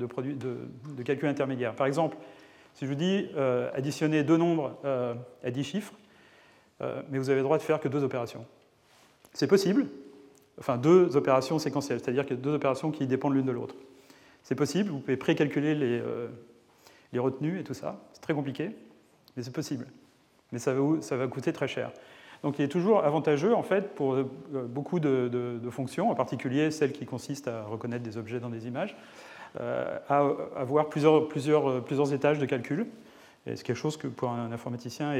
calculs 1.04 1.28
intermédiaires. 1.28 1.74
Par 1.74 1.86
exemple, 1.86 2.16
si 2.74 2.84
je 2.84 2.90
vous 2.90 2.96
dis 2.96 3.28
euh, 3.36 3.70
additionner 3.74 4.22
deux 4.22 4.36
nombres 4.36 4.78
euh, 4.84 5.14
à 5.42 5.50
10 5.50 5.64
chiffres, 5.64 5.94
euh, 6.80 7.02
mais 7.10 7.18
vous 7.18 7.28
avez 7.28 7.38
le 7.38 7.44
droit 7.44 7.58
de 7.58 7.62
faire 7.62 7.80
que 7.80 7.88
deux 7.88 8.04
opérations. 8.04 8.46
C'est 9.32 9.48
possible, 9.48 9.86
enfin 10.58 10.78
deux 10.78 11.16
opérations 11.16 11.58
séquentielles, 11.58 12.00
c'est-à-dire 12.00 12.26
que 12.26 12.34
deux 12.34 12.54
opérations 12.54 12.90
qui 12.90 13.06
dépendent 13.06 13.34
l'une 13.34 13.46
de 13.46 13.52
l'autre. 13.52 13.74
C'est 14.42 14.54
possible, 14.54 14.90
vous 14.90 15.00
pouvez 15.00 15.16
précalculer 15.16 15.74
les, 15.74 16.02
les 17.12 17.18
retenues 17.18 17.60
et 17.60 17.64
tout 17.64 17.74
ça, 17.74 18.00
c'est 18.12 18.22
très 18.22 18.34
compliqué, 18.34 18.70
mais 19.36 19.42
c'est 19.42 19.52
possible. 19.52 19.86
Mais 20.52 20.58
ça 20.58 20.72
va 20.72 21.26
coûter 21.26 21.52
très 21.52 21.68
cher. 21.68 21.92
Donc 22.42 22.58
il 22.58 22.64
est 22.64 22.68
toujours 22.68 23.04
avantageux, 23.04 23.54
en 23.54 23.62
fait, 23.62 23.94
pour 23.94 24.16
beaucoup 24.68 24.98
de, 25.00 25.60
fonctions, 25.70 26.10
en 26.10 26.14
particulier 26.14 26.70
celles 26.70 26.92
qui 26.92 27.06
consistent 27.06 27.48
à 27.48 27.64
reconnaître 27.64 28.02
des 28.02 28.16
objets 28.16 28.40
dans 28.40 28.48
des 28.48 28.66
images, 28.66 28.96
euh, 29.60 29.98
à 30.08 30.26
avoir 30.56 30.88
plusieurs, 30.88 31.28
plusieurs, 31.28 32.12
étages 32.12 32.38
de 32.38 32.46
calcul. 32.46 32.86
C'est 33.46 33.62
quelque 33.62 33.76
chose 33.76 33.96
que 33.96 34.06
pour 34.06 34.30
un 34.30 34.52
informaticien 34.52 35.14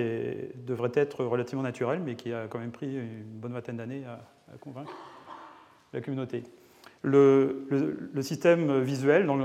devrait 0.67 0.93
être 0.95 1.25
relativement 1.25 1.63
naturel, 1.63 2.01
mais 2.05 2.15
qui 2.15 2.33
a 2.33 2.47
quand 2.49 2.59
même 2.59 2.71
pris 2.71 2.95
une 2.95 3.25
bonne 3.25 3.53
vingtaine 3.53 3.77
d'années 3.77 4.05
à, 4.07 4.57
convaincre 4.59 4.93
la 5.93 6.01
communauté. 6.01 6.45
Le, 7.03 7.67
système 8.21 8.81
visuel 8.81 9.27
dans 9.27 9.37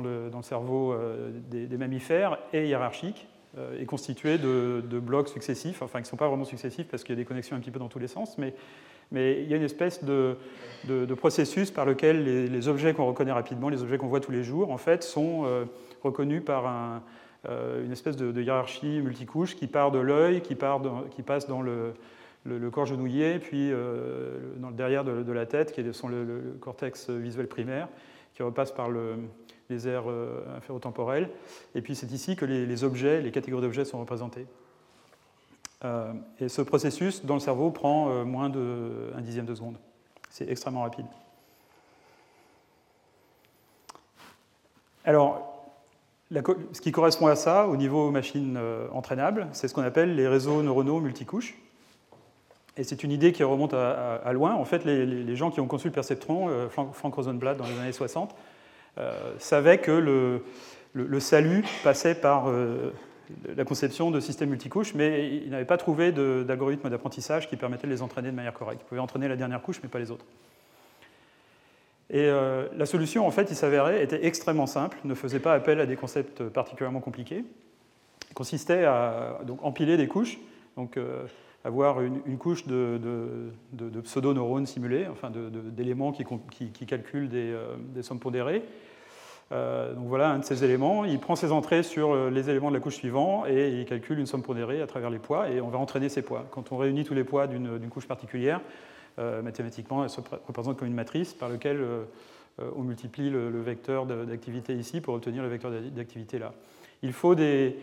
le, 0.00 0.42
cerveau 0.42 0.92
euh, 0.92 1.30
des, 1.50 1.76
mammifères 1.76 2.38
est 2.52 2.66
hiérarchique, 2.66 3.28
euh, 3.28 3.33
est 3.78 3.86
constitué 3.86 4.38
de, 4.38 4.98
blocs 4.98 5.28
successifs, 5.28 5.82
enfin 5.82 5.98
qui 5.98 6.04
ne 6.04 6.08
sont 6.08 6.16
pas 6.16 6.28
vraiment 6.28 6.44
successifs 6.44 6.88
parce 6.88 7.04
qu'il 7.04 7.14
y 7.14 7.18
a 7.18 7.22
des 7.22 7.26
connexions 7.26 7.56
un 7.56 7.60
petit 7.60 7.70
peu 7.70 7.78
dans 7.78 7.88
tous 7.88 7.98
les 7.98 8.08
sens, 8.08 8.36
mais 8.38 8.54
il 9.12 9.48
y 9.48 9.54
a 9.54 9.56
une 9.56 9.62
espèce 9.62 10.04
de, 10.04 10.36
processus 11.16 11.70
par 11.70 11.84
lequel 11.84 12.24
les, 12.24 12.68
objets 12.68 12.94
qu'on 12.94 13.06
reconnaît 13.06 13.32
rapidement, 13.32 13.68
les 13.68 13.82
objets 13.82 13.98
qu'on 13.98 14.08
voit 14.08 14.20
tous 14.20 14.32
les 14.32 14.44
jours, 14.44 14.70
en 14.70 14.78
fait, 14.78 15.02
sont 15.02 15.44
euh, 15.44 15.64
reconnus 16.02 16.42
par 16.44 17.02
euh, 17.48 17.84
une 17.84 17.92
espèce 17.92 18.16
de, 18.16 18.40
hiérarchie 18.40 19.00
multicouche 19.00 19.56
qui 19.56 19.66
part 19.66 19.90
de 19.90 19.98
l'œil, 19.98 20.40
qui, 20.40 20.54
passe 20.54 21.46
dans 21.46 21.62
le, 21.62 21.94
corps 22.70 22.86
genouillé, 22.86 23.38
puis 23.38 23.70
euh, 23.72 24.38
dans 24.56 24.70
le 24.70 24.74
derrière 24.74 25.04
de, 25.04 25.32
la 25.32 25.46
tête, 25.46 25.72
qui 25.72 25.80
est 25.80 25.92
sont 25.92 26.08
le, 26.08 26.56
cortex 26.60 27.10
visuel 27.10 27.46
primaire, 27.46 27.88
qui 28.34 28.42
repasse 28.42 28.72
par 28.72 28.88
les 29.70 29.88
aires 29.88 30.04
inférotemporelles. 30.56 31.30
Et 31.74 31.82
puis 31.82 31.94
c'est 31.94 32.10
ici 32.12 32.36
que 32.36 32.44
les, 32.44 32.84
objets, 32.84 33.22
les 33.22 33.30
catégories 33.30 33.62
d'objets 33.62 33.84
sont 33.84 34.00
représentés. 34.00 34.46
Euh, 35.84 36.12
et 36.40 36.48
ce 36.48 36.62
processus 36.62 37.24
dans 37.24 37.34
le 37.34 37.40
cerveau 37.40 37.70
prend 37.70 38.08
euh, 38.08 38.24
moins 38.24 38.48
d'un 38.48 39.20
dixième 39.20 39.44
de 39.44 39.54
seconde. 39.54 39.76
C'est 40.30 40.48
extrêmement 40.48 40.82
rapide. 40.82 41.06
Alors, 45.04 45.50
ce 46.32 46.80
qui 46.80 46.90
correspond 46.90 47.26
à 47.26 47.36
ça 47.36 47.68
au 47.68 47.76
niveau 47.76 48.10
machine 48.10 48.56
euh, 48.56 48.88
entraînable, 48.92 49.48
c'est 49.52 49.68
ce 49.68 49.74
qu'on 49.74 49.82
appelle 49.82 50.14
les 50.14 50.26
réseaux 50.26 50.62
neuronaux 50.62 51.00
multicouches. 51.00 51.54
Et 52.76 52.82
c'est 52.82 53.04
une 53.04 53.12
idée 53.12 53.32
qui 53.32 53.44
remonte 53.44 53.74
à, 53.74 54.32
loin. 54.32 54.54
En 54.54 54.64
fait, 54.64 54.84
les, 54.84 55.36
gens 55.36 55.52
qui 55.52 55.60
ont 55.60 55.68
conçu 55.68 55.86
le 55.86 55.92
perceptron, 55.92 56.68
Frank, 56.70 57.14
Rosenblatt 57.14 57.56
dans 57.56 57.66
les 57.66 57.78
années 57.78 57.92
60, 57.92 58.34
savaient 59.38 59.78
que 59.78 59.90
le, 60.94 61.20
salut 61.20 61.64
passait 61.82 62.14
par 62.14 62.50
la 63.56 63.64
conception 63.64 64.10
de 64.10 64.20
systèmes 64.20 64.50
multicouches, 64.50 64.94
mais 64.94 65.28
ils 65.28 65.50
n'avaient 65.50 65.64
pas 65.64 65.76
trouvé 65.76 66.12
d'algorithme 66.12 66.90
d'apprentissage 66.90 67.48
qui 67.48 67.56
permettait 67.56 67.86
de 67.86 67.92
les 67.92 68.02
entraîner 68.02 68.30
de 68.30 68.36
manière 68.36 68.52
correcte. 68.52 68.82
Ils 68.84 68.88
pouvaient 68.88 69.00
entraîner 69.00 69.28
la 69.28 69.36
dernière 69.36 69.62
couche, 69.62 69.80
mais 69.82 69.88
pas 69.88 69.98
les 69.98 70.10
autres. 70.10 70.26
Et 72.10 72.20
euh, 72.20 72.68
la 72.76 72.86
solution, 72.86 73.26
en 73.26 73.30
fait, 73.30 73.50
il 73.50 73.56
s'avérait, 73.56 74.02
était 74.02 74.26
extrêmement 74.26 74.66
simple, 74.66 74.98
ne 75.04 75.14
faisait 75.14 75.40
pas 75.40 75.54
appel 75.54 75.80
à 75.80 75.86
des 75.86 75.96
concepts 75.96 76.42
particulièrement 76.44 77.00
compliqués. 77.00 77.44
Il 78.30 78.34
consistait 78.34 78.84
à 78.84 79.40
empiler 79.62 79.96
des 79.96 80.06
couches, 80.06 80.38
donc 80.76 80.96
euh, 80.96 81.24
avoir 81.64 82.02
une, 82.02 82.36
couche 82.38 82.66
de, 82.66 83.50
pseudo-neurones 84.04 84.66
simulés, 84.66 85.06
enfin 85.10 85.30
d'éléments 85.30 86.12
qui, 86.12 86.86
calculent 86.86 87.28
des, 87.28 87.52
euh, 87.52 88.02
sommes 88.02 88.20
pondérées, 88.20 88.62
euh, 89.52 89.94
donc 89.94 90.06
voilà 90.06 90.30
un 90.30 90.38
de 90.38 90.44
ces 90.44 90.62
éléments. 90.64 91.04
Il 91.04 91.18
prend 91.18 91.36
ses 91.36 91.52
entrées 91.52 91.82
sur 91.82 92.12
euh, 92.12 92.30
les 92.30 92.50
éléments 92.50 92.68
de 92.70 92.74
la 92.74 92.80
couche 92.80 92.96
suivante 92.96 93.46
et 93.48 93.80
il 93.80 93.84
calcule 93.86 94.18
une 94.18 94.26
somme 94.26 94.42
pondérée 94.42 94.80
à 94.82 94.86
travers 94.86 95.10
les 95.10 95.18
poids 95.18 95.50
et 95.50 95.60
on 95.60 95.68
va 95.68 95.78
entraîner 95.78 96.08
ces 96.08 96.22
poids. 96.22 96.46
Quand 96.50 96.70
on 96.72 96.76
réunit 96.76 97.04
tous 97.04 97.14
les 97.14 97.24
poids 97.24 97.46
d'une 97.46 97.88
couche 97.88 98.06
particulière, 98.06 98.60
mathématiquement, 99.18 100.02
elle 100.02 100.10
se 100.10 100.20
représente 100.46 100.76
comme 100.76 100.88
une 100.88 100.94
matrice 100.94 101.34
par 101.34 101.48
laquelle 101.48 101.80
on 102.58 102.82
multiplie 102.82 103.30
le, 103.30 103.60
vecteur 103.60 104.06
d'activité 104.06 104.74
ici 104.74 105.00
pour 105.00 105.14
obtenir 105.14 105.42
le 105.42 105.48
vecteur 105.48 105.70
d'activité 105.70 106.38
là. 106.38 106.52
Il 107.02 107.12
faut 107.12 107.34
des, 107.34 107.76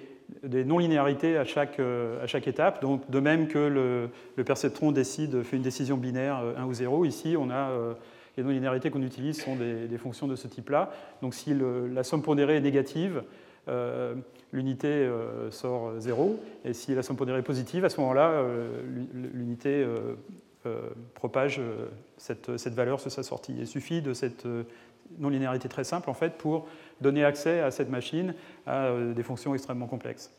non-linéarités 0.43 1.37
à 1.37 1.45
chaque, 1.45 1.79
à 1.79 2.27
chaque 2.27 2.47
étape. 2.47 2.81
Donc, 2.81 3.09
de 3.09 3.19
même 3.19 3.47
que 3.47 3.59
le, 3.59 4.43
perceptron 4.43 4.91
décide, 4.91 5.43
fait 5.43 5.57
une 5.57 5.63
décision 5.63 5.97
binaire 5.97 6.41
1 6.57 6.65
ou 6.65 6.73
0, 6.73 7.05
ici 7.05 7.35
on 7.37 7.49
a 7.49 7.69
les 8.37 8.43
non-linéarités 8.43 8.89
qu'on 8.89 9.01
utilise 9.01 9.41
sont 9.41 9.55
des, 9.55 9.97
fonctions 9.97 10.27
de 10.27 10.35
ce 10.35 10.47
type-là. 10.47 10.91
Donc 11.21 11.33
si 11.33 11.55
la 11.93 12.03
somme 12.03 12.21
pondérée 12.21 12.57
est 12.57 12.61
négative, 12.61 13.23
euh, 13.67 14.15
l'unité 14.51 14.87
euh, 14.87 15.51
sort 15.51 15.99
0. 15.99 16.39
Et 16.65 16.73
si 16.73 16.95
la 16.95 17.03
somme 17.03 17.17
pondérée 17.17 17.39
est 17.39 17.43
positive, 17.43 17.85
à 17.85 17.89
ce 17.89 17.99
moment-là, 18.01 18.29
euh, 18.29 18.79
l'unité 19.33 19.85
propage 21.15 21.59
cette, 22.17 22.55
cette, 22.57 22.73
valeur 22.73 22.99
sur 22.99 23.09
sa 23.11 23.23
sortie. 23.23 23.55
Il 23.57 23.65
suffit 23.65 24.03
de 24.03 24.13
cette 24.13 24.45
non-linéarité 25.19 25.69
très 25.69 25.83
simple 25.83 26.09
en 26.09 26.13
fait, 26.13 26.37
pour 26.37 26.67
donner 27.01 27.23
accès 27.23 27.59
à 27.59 27.71
cette 27.71 27.89
machine 27.89 28.33
à 28.67 28.91
des 29.15 29.23
fonctions 29.23 29.53
extrêmement 29.53 29.87
complexes. 29.87 30.31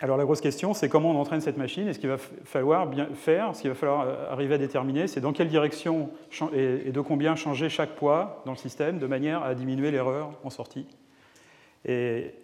Alors 0.00 0.18
la 0.18 0.24
grosse 0.24 0.42
question, 0.42 0.74
c'est 0.74 0.90
comment 0.90 1.10
on 1.10 1.18
entraîne 1.18 1.40
cette 1.40 1.56
machine 1.56 1.88
et 1.88 1.94
ce 1.94 1.98
qu'il 1.98 2.10
va 2.10 2.18
falloir 2.18 2.86
bien 2.86 3.08
faire, 3.14 3.56
ce 3.56 3.62
qu'il 3.62 3.70
va 3.70 3.76
falloir 3.76 4.02
euh, 4.02 4.30
arriver 4.30 4.56
à 4.56 4.58
déterminer, 4.58 5.06
c'est 5.06 5.22
dans 5.22 5.32
quelle 5.32 5.48
direction 5.48 6.10
et 6.52 6.92
de 6.92 7.00
combien 7.00 7.34
changer 7.34 7.70
chaque 7.70 7.94
poids 7.94 8.42
dans 8.44 8.52
le 8.52 8.58
système 8.58 8.98
de 8.98 9.06
manière 9.06 9.42
à 9.42 9.54
diminuer 9.54 9.90
l'erreur 9.90 10.32
en 10.44 10.50
sortie. 10.50 10.86
Et, 11.86 12.34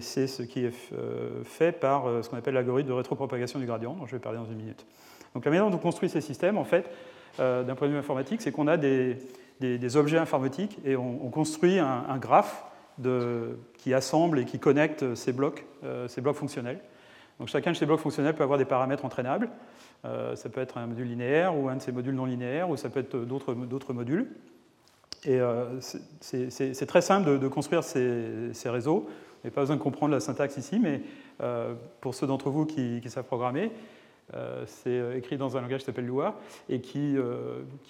c'est 0.00 0.28
ce 0.28 0.42
qui 0.42 0.64
est 0.64 0.72
euh, 0.94 1.44
fait 1.44 1.72
par 1.72 2.06
euh, 2.06 2.22
ce 2.22 2.30
qu'on 2.30 2.38
appelle 2.38 2.54
l'algorithme 2.54 2.88
de 2.88 2.94
rétropropagation 2.94 3.58
du 3.58 3.66
gradient, 3.66 3.92
dont 3.92 4.06
je 4.06 4.12
vais 4.12 4.18
parler 4.18 4.38
dans 4.38 4.46
une 4.46 4.56
minute. 4.56 4.86
Donc 5.34 5.44
la 5.44 5.50
manière 5.50 5.68
dont 5.68 5.76
on 5.76 5.80
construit 5.80 6.08
ces 6.08 6.22
systèmes, 6.22 6.56
en 6.56 6.64
fait, 6.64 6.88
d'un 7.38 7.74
point 7.74 7.88
de 7.88 7.92
vue 7.92 7.98
informatique, 7.98 8.42
c'est 8.42 8.52
qu'on 8.52 8.66
a 8.66 8.76
des, 8.76 9.16
objets 9.96 10.18
informatiques 10.18 10.78
et 10.84 10.96
on, 10.96 11.30
construit 11.30 11.78
un, 11.78 12.18
graphe 12.18 12.64
qui 13.78 13.94
assemble 13.94 14.38
et 14.38 14.44
qui 14.44 14.58
connecte 14.58 15.14
ces 15.14 15.32
blocs, 15.32 15.64
ces 16.08 16.20
blocs 16.20 16.36
fonctionnels. 16.36 16.80
Donc 17.38 17.48
chacun 17.48 17.72
de 17.72 17.76
ces 17.76 17.86
blocs 17.86 18.00
fonctionnels 18.00 18.34
peut 18.34 18.44
avoir 18.44 18.58
des 18.58 18.64
paramètres 18.64 19.04
entraînables. 19.04 19.50
Euh, 20.04 20.36
ça 20.36 20.48
peut 20.48 20.60
être 20.60 20.78
un 20.78 20.86
module 20.86 21.08
linéaire 21.08 21.56
ou 21.56 21.68
un 21.68 21.76
de 21.76 21.82
ces 21.82 21.92
modules 21.92 22.14
non 22.14 22.26
linéaires, 22.26 22.68
ou 22.68 22.76
ça 22.76 22.90
peut 22.90 23.00
être 23.00 23.16
d'autres 23.16 23.92
modules. 23.92 24.28
Et 25.24 25.40
euh, 25.40 25.80
c'est 25.80 26.86
très 26.86 27.00
simple 27.00 27.38
de, 27.38 27.48
construire 27.48 27.82
ces, 27.82 28.52
réseaux. 28.66 29.06
Vous 29.06 29.48
n'avez 29.48 29.54
pas 29.54 29.62
besoin 29.62 29.76
de 29.76 29.80
comprendre 29.80 30.12
la 30.12 30.20
syntaxe 30.20 30.58
ici, 30.58 30.78
mais 30.78 31.00
euh, 31.42 31.74
pour 32.00 32.14
ceux 32.14 32.26
d'entre 32.26 32.50
vous 32.50 32.66
qui, 32.66 33.00
savent 33.08 33.24
programmer, 33.24 33.72
c'est 34.66 35.16
écrit 35.16 35.36
dans 35.36 35.56
un 35.56 35.60
langage 35.60 35.80
qui 35.80 35.86
s'appelle 35.86 36.06
Lua 36.06 36.34
et 36.68 36.80
qui, 36.80 37.16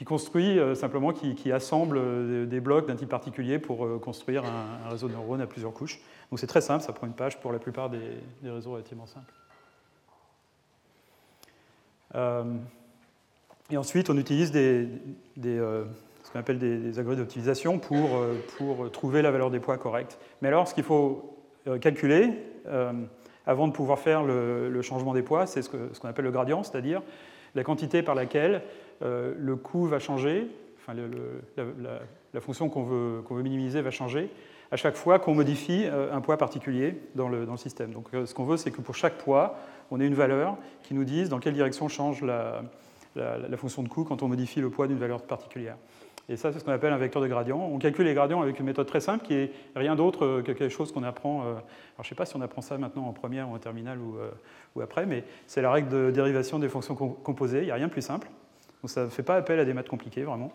construit 0.05 0.59
simplement, 0.75 1.13
qui, 1.13 1.53
assemble 1.53 2.49
des 2.49 2.61
blocs 2.61 2.87
d'un 2.87 2.97
type 2.97 3.09
particulier 3.09 3.59
pour 3.59 4.01
construire 4.01 4.45
un, 4.45 4.89
réseau 4.91 5.09
de 5.09 5.13
neurones 5.13 5.41
à 5.41 5.47
plusieurs 5.47 5.73
couches. 5.73 6.01
Donc 6.31 6.41
c'est 6.41 6.47
très 6.47 6.61
simple, 6.61 6.83
ça 6.83 6.93
prend 6.93 7.07
une 7.07 7.15
page 7.15 7.41
pour 7.41 7.53
la 7.53 7.59
plupart 7.59 7.91
des, 7.91 8.01
réseaux 8.43 8.73
relativement 8.73 9.07
simples. 9.07 9.33
Euh, 12.15 12.45
et 13.71 13.77
ensuite, 13.77 14.11
on 14.11 14.19
utilise 14.19 14.51
des, 14.53 14.89
euh, 15.47 15.85
ce 16.23 16.33
qu'on 16.33 16.39
appelle 16.39 16.59
des, 16.59 16.99
algorithmes 16.99 17.23
d'optimisation 17.23 17.79
pour, 17.79 18.17
euh, 18.17 18.35
pour 18.57 18.91
trouver 18.91 19.23
la 19.23 19.31
valeur 19.31 19.51
des 19.51 19.61
poids 19.61 19.79
correcte. 19.79 20.19
Mais 20.43 20.49
alors, 20.49 20.69
ce 20.69 20.75
qu'il 20.75 20.85
faut 20.85 21.31
calculer 21.81 22.31
avant 23.47 23.69
de 23.69 23.73
pouvoir 23.73 23.99
faire 23.99 24.23
le, 24.23 24.83
changement 24.83 25.15
des 25.15 25.23
poids, 25.23 25.47
c'est 25.47 25.63
ce 25.63 25.69
qu'on 25.69 26.09
appelle 26.09 26.25
le 26.25 26.31
gradient, 26.31 26.63
c'est-à-dire 26.63 27.03
la 27.55 27.63
quantité 27.63 28.03
par 28.03 28.15
laquelle 28.15 28.63
le 29.03 29.57
coût 29.57 29.87
va 29.87 29.99
changer, 29.99 30.49
enfin 30.81 30.97
la, 32.33 32.41
fonction 32.41 32.69
qu'on 32.69 32.85
veut, 32.85 33.23
veut, 33.29 33.43
minimiser 33.43 33.83
va 33.83 33.91
changer 33.91 34.31
à 34.73 34.77
chaque 34.77 34.97
fois 34.97 35.19
qu'on 35.19 35.35
modifie 35.35 35.87
un 36.11 36.21
poids 36.21 36.37
particulier 36.37 37.01
dans 37.15 37.29
le, 37.29 37.45
dans 37.45 37.53
le 37.53 37.59
système. 37.59 37.93
Donc 37.93 38.09
ce 38.13 38.33
qu'on 38.35 38.45
veut, 38.45 38.57
c'est 38.57 38.71
que 38.71 38.81
pour 38.81 38.95
chaque 38.95 39.19
poids, 39.19 39.57
on 39.91 40.01
ait 40.01 40.07
une 40.07 40.15
valeur 40.15 40.57
qui 40.83 40.95
nous 40.95 41.05
dise 41.05 41.29
dans 41.29 41.39
quelle 41.39 41.55
direction 41.55 41.89
change 41.89 42.23
la, 42.23 42.63
la, 43.17 43.57
fonction 43.57 43.83
de 43.83 43.89
coût 43.89 44.05
quand 44.05 44.23
on 44.23 44.29
modifie 44.29 44.61
le 44.61 44.71
poids 44.71 44.87
d'une 44.87 44.99
valeur 44.99 45.23
particulière. 45.23 45.77
Et 46.29 46.37
ça, 46.37 46.53
c'est 46.53 46.59
ce 46.59 46.65
qu'on 46.65 46.73
appelle 46.73 46.93
un 46.93 46.99
vecteur 46.99 47.21
de 47.21 47.29
gradient. 47.29 47.59
On 47.59 47.79
calcule 47.79 48.07
les 48.07 48.15
gradients 48.15 48.41
avec 48.41 48.59
une 48.59 48.65
méthode 48.65 48.87
très 48.87 49.01
simple 49.01 49.27
qui 49.27 49.35
est 49.35 49.53
rien 49.77 49.95
d'autre 49.95 50.41
que 50.41 50.53
quelque 50.53 50.71
chose 50.71 50.91
qu'on 50.91 51.03
apprend. 51.03 51.43
Euh, 51.43 51.45
alors, 51.45 51.63
je 51.99 52.03
ne 52.03 52.09
sais 52.09 52.15
pas 52.15 52.25
si 52.25 52.35
on 52.37 52.41
apprend 52.41 52.63
ça 52.63 52.79
maintenant 52.79 53.07
en 53.07 53.13
première 53.13 53.51
ou 53.51 53.55
en 53.55 53.59
terminale 53.59 53.99
ou, 53.99 54.17
euh, 54.17 54.83
après, 54.83 55.05
mais 55.05 55.25
c'est 55.47 55.61
la 55.61 55.71
règle 55.71 55.91
de 55.91 56.11
dérivation 56.11 56.59
des 56.59 56.71
fonctions 56.71 56.95
composées. 56.95 57.61
Il 57.61 57.67
n'y 57.67 57.71
a 57.71 57.75
rien 57.75 57.89
de 57.89 57.93
plus 57.93 58.03
simple. 58.03 58.29
Donc, 58.83 58.91
ça 58.91 59.05
ne 59.05 59.11
fait 59.11 59.23
pas 59.23 59.37
appel 59.37 59.59
à 59.61 59.67
des 59.67 59.75
maths 59.75 59.89
compliquées, 59.89 60.23
vraiment. 60.23 60.51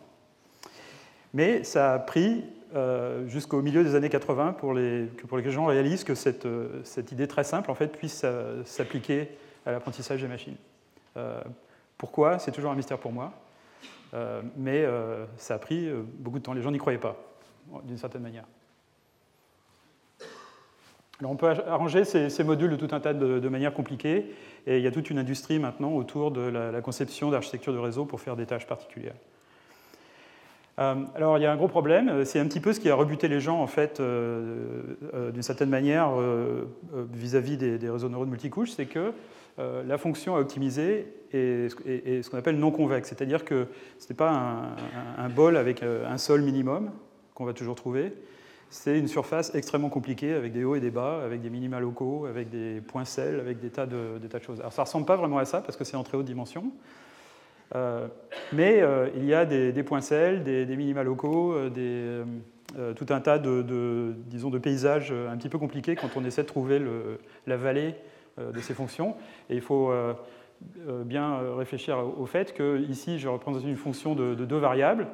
Mais 1.35 1.63
ça 1.63 1.93
a 1.93 1.99
pris 1.99 2.43
euh, 2.73 3.27
jusqu'au 3.27 3.61
milieu 3.61 3.83
des 3.83 3.93
années 3.93 4.09
80 4.09 4.53
pour, 4.53 4.73
les, 4.73 5.05
pour 5.05 5.37
que 5.37 5.43
les 5.43 5.51
gens 5.51 5.65
réalisent 5.65 6.03
que 6.03 6.15
cette, 6.15 6.47
cette 6.83 7.11
idée 7.11 7.27
très 7.27 7.43
simple 7.43 7.69
en 7.69 7.75
fait, 7.75 7.95
puisse 7.95 8.25
s'appliquer 8.65 9.29
à 9.67 9.71
l'apprentissage 9.71 10.21
des 10.21 10.27
machines. 10.27 10.55
Pourquoi? 11.97 12.39
C'est 12.39 12.51
toujours 12.51 12.71
un 12.71 12.75
mystère 12.75 12.97
pour 12.97 13.11
moi. 13.11 13.33
Euh, 14.13 14.41
mais 14.57 14.83
euh, 14.83 15.25
ça 15.37 15.55
a 15.55 15.59
pris 15.59 15.87
euh, 15.87 16.01
beaucoup 16.19 16.39
de 16.39 16.43
temps. 16.43 16.53
Les 16.53 16.61
gens 16.61 16.71
n'y 16.71 16.77
croyaient 16.77 16.97
pas, 16.97 17.15
d'une 17.83 17.97
certaine 17.97 18.21
manière. 18.21 18.45
Alors 21.19 21.31
on 21.31 21.35
peut 21.35 21.49
arranger 21.67 22.05
ces, 22.05 22.43
modules 22.45 22.71
de 22.71 22.75
tout 22.77 22.95
un 22.95 23.01
tas 23.01 23.13
de, 23.13 23.49
manières 23.49 23.73
compliquées, 23.73 24.33
et 24.65 24.77
il 24.77 24.83
y 24.83 24.87
a 24.87 24.91
toute 24.91 25.09
une 25.09 25.17
industrie 25.17 25.59
maintenant 25.59 25.91
autour 25.91 26.31
de 26.31 26.39
la, 26.39 26.79
conception 26.81 27.29
d'architecture 27.29 27.73
de 27.73 27.77
réseau 27.77 28.05
pour 28.05 28.21
faire 28.21 28.37
des 28.37 28.45
tâches 28.45 28.65
particulières. 28.65 29.15
alors 30.77 31.37
il 31.37 31.41
y 31.41 31.45
a 31.45 31.51
un 31.51 31.57
gros 31.57 31.67
problème, 31.67 32.23
c'est 32.23 32.39
un 32.39 32.45
petit 32.45 32.61
peu 32.61 32.71
ce 32.71 32.79
qui 32.79 32.89
a 32.89 32.95
rebuté 32.95 33.27
les 33.27 33.41
gens 33.41 33.59
en 33.59 33.67
fait, 33.67 34.01
d'une 34.01 35.41
certaine 35.41 35.69
manière, 35.69 36.11
vis-à-vis 37.11 37.57
des, 37.57 37.77
des, 37.77 37.89
réseaux 37.89 38.07
neurones 38.07 38.29
multicouches, 38.29 38.71
c'est 38.71 38.85
que 38.85 39.11
euh, 39.59 39.83
la 39.83 39.97
fonction 39.97 40.35
à 40.35 40.39
optimiser 40.39 41.07
est, 41.33 41.69
ce 41.69 42.29
qu'on 42.29 42.37
appelle 42.37 42.57
non 42.57 42.71
convexe, 42.71 43.09
c'est-à-dire 43.09 43.43
que 43.43 43.67
ce 43.97 44.07
n'est 44.09 44.15
pas 44.15 44.75
un, 45.17 45.29
bol 45.29 45.57
avec 45.57 45.83
euh, 45.83 46.09
un 46.09 46.17
sol 46.17 46.41
minimum 46.41 46.91
qu'on 47.35 47.45
va 47.45 47.53
toujours 47.53 47.75
trouver, 47.75 48.13
c'est 48.69 48.97
une 48.97 49.07
surface 49.07 49.53
extrêmement 49.55 49.89
compliquée 49.89 50.33
avec 50.33 50.53
des 50.53 50.63
hauts 50.63 50.75
et 50.75 50.79
des 50.79 50.91
bas, 50.91 51.21
avec 51.23 51.41
des 51.41 51.49
minima 51.49 51.79
locaux, 51.79 52.25
avec 52.25 52.49
des 52.49 52.81
points 52.81 53.05
sels, 53.05 53.39
avec 53.39 53.59
des 53.59 53.69
tas 53.69 53.85
de, 53.85 54.17
des 54.21 54.29
tas 54.29 54.39
de 54.39 54.43
choses. 54.43 54.59
Alors 54.59 54.71
ça 54.71 54.83
ne 54.83 54.85
ressemble 54.85 55.05
pas 55.05 55.17
vraiment 55.17 55.39
à 55.39 55.45
ça 55.45 55.61
parce 55.61 55.75
que 55.75 55.83
c'est 55.83 55.97
en 55.97 56.03
très 56.03 56.17
haute 56.17 56.25
dimension, 56.25 56.71
euh, 57.75 58.07
mais 58.53 58.83
il 59.15 59.25
y 59.25 59.33
a 59.33 59.45
des, 59.45 59.83
points 59.83 60.01
sels, 60.01 60.43
des, 60.43 60.65
minima 60.77 61.03
locaux, 61.03 61.55
tout 61.73 63.05
un 63.09 63.19
tas 63.19 63.39
de, 63.39 64.15
disons, 64.27 64.51
de 64.51 64.59
paysages 64.59 65.11
un 65.11 65.35
petit 65.37 65.49
peu 65.49 65.57
compliqués 65.57 65.95
quand 65.95 66.09
on 66.15 66.23
essaie 66.23 66.43
de 66.43 66.47
trouver 66.47 66.81
la 67.45 67.57
vallée 67.57 67.95
de 68.39 68.59
ces 68.59 68.73
fonctions. 68.73 69.15
Et 69.49 69.55
il 69.55 69.61
faut 69.61 69.91
euh, 69.91 70.13
euh, 70.87 71.03
bien 71.03 71.39
réfléchir 71.55 71.97
au 71.97 72.25
fait 72.25 72.53
que 72.53 72.79
ici, 72.89 73.19
je 73.19 73.27
représente 73.27 73.63
une 73.63 73.77
fonction 73.77 74.15
de, 74.15 74.35
deux 74.35 74.57
variables, 74.57 75.07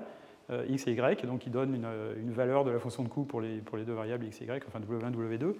x 0.67 0.88
et 0.88 0.91
y, 0.91 1.26
donc 1.26 1.39
qui 1.39 1.49
donne 1.49 1.73
une, 1.73 2.32
valeur 2.32 2.65
de 2.65 2.71
la 2.71 2.80
fonction 2.80 3.03
de 3.03 3.09
coût 3.09 3.23
pour 3.23 3.41
les, 3.41 3.57
pour 3.57 3.78
les 3.78 3.84
deux 3.84 3.93
variables 3.93 4.26
x 4.26 4.41
et 4.41 4.45
y, 4.45 4.63
enfin 4.67 4.80
w1, 4.80 5.11
w2. 5.11 5.55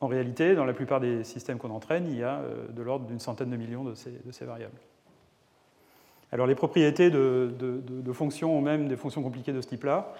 En 0.00 0.06
réalité, 0.06 0.54
dans 0.54 0.64
la 0.64 0.72
plupart 0.72 1.00
des 1.00 1.24
systèmes 1.24 1.58
qu'on 1.58 1.70
entraîne, 1.70 2.06
il 2.08 2.18
y 2.18 2.22
a 2.22 2.40
de 2.70 2.82
l'ordre 2.82 3.06
d'une 3.06 3.20
centaine 3.20 3.50
de 3.50 3.56
millions 3.56 3.84
de 3.84 3.94
ces, 3.94 4.10
de 4.10 4.32
ces, 4.32 4.44
variables. 4.44 4.78
Alors 6.30 6.46
les 6.46 6.54
propriétés 6.54 7.10
de, 7.10 7.52
de, 7.58 8.12
fonctions, 8.12 8.56
ou 8.56 8.60
même 8.60 8.88
des 8.88 8.96
fonctions 8.96 9.22
compliquées 9.22 9.52
de 9.52 9.60
ce 9.60 9.68
type-là, 9.68 10.12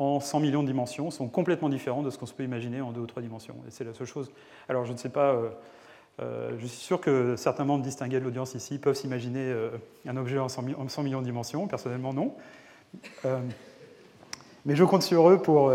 en 0.00 0.18
100 0.18 0.40
millions 0.40 0.62
de 0.62 0.66
dimensions 0.66 1.10
sont 1.10 1.28
complètement 1.28 1.68
différents 1.68 2.02
de 2.02 2.08
ce 2.08 2.18
qu'on 2.18 2.26
peut 2.26 2.42
imaginer 2.42 2.80
en 2.80 2.90
deux 2.90 3.02
ou 3.02 3.06
trois 3.06 3.22
dimensions. 3.22 3.56
Et 3.68 3.70
c'est 3.70 3.84
la 3.84 3.92
seule 3.92 4.06
chose. 4.06 4.32
Alors 4.68 4.86
je 4.86 4.92
ne 4.92 4.96
sais 4.96 5.10
pas, 5.10 5.34
euh, 5.34 5.50
euh, 6.22 6.52
je 6.58 6.66
suis 6.66 6.80
sûr 6.80 7.00
que 7.02 7.36
certains 7.36 7.64
membres 7.64 7.84
distingués 7.84 8.18
de 8.18 8.24
l'audience 8.24 8.54
ici 8.54 8.78
peuvent 8.78 8.94
s'imaginer 8.94 9.44
euh, 9.44 9.70
un 10.08 10.16
objet 10.16 10.38
en 10.38 10.48
100, 10.48 10.62
millions 11.02 11.20
de 11.20 11.26
dimensions. 11.26 11.66
Personnellement, 11.68 12.14
non. 12.14 12.34
mais 14.64 14.74
je 14.74 14.84
compte 14.84 15.02
sur 15.02 15.28
eux 15.28 15.40
pour, 15.40 15.70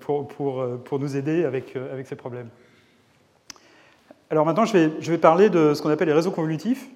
pour, 0.00 0.28
pour, 0.28 0.66
pour 0.84 0.98
nous 0.98 1.16
aider 1.16 1.44
avec, 1.44 1.76
avec 1.76 2.06
ces 2.06 2.16
problèmes. 2.16 2.48
Alors 4.30 4.46
maintenant, 4.46 4.64
je 4.64 4.72
vais, 4.72 4.92
je 5.00 5.10
vais 5.10 5.18
parler 5.18 5.50
de 5.50 5.74
ce 5.74 5.82
qu'on 5.82 5.90
appelle 5.90 6.08
les 6.08 6.14
réseaux 6.14 6.30
convolutifs. 6.30 6.88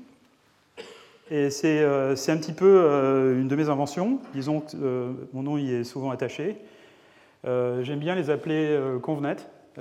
Et 1.33 1.49
euh, 1.65 2.15
c'est 2.15 2.31
un 2.31 2.37
petit 2.37 2.53
peu 2.53 2.83
euh, 2.85 3.41
une 3.41 3.49
de 3.49 3.57
mes 3.57 3.71
inventions. 3.71 4.21
Disons 4.35 4.61
que 4.61 4.77
euh, 4.77 5.13
mon 5.33 5.43
nom 5.43 5.57
y 5.57 5.73
est 5.73 5.85
souvent 5.85 6.11
attaché. 6.11 6.59
J'aime 7.45 7.99
bien 7.99 8.15
les 8.15 8.29
appeler 8.29 8.79
convenet. 9.03 9.37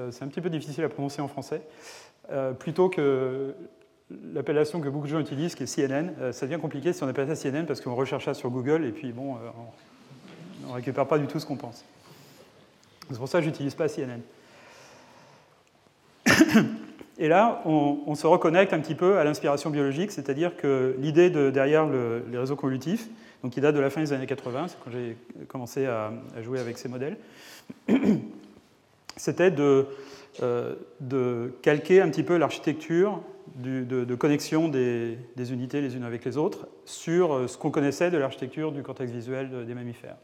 c'est 0.09 0.23
un 0.23 0.27
petit 0.29 0.41
peu 0.41 0.49
difficile 0.49 0.83
à 0.83 0.89
prononcer 0.89 1.21
en 1.21 1.27
français. 1.27 1.61
plutôt 2.57 2.89
que 2.89 3.53
l'appellation 4.33 4.81
que 4.81 4.89
beaucoup 4.89 5.05
de 5.05 5.11
gens 5.11 5.19
utilisent, 5.19 5.53
qui 5.53 5.61
est 5.61 5.75
CNN. 5.75 6.31
ça 6.31 6.47
devient 6.47 6.59
compliqué 6.59 6.91
si 6.91 7.03
on 7.03 7.07
appelle 7.07 7.27
ça 7.27 7.35
CNN 7.35 7.65
parce 7.67 7.79
qu'on 7.81 7.93
recherche 7.93 8.25
ça 8.25 8.33
sur 8.33 8.49
Google 8.49 8.83
et 8.83 8.91
puis 8.91 9.11
bon, 9.11 9.37
on 10.65 10.69
ne 10.69 10.73
récupère 10.73 11.05
pas 11.05 11.19
du 11.19 11.27
tout 11.27 11.39
ce 11.39 11.45
qu'on 11.45 11.55
pense. 11.55 11.85
C'est 13.11 13.19
pour 13.19 13.27
ça 13.27 13.37
que 13.37 13.43
je 13.43 13.49
n'utilise 13.51 13.75
pas 13.75 13.87
CNN. 13.87 14.21
Et 17.21 17.27
là, 17.27 17.61
on, 17.65 18.15
se 18.15 18.25
reconnecte 18.25 18.73
un 18.73 18.79
petit 18.79 18.95
peu 18.95 19.19
à 19.19 19.23
l'inspiration 19.23 19.69
biologique, 19.69 20.11
c'est-à-dire 20.11 20.57
que 20.57 20.95
l'idée 20.97 21.29
de, 21.29 21.51
derrière 21.51 21.85
les 21.87 22.35
réseaux 22.35 22.55
convolutifs, 22.55 23.09
donc 23.43 23.51
qui 23.51 23.61
date 23.61 23.75
de 23.75 23.79
la 23.79 23.91
fin 23.91 24.01
des 24.01 24.11
années 24.11 24.25
80, 24.25 24.69
c'est 24.69 24.77
quand 24.83 24.89
j'ai 24.89 25.15
commencé 25.47 25.85
à, 25.85 26.11
jouer 26.41 26.59
avec 26.59 26.79
ces 26.79 26.89
modèles, 26.89 27.17
c'était 29.17 29.51
de, 29.51 29.85
euh, 30.41 30.73
de, 30.99 31.53
calquer 31.61 32.01
un 32.01 32.09
petit 32.09 32.23
peu 32.23 32.37
l'architecture 32.37 33.21
de, 33.55 34.15
connexion 34.15 34.67
des, 34.67 35.19
unités 35.37 35.79
les 35.79 35.95
unes 35.95 36.05
avec 36.05 36.25
les 36.25 36.37
autres 36.37 36.67
sur 36.85 37.35
euh, 37.35 37.47
ce 37.47 37.55
qu'on 37.55 37.69
connaissait 37.69 38.09
de 38.09 38.17
l'architecture 38.17 38.71
du 38.71 38.81
cortex 38.81 39.11
visuel 39.11 39.67
des 39.67 39.75
mammifères. 39.75 40.17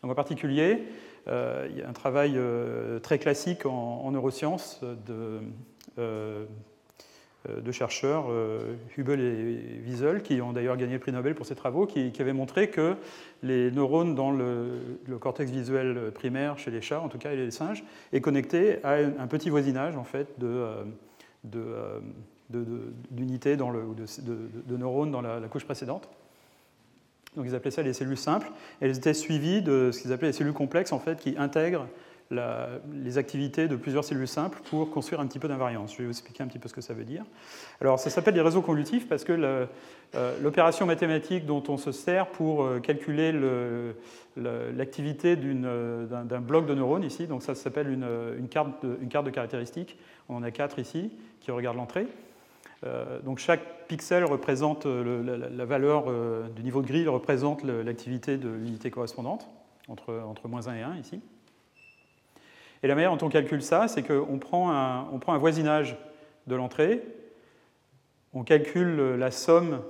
Donc 0.00 0.12
en 0.12 0.14
particulier, 0.14 0.84
euh, 1.26 1.66
il 1.70 1.78
y 1.78 1.82
a 1.82 1.88
un 1.88 1.92
travail 1.92 2.38
très 3.02 3.18
classique 3.18 3.66
en, 3.66 4.02
en 4.04 4.12
neurosciences 4.12 4.80
de 5.08 5.40
de 7.48 7.72
chercheurs, 7.72 8.26
euh, 8.30 8.74
Hubel 8.96 9.20
et 9.20 9.80
Wiesel, 9.84 10.22
qui 10.22 10.40
ont 10.40 10.52
d'ailleurs 10.52 10.76
gagné 10.76 10.94
le 10.94 10.98
prix 10.98 11.12
Nobel 11.12 11.34
pour 11.34 11.46
ces 11.46 11.54
travaux, 11.54 11.86
qui, 11.86 12.12
avaient 12.18 12.32
montré 12.32 12.70
que 12.70 12.96
les 13.42 13.70
neurones 13.70 14.14
dans 14.14 14.30
le, 14.30 14.98
cortex 15.20 15.50
visuel 15.50 16.10
primaire 16.12 16.58
chez 16.58 16.70
les 16.70 16.80
chats, 16.80 17.00
en 17.00 17.08
tout 17.08 17.18
cas 17.18 17.32
et 17.32 17.36
les 17.36 17.50
singes, 17.50 17.84
est 18.12 18.20
connecté 18.20 18.84
à 18.84 18.94
un 18.94 19.26
petit 19.26 19.50
voisinage 19.50 19.96
en 19.96 20.04
fait 20.04 20.38
de, 20.38 20.66
d'unités 23.10 23.56
dans 23.56 23.70
le, 23.70 23.82
de, 23.94 24.76
neurones 24.76 25.10
dans 25.10 25.22
la, 25.22 25.40
couche 25.48 25.64
précédente. 25.64 26.08
Donc 27.36 27.44
ils 27.46 27.54
appelaient 27.54 27.70
ça 27.70 27.82
les 27.82 27.92
cellules 27.92 28.16
simples. 28.16 28.50
Et 28.80 28.86
elles 28.86 28.96
étaient 28.96 29.14
suivies 29.14 29.62
de 29.62 29.90
ce 29.92 30.00
qu'ils 30.00 30.12
appelaient 30.12 30.28
les 30.28 30.32
cellules 30.32 30.54
complexes, 30.54 30.92
en 30.92 30.98
fait, 30.98 31.18
qui 31.18 31.34
intègrent 31.36 31.86
les 32.30 33.18
activités 33.18 33.68
de 33.68 33.76
plusieurs 33.76 34.04
cellules 34.04 34.26
simples 34.26 34.58
pour 34.68 34.90
construire 34.90 35.20
un 35.20 35.26
petit 35.26 35.38
peu 35.38 35.48
d'invariance. 35.48 35.92
Je 35.92 35.98
vais 35.98 36.04
vous 36.04 36.10
expliquer 36.10 36.42
un 36.42 36.48
petit 36.48 36.58
peu 36.58 36.68
ce 36.68 36.74
que 36.74 36.80
ça 36.80 36.92
veut 36.92 37.04
dire. 37.04 37.24
Alors, 37.80 37.98
ça 38.00 38.10
s'appelle 38.10 38.34
les 38.34 38.40
réseaux 38.40 38.62
convolutifs 38.62 39.08
parce 39.08 39.22
que 39.22 39.32
euh, 39.32 40.40
l'opération 40.42 40.86
mathématique 40.86 41.46
dont 41.46 41.62
on 41.68 41.76
se 41.76 41.92
sert 41.92 42.26
pour 42.28 42.64
euh, 42.64 42.80
calculer 42.80 43.32
l'activité 44.36 45.36
d'un 45.36 46.40
bloc 46.40 46.66
de 46.66 46.74
neurones 46.74 47.04
ici, 47.04 47.26
donc 47.26 47.42
ça 47.42 47.54
s'appelle 47.54 47.90
une, 47.90 48.48
carte 48.48 48.84
de, 48.84 48.98
une, 49.00 49.08
caractéristiques. 49.08 49.96
On 50.28 50.36
en 50.36 50.42
a 50.42 50.50
quatre 50.50 50.78
ici 50.78 51.12
qui 51.40 51.52
regardent 51.52 51.76
l'entrée. 51.76 52.08
Euh, 52.84 53.20
donc 53.20 53.38
chaque 53.38 53.86
pixel 53.86 54.24
représente 54.24 54.84
la, 54.84 55.64
valeur 55.64 56.06
du 56.50 56.62
niveau 56.64 56.82
de 56.82 56.88
grille 56.88 57.06
représente 57.06 57.62
l'activité 57.62 58.36
de 58.36 58.48
l'unité 58.48 58.90
correspondante 58.90 59.48
entre, 59.86 60.12
entre 60.26 60.48
moins 60.48 60.66
1 60.66 60.74
et 60.74 60.82
1 60.82 60.96
ici. 60.96 61.20
Et 62.86 62.88
la 62.88 62.94
manière 62.94 63.16
dont 63.16 63.26
on 63.26 63.28
calcule 63.28 63.62
ça, 63.62 63.88
c'est 63.88 64.04
qu'on 64.04 64.38
prend, 64.38 64.70
un, 64.70 65.38
voisinage 65.38 65.96
de 66.46 66.54
l'entrée, 66.54 67.02
on 68.32 68.44
calcule 68.44 69.16
la 69.16 69.32
somme 69.32 69.80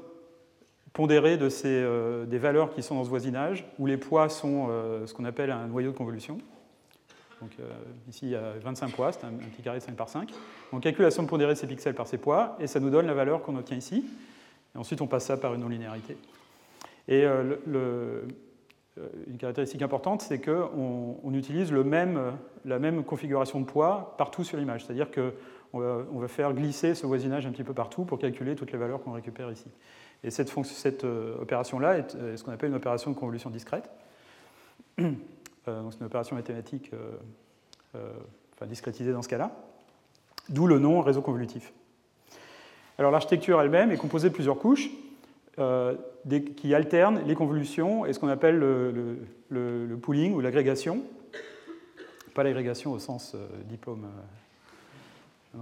pondérée 0.95 1.37
de 1.37 1.51
ces, 1.51 1.69
euh, 1.69 2.25
des 2.25 2.39
valeurs 2.39 2.71
qui 2.71 2.83
sont 2.83 2.95
dans 2.95 3.05
ce 3.05 3.11
voisinage, 3.11 3.67
où 3.79 3.85
les 3.85 3.99
poids 3.99 4.31
sont 4.31 4.69
euh, 4.71 5.07
ce 5.07 5.13
qu'on 5.13 5.27
appelle 5.27 5.51
un 5.51 5.67
noyau 5.67 5.93
de 5.93 5.97
convolution. 5.99 6.39
Donc 7.43 7.51
euh, 7.61 7.71
ici, 8.09 8.21
il 8.23 8.31
y 8.31 8.35
a 8.35 8.55
25 8.63 8.93
poids, 8.93 9.13
c'est 9.13 9.27
un, 9.27 9.33
petit 9.33 9.61
carré 9.61 9.79
de 9.79 9.85
5 9.85 9.95
par 9.95 10.09
5. 10.09 10.31
On 10.73 10.81
calcule 10.81 11.05
la 11.05 11.11
somme 11.11 11.27
pondérée 11.27 11.53
de 11.53 11.59
ces 11.59 11.67
pixels 11.67 11.95
par 11.95 12.07
ces 12.07 12.17
poids, 12.17 12.57
et 12.61 12.67
ça 12.67 12.81
nous 12.81 12.89
donne 12.89 13.07
la 13.07 13.13
valeur 13.13 13.43
qu'on 13.43 13.57
obtient 13.59 13.77
ici. 13.77 14.07
Et 14.75 14.79
ensuite, 14.79 15.03
on 15.03 15.07
passe 15.07 15.27
ça 15.27 15.37
par 15.37 15.53
une 15.53 15.61
non-linéarité. 15.61 16.17
Et 17.09 17.25
le, 17.25 18.27
une 19.27 19.37
caractéristique 19.37 19.83
importante, 19.83 20.23
c'est 20.23 20.41
qu'on 20.41 21.19
on 21.23 21.35
utilise 21.35 21.73
même, 21.73 22.33
la 22.65 22.79
même 22.79 23.05
configuration 23.05 23.61
de 23.61 23.67
poids 23.67 24.15
partout 24.17 24.45
sur 24.45 24.57
l'image. 24.57 24.85
C'est-à-dire 24.85 25.11
qu'on 25.11 25.79
va, 25.79 25.99
on 26.13 26.19
va 26.19 26.29
faire 26.29 26.53
glisser 26.55 26.95
ce 26.95 27.07
voisinage 27.07 27.47
un 27.47 27.51
petit 27.51 27.65
peu 27.65 27.75
partout 27.75 28.05
pour 28.05 28.19
calculer 28.19 28.55
toutes 28.55 28.73
les 28.73 28.79
valeurs 28.79 29.03
qu'on 29.03 29.13
récupère 29.13 29.51
ici. 29.51 29.71
Et 30.25 30.31
cette, 30.31 31.05
euh, 31.05 31.41
opération-là 31.41 31.99
est 31.99 32.37
ce 32.37 32.43
qu'on 32.43 32.53
appelle 32.53 32.71
une 32.71 32.77
opération 32.77 33.11
de 33.11 33.17
convolution 33.17 33.51
discrète. 33.51 33.91
c'est 34.99 35.05
une 35.67 36.07
opération 36.07 36.37
mathématique 36.37 36.91
enfin, 37.95 38.67
discrétisée 38.67 39.13
dans 39.13 39.23
ce 39.23 39.29
cas-là. 39.29 39.57
D'où 40.49 40.67
le 40.67 40.79
nom 40.79 41.01
réseau 41.01 41.23
convolutif. 41.23 41.73
Alors 42.99 43.11
l'architecture 43.11 43.61
elle-même 43.61 43.91
est 43.91 43.97
composée 43.97 44.29
de 44.29 44.35
plusieurs 44.35 44.59
couches 44.59 44.89
qui 45.57 46.75
alternent 46.75 47.23
les 47.27 47.35
convolutions 47.35 48.05
et 48.05 48.13
ce 48.13 48.19
qu'on 48.19 48.29
appelle 48.29 48.59
le, 48.59 49.99
pooling 50.03 50.35
ou 50.35 50.41
l'agrégation. 50.41 51.03
Pas 52.35 52.43
l'agrégation 52.43 52.93
au 52.93 52.99
sens 52.99 53.35
diplôme 53.65 54.07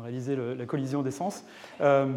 réaliser 0.03 0.37
la 0.37 0.67
collision 0.67 1.03
d'essence. 1.03 1.45
Euh, 1.81 2.13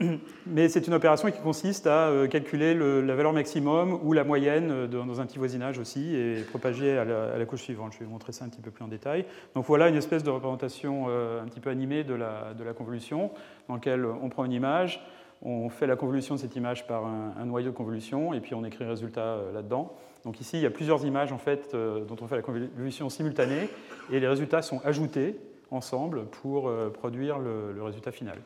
mais 0.46 0.68
c'est 0.68 0.86
une 0.86 0.94
opération 0.94 1.30
qui 1.30 1.40
consiste 1.40 1.86
à 1.86 2.08
euh, 2.08 2.26
calculer 2.26 2.74
la 2.74 3.14
valeur 3.14 3.32
maximum 3.32 3.98
ou 4.02 4.12
la 4.12 4.24
moyenne 4.24 4.86
dans 4.86 5.20
un 5.20 5.26
petit 5.26 5.38
voisinage 5.38 5.78
aussi 5.78 6.14
et 6.16 6.42
propager 6.42 6.96
à 6.96 7.04
la, 7.04 7.44
couche 7.44 7.62
suivante. 7.62 7.92
Je 7.92 7.98
vais 7.98 8.04
vous 8.06 8.12
montrer 8.12 8.32
ça 8.32 8.44
un 8.44 8.48
petit 8.48 8.62
peu 8.62 8.70
plus 8.70 8.84
en 8.84 8.88
détail. 8.88 9.24
Donc 9.54 9.66
voilà 9.66 9.88
une 9.88 9.96
espèce 9.96 10.22
de 10.22 10.30
représentation 10.30 11.06
euh, 11.08 11.42
un 11.42 11.46
petit 11.46 11.60
peu 11.60 11.70
animée 11.70 12.04
de 12.04 12.14
la 12.14 12.72
convolution 12.76 13.30
dans 13.68 13.74
laquelle 13.74 14.04
on 14.04 14.28
prend 14.28 14.44
une 14.44 14.52
image, 14.52 15.04
on 15.42 15.68
fait 15.70 15.86
la 15.86 15.96
convolution 15.96 16.34
de 16.34 16.40
cette 16.40 16.56
image 16.56 16.86
par 16.86 17.06
un, 17.06 17.44
noyau 17.46 17.70
de 17.70 17.76
convolution 17.76 18.34
et 18.34 18.40
puis 18.40 18.54
on 18.54 18.64
écrit 18.64 18.84
le 18.84 18.90
résultat 18.90 19.38
là-dedans. 19.54 19.94
Donc 20.24 20.40
ici, 20.40 20.58
il 20.58 20.62
y 20.62 20.66
a 20.66 20.70
plusieurs 20.70 21.04
images 21.06 21.32
en 21.32 21.38
fait 21.38 21.74
dont 21.74 22.16
on 22.20 22.26
fait 22.26 22.36
la 22.36 22.42
convolution 22.42 23.08
simultanée 23.08 23.70
et 24.10 24.20
les 24.20 24.28
résultats 24.28 24.60
sont 24.60 24.80
ajoutés 24.84 25.36
ensemble 25.70 26.26
pour 26.26 26.68
euh, 26.68 26.90
produire 26.90 27.38
le, 27.38 27.82
résultat 27.82 28.12
final. 28.12 28.38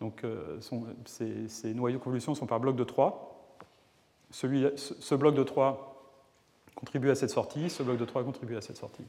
Donc 0.00 0.24
euh, 0.24 0.58
ces, 1.04 1.74
noyaux 1.74 1.98
de 1.98 2.02
convolution 2.02 2.34
sont 2.34 2.46
par 2.46 2.60
bloc 2.60 2.76
de 2.76 2.84
3. 2.84 3.56
Celui, 4.30 4.66
ce, 4.76 5.14
bloc 5.14 5.34
de 5.34 5.42
3 5.42 6.14
contribue 6.74 7.10
à 7.10 7.14
cette 7.14 7.30
sortie, 7.30 7.68
ce 7.68 7.82
bloc 7.82 7.98
de 7.98 8.04
3 8.04 8.24
contribue 8.24 8.56
à 8.56 8.60
cette 8.60 8.76
sortie. 8.76 9.04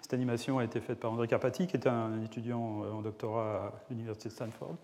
Cette 0.00 0.14
animation 0.14 0.58
a 0.58 0.64
été 0.64 0.80
faite 0.80 1.00
par 1.00 1.12
André 1.12 1.26
Carpati, 1.26 1.66
qui 1.66 1.76
est 1.76 1.86
un 1.86 2.22
étudiant 2.22 2.82
euh, 2.84 2.92
en 2.92 3.02
doctorat 3.02 3.66
à 3.66 3.72
l'Université 3.90 4.28
de 4.28 4.34
Stanford. 4.34 4.76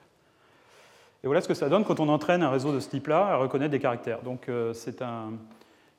Et 1.25 1.27
voilà 1.27 1.41
ce 1.41 1.49
que 1.49 1.55
ça 1.55 1.69
donne 1.69 1.85
quand 1.85 2.01
on 2.01 2.09
entraîne 2.09 2.43
un 2.43 2.51
réseau 2.51 2.73
de 2.73 2.81
ce 2.81 2.89
type-là 2.89 3.27
à 3.27 3.37
reconnaître 3.37 3.71
des 3.71 3.79
caractères. 3.79 4.23
Donc 4.23 4.51
c'est 4.75 5.03
un, 5.03 5.33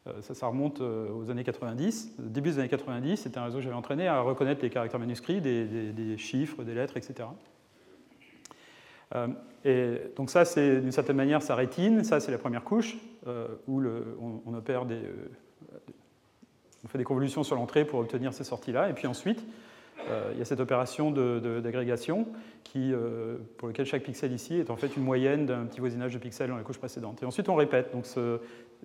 euh, 0.08 0.22
ça, 0.22 0.48
remonte 0.48 0.82
euh, 0.82 1.10
aux 1.14 1.32
années 1.32 1.46
90. 1.46 2.16
début 2.20 2.50
des 2.50 2.60
années 2.60 2.68
90, 2.68 3.18
c'était 3.18 3.38
un 3.38 3.46
réseau 3.46 3.58
que 3.58 3.64
j'avais 3.64 3.76
entraîné 3.76 4.08
à 4.08 4.20
reconnaître 4.20 4.62
les 4.62 4.70
caractères 4.70 5.00
manuscrits, 5.00 5.40
des, 5.40 6.18
chiffres, 6.18 6.64
des 6.64 6.74
lettres, 6.74 6.98
etc. 6.98 7.30
Euh, 9.16 9.28
et 9.64 10.12
donc 10.18 10.30
ça, 10.30 10.44
c'est 10.44 10.82
d'une 10.82 10.92
certaine 10.92 11.16
manière 11.16 11.42
sa 11.42 11.56
rétine. 11.56 12.04
Ça, 12.04 12.20
c'est 12.20 12.32
la 12.32 12.38
première 12.38 12.64
couche 12.64 12.98
où 13.68 13.82
on, 14.46 14.54
opère 14.54 14.86
des, 14.86 15.00
on 16.84 16.88
fait 16.90 16.98
des 16.98 17.06
convolutions 17.06 17.44
sur 17.44 17.56
l'entrée 17.56 17.86
pour 17.86 18.00
obtenir 18.00 18.34
ces 18.34 18.44
sorties-là. 18.44 18.90
Et 18.90 18.94
puis 18.94 19.08
ensuite, 19.08 19.42
il 20.34 20.40
y 20.40 20.42
a 20.42 20.46
cette 20.46 20.60
opération 20.60 21.12
d'agrégation 21.12 22.28
pour 23.58 23.68
laquelle 23.68 23.86
chaque 23.86 24.04
pixel 24.04 24.32
ici 24.32 24.56
est 24.56 24.70
en 24.70 24.76
fait 24.76 24.96
une 24.98 25.04
moyenne 25.04 25.46
d'un 25.46 25.66
petit 25.66 25.80
voisinage 25.80 26.14
de 26.14 26.18
pixels 26.18 26.50
dans 26.50 26.58
la 26.58 26.64
couche 26.64 26.80
précédente. 26.80 27.22
Et 27.22 27.26
ensuite, 27.26 27.50
on 27.50 27.56
répète. 27.56 27.92
Donc 27.94 28.06
ce, 28.06 28.40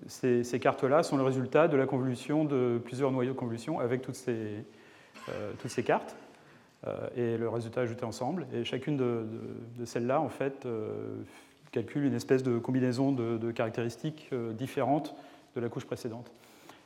ces, 0.06 0.60
cartes-là 0.60 1.02
sont 1.02 1.16
le 1.16 1.22
résultat 1.22 1.68
de 1.68 1.76
la 1.76 1.86
convolution 1.86 2.44
de 2.44 2.80
plusieurs 2.84 3.10
noyaux 3.10 3.32
de 3.32 3.38
convolution 3.38 3.80
avec 3.80 4.02
toutes 4.02 4.14
ces, 4.14 4.64
euh, 5.28 5.52
toutes 5.60 5.70
ces 5.70 5.82
cartes 5.82 6.16
euh, 6.86 7.08
et 7.16 7.36
le 7.36 7.48
résultat 7.48 7.82
ajouté 7.82 8.04
ensemble. 8.04 8.46
Et 8.52 8.64
chacune 8.64 8.96
de, 8.96 9.84
celles-là, 9.84 10.20
en 10.20 10.28
fait, 10.28 10.66
euh, 10.66 11.22
calcule 11.72 12.04
une 12.04 12.14
espèce 12.14 12.42
de 12.42 12.58
combinaison 12.58 13.12
de, 13.12 13.50
caractéristiques 13.50 14.30
différentes 14.52 15.14
de 15.56 15.60
la 15.60 15.68
couche 15.68 15.84
précédente. 15.84 16.30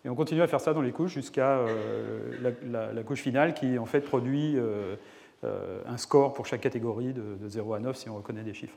Et 0.05 0.09
on 0.09 0.14
continue 0.14 0.42
à 0.42 0.46
faire 0.46 0.61
ça 0.61 0.74
dans 0.74 0.82
les 0.82 0.92
couches 0.92 1.12
jusqu'à 1.12 1.61
la, 2.40 3.03
couche 3.05 3.20
finale 3.20 3.55
qui, 3.55 3.78
en 3.78 3.86
fait, 3.86 4.00
produit 4.00 4.57
un 5.44 5.96
score 5.96 6.32
pour 6.32 6.46
chaque 6.46 6.61
catégorie 6.61 7.12
de, 7.12 7.36
de 7.40 7.48
0 7.48 7.74
à 7.74 7.78
9 7.78 7.96
si 7.96 8.09
on 8.09 8.16
reconnaît 8.16 8.42
des 8.42 8.55
chiffres. 8.55 8.76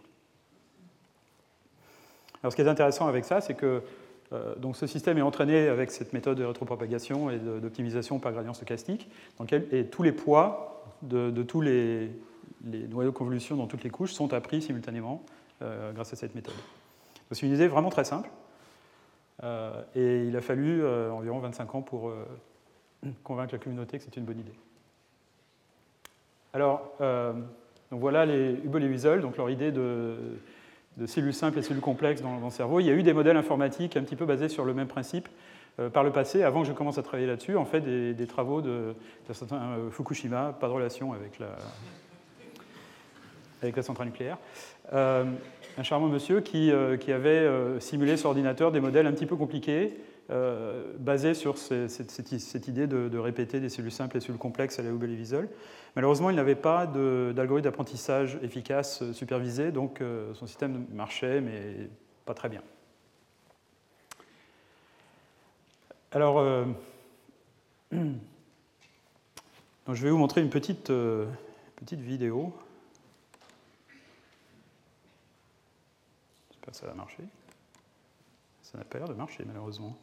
Alors, 2.44 2.52
ce 2.52 2.56
qui 2.56 2.62
est 2.62 2.70
intéressant 2.70 3.08
avec 3.08 3.26
ça, 3.26 3.42
c'est 3.42 3.56
que 3.56 3.82
euh, 4.34 4.56
donc 4.56 4.76
ce 4.76 4.88
système 4.88 5.18
est 5.18 5.22
entraîné 5.22 5.68
avec 5.68 5.92
cette 5.92 6.14
méthode 6.14 6.38
de 6.38 6.44
rétropropagation 6.44 7.30
et 7.30 7.38
d'optimisation 7.38 8.20
par 8.20 8.32
gradient 8.32 8.54
stochastique, 8.54 9.10
dans 9.38 9.46
et 9.46 9.86
tous 9.86 10.04
les 10.04 10.12
poids 10.12 10.84
de, 11.02 11.44
tous 11.44 11.62
les, 11.62 12.12
noyaux 12.64 13.12
de 13.12 13.16
convolution 13.16 13.56
dans 13.56 13.68
toutes 13.68 13.84
les 13.84 13.90
couches 13.90 14.14
sont 14.14 14.34
appris 14.34 14.62
simultanément 14.62 15.24
euh, 15.62 15.92
grâce 15.94 16.14
à 16.14 16.16
cette 16.16 16.36
méthode. 16.36 16.56
C'est 17.32 17.46
une 17.46 17.54
idée 17.54 17.68
vraiment 17.68 17.90
très 17.90 18.04
simple, 18.04 18.30
euh, 18.30 18.45
et 19.44 20.26
il 20.28 20.36
a 20.36 20.42
fallu 20.42 20.86
environ 20.86 21.40
25 21.40 21.76
ans 21.76 21.82
pour 21.82 22.12
convaincre 23.24 23.54
la 23.54 23.60
communauté 23.60 23.98
que 23.98 24.04
c'est 24.04 24.18
une 24.18 24.26
bonne 24.26 24.40
idée. 24.40 24.54
Alors, 26.54 26.94
donc 27.00 28.00
voilà 28.00 28.26
les 28.26 28.54
Hubble 28.64 28.84
et 28.84 28.88
Wiesel, 28.88 29.22
donc 29.22 29.38
leur 29.38 29.50
idée 29.50 29.72
de 29.72 30.38
cellules 31.06 31.34
simples 31.34 31.60
et 31.60 31.62
cellules 31.62 31.82
complexes 31.82 32.22
dans, 32.22 32.40
le 32.40 32.50
cerveau. 32.50 32.80
Il 32.80 32.86
y 32.86 32.90
a 32.90 32.94
eu 32.94 33.04
des 33.04 33.12
modèles 33.14 33.36
informatiques 33.38 33.96
un 33.98 34.04
petit 34.04 34.16
peu 34.16 34.26
basés 34.26 34.50
sur 34.50 34.66
le 34.66 34.74
même 34.74 34.88
principe 34.88 35.28
euh, 35.80 35.90
par 35.90 36.06
le 36.06 36.12
passé, 36.12 36.44
avant 36.44 36.62
que 36.62 36.68
je 36.68 36.74
commence 36.74 36.98
à 36.98 37.04
travailler 37.04 37.28
là-dessus, 37.28 37.58
en 37.58 37.66
fait 37.66 37.82
des, 37.82 38.28
travaux 38.28 38.62
de, 38.62 38.96
euh, 39.52 39.92
Fukushima, 39.92 40.56
pas 40.58 40.68
de 40.68 40.72
relation 40.72 41.12
avec 41.14 41.38
la, 41.40 41.50
centrale 43.82 44.08
nucléaire. 44.08 44.38
Euh, 44.94 45.26
un 45.78 45.84
charmant 45.84 46.08
monsieur 46.08 46.42
qui, 46.42 46.72
qui 47.00 47.12
avait 47.12 47.50
simulé 47.80 48.18
sur 48.18 48.30
ordinateur 48.30 48.72
des 48.72 48.80
modèles 48.80 49.08
un 49.08 49.12
petit 49.12 49.26
peu 49.26 49.36
compliqués, 49.36 49.98
basés 51.00 51.34
sur 51.34 51.58
cette, 51.58 52.68
idée 52.68 52.88
de, 52.88 53.18
répéter 53.18 53.60
des 53.60 53.70
cellules 53.70 53.92
simples 53.92 54.18
et 54.18 54.20
cellules 54.20 54.38
complexes 54.38 54.80
à 54.80 54.84
la 54.84 54.90
Hubble 54.90 55.10
et 55.10 55.16
Wiesel. 55.16 55.50
Malheureusement, 55.96 56.30
il 56.30 56.36
n'avait 56.36 56.56
pas 56.56 56.88
d'algorithme 56.88 57.64
d'apprentissage 57.64 58.38
efficace 58.42 59.02
euh, 59.02 59.14
supervisé, 59.14 59.72
donc 59.72 60.02
euh, 60.02 60.34
son 60.34 60.46
système 60.46 60.86
marchait, 60.92 61.40
mais 61.40 61.90
pas 62.26 62.34
très 62.34 62.50
bien. 62.50 62.62
Alors, 66.12 66.40
euh, 66.40 66.66
je 67.92 67.98
vais 69.88 70.10
vous 70.10 70.18
montrer 70.18 70.42
une 70.42 70.50
petite, 70.50 70.92
petite 71.78 72.02
vidéo. 72.02 72.54
Ça 76.72 76.88
va 76.88 76.94
marcher. 76.94 77.24
Ça 78.62 78.78
n'a 78.78 78.84
pas 78.84 78.98
l'air 78.98 79.08
de 79.08 79.14
marcher, 79.14 79.46
malheureusement. 79.46 79.98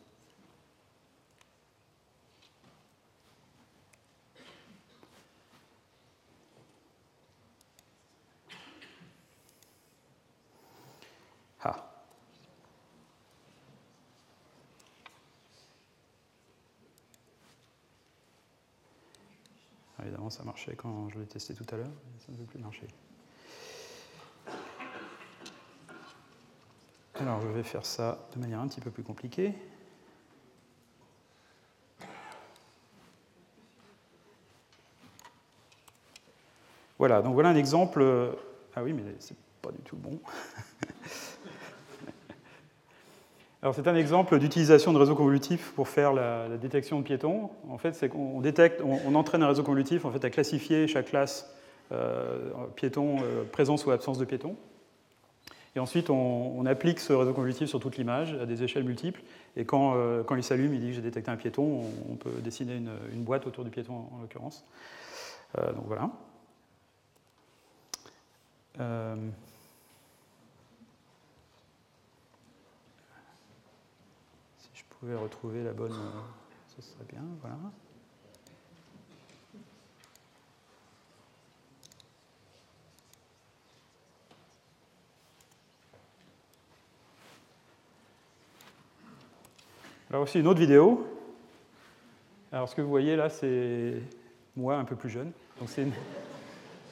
Évidemment, 20.03 20.31
ça 20.31 20.43
marchait 20.43 20.75
quand 20.75 21.09
je 21.11 21.19
l'ai 21.21 21.27
testé 21.27 21.55
tout 21.55 21.67
à 21.73 21.77
l'heure, 21.77 21.93
ça 22.19 22.33
ne 22.33 22.37
veut 22.37 22.45
plus 22.45 22.59
marcher. 22.59 22.89
Alors, 27.21 27.41
je 27.43 27.49
vais 27.49 27.63
faire 27.63 27.85
ça 27.85 28.27
de 28.35 28.41
manière 28.41 28.61
un 28.61 28.69
petit 28.69 28.81
peu 28.81 28.91
plus 28.91 29.03
compliquée. 29.03 29.55
Voilà, 36.99 37.21
donc 37.21 37.35
voilà 37.35 37.51
un 37.51 37.57
exemple. 37.57 38.05
Ah 38.75 38.83
oui, 38.83 38.93
mais 38.93 39.03
c'est 39.19 39.37
pas 39.61 39.71
du 39.73 39.81
tout 39.81 39.97
bon. 39.97 40.19
Alors 43.63 43.75
c'est 43.75 43.87
un 43.87 43.95
exemple 43.95 44.39
d'utilisation 44.39 44.93
de 44.93 44.99
réseau 44.99 45.15
convolutif 45.15 45.73
pour 45.77 45.87
faire 45.87 46.13
la, 46.13 46.49
détection 46.57 46.99
de 46.99 47.05
piétons. 47.05 47.51
En 47.69 47.79
fait, 47.79 47.95
c'est 47.95 48.09
qu'on 48.09 48.41
détecte, 48.41 48.83
on, 48.83 49.15
entraîne 49.15 49.43
un 49.43 49.49
réseau 49.49 49.63
convolutif 49.63 50.05
en 50.05 50.11
fait 50.11 50.25
à 50.25 50.31
classifier 50.31 50.89
chaque 50.89 51.07
classe 51.07 51.55
euh, 51.93 52.51
piéton, 52.75 53.19
euh, 53.23 53.45
présence 53.45 53.87
ou 53.87 53.91
absence 53.93 54.19
de 54.19 54.25
piétons. 54.25 54.57
Et 55.75 55.81
ensuite, 55.81 56.11
on, 56.11 56.65
applique 56.67 57.01
ce 57.01 57.13
réseau 57.13 57.33
convolutif 57.33 57.69
sur 57.69 57.81
toute 57.81 57.97
l'image 57.97 58.35
à 58.35 58.47
des 58.47 58.63
échelles 58.63 58.85
multiples. 58.85 59.23
Et 59.57 59.65
quand, 59.65 59.95
euh, 59.97 60.23
quand 60.23 60.37
il 60.37 60.43
s'allume, 60.43 60.75
il 60.75 60.81
dit 60.81 60.89
que 60.89 60.93
j'ai 60.95 61.01
détecté 61.01 61.31
un 61.31 61.37
piéton, 61.37 61.85
on, 62.11 62.17
peut 62.17 62.41
dessiner 62.43 62.77
une, 62.77 63.23
boîte 63.23 63.47
autour 63.47 63.65
du 63.65 63.71
piéton 63.71 63.95
en, 63.95 64.21
l'occurrence. 64.21 64.65
donc 65.57 65.85
voilà. 65.87 66.11
pouvez 75.03 75.17
retrouver 75.17 75.65
la 75.65 75.73
bonne. 75.73 75.91
Euh, 75.91 76.21
ce 76.77 76.81
serait 76.81 77.05
bien, 77.09 77.25
voilà. 77.41 77.57
Alors 90.13 90.25
aussi 90.25 90.41
une 90.41 90.47
autre 90.47 90.61
vidéo. 90.61 91.07
Alors 92.53 92.69
ce 92.69 92.75
que 92.75 92.83
vous 92.83 92.91
voyez 92.91 93.17
là, 93.17 93.31
c'est 93.31 93.95
moi 94.55 94.77
un 94.77 94.85
peu 94.85 94.95
plus 94.95 95.09
jeune. 95.09 95.33
Donc 95.59 95.71
c'est 95.71 95.87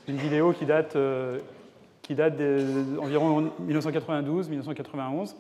une, 0.09 0.17
vidéo 0.17 0.55
qui 0.55 0.65
date, 0.65 0.97
qui 2.01 2.15
date 2.15 2.39
d'environ 2.39 3.53
1992-1991. 3.63 5.35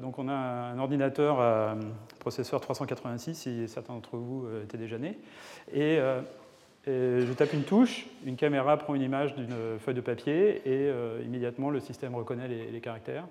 donc 0.00 0.18
on 0.18 0.26
a 0.26 0.32
un 0.32 0.78
ordinateur 0.78 1.38
à 1.38 1.76
processeur 2.18 2.62
386, 2.62 3.34
si 3.34 3.68
certains 3.68 3.92
d'entre 3.92 4.16
vous 4.16 4.46
étaient 4.64 4.78
déjà 4.78 4.96
nés. 4.96 5.18
Et 5.74 5.98
je 6.86 7.32
tape 7.34 7.52
une 7.52 7.64
touche, 7.64 8.06
une 8.24 8.36
caméra 8.36 8.76
prend 8.76 8.94
une 8.94 9.02
image 9.02 9.34
d'une 9.36 9.78
feuille 9.78 9.94
de 9.94 10.00
papier 10.00 10.56
et 10.64 10.88
euh, 10.88 11.20
immédiatement 11.24 11.70
le 11.70 11.80
système 11.80 12.14
reconnaît 12.14 12.48
les, 12.48 12.80
caractères. 12.80 13.26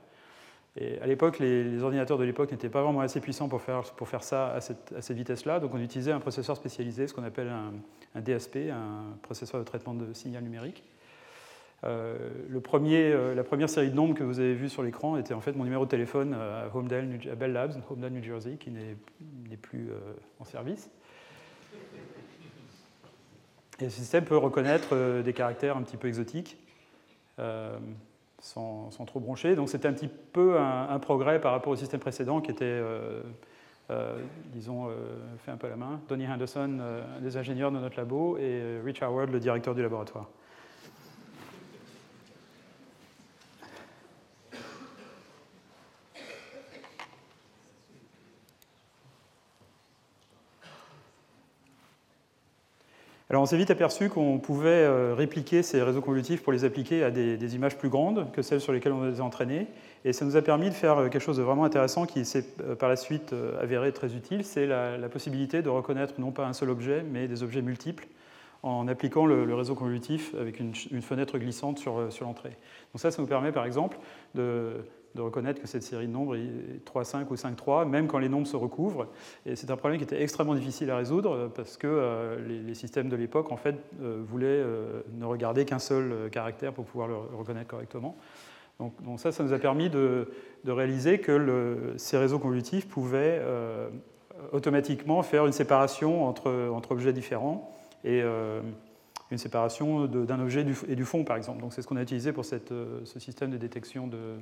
Et 0.78 1.00
à 1.00 1.08
l'époque, 1.08 1.40
les, 1.40 1.84
ordinateurs 1.84 2.18
de 2.18 2.24
l'époque 2.24 2.52
n'étaient 2.52 2.70
pas 2.70 2.82
vraiment 2.82 3.02
assez 3.02 3.20
puissants 3.20 3.50
pour 3.50 3.62
faire, 3.62 4.24
ça 4.24 4.54
à 4.54 4.62
cette, 4.62 5.12
vitesse-là, 5.12 5.60
donc 5.60 5.74
on 5.74 5.80
utilisait 5.80 6.14
un 6.14 6.20
processeur 6.20 6.56
spécialisé, 6.56 7.08
ce 7.08 7.14
qu'on 7.14 7.24
appelle 7.24 7.52
un, 8.16 8.22
DSP, 8.22 8.70
un 8.72 9.18
processeur 9.22 9.60
de 9.60 9.66
traitement 9.66 9.94
de 9.94 10.14
signal 10.14 10.44
numérique. 10.44 10.84
Euh, 11.84 12.30
euh, 12.54 13.36
la 13.36 13.44
première 13.44 13.70
série 13.70 13.90
de 13.90 13.96
nombres 13.96 14.14
que 14.14 14.24
vous 14.24 14.40
avez 14.40 14.54
vue 14.54 14.70
sur 14.70 14.84
l'écran 14.84 15.18
était 15.18 15.34
en 15.34 15.42
fait 15.42 15.54
mon 15.54 15.64
numéro 15.64 15.86
de 15.86 15.90
téléphone 15.90 16.34
à, 16.34 16.74
Homedale, 16.74 17.20
à 17.30 17.36
Bell 17.36 17.52
Labs, 17.52 17.74
Homedale, 17.90 18.14
New 18.14 18.24
Jersey, 18.24 18.58
qui 18.58 18.70
n'est 18.70 19.58
plus 19.58 19.90
en 20.40 20.46
service. 20.46 20.90
Et 23.82 23.86
le 23.86 23.90
système 23.90 24.26
peut 24.26 24.38
reconnaître 24.38 24.90
euh, 24.94 25.24
des 25.24 25.34
caractères 25.34 25.76
un 25.76 25.82
petit 25.82 25.98
peu 25.98 26.08
exotiques 26.08 26.58
euh, 28.58 28.90
sans, 28.90 29.06
trop 29.06 29.20
broncher. 29.20 29.56
Donc 29.56 29.70
c'était 29.70 29.88
un 29.88 29.94
petit 29.94 30.10
peu 30.10 30.60
un, 30.60 31.00
progrès 31.00 31.40
par 31.40 31.52
rapport 31.52 31.74
au 31.74 31.76
système 31.76 32.00
précédent 32.00 32.42
qui 32.42 32.52
était, 32.52 32.66
euh, 32.66 33.22
disons, 34.48 34.90
fait 35.40 35.52
un 35.52 35.58
peu 35.58 35.68
à 35.68 35.70
la 35.70 35.76
main. 35.76 36.00
Donny 36.08 36.28
Henderson, 36.28 36.80
un 37.18 37.22
des 37.22 37.38
ingénieurs 37.38 37.72
de 37.72 37.78
notre 37.78 37.98
labo, 37.98 38.38
et 38.38 38.80
Rich 38.84 39.02
Howard, 39.04 39.32
le 39.32 39.40
directeur 39.40 39.76
du 39.76 39.82
laboratoire. 39.82 40.30
Alors 53.32 53.44
on 53.44 53.46
s'est 53.46 53.56
vite 53.56 53.72
aperçu 53.72 54.10
qu'on 54.10 54.40
pouvait 54.40 54.84
euh, 54.84 55.16
répliquer 55.18 55.64
ces 55.64 55.82
réseaux 55.82 56.02
convolutifs 56.02 56.44
pour 56.44 56.52
les 56.52 56.66
appliquer 56.66 57.02
à 57.02 57.12
des, 57.12 57.56
images 57.56 57.78
plus 57.78 57.88
grandes 57.88 58.30
que 58.34 58.42
celles 58.42 58.60
sur 58.60 58.74
lesquelles 58.74 58.92
on 58.92 59.06
les 59.06 59.22
a 59.22 59.24
entraînés. 59.24 59.68
Et 60.04 60.12
ça 60.12 60.26
nous 60.26 60.36
a 60.36 60.42
permis 60.42 60.68
de 60.68 60.74
faire 60.74 60.98
euh, 60.98 61.08
quelque 61.08 61.22
chose 61.22 61.38
de 61.38 61.42
vraiment 61.42 61.64
intéressant 61.64 62.06
qui 62.06 62.26
s'est 62.26 62.44
euh, 62.60 62.76
par 62.76 62.90
la 62.90 62.98
suite 62.98 63.34
avéré 63.62 63.94
très 63.94 64.16
utile, 64.16 64.44
c'est 64.44 64.68
la, 64.68 65.08
possibilité 65.08 65.62
de 65.62 65.70
reconnaître 65.70 66.16
non 66.20 66.32
pas 66.32 66.46
un 66.46 66.52
seul 66.52 66.70
objet, 66.70 67.06
mais 67.10 67.30
des 67.30 67.42
objets 67.42 67.62
multiples 67.62 68.06
en 68.64 68.90
appliquant 68.90 69.26
le, 69.26 69.56
réseau 69.56 69.76
convolutif 69.76 70.36
avec 70.38 70.60
une, 70.60 70.74
fenêtre 71.02 71.38
glissante 71.38 71.80
sur, 71.80 72.12
sur 72.12 72.26
l'entrée. 72.26 72.58
Donc 72.94 73.00
ça, 73.00 73.12
ça 73.12 73.22
nous 73.22 73.30
permet 73.30 73.54
par 73.54 73.64
exemple 73.64 73.98
de 74.36 74.74
de 75.16 75.22
reconnaître 75.22 75.62
que 75.62 75.68
cette 75.68 75.84
série 75.84 76.08
de 76.08 76.12
nombres 76.12 76.36
est 76.36 76.86
3,5 76.86 77.26
ou 77.30 77.36
5,3, 77.36 77.88
même 77.88 78.08
quand 78.08 78.20
les 78.20 78.30
nombres 78.30 78.48
se 78.48 78.56
recouvrent. 78.56 79.08
Et 79.46 79.56
c'est 79.56 79.70
un 79.70 79.76
problème 79.76 79.98
qui 79.98 80.04
était 80.04 80.22
extrêmement 80.22 80.56
difficile 80.56 80.90
à 80.92 80.98
résoudre 80.98 81.32
euh, 81.32 81.48
parce 81.54 81.78
que 81.78 81.88
euh, 81.88 82.64
les, 82.66 82.74
systèmes 82.74 83.10
de 83.10 83.16
l'époque, 83.16 83.52
en 83.52 83.58
fait, 83.58 83.76
euh, 84.02 84.22
voulaient 84.26 84.64
ne 85.14 85.26
regarder 85.26 85.66
qu'un 85.66 85.80
seul 85.80 86.30
caractère 86.32 86.74
pour 86.74 86.86
pouvoir 86.86 87.08
le 87.08 87.16
reconnaître 87.16 87.68
correctement. 87.68 88.16
Donc, 88.80 88.94
ça, 89.18 89.32
ça 89.32 89.44
nous 89.44 89.54
a 89.54 89.60
permis 89.60 89.90
de, 89.90 90.28
réaliser 90.66 91.20
que 91.20 91.94
ces 91.98 92.18
réseaux 92.18 92.40
convolutifs 92.40 92.88
pouvaient 92.88 93.40
automatiquement 94.52 95.22
faire 95.22 95.46
une 95.46 95.52
séparation 95.52 96.26
entre, 96.26 96.70
entre 96.74 96.94
objets 96.94 97.14
différents 97.14 97.72
et 98.04 98.22
une 98.22 99.38
séparation 99.38 100.08
d'un 100.08 100.40
objet 100.40 100.66
et 100.88 100.96
du 100.96 101.06
fond, 101.06 101.24
par 101.24 101.38
exemple. 101.38 101.62
Donc 101.62 101.74
c'est 101.74 101.84
ce 101.84 101.88
qu'on 101.88 101.98
a 101.98 102.02
utilisé 102.02 102.32
pour 102.32 102.46
cette, 102.46 102.74
ce 103.04 103.20
système 103.20 103.52
de 103.52 103.58
détection 103.58 104.08
de, 104.08 104.38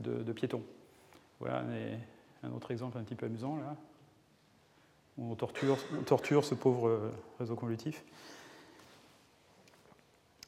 de, 0.00 0.32
piétons. 0.32 0.62
Voilà 1.38 1.64
un 2.42 2.52
autre 2.52 2.70
exemple 2.70 2.98
un 2.98 3.02
petit 3.02 3.14
peu 3.14 3.26
amusant 3.26 3.56
là. 3.56 3.76
On 5.18 5.34
torture, 5.34 6.44
ce 6.44 6.54
pauvre 6.54 6.88
euh, 6.88 7.12
réseau 7.38 7.54
convolutif. 7.54 8.04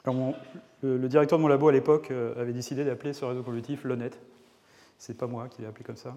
le, 0.05 1.07
directeur 1.07 1.37
de 1.37 1.43
mon 1.43 1.47
labo 1.47 1.67
à 1.67 1.71
l'époque 1.71 2.09
euh, 2.09 2.39
avait 2.41 2.53
décidé 2.53 2.83
d'appeler 2.83 3.13
ce 3.13 3.23
réseau 3.23 3.43
convolutif 3.43 3.83
LONET. 3.83 4.11
C'est 4.97 5.17
pas 5.17 5.27
moi 5.27 5.47
qui 5.47 5.61
l'ai 5.61 5.67
appelé 5.67 5.83
comme 5.83 5.97
ça. 5.97 6.15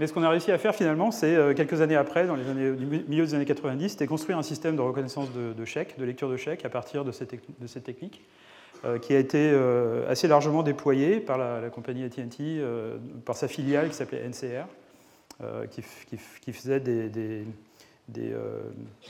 Mais 0.00 0.06
ce 0.06 0.12
qu'on 0.12 0.22
a 0.22 0.30
réussi 0.30 0.50
à 0.50 0.58
faire 0.58 0.74
finalement, 0.74 1.10
c'est 1.10 1.34
euh, 1.34 1.54
quelques 1.54 1.80
années 1.80 1.96
après, 1.96 2.26
dans 2.26 2.34
les 2.34 2.48
années, 2.48 2.70
milieu 3.08 3.24
des 3.24 3.34
années 3.34 3.44
90, 3.44 3.90
c'était 3.90 4.06
construire 4.06 4.38
un 4.38 4.42
système 4.42 4.74
de 4.74 4.80
reconnaissance 4.80 5.28
de, 5.32 5.64
chèques, 5.64 5.98
de 5.98 6.04
lecture 6.04 6.30
de 6.30 6.36
chèques 6.36 6.64
à 6.64 6.68
partir 6.70 7.04
de 7.04 7.12
cette, 7.12 7.34
de 7.60 7.66
cette 7.66 7.84
technique. 7.84 8.24
Euh, 8.84 8.98
qui 8.98 9.12
a 9.12 9.18
été 9.18 9.50
euh, 9.52 10.08
assez 10.08 10.28
largement 10.28 10.62
déployé 10.62 11.18
par 11.18 11.36
la, 11.36 11.68
compagnie 11.68 12.04
AT&T, 12.04 12.36
euh, 12.40 12.96
par 13.24 13.36
sa 13.36 13.48
filiale 13.48 13.88
qui 13.88 13.96
s'appelait 13.96 14.28
NCR, 14.28 14.66
qui, 15.70 16.52
faisait 16.52 16.78
des, 16.78 17.44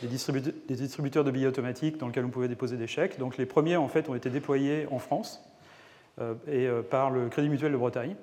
distributeurs, 0.03 1.25
de 1.25 1.31
billets 1.31 1.49
automatiques 1.49 1.99
dans 1.99 2.07
lesquels 2.07 2.25
on 2.25 2.31
pouvait 2.31 2.49
déposer 2.49 2.79
des 2.79 2.87
chèques. 2.87 3.19
Donc 3.19 3.37
les 3.37 3.45
premiers 3.45 3.77
en 3.77 3.89
fait 3.89 4.09
ont 4.09 4.15
été 4.15 4.31
déployés 4.31 4.87
en 4.91 4.99
France 4.99 5.43
et 6.51 6.69
par 6.91 7.11
le 7.11 7.29
Crédit 7.29 7.49
Mutuel 7.49 7.73
de 7.73 7.77
Bretagne. 7.77 8.15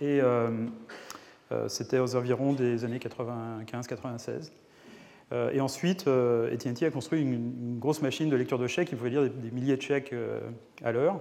Et 0.00 0.20
c'était 1.68 1.98
aux 1.98 2.16
environs 2.16 2.52
des 2.52 2.84
années 2.84 2.98
95-96. 2.98 4.50
Euh, 5.32 5.50
et 5.52 5.60
ensuite, 5.60 6.06
AT&T 6.06 6.86
a 6.86 6.90
construit 6.90 7.22
une, 7.22 7.78
grosse 7.78 8.02
machine 8.02 8.28
de 8.28 8.36
lecture 8.36 8.58
de 8.58 8.66
chèques 8.66 8.88
qui 8.88 8.94
pouvait 8.94 9.10
lire 9.10 9.28
des, 9.28 9.50
milliers 9.50 9.76
de 9.76 9.82
chèques 9.82 10.12
euh, 10.12 10.40
à 10.84 10.92
l'heure 10.92 11.20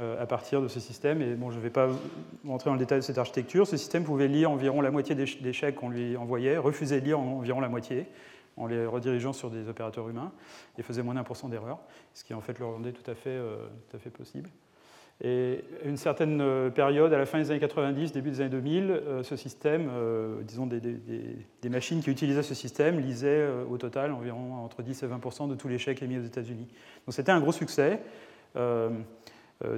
euh, 0.00 0.20
à 0.20 0.26
partir 0.26 0.60
de 0.60 0.68
ce 0.68 0.80
système. 0.80 1.22
Et 1.22 1.34
bon, 1.34 1.50
je 1.50 1.56
ne 1.56 1.62
vais 1.62 1.70
pas 1.70 1.88
rentrer 2.46 2.70
dans 2.70 2.74
le 2.74 2.80
détail 2.80 2.98
de 2.98 3.04
cette 3.04 3.18
architecture. 3.18 3.66
Ce 3.66 3.76
système 3.76 4.04
pouvait 4.04 4.28
lire 4.28 4.50
environ 4.50 4.80
la 4.80 4.90
moitié 4.90 5.14
des, 5.14 5.52
chèques 5.52 5.76
qu'on 5.76 5.90
lui 5.90 6.16
envoyait, 6.16 6.56
refuser 6.56 7.00
de 7.00 7.06
lire 7.06 7.20
environ 7.20 7.60
la 7.60 7.68
moitié 7.68 8.06
en 8.56 8.66
les 8.66 8.86
redirigeant 8.86 9.32
sur 9.32 9.50
des 9.50 9.68
opérateurs 9.68 10.08
humains 10.08 10.32
et 10.78 10.82
faisait 10.82 11.04
moins 11.04 11.14
d'un 11.14 11.22
pour 11.22 11.36
cent 11.36 11.48
d'erreurs, 11.48 11.78
ce 12.12 12.24
qui 12.24 12.34
en 12.34 12.40
fait 12.40 12.58
le 12.58 12.66
rendait 12.66 12.90
tout 12.90 13.08
à 13.08 13.14
fait 13.14 13.30
possible. 14.10 14.50
Et 15.20 15.64
une 15.84 15.96
certaine 15.96 16.40
euh, 16.40 16.70
période, 16.70 17.12
à 17.12 17.18
la 17.18 17.26
fin 17.26 17.38
des 17.38 17.50
années 17.50 17.58
90, 17.58 18.12
début 18.12 18.30
des 18.30 18.40
années 18.40 18.50
2000, 18.50 18.90
euh, 18.90 19.22
ce 19.24 19.34
système, 19.34 19.90
euh, 19.92 20.42
disons 20.42 20.66
des, 20.66 21.68
machines 21.68 22.00
qui 22.02 22.10
utilisaient 22.10 22.44
ce 22.44 22.54
système, 22.54 23.00
lisaient 23.00 23.48
au 23.68 23.76
total 23.78 24.12
environ 24.12 24.54
entre 24.64 24.82
10 24.82 25.02
et 25.02 25.06
20% 25.06 25.48
de 25.48 25.56
tous 25.56 25.66
les 25.66 25.78
chèques 25.78 26.02
émis 26.02 26.18
aux 26.18 26.24
États-Unis. 26.24 26.68
Donc 27.06 27.14
c'était 27.14 27.32
un 27.32 27.40
gros 27.40 27.52
succès 27.52 28.00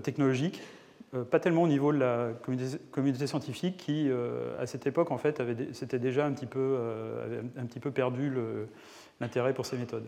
technologique, 0.03 0.63
pas 1.31 1.41
tellement 1.41 1.65
au 1.65 1.69
niveau 1.69 1.93
de 1.93 1.99
la 1.99 2.31
communauté, 2.93 3.27
scientifique 3.27 3.77
qui, 3.77 4.09
à 4.59 4.67
cette 4.67 4.87
époque, 4.87 5.11
en 5.11 5.19
fait, 5.19 5.43
s'était 5.73 5.99
déjà 5.99 6.25
un 6.25 6.33
petit 6.33 6.47
peu, 6.47 6.79
un 7.59 7.67
petit 7.67 7.81
peu 7.81 7.91
perdu 7.91 8.33
l'intérêt 9.21 9.53
pour 9.53 9.67
ces 9.67 9.77
méthodes. 9.77 10.07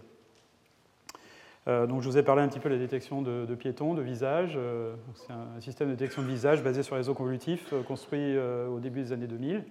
Euh, 1.69 1.87
donc, 1.87 2.03
je 2.03 2.09
vous 2.09 2.19
ai 2.19 2.23
parlé 2.23 2.43
un 2.43 2.49
petit 2.49 2.59
peu 2.59 2.69
de 2.69 2.75
la 2.75 2.81
détection 2.81 3.23
de, 3.23 3.55
piétons, 3.55 3.95
de 3.95 4.03
visages. 4.03 4.55
Euh, 4.57 4.95
c'est 5.15 5.33
un, 5.33 5.61
système 5.61 5.89
de 5.89 5.95
détection 5.95 6.23
de 6.23 6.27
visage 6.27 6.63
basé 6.63 6.83
sur 6.83 6.97
réseau 6.97 7.15
convolutif 7.15 7.73
euh, 7.73 7.83
construit 7.83 8.37
au 8.39 8.81
début 8.81 9.03
des 9.03 9.13
années 9.13 9.27
2000. 9.27 9.65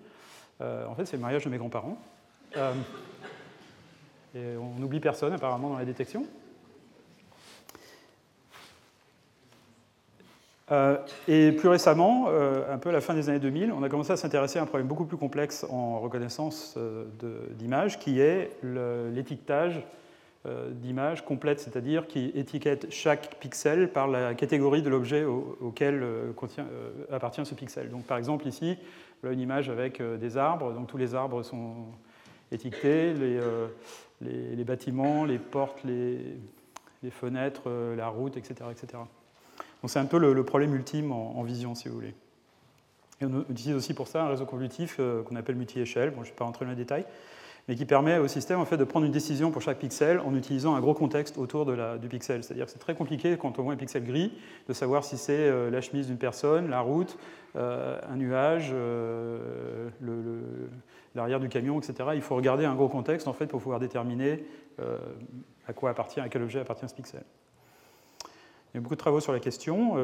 en 0.61 0.95
fait, 0.95 1.05
c'est 1.05 1.17
le 1.17 1.21
mariage 1.21 1.43
de 1.43 1.49
mes 1.49 1.57
grands-parents. 1.57 1.97
et 4.35 4.55
on 4.57 4.79
n'oublie 4.79 4.99
personne 4.99 5.33
apparemment 5.33 5.69
dans 5.69 5.77
la 5.77 5.85
détection. 5.85 6.25
et 11.27 11.51
plus 11.51 11.67
récemment, 11.67 12.29
un 12.29 12.77
peu 12.77 12.89
à 12.89 12.93
la 12.93 13.01
fin 13.01 13.13
des 13.13 13.27
années 13.27 13.39
2000, 13.39 13.73
on 13.73 13.83
a 13.83 13.89
commencé 13.89 14.13
à 14.13 14.15
s'intéresser 14.15 14.57
à 14.57 14.61
un 14.61 14.65
problème 14.65 14.87
beaucoup 14.87 15.03
plus 15.03 15.17
complexe 15.17 15.65
en 15.69 15.99
reconnaissance 15.99 16.77
d'images, 17.57 17.99
qui 17.99 18.21
est 18.21 18.57
l'étiquetage 18.63 19.83
d'image 20.45 21.23
complète, 21.23 21.59
c'est-à-dire 21.59 22.07
qui 22.07 22.31
étiquette 22.33 22.91
chaque 22.91 23.35
pixel 23.39 23.91
par 23.91 24.07
la 24.07 24.33
catégorie 24.33 24.81
de 24.81 24.89
l'objet 24.89 25.23
auquel 25.23 26.01
euh, 26.01 26.31
euh, 26.57 26.91
appartient 27.11 27.45
ce 27.45 27.53
pixel. 27.53 27.91
Donc, 27.91 28.05
par 28.05 28.17
exemple, 28.17 28.47
ici, 28.47 28.75
une 29.23 29.39
image 29.39 29.69
avec 29.69 30.01
des 30.01 30.37
arbres, 30.37 30.73
donc 30.73 30.87
tous 30.87 30.97
les 30.97 31.13
arbres 31.13 31.43
sont 31.43 31.85
étiquetés, 32.51 33.13
les, 33.13 34.63
bâtiments, 34.63 35.25
les 35.25 35.37
portes, 35.37 35.83
les, 35.83 36.39
fenêtres, 37.11 37.69
la 37.95 38.07
route, 38.07 38.35
etc. 38.35 38.55
etc. 38.71 39.03
Donc 39.81 39.91
c'est 39.91 39.99
un 39.99 40.05
peu 40.05 40.17
le, 40.17 40.43
problème 40.43 40.73
ultime 40.73 41.11
en, 41.11 41.43
vision, 41.43 41.75
si 41.75 41.87
vous 41.87 41.93
voulez. 41.93 42.15
Et 43.21 43.25
on 43.25 43.41
utilise 43.47 43.75
aussi 43.75 43.93
pour 43.93 44.07
ça 44.07 44.23
un 44.23 44.29
réseau 44.29 44.47
convolutif 44.47 44.99
qu'on 45.27 45.35
appelle 45.35 45.55
multi-échelle. 45.55 46.09
Bon, 46.09 46.23
je 46.23 46.29
ne 46.29 46.31
vais 46.31 46.35
pas 46.35 46.45
rentrer 46.45 46.65
dans 46.65 46.71
les 46.71 46.77
détails. 46.77 47.05
Mais 47.67 47.75
qui 47.75 47.85
permet 47.85 48.17
au 48.17 48.27
système 48.27 48.59
en 48.59 48.65
fait, 48.65 48.77
de 48.77 48.83
prendre 48.83 49.05
une 49.05 49.11
décision 49.11 49.51
pour 49.51 49.61
chaque 49.61 49.79
pixel 49.79 50.19
en 50.19 50.35
utilisant 50.35 50.75
un 50.75 50.81
gros 50.81 50.93
contexte 50.93 51.37
autour 51.37 51.65
du 51.65 52.07
pixel. 52.07 52.43
C'est-à-dire 52.43 52.65
que 52.65 52.71
c'est 52.71 52.79
très 52.79 52.95
compliqué 52.95 53.37
quand 53.37 53.59
on 53.59 53.63
voit 53.63 53.73
un 53.73 53.77
pixel 53.77 54.03
gris 54.03 54.33
de 54.67 54.73
savoir 54.73 55.03
si 55.03 55.17
c'est 55.17 55.33
euh, 55.33 55.69
la 55.69 55.81
chemise 55.81 56.07
d'une 56.07 56.17
personne, 56.17 56.69
la 56.69 56.81
route, 56.81 57.17
euh, 57.55 57.99
un 58.09 58.15
nuage, 58.15 58.71
euh, 58.73 59.89
l'arrière 61.15 61.39
du 61.39 61.49
camion, 61.49 61.79
etc. 61.79 62.09
Il 62.15 62.21
faut 62.21 62.35
regarder 62.35 62.65
un 62.65 62.75
gros 62.75 62.89
contexte 62.89 63.27
en 63.27 63.33
fait, 63.33 63.47
pour 63.47 63.61
pouvoir 63.61 63.79
déterminer 63.79 64.43
à 65.67 65.73
quoi 65.73 65.91
appartient, 65.91 66.19
à 66.19 66.27
quel 66.27 66.41
objet 66.41 66.59
appartient 66.59 66.89
ce 66.89 66.95
pixel. 66.95 67.23
Il 68.73 68.75
y 68.75 68.79
a 68.79 68.81
beaucoup 68.81 68.95
de 68.95 68.99
travaux 68.99 69.19
sur 69.19 69.31
la 69.31 69.39
question 69.39 69.95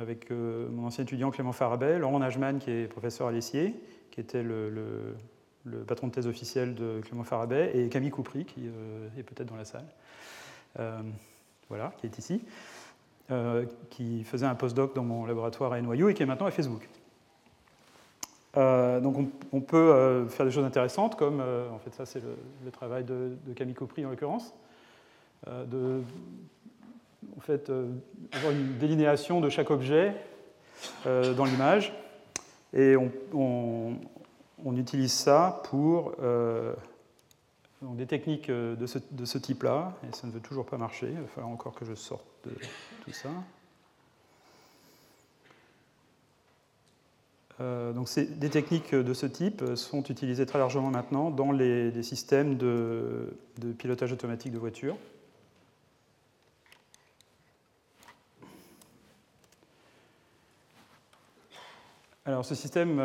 avec 0.00 0.30
mon 0.30 0.86
ancien 0.86 1.04
étudiant 1.04 1.30
Clément 1.30 1.52
Farabel, 1.52 2.00
Laurent 2.00 2.18
Najman 2.18 2.60
qui 2.60 2.70
est 2.70 2.86
professeur 2.86 3.26
à 3.26 3.32
l'Essier, 3.32 3.74
qui 4.10 4.20
était 4.20 4.42
le 4.42 5.14
patron 5.86 6.08
de 6.08 6.12
thèse 6.12 6.26
officiel 6.26 6.74
de 6.74 7.00
Clément 7.04 7.24
Farabet, 7.24 7.72
et 7.74 7.88
Camille 7.88 8.10
Coupry, 8.10 8.44
qui 8.44 8.62
euh, 8.66 9.08
est 9.18 9.22
peut-être 9.22 9.48
dans 9.48 9.56
la 9.56 9.64
salle, 9.64 9.86
euh, 10.78 11.00
voilà, 11.68 11.92
qui 11.98 12.06
est 12.06 12.18
ici, 12.18 12.44
euh, 13.30 13.64
qui 13.90 14.24
faisait 14.24 14.46
un 14.46 14.54
postdoc 14.54 14.94
dans 14.94 15.04
mon 15.04 15.24
laboratoire 15.24 15.72
à 15.72 15.80
NYU 15.80 16.10
et 16.10 16.14
qui 16.14 16.22
est 16.22 16.26
maintenant 16.26 16.46
à 16.46 16.50
Facebook. 16.50 16.88
donc 18.54 19.32
on, 19.52 19.60
peut 19.60 20.26
faire 20.28 20.46
des 20.46 20.52
choses 20.52 20.64
intéressantes, 20.64 21.16
comme, 21.16 21.40
en 21.40 21.78
fait 21.78 21.92
ça 21.94 22.06
c'est 22.06 22.22
le, 22.64 22.70
travail 22.70 23.04
de, 23.04 23.36
Camille 23.56 23.74
Coupry 23.74 24.04
en 24.04 24.10
l'occurrence, 24.10 24.54
de 25.46 26.02
en 27.36 27.40
fait, 27.40 27.72
avoir 28.32 28.52
une 28.52 28.76
délinéation 28.76 29.40
de 29.40 29.48
chaque 29.48 29.70
objet 29.70 30.14
dans 31.04 31.44
l'image, 31.46 31.92
et 32.74 32.96
on 32.96 33.98
utilise 34.72 35.12
ça 35.12 35.60
pour 35.64 36.14
euh, 36.22 36.74
des 37.82 38.06
techniques 38.06 38.48
euh, 38.48 38.74
de 38.76 38.86
ce, 39.26 39.38
type-là, 39.38 39.92
et 40.08 40.16
ça 40.16 40.26
ne 40.26 40.32
veut 40.32 40.40
toujours 40.40 40.64
pas 40.64 40.78
marcher. 40.78 41.08
Il 41.10 41.20
va 41.20 41.26
falloir 41.26 41.52
encore 41.52 41.74
que 41.74 41.84
je 41.84 41.94
sorte 41.94 42.24
de 42.44 42.52
tout 43.04 43.12
ça. 43.12 43.28
Euh, 47.60 47.92
donc 47.92 48.08
des 48.18 48.50
techniques 48.50 48.94
de 48.94 49.14
ce 49.14 49.26
type 49.26 49.62
sont 49.76 50.02
utilisées 50.04 50.46
très 50.46 50.58
largement 50.58 50.90
maintenant 50.90 51.30
dans 51.30 51.52
les, 51.52 52.02
systèmes 52.02 52.56
de, 52.56 53.36
pilotage 53.78 54.12
automatique 54.12 54.50
de 54.50 54.58
voitures. 54.58 54.96
Alors 62.24 62.46
ce 62.46 62.54
système 62.54 62.98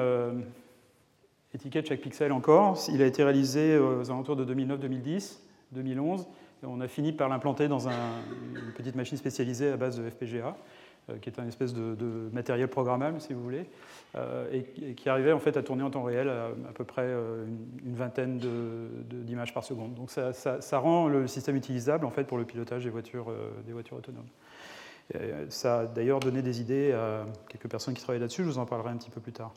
étiquette 1.60 1.88
chaque 1.88 2.00
pixel 2.00 2.32
encore. 2.32 2.78
Il 2.88 3.02
a 3.02 3.06
été 3.06 3.22
réalisé 3.22 3.78
aux 3.78 4.10
alentours 4.10 4.38
de 4.38 4.46
2009-2010, 4.46 5.40
2011. 5.74 6.26
Et 6.64 6.66
on 6.66 6.80
a 6.80 6.88
fini 6.88 7.12
par 7.12 7.28
l'implanter 7.28 7.68
dans 7.68 7.88
une 7.88 8.72
petite 8.76 8.96
machine 8.96 9.18
spécialisée 9.18 9.72
à 9.72 9.78
base 9.78 10.00
de 10.00 10.10
FPGA, 10.10 10.56
euh, 11.10 11.18
qui 11.18 11.30
est 11.30 11.40
un 11.40 11.48
espèce 11.48 11.74
de, 11.74 12.30
matériel 12.32 12.70
programmable, 12.70 13.20
si 13.20 13.34
vous 13.34 13.44
voulez, 13.44 13.66
euh, 14.16 14.50
et, 14.52 14.94
qui 14.94 15.10
arrivait 15.10 15.34
en 15.34 15.40
fait 15.40 15.58
à 15.58 15.64
tourner 15.64 15.84
en 15.84 15.90
temps 15.90 16.04
réel 16.04 16.30
à, 16.30 16.72
peu 16.74 16.86
près 16.86 17.04
euh, 17.06 17.46
une, 17.86 17.96
vingtaine 17.96 18.40
d'images 19.10 19.54
par 19.54 19.66
seconde. 19.66 19.96
Donc 19.96 20.12
ça, 20.12 20.80
rend 20.80 21.10
le 21.10 21.28
système 21.28 21.58
utilisable 21.58 22.06
en 22.06 22.12
fait 22.12 22.24
pour 22.24 22.38
le 22.38 22.46
pilotage 22.46 22.86
des 22.86 22.90
voitures, 22.90 23.34
des 23.66 23.74
voitures 23.74 23.98
autonomes. 23.98 24.30
ça 25.50 25.80
a 25.80 25.86
d'ailleurs 25.86 26.22
donné 26.22 26.42
des 26.42 26.62
idées 26.62 26.94
à 26.94 27.26
quelques 27.50 27.70
personnes 27.70 27.94
qui 27.94 28.02
travaillent 28.02 28.22
là-dessus. 28.22 28.44
Je 28.44 28.48
vous 28.48 28.60
en 28.60 28.66
parlerai 28.66 28.92
un 28.92 28.98
petit 28.98 29.12
peu 29.12 29.20
plus 29.20 29.34
tard. 29.34 29.54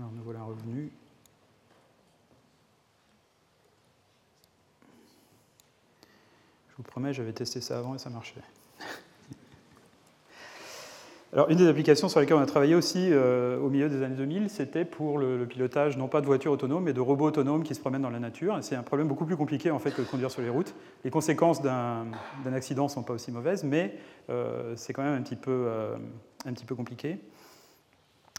Alors 0.00 0.12
nous 0.12 0.22
voilà 0.22 0.42
revenus. 0.42 0.90
Je 6.70 6.76
vous 6.78 6.82
promets, 6.82 7.12
j'avais 7.12 7.34
testé 7.34 7.60
ça 7.60 7.78
avant 7.80 7.94
et 7.94 7.98
ça 7.98 8.08
marchait. 8.08 8.40
Alors, 11.34 11.50
une 11.50 11.58
des 11.58 11.68
applications 11.68 12.08
sur 12.08 12.18
lesquelles 12.18 12.38
on 12.38 12.40
a 12.40 12.46
travaillé 12.46 12.74
aussi 12.74 13.10
euh, 13.12 13.60
au 13.60 13.68
milieu 13.68 13.90
des 13.90 14.02
années 14.02 14.16
2000, 14.16 14.48
c'était 14.48 14.86
pour 14.86 15.18
le, 15.18 15.44
pilotage 15.44 15.98
non 15.98 16.08
pas 16.08 16.22
de 16.22 16.26
voitures 16.26 16.52
autonomes, 16.52 16.84
mais 16.84 16.94
de 16.94 17.00
robots 17.02 17.26
autonomes 17.26 17.62
qui 17.62 17.74
se 17.74 17.80
promènent 17.80 18.00
dans 18.00 18.08
la 18.08 18.20
nature. 18.20 18.56
C'est 18.62 18.76
un 18.76 18.82
problème 18.82 19.06
beaucoup 19.06 19.26
plus 19.26 19.36
compliqué 19.36 19.70
en 19.70 19.80
fait 19.80 19.90
que 19.90 20.00
de 20.00 20.06
conduire 20.06 20.30
sur 20.30 20.40
les 20.40 20.48
routes. 20.48 20.74
Les 21.04 21.10
conséquences 21.10 21.60
d'un 21.60 22.06
accident 22.54 22.84
ne 22.84 22.88
sont 22.88 23.02
pas 23.02 23.12
aussi 23.12 23.32
mauvaises, 23.32 23.64
mais 23.64 23.98
euh, 24.30 24.72
c'est 24.76 24.94
quand 24.94 25.02
même 25.02 25.18
un 25.18 25.22
petit 25.22 25.36
peu, 25.36 25.66
euh, 25.66 25.98
un 26.46 26.54
petit 26.54 26.64
peu 26.64 26.74
compliqué. 26.74 27.18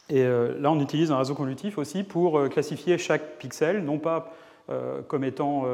Et 0.08 0.22
euh, 0.24 0.58
là, 0.60 0.70
on 0.70 0.80
utilise 0.80 1.10
un 1.10 1.18
réseau 1.18 1.34
convolutif 1.34 1.78
aussi 1.78 2.02
pour 2.02 2.38
euh, 2.38 2.48
classifier 2.48 2.98
chaque 2.98 3.38
pixel, 3.38 3.84
non 3.84 3.98
pas 3.98 4.32
euh, 4.70 5.02
comme 5.02 5.24
étant 5.24 5.66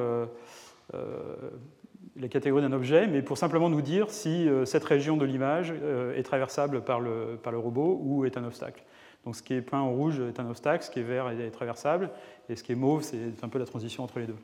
les 2.16 2.28
catégories 2.28 2.62
d'un 2.62 2.72
objet, 2.72 3.06
mais 3.06 3.22
pour 3.22 3.38
simplement 3.38 3.68
nous 3.68 3.82
dire 3.82 4.10
si 4.10 4.48
cette 4.64 4.82
région 4.82 5.16
de 5.16 5.24
l'image 5.24 5.72
est 6.16 6.22
traversable 6.24 6.80
par 6.80 6.98
le, 6.98 7.38
par 7.40 7.52
le 7.52 7.58
robot 7.58 8.00
ou 8.02 8.24
est 8.24 8.36
un 8.36 8.44
obstacle. 8.44 8.82
Donc 9.24 9.36
ce 9.36 9.42
qui 9.42 9.54
est 9.54 9.60
peint 9.60 9.78
en 9.78 9.92
rouge 9.92 10.18
est 10.18 10.40
un 10.40 10.48
obstacle, 10.48 10.82
ce 10.82 10.90
qui 10.90 10.98
est 10.98 11.04
vert 11.04 11.28
est 11.28 11.50
traversable, 11.50 12.10
et 12.48 12.56
ce 12.56 12.64
qui 12.64 12.72
est 12.72 12.76
mauve, 12.76 13.02
c'est 13.02 13.44
un 13.44 13.48
peu 13.48 13.58
la 13.58 13.66
transition 13.66 14.02
entre 14.02 14.18
les 14.18 14.26
deux. 14.26 14.36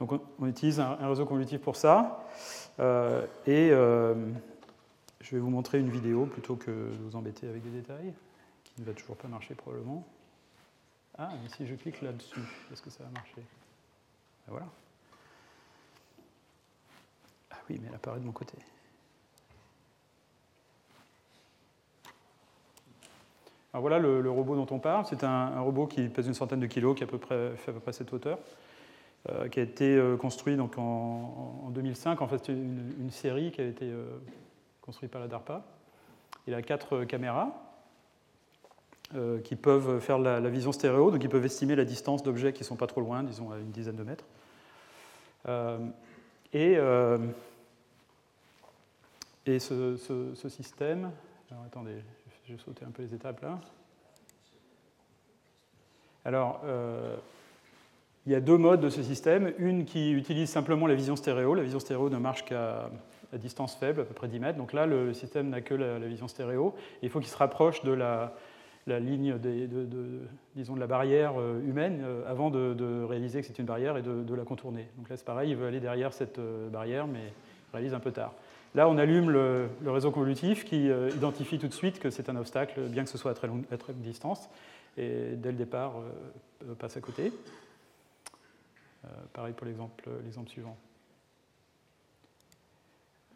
Donc 0.00 0.18
on, 0.40 0.46
utilise 0.46 0.80
un, 0.80 0.96
réseau 1.06 1.26
convolutif 1.26 1.60
pour 1.60 1.76
ça. 1.76 2.24
et 3.46 3.70
je 5.28 5.34
vais 5.34 5.40
vous 5.42 5.50
montrer 5.50 5.78
une 5.78 5.90
vidéo 5.90 6.24
plutôt 6.24 6.56
que 6.56 6.70
de 6.70 7.02
vous 7.02 7.14
embêter 7.14 7.46
avec 7.46 7.62
des 7.62 7.68
détails, 7.68 8.14
qui 8.64 8.80
ne 8.80 8.86
va 8.86 8.94
toujours 8.94 9.14
pas 9.14 9.28
marcher 9.28 9.54
probablement. 9.54 10.06
Ah, 11.18 11.28
mais 11.42 11.50
si 11.50 11.66
je 11.66 11.74
clique 11.74 12.00
là-dessus, 12.00 12.40
est-ce 12.72 12.80
que 12.80 12.88
ça 12.88 13.04
va 13.04 13.10
marcher? 13.10 13.36
Ben 13.36 14.52
Voilà. 14.52 14.66
Ah 17.50 17.56
oui, 17.68 17.78
mais 17.82 17.88
elle 17.88 17.94
apparaît 17.94 18.20
de 18.20 18.24
mon 18.24 18.32
côté. 18.32 18.56
Alors 23.74 23.82
voilà 23.82 23.98
le, 23.98 24.30
robot 24.30 24.56
dont 24.56 24.74
on 24.74 24.78
parle. 24.78 25.04
C'est 25.04 25.24
un, 25.24 25.60
robot 25.60 25.86
qui 25.86 26.08
pèse 26.08 26.26
une 26.26 26.32
centaine 26.32 26.60
de 26.60 26.66
kilos, 26.66 26.96
qui 26.96 27.04
à 27.04 27.06
peu 27.06 27.18
près, 27.18 27.54
fait 27.56 27.70
à 27.70 27.74
peu 27.74 27.80
près 27.80 27.92
cette 27.92 28.10
hauteur, 28.14 28.38
euh, 29.28 29.48
qui 29.48 29.60
a 29.60 29.62
été 29.62 29.94
euh, 29.94 30.16
construit 30.16 30.56
donc 30.56 30.78
en, 30.78 31.68
2005. 31.74 32.22
En 32.22 32.28
fait, 32.28 32.46
c'est 32.46 32.52
une, 32.52 33.10
série 33.10 33.52
qui 33.52 33.60
a 33.60 33.64
été 33.64 33.90
euh, 33.90 34.06
construit 34.88 35.10
par 35.10 35.20
la 35.20 35.28
DARPA. 35.28 35.62
Il 36.46 36.54
a 36.54 36.62
quatre 36.62 37.04
caméras 37.04 37.52
euh, 39.14 39.38
qui 39.38 39.54
peuvent 39.54 40.00
faire 40.00 40.18
la, 40.18 40.40
vision 40.48 40.72
stéréo, 40.72 41.10
donc 41.10 41.22
ils 41.22 41.28
peuvent 41.28 41.44
estimer 41.44 41.76
la 41.76 41.84
distance 41.84 42.22
d'objets 42.22 42.54
qui 42.54 42.62
ne 42.62 42.64
sont 42.64 42.76
pas 42.76 42.86
trop 42.86 43.02
loin, 43.02 43.22
disons 43.22 43.52
à 43.52 43.58
une 43.58 43.70
dizaine 43.70 43.96
de 43.96 44.02
mètres. 44.02 44.24
Euh, 45.46 45.78
et, 46.54 46.76
euh, 46.78 47.18
et 49.44 49.58
ce, 49.58 49.98
système, 50.48 51.10
alors 51.50 51.64
attendez, 51.64 52.02
je 52.46 52.54
vais 52.54 52.58
sauter 52.58 52.86
un 52.86 52.90
peu 52.90 53.02
les 53.02 53.12
étapes 53.12 53.42
là. 53.42 53.60
Alors, 56.24 56.62
il 58.24 58.32
y 58.32 58.34
a 58.34 58.40
deux 58.40 58.56
modes 58.56 58.80
de 58.80 58.88
ce 58.88 59.02
système. 59.02 59.52
Une 59.58 59.84
qui 59.84 60.12
utilise 60.12 60.48
simplement 60.48 60.86
la 60.86 60.94
vision 60.94 61.14
stéréo. 61.14 61.54
La 61.54 61.62
vision 61.62 61.78
stéréo 61.78 62.08
ne 62.08 62.16
marche 62.16 62.46
qu'à 62.46 62.90
à 63.32 63.38
distance 63.38 63.74
faible, 63.76 64.00
à 64.00 64.04
peu 64.04 64.14
près 64.14 64.28
10 64.28 64.40
mètres. 64.40 64.58
Donc 64.58 64.72
là, 64.72 64.86
le 64.86 65.12
système 65.12 65.48
n'a 65.50 65.60
que 65.60 65.74
la, 65.74 65.98
vision 65.98 66.28
stéréo. 66.28 66.74
il 67.02 67.10
faut 67.10 67.20
qu'il 67.20 67.28
se 67.28 67.36
rapproche 67.36 67.82
de 67.82 67.92
la, 67.92 68.32
ligne 68.86 69.38
de, 69.38 69.68
disons, 70.56 70.74
de 70.74 70.80
la 70.80 70.86
barrière 70.86 71.34
euh, 71.38 71.60
humaine 71.60 72.02
euh, 72.02 72.22
avant 72.26 72.50
de, 72.50 73.04
réaliser 73.04 73.40
que 73.40 73.46
c'est 73.46 73.58
une 73.58 73.66
barrière 73.66 73.96
et 73.96 74.02
de, 74.02 74.34
la 74.34 74.44
contourner. 74.44 74.88
Donc 74.96 75.08
là, 75.08 75.16
c'est 75.16 75.26
pareil, 75.26 75.50
il 75.50 75.56
veut 75.56 75.66
aller 75.66 75.80
derrière 75.80 76.12
cette 76.12 76.38
euh, 76.38 76.68
barrière, 76.70 77.06
mais 77.06 77.20
il 77.20 77.76
réalise 77.76 77.94
un 77.94 78.00
peu 78.00 78.12
tard. 78.12 78.32
Là, 78.74 78.88
on 78.88 78.96
allume 78.96 79.30
le, 79.30 79.68
réseau 79.86 80.10
convolutif 80.10 80.64
qui 80.64 80.88
identifie 80.88 81.58
tout 81.58 81.68
de 81.68 81.72
suite 81.72 81.98
que 81.98 82.10
c'est 82.10 82.28
un 82.28 82.36
obstacle, 82.36 82.80
bien 82.82 83.02
que 83.02 83.10
ce 83.10 83.16
soit 83.16 83.30
à 83.30 83.34
très, 83.34 83.46
longue, 83.46 83.64
distance, 83.96 84.48
et 84.98 85.32
dès 85.36 85.52
le 85.52 85.56
départ, 85.56 85.94
passe 86.78 86.98
à 86.98 87.00
côté. 87.00 87.32
pareil 89.32 89.54
pour 89.54 89.66
l'exemple 89.66 90.04
suivant 90.48 90.76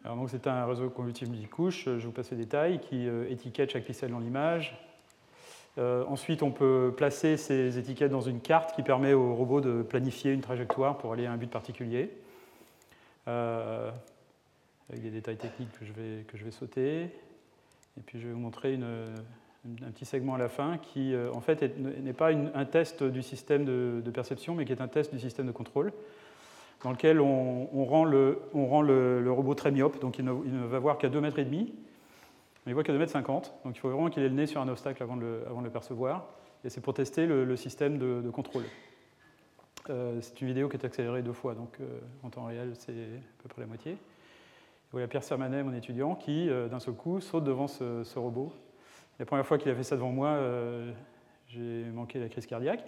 donc 0.03 0.29
c'est 0.29 0.47
un 0.47 0.65
réseau 0.65 0.89
convolutif 0.89 1.29
multicouche, 1.29 1.85
je 1.85 2.05
vous 2.05 2.11
passe 2.11 2.31
les 2.31 2.37
détails, 2.37 2.79
qui 2.79 3.07
euh, 3.07 3.29
étiquette 3.29 3.71
chaque 3.71 3.85
pixel 3.85 4.11
dans 4.11 4.19
l'image. 4.19 4.77
Euh, 5.77 6.03
ensuite, 6.07 6.43
on 6.43 6.51
peut 6.51 6.93
placer 6.95 7.37
ces 7.37 7.77
étiquettes 7.79 8.11
dans 8.11 8.21
une 8.21 8.41
carte 8.41 8.75
qui 8.75 8.83
permet 8.83 9.13
au 9.13 9.33
robot 9.33 9.61
de 9.61 9.81
planifier 9.81 10.33
une 10.33 10.41
trajectoire 10.41 10.97
pour 10.97 11.13
aller 11.13 11.25
à 11.25 11.31
un 11.31 11.37
but 11.37 11.49
particulier. 11.49 12.11
Euh, 13.27 13.89
avec 14.89 15.01
des 15.01 15.09
détails 15.09 15.37
techniques 15.37 15.71
que 15.79 15.85
je 15.85 15.93
vais, 15.93 16.23
que 16.23 16.37
je 16.37 16.43
vais 16.43 16.51
sauter. 16.51 17.03
Et 17.97 18.01
puis 18.05 18.19
je 18.19 18.27
vais 18.27 18.33
vous 18.33 18.39
montrer 18.39 18.75
un 18.75 19.91
petit 19.91 20.05
segment 20.05 20.35
à 20.35 20.37
la 20.37 20.49
fin 20.49 20.77
qui, 20.77 21.15
en 21.33 21.39
fait, 21.39 21.77
n'est 21.79 22.13
pas 22.13 22.31
un 22.31 22.65
test 22.65 23.01
du 23.03 23.21
système 23.21 23.63
de, 23.63 24.11
perception, 24.11 24.55
mais 24.55 24.65
qui 24.65 24.73
est 24.73 24.81
un 24.81 24.87
test 24.89 25.13
du 25.13 25.19
système 25.19 25.47
de 25.47 25.51
contrôle 25.51 25.93
dans 26.83 26.91
lequel 26.91 27.19
on, 27.21 27.85
rend, 27.85 28.03
le, 28.03 29.25
robot 29.27 29.55
très 29.55 29.71
myope, 29.71 29.99
donc 29.99 30.19
il 30.19 30.25
ne, 30.25 30.65
va 30.65 30.79
voir 30.79 30.97
qu'à 30.97 31.09
2 31.09 31.21
mètres 31.21 31.39
et 31.39 31.45
demi. 31.45 31.73
On 32.65 32.69
ne 32.69 32.75
voit 32.75 32.83
que 32.83 32.91
2,50 32.91 33.17
m, 33.17 33.23
donc 33.65 33.75
il 33.75 33.79
faut 33.79 33.89
vraiment 33.89 34.09
qu'il 34.09 34.23
ait 34.23 34.29
le 34.29 34.35
nez 34.35 34.47
sur 34.47 34.61
un 34.61 34.67
obstacle 34.67 35.01
avant 35.01 35.17
de 35.17 35.41
le, 35.63 35.69
percevoir. 35.69 36.27
Et 36.63 36.69
c'est 36.69 36.81
pour 36.81 36.93
tester 36.93 37.25
le, 37.25 37.55
système 37.55 37.97
de, 37.97 38.29
contrôle. 38.29 38.63
Euh, 39.89 40.19
c'est 40.21 40.39
une 40.39 40.47
vidéo 40.47 40.69
qui 40.69 40.77
est 40.77 40.85
accélérée 40.85 41.21
deux 41.21 41.33
fois, 41.33 41.55
donc 41.55 41.77
euh, 41.79 41.99
en 42.23 42.29
temps 42.29 42.45
réel, 42.45 42.73
c'est 42.77 42.91
à 42.91 43.43
peu 43.43 43.49
près 43.49 43.61
la 43.61 43.67
moitié. 43.67 43.97
voilà 44.91 45.07
Pierre 45.07 45.23
Sermanet, 45.23 45.61
mon 45.63 45.73
étudiant, 45.73 46.15
qui, 46.15 46.49
euh, 46.49 46.69
d'un 46.69 46.79
seul 46.79 46.93
coup, 46.93 47.19
saute 47.19 47.43
devant 47.43 47.67
ce, 47.67 48.17
robot. 48.17 48.53
La 49.19 49.25
première 49.25 49.45
fois 49.45 49.57
qu'il 49.57 49.69
a 49.71 49.75
fait 49.75 49.83
ça 49.83 49.95
devant 49.95 50.11
moi, 50.11 50.39
j'ai 51.47 51.83
manqué 51.93 52.19
la 52.19 52.29
crise 52.29 52.45
cardiaque. 52.45 52.83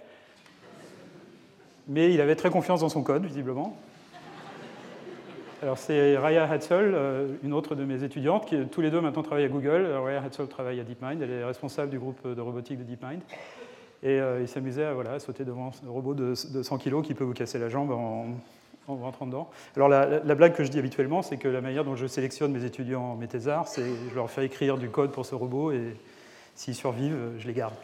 Mais 1.88 2.12
il 2.12 2.20
avait 2.20 2.36
très 2.36 2.50
confiance 2.50 2.80
dans 2.80 2.88
son 2.88 3.02
code, 3.02 3.24
visiblement. 3.24 3.76
Alors 5.62 5.78
c'est 5.78 6.18
Raya 6.18 6.50
Hatzel, 6.50 6.92
euh, 6.94 7.28
une 7.42 7.54
autre 7.54 7.74
de 7.74 7.84
mes 7.84 8.02
étudiantes, 8.02 8.44
qui 8.44 8.56
tous 8.66 8.82
les 8.82 8.90
deux 8.90 9.00
maintenant 9.00 9.22
travaillent 9.22 9.46
à 9.46 9.48
Google. 9.48 9.86
Raya 9.86 10.22
Hatzel 10.22 10.48
travaille 10.48 10.80
à 10.80 10.84
DeepMind, 10.84 11.22
elle 11.22 11.30
est 11.30 11.44
responsable 11.44 11.90
du 11.90 11.98
groupe 11.98 12.26
de 12.26 12.40
robotique 12.40 12.78
de 12.78 12.84
DeepMind. 12.84 13.20
Et 14.02 14.20
euh, 14.20 14.42
il 14.42 14.48
s'amusait 14.48 14.84
à, 14.84 14.92
voilà, 14.92 15.18
sauter 15.18 15.44
devant 15.44 15.70
un 15.86 15.90
robot 15.90 16.12
de, 16.14 16.34
100 16.34 16.78
kg 16.78 17.02
qui 17.02 17.14
peut 17.14 17.24
vous 17.24 17.32
casser 17.32 17.58
la 17.58 17.70
jambe 17.70 17.90
en, 17.90 18.26
rentrant 18.86 19.26
dedans. 19.26 19.48
Alors 19.74 19.88
la, 19.88 20.34
blague 20.34 20.54
que 20.54 20.62
je 20.62 20.70
dis 20.70 20.78
habituellement, 20.78 21.22
c'est 21.22 21.38
que 21.38 21.48
la 21.48 21.60
manière 21.60 21.84
dont 21.84 21.96
je 21.96 22.06
sélectionne 22.06 22.52
mes 22.52 22.64
étudiants 22.64 23.02
en 23.02 23.16
méthésard, 23.16 23.66
c'est 23.66 23.82
je 24.10 24.14
leur 24.14 24.30
fais 24.30 24.44
écrire 24.44 24.76
du 24.76 24.90
code 24.90 25.10
pour 25.10 25.24
ce 25.24 25.34
robot 25.34 25.72
et 25.72 25.96
s'ils 26.54 26.74
survivent, 26.74 27.16
je 27.38 27.46
les 27.46 27.54
garde. 27.54 27.74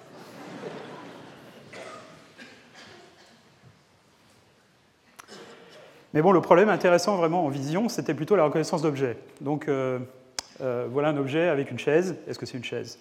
Mais 6.14 6.20
bon, 6.20 6.32
le 6.32 6.42
problème 6.42 6.68
intéressant 6.68 7.16
vraiment 7.16 7.44
en 7.46 7.48
vision, 7.48 7.88
c'était 7.88 8.14
plutôt 8.14 8.36
la 8.36 8.44
reconnaissance 8.44 8.82
d'objets. 8.82 9.16
Donc 9.40 9.68
euh, 9.68 9.98
euh, 10.60 10.86
voilà 10.90 11.08
un 11.08 11.16
objet 11.16 11.48
avec 11.48 11.70
une 11.70 11.78
chaise. 11.78 12.16
Est-ce 12.28 12.38
que 12.38 12.44
c'est 12.44 12.58
une 12.58 12.64
chaise? 12.64 12.98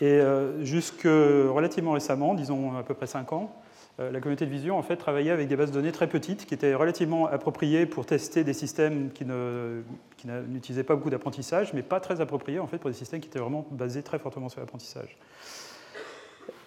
Et 0.00 0.06
euh, 0.06 0.62
jusque 0.64 1.04
relativement 1.04 1.92
récemment, 1.92 2.34
disons 2.34 2.76
à 2.76 2.82
peu 2.82 2.94
près 2.94 3.06
5 3.06 3.32
ans, 3.32 3.54
la 4.00 4.18
communauté 4.18 4.44
de 4.44 4.50
vision 4.50 4.76
en 4.76 4.82
fait 4.82 4.96
travaillait 4.96 5.30
avec 5.30 5.46
des 5.46 5.54
bases 5.54 5.70
de 5.70 5.76
données 5.76 5.92
très 5.92 6.08
petites 6.08 6.46
qui 6.46 6.54
étaient 6.54 6.74
relativement 6.74 7.28
appropriées 7.28 7.86
pour 7.86 8.06
tester 8.06 8.42
des 8.42 8.52
systèmes 8.52 9.10
qui 9.12 9.24
n'utilisaient 9.24 10.82
pas 10.82 10.96
beaucoup 10.96 11.10
d'apprentissage, 11.10 11.72
mais 11.74 11.82
pas 11.82 12.00
très 12.00 12.20
appropriées 12.20 12.58
en 12.58 12.66
fait 12.66 12.78
pour 12.78 12.90
des 12.90 12.96
systèmes 12.96 13.20
qui 13.20 13.28
étaient 13.28 13.38
vraiment 13.38 13.64
basés 13.70 14.02
très 14.02 14.18
fortement 14.18 14.48
sur 14.48 14.58
l'apprentissage. 14.58 15.16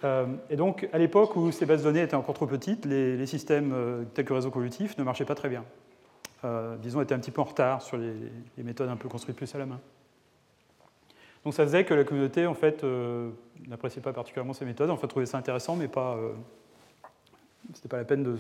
Euh, 0.03 0.25
et 0.49 0.55
donc, 0.55 0.87
à 0.93 0.97
l'époque 0.97 1.35
où 1.35 1.51
ces 1.51 1.65
bases 1.65 1.79
de 1.79 1.85
données 1.85 2.01
étaient 2.01 2.15
encore 2.15 2.35
trop 2.35 2.47
petites, 2.47 2.85
les, 2.85 3.25
systèmes 3.25 3.71
euh, 3.73 4.03
tels 4.13 4.25
que 4.25 4.33
réseau 4.33 4.51
convolutif 4.51 4.97
ne 4.97 5.03
marchaient 5.03 5.25
pas 5.25 5.35
très 5.35 5.49
bien. 5.49 5.63
Euh, 6.45 6.75
disons, 6.77 7.01
étaient 7.01 7.15
un 7.15 7.19
petit 7.19 7.31
peu 7.31 7.41
en 7.41 7.45
retard 7.45 7.81
sur 7.81 7.97
les, 7.97 8.13
méthodes 8.63 8.89
un 8.89 8.95
peu 8.95 9.09
construites 9.09 9.35
plus 9.35 9.53
à 9.55 9.57
la 9.57 9.65
main. 9.65 9.79
Donc 11.43 11.53
ça 11.53 11.63
faisait 11.63 11.85
que 11.85 11.93
la 11.93 12.03
communauté, 12.03 12.45
en 12.45 12.53
fait, 12.53 12.85
n'appréciait 13.67 14.01
pas 14.01 14.11
particulièrement 14.11 14.53
ces 14.53 14.65
méthodes. 14.65 14.89
En 14.89 14.97
fait, 14.97 15.07
trouvait 15.07 15.25
ça 15.25 15.37
intéressant, 15.37 15.75
mais 15.75 15.87
pas, 15.87 16.19
c'était 17.73 17.87
pas 17.87 17.97
la 17.97 18.03
peine 18.03 18.37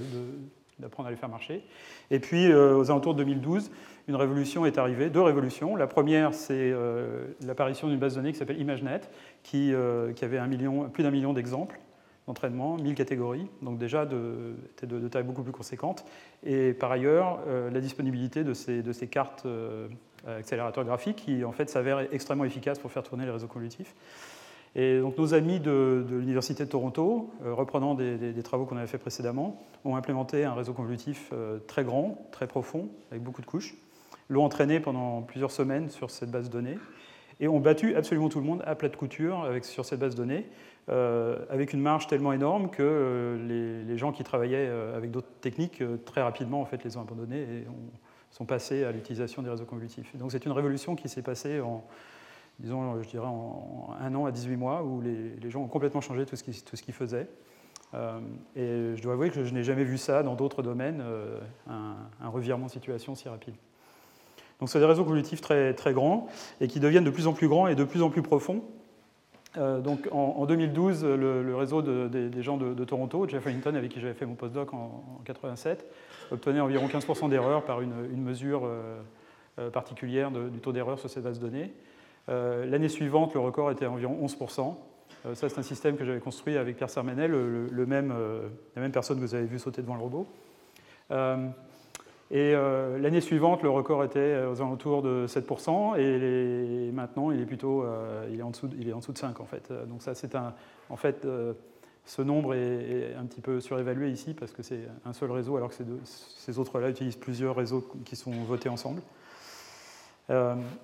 d'apprendre 0.77 1.07
à 1.07 1.11
les 1.11 1.17
faire 1.17 1.29
marcher. 1.29 1.63
Et 2.11 2.19
puis, 2.19 2.53
aux 2.53 2.91
alentours 2.91 3.13
de 3.13 3.23
2012, 3.23 3.71
une 4.07 4.15
révolution 4.15 4.65
est 4.65 4.77
arrivée, 4.77 5.09
deux 5.09 5.21
révolutions. 5.21 5.75
La 5.75 5.87
première, 5.87 6.33
c'est 6.33 6.71
euh, 6.71 7.25
l'apparition 7.45 7.89
d'une 7.89 7.99
base 7.99 8.13
de 8.13 8.19
données 8.19 8.31
qui 8.31 8.39
s'appelle 8.39 8.59
ImageNet, 8.59 9.01
qui, 9.43 9.73
euh, 9.73 10.13
qui 10.13 10.25
avait 10.25 10.39
plus 10.93 11.03
d'un 11.03 11.11
million 11.11 11.33
d'exemples 11.33 11.79
d'entraînement, 12.27 12.75
1000 12.75 12.93
catégories, 12.93 13.47
donc 13.61 13.77
déjà 13.77 14.05
de, 14.05 14.57
taille 15.09 15.23
beaucoup 15.23 15.43
plus 15.43 15.53
conséquente. 15.53 16.03
Et 16.45 16.73
par 16.73 16.91
ailleurs, 16.91 17.39
euh, 17.47 17.69
la 17.69 17.79
disponibilité 17.79 18.43
de 18.43 18.53
ces, 18.53 19.07
cartes 19.09 19.47
accélérateurs 20.27 20.83
graphiques 20.83 21.15
qui 21.17 21.45
en 21.45 21.53
fait 21.53 21.69
s'avèrent 21.69 22.13
extrêmement 22.13 22.43
efficaces 22.43 22.79
pour 22.79 22.91
faire 22.91 23.03
tourner 23.03 23.23
les 23.23 23.31
réseaux 23.31 23.47
convolutifs. 23.47 23.95
Et 24.75 24.99
donc 24.99 25.17
nos 25.17 25.33
amis 25.33 25.61
de, 25.61 26.05
l'Université 26.09 26.65
de 26.65 26.69
Toronto, 26.69 27.31
reprenant 27.45 27.95
des, 27.95 28.17
des 28.17 28.43
travaux 28.43 28.65
qu'on 28.65 28.75
avait 28.75 28.87
fait 28.87 28.97
précédemment, 28.97 29.63
ont 29.85 29.95
implémenté 29.95 30.43
un 30.43 30.53
réseau 30.53 30.73
convolutif 30.73 31.31
très 31.65 31.85
grand, 31.85 32.27
très 32.31 32.45
profond, 32.45 32.89
avec 33.09 33.23
beaucoup 33.23 33.41
de 33.41 33.47
couches 33.47 33.75
l'ont 34.29 34.43
entraîné 34.43 34.79
pendant 34.79 35.21
plusieurs 35.21 35.51
semaines 35.51 35.89
sur 35.89 36.11
cette 36.11 36.31
base 36.31 36.49
de 36.49 36.53
données 36.53 36.77
et 37.39 37.47
ont 37.47 37.59
battu 37.59 37.95
absolument 37.95 38.29
tout 38.29 38.39
le 38.39 38.45
monde 38.45 38.63
à 38.65 38.75
plat 38.75 38.89
de 38.89 38.95
couture 38.95 39.43
avec, 39.43 39.65
sur 39.65 39.85
cette 39.85 39.99
base 39.99 40.15
de 40.15 40.17
données, 40.17 40.45
euh, 40.89 41.37
avec 41.49 41.73
une 41.73 41.81
marge 41.81 42.07
tellement 42.07 42.33
énorme 42.33 42.69
que 42.69 42.81
euh, 42.81 43.83
les, 43.85 43.97
gens 43.97 44.11
qui 44.11 44.23
travaillaient 44.23 44.67
euh, 44.69 44.95
avec 44.95 45.11
d'autres 45.11 45.31
techniques 45.41 45.83
très 46.05 46.21
rapidement 46.21 46.61
en 46.61 46.65
fait, 46.65 46.83
les 46.83 46.97
ont 46.97 47.01
abandonnés 47.01 47.41
et 47.41 47.67
sont 48.31 48.45
passés 48.45 48.83
à 48.83 48.91
l'utilisation 48.91 49.41
des 49.41 49.49
réseaux 49.49 49.65
convolutifs. 49.65 50.15
Donc 50.17 50.31
c'est 50.31 50.45
une 50.45 50.51
révolution 50.51 50.95
qui 50.95 51.09
s'est 51.09 51.21
passée 51.21 51.59
en, 51.61 51.83
disons, 52.59 53.01
je 53.01 53.07
dirais 53.09 53.27
en 53.27 53.89
un 53.99 54.15
an 54.15 54.25
à 54.25 54.31
18 54.31 54.55
mois, 54.55 54.83
où 54.83 55.01
les, 55.01 55.49
gens 55.49 55.61
ont 55.61 55.67
complètement 55.67 56.01
changé 56.01 56.25
tout 56.25 56.35
ce 56.35 56.43
qu'ils 56.43 56.93
faisaient. 56.93 57.27
et 58.55 58.95
je 58.95 59.01
dois 59.01 59.13
avouer 59.13 59.29
que 59.29 59.43
je 59.43 59.53
n'ai 59.53 59.63
jamais 59.63 59.83
vu 59.83 59.97
ça 59.97 60.23
dans 60.23 60.35
d'autres 60.35 60.61
domaines, 60.61 61.03
un, 61.67 61.95
un 62.21 62.29
revirement 62.29 62.65
de 62.65 62.71
situation 62.71 63.15
si 63.15 63.29
rapide. 63.29 63.55
Donc 64.59 64.69
c'est 64.69 64.79
des 64.79 64.85
réseaux 64.85 65.03
cognitifs 65.03 65.41
très, 65.41 65.93
grands 65.93 66.27
et 66.61 66.67
qui 66.67 66.79
deviennent 66.79 67.03
de 67.03 67.09
plus 67.09 67.27
en 67.27 67.33
plus 67.33 67.47
grands 67.47 67.67
et 67.67 67.75
de 67.75 67.83
plus 67.83 68.01
en 68.01 68.09
plus 68.09 68.21
profonds. 68.21 68.63
Euh, 69.57 69.79
donc 69.79 70.07
en, 70.11 70.45
2012, 70.45 71.05
le, 71.05 71.55
réseau 71.55 71.81
des 71.81 72.43
gens 72.43 72.57
de, 72.57 72.83
Toronto, 72.83 73.27
Jeff 73.27 73.45
Hinton, 73.47 73.75
avec 73.75 73.91
qui 73.91 73.99
j'avais 73.99 74.13
fait 74.13 74.25
mon 74.25 74.35
postdoc 74.35 74.73
en, 74.73 75.03
en 75.19 75.21
87, 75.25 75.85
obtenait 76.31 76.59
environ 76.59 76.87
15% 76.87 77.29
d'erreur 77.29 77.63
par 77.63 77.81
une, 77.81 78.21
mesure 78.21 78.63
euh, 78.65 78.99
euh, 79.59 79.69
particulière 79.69 80.31
du 80.31 80.59
taux 80.59 80.71
d'erreur 80.71 80.99
sur 80.99 81.09
ces 81.09 81.21
bases 81.21 81.39
de 81.39 81.47
données. 81.47 81.73
L'année 82.29 82.89
suivante, 82.89 83.33
le 83.35 83.39
record 83.39 83.71
était 83.71 83.85
environ 83.85 84.17
11%. 84.21 84.75
ça, 85.33 85.47
c'est 85.47 85.59
un 85.59 85.63
système 85.63 85.95
que 85.95 86.03
j'avais 86.03 86.19
construit 86.19 86.57
avec 86.57 86.75
Pierre 86.75 86.89
même, 87.01 88.13
la 88.75 88.81
même 88.81 88.91
personne 88.91 89.17
que 89.17 89.21
vous 89.21 89.33
avez 89.33 89.45
vu 89.45 89.59
sauter 89.59 89.81
devant 89.81 89.95
le 89.95 90.01
robot. 90.01 90.27
Et 92.29 92.53
euh, 92.53 92.99
l'année 92.99 93.21
suivante, 93.21 93.63
le 93.63 93.69
record 93.69 94.03
était 94.03 94.43
aux 94.43 94.61
alentours 94.61 95.01
de 95.01 95.27
7%, 95.27 95.97
et 95.97 96.91
maintenant, 96.91 97.31
il 97.31 97.39
est 97.41 97.45
plutôt 97.45 97.83
euh, 97.83 98.27
il 98.31 98.39
est 98.39 98.43
en, 98.43 98.49
dessous, 98.49 98.69
il 98.77 98.89
est 98.89 98.93
en 98.93 98.99
dessous 98.99 99.13
de 99.13 99.17
5 99.17 99.39
en 99.39 99.45
fait. 99.45 99.71
Donc 99.87 100.01
ça, 100.01 100.13
c'est 100.13 100.35
un, 100.35 100.53
en 100.89 100.97
fait, 100.97 101.23
euh, 101.23 101.53
ce 102.05 102.21
nombre 102.21 102.53
est, 102.53 103.15
un 103.17 103.25
petit 103.25 103.39
peu 103.39 103.61
surévalué 103.61 104.11
ici 104.11 104.33
parce 104.33 104.51
que 104.51 104.61
c'est 104.61 104.81
un 105.05 105.13
seul 105.13 105.31
réseau, 105.31 105.55
alors 105.55 105.69
que 105.69 105.75
ces, 106.03 106.59
autres-là 106.59 106.89
utilisent 106.89 107.15
plusieurs 107.15 107.55
réseaux 107.55 107.87
qui 108.03 108.17
sont 108.17 108.31
votés 108.31 108.69
ensemble. 108.69 109.01
et 110.29 110.33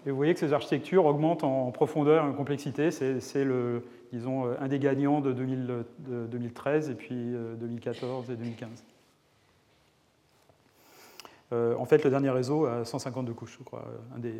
vous 0.09 0.15
voyez 0.15 0.33
que 0.33 0.39
ces 0.39 0.53
architectures 0.53 1.05
augmentent 1.05 1.43
en 1.43 1.71
profondeur 1.71 2.23
et 2.23 2.27
en 2.27 2.33
complexité. 2.33 2.89
C'est, 2.91 3.43
le, 3.43 3.83
disons, 4.13 4.45
un 4.59 4.67
des 4.69 4.79
gagnants 4.79 5.19
de 5.19 5.33
2013 5.33 6.89
et 6.89 6.95
puis 6.95 7.33
2014 7.59 8.29
et 8.31 8.35
2015. 8.35 8.83
Euh, 11.53 11.75
en 11.77 11.85
fait, 11.85 12.03
le 12.03 12.09
dernier 12.09 12.29
réseau 12.29 12.65
a 12.65 12.83
152 12.83 13.33
couches, 13.33 13.57
je 13.59 13.63
crois, 13.63 13.85
un 14.15 14.19
des, 14.19 14.33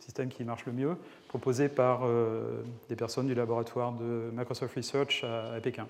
systèmes 0.00 0.28
qui 0.28 0.42
marche 0.44 0.66
le 0.66 0.72
mieux, 0.72 0.96
proposé 1.28 1.68
par 1.68 2.00
euh, 2.04 2.62
des 2.88 2.96
personnes 2.96 3.26
du 3.26 3.34
laboratoire 3.34 3.92
de 3.92 4.30
Microsoft 4.32 4.74
Research 4.74 5.24
à, 5.24 5.60
Pékin. 5.60 5.86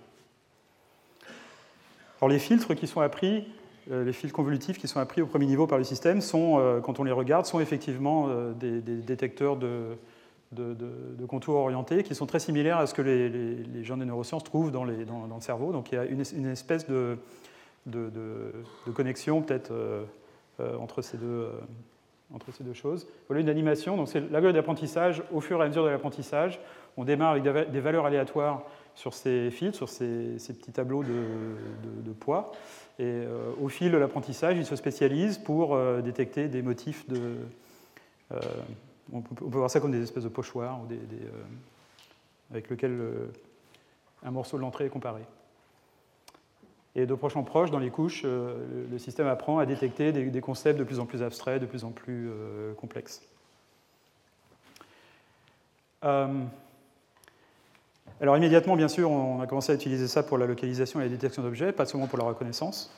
Alors, 2.21 2.29
les 2.29 2.39
filtres 2.39 2.75
qui 2.75 2.87
sont 2.87 3.01
appris, 3.01 3.47
euh, 3.91 4.05
les 4.05 4.13
filtres 4.13 4.35
convolutifs 4.35 4.79
qui 4.79 4.87
sont 4.87 5.01
appris 5.01 5.23
au 5.23 5.27
premier 5.27 5.47
niveau 5.47 5.67
par 5.67 5.79
le 5.79 5.85
système, 5.85 6.21
sont, 6.21 6.81
quand 6.83 7.01
on 7.01 7.05
les 7.05 7.13
regarde, 7.13 7.47
sont 7.47 7.61
effectivement 7.61 8.29
des, 8.59 8.81
détecteurs 8.81 9.57
de, 9.57 9.97
contours 11.27 11.55
orientés 11.55 12.03
qui 12.03 12.15
sont 12.15 12.27
très 12.27 12.41
similaires 12.41 12.77
à 12.77 12.87
ce 12.87 12.93
que 12.93 13.03
les, 13.03 13.85
gens 13.85 13.97
des 13.97 14.05
neurosciences 14.05 14.45
trouvent 14.45 14.71
dans, 14.71 14.85
le 14.85 15.07
cerveau. 15.41 15.73
Donc 15.73 15.93
il 15.93 15.95
y 15.95 15.99
a 15.99 16.05
une, 16.05 16.47
espèce 16.47 16.87
de, 16.87 17.17
connexion 18.93 19.41
peut-être 19.41 19.73
entre 20.81 21.03
ces 21.03 21.17
deux 21.17 21.27
euh, 21.27 21.53
entre 22.33 22.53
ces 22.53 22.63
deux 22.63 22.75
choses. 22.75 23.09
Voilà 23.27 23.41
une 23.41 23.49
animation, 23.49 23.97
donc 23.97 24.07
c'est 24.07 24.21
l'algorithme 24.21 24.53
d'apprentissage. 24.53 25.21
Au 25.33 25.41
fur 25.41 25.61
et 25.61 25.65
à 25.65 25.67
mesure 25.67 25.83
de 25.83 25.89
l'apprentissage, 25.89 26.61
on 26.97 27.05
démarre 27.05 27.33
avec 27.33 27.43
des 27.43 27.81
valeurs 27.81 28.07
aléatoires 28.07 28.63
sur 28.95 29.15
ces 29.15 29.51
fils, 29.51 29.75
sur 29.75 29.89
ces, 29.89 30.37
petits 30.39 30.71
tableaux 30.71 31.03
de, 31.03 32.13
poids. 32.13 32.53
Et 33.01 33.03
euh, 33.05 33.51
au 33.61 33.69
fil 33.69 33.91
de 33.91 33.97
l'apprentissage, 33.97 34.57
il 34.57 34.65
se 34.65 34.77
spécialise 34.77 35.39
pour 35.39 35.77
détecter 36.03 36.47
des 36.47 36.63
motifs 36.63 37.09
de. 37.09 37.35
on, 39.13 39.23
peut, 39.23 39.45
voir 39.47 39.69
ça 39.69 39.81
comme 39.81 39.91
des 39.91 40.03
espèces 40.03 40.23
de 40.23 40.29
pochoirs 40.29 40.79
avec 42.53 42.71
lesquels 42.71 43.01
un 44.23 44.31
morceau 44.31 44.57
de 44.57 44.63
l'entrée 44.63 44.85
est 44.85 44.91
comparé. 44.91 45.23
Et 46.97 47.07
de 47.07 47.15
proche 47.15 47.37
en 47.37 47.45
proche, 47.45 47.71
dans 47.71 47.79
les 47.79 47.91
couches, 47.91 48.23
euh, 48.25 48.87
le 48.91 48.99
système 48.99 49.29
apprend 49.29 49.59
à 49.59 49.67
détecter 49.67 50.13
des, 50.13 50.41
concepts 50.41 50.79
de 50.79 50.85
plus 50.85 50.99
en 50.99 51.07
plus 51.07 51.23
abstraits, 51.23 51.61
de 51.61 51.67
plus 51.67 51.85
en 51.85 51.91
plus 51.91 52.29
euh, 52.31 52.75
complexes. 52.75 53.23
Euh, 56.05 56.45
alors 58.21 58.37
immédiatement, 58.37 58.75
bien 58.75 58.89
sûr, 58.89 59.11
on 59.11 59.41
a 59.41 59.47
commencé 59.47 59.71
à 59.71 59.75
utiliser 59.77 60.09
ça 60.09 60.23
pour 60.23 60.37
la 60.37 60.47
localisation 60.47 61.01
et 61.01 61.05
la 61.05 61.09
détection 61.09 61.43
d'objets, 61.43 61.73
pas 61.73 61.87
seulement 61.87 62.09
pour 62.09 62.19
la 62.19 62.25
reconnaissance. 62.25 62.93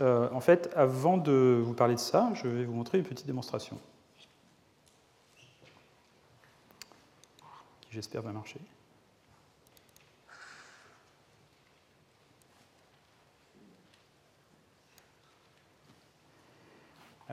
en 0.00 0.40
fait, 0.40 0.70
avant 0.74 1.16
de 1.16 1.60
vous 1.62 1.74
parler 1.74 1.94
de 1.94 2.00
ça, 2.00 2.30
je 2.34 2.48
vais 2.48 2.64
vous 2.64 2.74
montrer 2.74 2.98
une 2.98 3.04
petite 3.04 3.26
démonstration. 3.26 3.78
j'espère 7.94 8.22
va 8.22 8.32
marcher. 8.32 8.58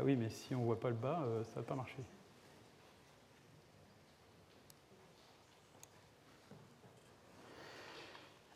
Ah 0.02 0.04
oui, 0.04 0.16
mais 0.16 0.30
si 0.30 0.56
on 0.56 0.62
ne 0.62 0.66
voit 0.66 0.80
pas 0.80 0.89
le 0.89 0.95
bas, 0.95 1.24
ça 1.43 1.52
ne 1.52 1.56
va 1.58 1.62
pas 1.62 1.76
marcher. 1.76 2.02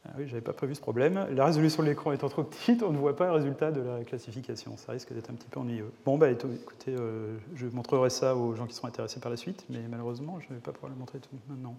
Ah 0.07 0.13
oui, 0.17 0.23
je 0.25 0.31
n'avais 0.31 0.41
pas 0.41 0.53
prévu 0.53 0.73
ce 0.73 0.81
problème. 0.81 1.27
La 1.35 1.45
résolution 1.45 1.83
de 1.83 1.87
l'écran 1.87 2.11
étant 2.13 2.29
trop 2.29 2.43
petite, 2.43 2.81
on 2.81 2.91
ne 2.91 2.97
voit 2.97 3.15
pas 3.15 3.25
le 3.25 3.33
résultat 3.33 3.71
de 3.71 3.81
la 3.81 4.03
classification. 4.03 4.75
Ça 4.77 4.93
risque 4.93 5.13
d'être 5.13 5.29
un 5.29 5.33
petit 5.35 5.47
peu 5.47 5.59
ennuyeux. 5.59 5.91
Bon, 6.03 6.17
bah, 6.17 6.31
écoutez, 6.31 6.95
euh, 6.97 7.37
je 7.53 7.67
montrerai 7.67 8.09
ça 8.09 8.35
aux 8.35 8.55
gens 8.55 8.65
qui 8.65 8.73
seront 8.73 8.87
intéressés 8.87 9.19
par 9.19 9.29
la 9.29 9.37
suite, 9.37 9.65
mais 9.69 9.81
malheureusement, 9.87 10.39
je 10.39 10.49
ne 10.49 10.55
vais 10.55 10.61
pas 10.61 10.71
pouvoir 10.71 10.91
le 10.91 10.97
montrer 10.97 11.19
tout 11.19 11.29
maintenant. 11.47 11.75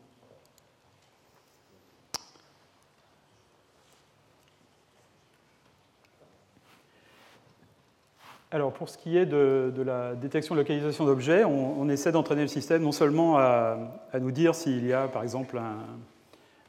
Alors, 8.52 8.72
pour 8.72 8.88
ce 8.88 8.96
qui 8.96 9.16
est 9.16 9.26
de, 9.26 9.72
la 9.84 10.14
détection 10.14 10.54
de 10.54 10.60
localisation 10.60 11.04
d'objets, 11.04 11.44
on, 11.44 11.88
essaie 11.88 12.12
d'entraîner 12.12 12.42
le 12.42 12.48
système 12.48 12.82
non 12.82 12.92
seulement 12.92 13.38
à 13.38 13.78
nous 14.20 14.30
dire 14.30 14.54
s'il 14.54 14.86
y 14.86 14.92
a, 14.92 15.08
par 15.08 15.22
exemple, 15.22 15.58
un, 15.58 15.78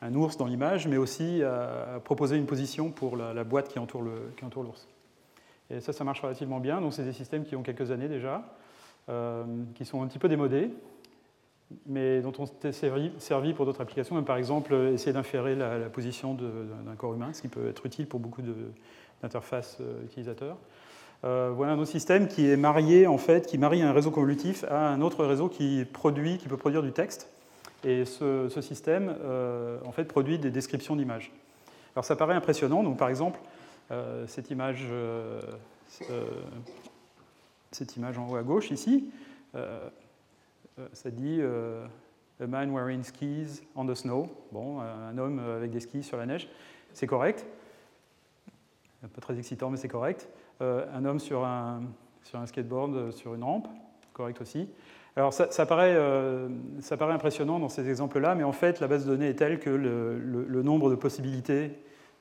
un 0.01 0.13
ours 0.13 0.37
dans 0.37 0.45
l'image, 0.45 0.87
mais 0.87 0.97
aussi 0.97 1.41
à 1.43 1.99
proposer 2.03 2.37
une 2.37 2.45
position 2.45 2.91
pour 2.91 3.17
la, 3.17 3.43
boîte 3.43 3.67
qui 3.67 3.79
entoure 3.79 4.01
l'ours. 4.01 4.87
Et 5.69 5.81
ça, 5.81 5.91
ça 5.93 6.03
marche 6.03 6.21
relativement 6.21 6.59
bien. 6.59 6.81
Donc, 6.81 6.93
c'est 6.93 7.03
des 7.03 7.13
systèmes 7.13 7.43
qui 7.43 7.55
ont 7.55 7.63
quelques 7.63 7.91
années 7.91 8.07
déjà, 8.07 8.43
euh, 9.09 9.43
qui 9.75 9.85
sont 9.85 10.01
un 10.01 10.07
petit 10.07 10.19
peu 10.19 10.29
démodés, 10.29 10.69
mais 11.85 12.21
dont 12.21 12.33
on 12.39 12.45
s'est 12.45 12.71
servi, 12.71 13.53
pour 13.53 13.65
d'autres 13.65 13.81
applications, 13.81 14.15
comme 14.15 14.25
par 14.25 14.37
exemple 14.37 14.73
essayer 14.93 15.11
d'inférer 15.11 15.55
la, 15.55 15.89
position 15.89 16.33
d'un 16.33 16.95
corps 16.95 17.13
humain, 17.13 17.33
ce 17.33 17.41
qui 17.41 17.49
peut 17.49 17.67
être 17.67 17.85
utile 17.85 18.07
pour 18.07 18.19
beaucoup 18.19 18.41
d'interfaces 19.21 19.77
euh, 19.81 20.03
utilisateurs. 20.05 20.57
Euh, 21.23 21.51
voilà 21.55 21.73
un 21.73 21.79
autre 21.79 21.89
système 21.91 22.27
qui 22.27 22.49
est 22.49 22.57
marié, 22.57 23.07
en 23.07 23.17
fait, 23.17 23.47
qui 23.47 23.57
marie 23.57 23.81
un 23.81 23.91
réseau 23.91 24.11
convolutif 24.11 24.63
à 24.65 24.89
un 24.89 25.01
autre 25.01 25.25
réseau 25.25 25.49
qui, 25.49 25.85
produit, 25.91 26.37
qui 26.37 26.47
peut 26.47 26.57
produire 26.57 26.83
du 26.83 26.91
texte. 26.91 27.29
Et 27.83 28.05
ce, 28.05 28.49
système, 28.61 29.15
euh, 29.23 29.79
en 29.85 29.91
fait, 29.91 30.05
produit 30.05 30.39
des 30.39 30.51
descriptions 30.51 30.95
d'images. 30.95 31.31
Alors 31.95 32.05
ça 32.05 32.15
paraît 32.15 32.35
impressionnant. 32.35 32.83
Donc 32.83 32.97
par 32.97 33.09
exemple, 33.09 33.39
euh, 33.91 34.25
cette 34.27 34.51
image, 34.51 34.85
cette 37.71 37.95
image 37.95 38.17
en 38.17 38.29
haut 38.29 38.35
à 38.35 38.43
gauche 38.43 38.71
ici, 38.71 39.09
ça 40.93 41.09
dit 41.09 41.41
a 42.39 42.45
man 42.45 42.69
wearing 42.71 43.03
skis 43.03 43.61
on 43.75 43.85
the 43.85 43.95
snow. 43.95 44.27
Bon, 44.51 44.79
un 44.79 45.17
homme 45.17 45.39
avec 45.39 45.71
des 45.71 45.79
skis 45.79 46.03
sur 46.03 46.17
la 46.17 46.27
neige, 46.27 46.47
c'est 46.93 47.07
correct. 47.07 47.45
Pas 49.01 49.21
très 49.21 49.39
excitant, 49.39 49.69
mais 49.69 49.77
c'est 49.77 49.87
correct. 49.87 50.27
Un 50.59 51.05
homme 51.05 51.19
sur 51.19 51.45
un, 51.45 51.81
skateboard 52.45 53.11
sur 53.11 53.35
une 53.35 53.43
rampe, 53.43 53.67
correct 54.13 54.41
aussi. 54.41 54.67
Alors 55.17 55.33
ça, 55.33 55.65
paraît, 55.65 55.95
euh, 55.95 56.47
ça 56.79 56.95
paraît, 56.95 57.13
impressionnant 57.13 57.57
dans 57.57 57.69
ces 57.69 57.89
exemples-là, 57.89 58.35
mais 58.35 58.43
en 58.43 58.51
fait 58.51 58.79
la 58.79 58.87
base 58.87 59.03
de 59.03 59.09
données 59.09 59.29
est 59.29 59.33
telle 59.33 59.59
que 59.59 59.71
le, 59.71 60.61
nombre 60.61 60.91
de 60.91 60.95
possibilités 60.95 61.71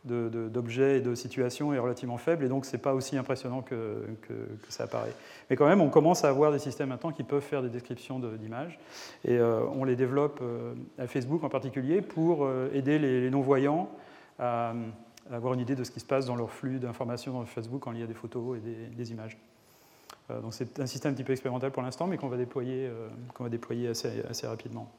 d'objets 0.04 0.96
et 0.96 1.00
de 1.02 1.14
situations 1.14 1.74
est 1.74 1.78
relativement 1.78 2.16
faible, 2.16 2.46
et 2.46 2.48
donc 2.48 2.64
ce 2.64 2.72
n'est 2.72 2.80
pas 2.80 2.94
aussi 2.94 3.18
impressionnant 3.18 3.60
que, 3.60 4.06
ça 4.70 4.84
apparaît. 4.84 5.12
Mais 5.50 5.56
quand 5.56 5.66
même, 5.66 5.82
on 5.82 5.90
commence 5.90 6.24
à 6.24 6.30
avoir 6.30 6.52
des 6.52 6.58
systèmes 6.58 6.88
maintenant 6.88 7.12
qui 7.12 7.22
peuvent 7.22 7.42
faire 7.42 7.60
des 7.60 7.68
descriptions 7.68 8.18
d'images, 8.18 8.78
et 9.26 9.36
euh, 9.36 9.60
on 9.74 9.84
les 9.84 9.96
développe 9.96 10.40
euh, 10.40 10.72
à 10.96 11.06
Facebook 11.06 11.44
en 11.44 11.50
particulier 11.50 12.00
pour 12.00 12.48
aider 12.72 12.98
les, 12.98 13.28
non-voyants 13.28 13.90
à, 14.38 14.72
avoir 15.30 15.54
une 15.54 15.60
idée 15.60 15.74
de 15.74 15.84
ce 15.84 15.90
qui 15.90 16.00
se 16.00 16.04
passe 16.04 16.26
dans 16.26 16.36
leur 16.36 16.50
flux 16.50 16.78
d'informations 16.78 17.32
dans 17.32 17.44
Facebook 17.46 17.82
quand 17.82 17.92
il 17.92 18.00
y 18.00 18.02
a 18.02 18.06
des 18.06 18.14
photos 18.14 18.58
et 18.58 18.88
des 18.88 19.10
images. 19.10 19.38
Euh, 20.30 20.40
donc 20.40 20.54
c'est 20.54 20.80
un 20.80 20.86
système 20.86 21.12
un 21.12 21.14
petit 21.14 21.24
peu 21.24 21.32
expérimental 21.32 21.70
pour 21.70 21.82
l'instant, 21.82 22.06
mais 22.06 22.16
qu'on 22.16 22.28
va 22.28 22.36
déployer, 22.36 22.86
euh, 22.86 23.08
va 23.38 23.48
déployer 23.48 23.88
assez, 23.88 24.22
assez 24.22 24.46
rapidement. 24.46 24.90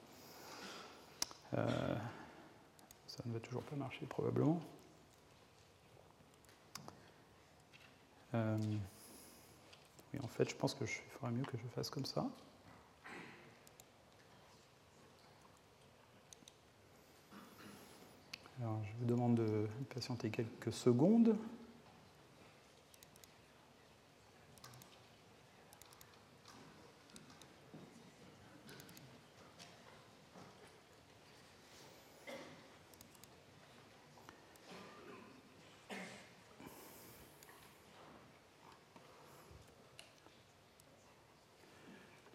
Euh, 1.54 1.96
ça 3.08 3.24
ne 3.26 3.34
va 3.34 3.40
toujours 3.40 3.64
pas 3.64 3.76
marcher 3.76 4.06
probablement. 4.06 4.60
oui, 8.34 10.20
en 10.24 10.28
fait, 10.28 10.48
je 10.48 10.56
pense 10.56 10.76
que 10.76 10.86
je 10.86 11.00
ferais 11.20 11.32
mieux 11.32 11.44
que 11.44 11.58
je 11.58 11.68
fasse 11.76 11.90
comme 11.90 12.06
ça. 12.06 12.28
Alors, 18.60 18.82
je 18.84 18.92
vous 19.00 19.06
demande 19.06 19.36
de 19.36 19.68
patienter 19.94 20.32
quelques 20.32 20.74
secondes. 20.74 21.36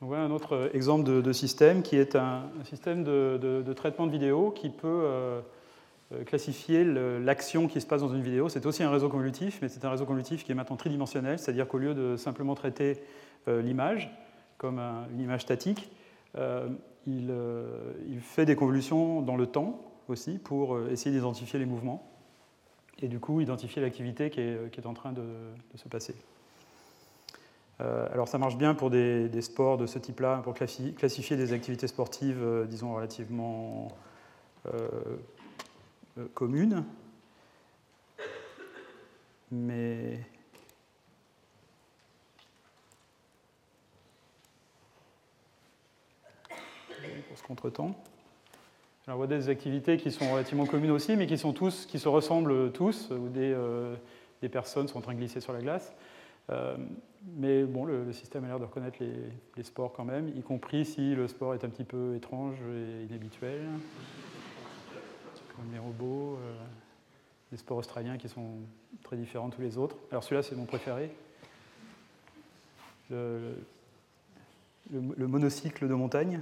voilà 0.00 0.24
un 0.24 0.30
autre 0.30 0.70
exemple 0.74 1.22
de, 1.22 1.32
système 1.32 1.82
qui 1.82 1.96
est 1.96 2.16
un, 2.16 2.42
système 2.64 3.02
de, 3.02 3.72
traitement 3.72 4.06
de 4.06 4.12
vidéo 4.12 4.50
qui 4.50 4.68
peut 4.68 4.86
euh, 4.86 5.40
classifier 6.26 6.84
l'action 6.84 7.68
qui 7.68 7.80
se 7.80 7.86
passe 7.86 8.00
dans 8.00 8.14
une 8.14 8.22
vidéo. 8.22 8.48
C'est 8.48 8.66
aussi 8.66 8.82
un 8.82 8.90
réseau 8.90 9.08
convolutif, 9.08 9.58
mais 9.62 9.68
c'est 9.68 9.84
un 9.84 9.90
réseau 9.90 10.04
convolutif 10.04 10.44
qui 10.44 10.52
est 10.52 10.54
maintenant 10.54 10.76
tridimensionnel, 10.76 11.38
c'est-à-dire 11.38 11.68
qu'au 11.68 11.78
lieu 11.78 11.94
de 11.94 12.16
simplement 12.16 12.54
traiter 12.54 13.02
euh, 13.48 13.62
l'image 13.62 14.10
comme 14.58 14.78
une 14.78 15.20
image 15.20 15.42
statique, 15.42 15.90
il, 17.06 17.32
fait 18.20 18.46
des 18.46 18.54
convolutions 18.54 19.20
dans 19.22 19.36
le 19.36 19.46
temps 19.46 19.80
aussi 20.06 20.38
pour 20.38 20.78
essayer 20.88 21.14
d'identifier 21.14 21.58
les 21.58 21.66
mouvements 21.66 22.08
et 23.00 23.08
du 23.08 23.18
coup 23.18 23.40
identifier 23.40 23.82
l'activité 23.82 24.30
qui, 24.30 24.40
est, 24.40 24.86
en 24.86 24.94
train 24.94 25.12
de 25.12 25.24
se 25.74 25.88
passer. 25.88 26.14
Euh, 27.82 28.06
alors 28.12 28.28
ça 28.28 28.38
marche 28.38 28.56
bien 28.56 28.74
pour 28.74 28.90
des, 28.90 29.28
sports 29.40 29.76
de 29.76 29.86
ce 29.86 29.98
type-là, 29.98 30.40
pour 30.44 30.54
classifier 30.54 31.36
des 31.36 31.52
activités 31.52 31.86
sportives, 31.86 32.42
euh, 32.42 32.64
disons, 32.66 32.94
relativement 32.94 33.88
euh, 36.18 36.26
communes. 36.34 36.84
Mais 39.50 40.20
pour 47.28 47.36
ce 47.36 47.42
contretemps. 47.42 47.94
Alors, 49.06 49.16
on 49.16 49.18
voit 49.18 49.26
des 49.26 49.48
activités 49.48 49.96
qui 49.96 50.10
sont 50.10 50.30
relativement 50.32 50.64
communes 50.64 50.90
aussi, 50.90 51.16
mais 51.16 51.26
qui, 51.26 51.36
sont 51.36 51.52
tous, 51.52 51.86
qui 51.86 51.98
se 51.98 52.08
ressemblent 52.08 52.72
tous, 52.72 53.10
où 53.10 53.28
des, 53.28 53.54
des 54.40 54.48
personnes 54.48 54.88
sont 54.88 54.98
en 54.98 55.00
train 55.00 55.12
de 55.12 55.18
glisser 55.18 55.40
sur 55.40 55.52
la 55.52 55.60
glace. 55.60 55.92
Euh, 56.50 56.76
mais 57.36 57.62
bon, 57.64 57.84
le, 57.84 58.12
système 58.12 58.44
a 58.44 58.48
l'air 58.48 58.58
de 58.58 58.64
reconnaître 58.64 58.98
les, 59.00 59.62
sports 59.62 59.92
quand 59.92 60.04
même, 60.04 60.28
y 60.36 60.42
compris 60.42 60.84
si 60.84 61.14
le 61.14 61.28
sport 61.28 61.54
est 61.54 61.64
un 61.64 61.68
petit 61.68 61.84
peu 61.84 62.16
étrange 62.16 62.56
et 62.60 63.04
inhabituel, 63.04 63.60
les 65.72 65.78
robots, 65.78 66.38
euh, 66.40 66.54
les 67.50 67.58
sports 67.58 67.78
australiens 67.78 68.16
qui 68.18 68.28
sont 68.28 68.60
très 69.02 69.16
différents 69.16 69.48
de 69.48 69.54
tous 69.54 69.60
les 69.60 69.78
autres. 69.78 69.96
Alors 70.10 70.24
celui-là, 70.24 70.42
c'est 70.42 70.56
mon 70.56 70.64
préféré. 70.64 71.10
Le, 73.10 73.56
monocycle 75.18 75.86
de 75.86 75.94
montagne. 75.94 76.40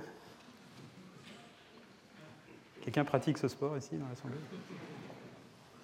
Quelqu'un 2.82 3.04
pratique 3.04 3.38
ce 3.38 3.48
sport 3.48 3.76
ici 3.76 3.96
dans 3.96 4.08
l'Assemblée? 4.08 4.38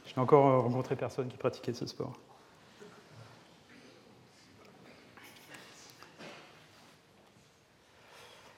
Je 0.07 0.15
n'ai 0.15 0.19
encore 0.19 0.63
rencontré 0.63 0.97
personne 0.97 1.29
qui 1.29 1.37
pratiquait 1.37 1.75
ce 1.75 1.87
sport. 1.87 2.19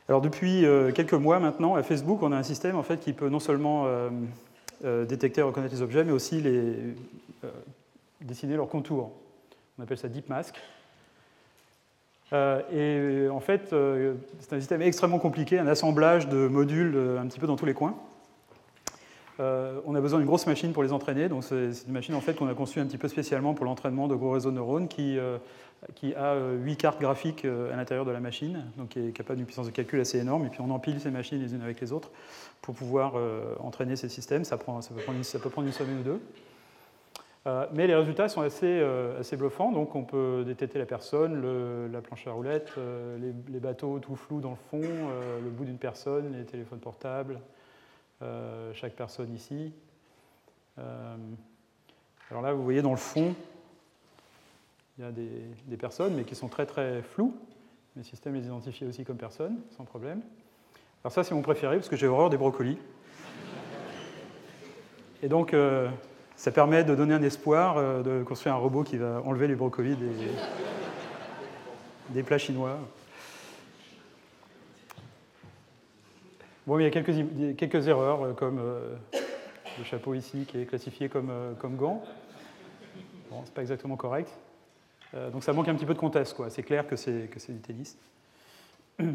Alors 0.08 0.22
depuis 0.22 0.64
euh, 0.64 0.90
quelques 0.90 1.12
mois 1.12 1.38
maintenant, 1.38 1.74
à 1.74 1.82
Facebook, 1.82 2.22
on 2.22 2.32
a 2.32 2.36
un 2.36 2.42
système 2.42 2.76
en 2.76 2.82
fait 2.82 2.98
qui 2.98 3.12
peut 3.12 3.28
non 3.28 3.40
seulement 3.40 3.84
euh, 3.84 4.08
euh, 4.08 4.10
détecter 4.82 5.40
et 5.40 5.44
reconnaître 5.44 5.74
les 5.74 5.82
objets, 5.82 6.04
mais 6.04 6.12
aussi 6.12 6.40
les, 6.40 6.74
dessiner 8.20 8.56
leurs 8.56 8.68
contours. 8.68 9.12
On 9.78 9.82
appelle 9.82 9.98
ça 9.98 10.08
Deep 10.08 10.28
Mask. 10.28 10.54
et 12.32 13.28
en 13.30 13.40
fait, 13.40 13.74
c'est 14.40 14.52
un 14.52 14.58
système 14.60 14.82
extrêmement 14.82 15.18
compliqué, 15.18 15.58
un 15.58 15.66
assemblage 15.66 16.28
de 16.28 16.48
modules 16.48 16.96
un 17.18 17.26
petit 17.26 17.40
peu 17.40 17.46
dans 17.46 17.56
tous 17.56 17.66
les 17.66 17.74
coins. 17.74 17.94
on 19.38 19.94
a 19.94 20.00
besoin 20.00 20.18
d'une 20.18 20.28
grosse 20.28 20.46
machine 20.46 20.72
pour 20.72 20.82
les 20.82 20.92
entraîner. 20.92 21.28
Donc 21.28 21.44
c'est 21.44 21.86
une 21.86 21.92
machine 21.92 22.14
en 22.14 22.20
fait 22.20 22.34
qu'on 22.34 22.48
a 22.48 22.54
conçue 22.54 22.80
un 22.80 22.86
petit 22.86 22.98
peu 22.98 23.08
spécialement 23.08 23.54
pour 23.54 23.64
l'entraînement 23.64 24.08
de 24.08 24.14
gros 24.14 24.30
réseaux 24.30 24.50
de 24.50 24.56
neurones 24.56 24.88
qui 24.88 25.18
qui 25.94 26.14
a 26.14 26.36
8 26.36 26.76
cartes 26.76 27.00
graphiques 27.00 27.44
à 27.44 27.76
l'intérieur 27.76 28.04
de 28.04 28.10
la 28.10 28.20
machine, 28.20 28.64
donc 28.76 28.90
qui 28.90 29.00
est 29.00 29.12
capable 29.12 29.36
d'une 29.36 29.46
puissance 29.46 29.66
de 29.66 29.70
calcul 29.70 30.00
assez 30.00 30.18
énorme, 30.18 30.44
et 30.46 30.48
puis 30.48 30.60
on 30.60 30.70
empile 30.70 31.00
ces 31.00 31.10
machines 31.10 31.40
les 31.40 31.54
unes 31.54 31.62
avec 31.62 31.80
les 31.80 31.92
autres 31.92 32.10
pour 32.62 32.74
pouvoir 32.74 33.14
entraîner 33.60 33.94
ces 33.94 34.08
systèmes. 34.08 34.44
Ça, 34.44 34.56
peut 34.56 34.64
prendre 34.64 35.18
une, 35.18 35.72
semaine 35.72 36.00
ou 36.00 36.02
deux. 36.02 36.20
Euh, 37.48 37.66
mais 37.72 37.86
les 37.86 37.94
résultats 37.94 38.28
sont 38.28 38.42
assez, 38.42 38.66
euh, 38.66 39.20
assez, 39.20 39.36
bluffants, 39.36 39.72
donc 39.72 39.94
on 39.94 40.02
peut 40.02 40.42
détecter 40.44 40.78
la 40.78 40.84
personne, 40.84 41.90
la 41.90 42.00
planche 42.02 42.26
à 42.26 42.32
roulettes, 42.32 42.72
euh, 42.76 43.16
les, 43.48 43.60
bateaux 43.60 43.98
tout 44.00 44.16
flous 44.16 44.40
dans 44.40 44.50
le 44.50 44.56
fond, 44.70 44.82
le 44.82 45.50
bout 45.50 45.64
d'une 45.64 45.78
personne, 45.78 46.36
les 46.36 46.44
téléphones 46.44 46.80
portables, 46.80 47.40
chaque 48.74 48.94
personne 48.94 49.32
ici. 49.34 49.72
alors 50.76 52.42
là, 52.42 52.52
vous 52.52 52.64
voyez 52.64 52.82
dans 52.82 52.90
le 52.90 52.96
fond, 52.96 53.34
il 54.98 55.04
y 55.04 55.06
a 55.06 55.12
des, 55.12 55.30
des, 55.66 55.76
personnes, 55.76 56.14
mais 56.14 56.24
qui 56.24 56.34
sont 56.34 56.48
très 56.48 56.66
très 56.66 57.02
floues. 57.02 57.34
Le 57.96 58.02
système 58.02 58.34
les 58.34 58.46
identifie 58.46 58.84
aussi 58.84 59.04
comme 59.04 59.16
personnes, 59.16 59.58
sans 59.76 59.84
problème. 59.84 60.20
Alors 61.04 61.12
ça, 61.12 61.24
c'est 61.24 61.34
mon 61.34 61.42
préféré, 61.42 61.76
parce 61.76 61.88
que 61.88 61.96
j'ai 61.96 62.08
horreur 62.08 62.30
des 62.30 62.36
brocolis. 62.36 62.78
Et 65.22 65.28
donc, 65.28 65.54
ça 66.38 66.52
permet 66.52 66.84
de 66.84 66.94
donner 66.94 67.14
un 67.14 67.22
espoir 67.22 67.76
euh, 67.76 68.02
de 68.02 68.22
construire 68.22 68.54
un 68.54 68.58
robot 68.58 68.84
qui 68.84 68.96
va 68.96 69.20
enlever 69.24 69.48
les 69.48 69.56
brocolis 69.56 69.96
des, 72.10 72.22
plats 72.22 72.38
chinois. 72.38 72.78
Bon, 76.64 76.78
il 76.78 76.84
y 76.84 76.86
a 76.86 76.90
quelques, 76.90 77.56
quelques 77.56 77.88
erreurs, 77.88 78.22
euh, 78.22 78.32
comme 78.34 78.60
euh, 78.60 78.94
le 79.78 79.84
chapeau 79.84 80.14
ici 80.14 80.46
qui 80.46 80.60
est 80.60 80.64
classifié 80.64 81.08
comme, 81.08 81.32
comme 81.58 81.74
gant. 81.74 82.04
Bon, 83.30 83.42
c'est 83.44 83.52
pas 83.54 83.62
exactement 83.62 83.96
correct. 83.96 84.30
Donc 85.14 85.42
ça 85.42 85.52
manque 85.52 85.68
un 85.68 85.74
petit 85.74 85.86
peu 85.86 85.94
de 85.94 85.98
contexte, 85.98 86.34
quoi. 86.34 86.50
C'est 86.50 86.62
clair 86.62 86.86
que 86.86 86.96
c'est, 86.96 87.28
du 87.48 87.60
tennis. 87.60 87.96
Mais 88.98 89.08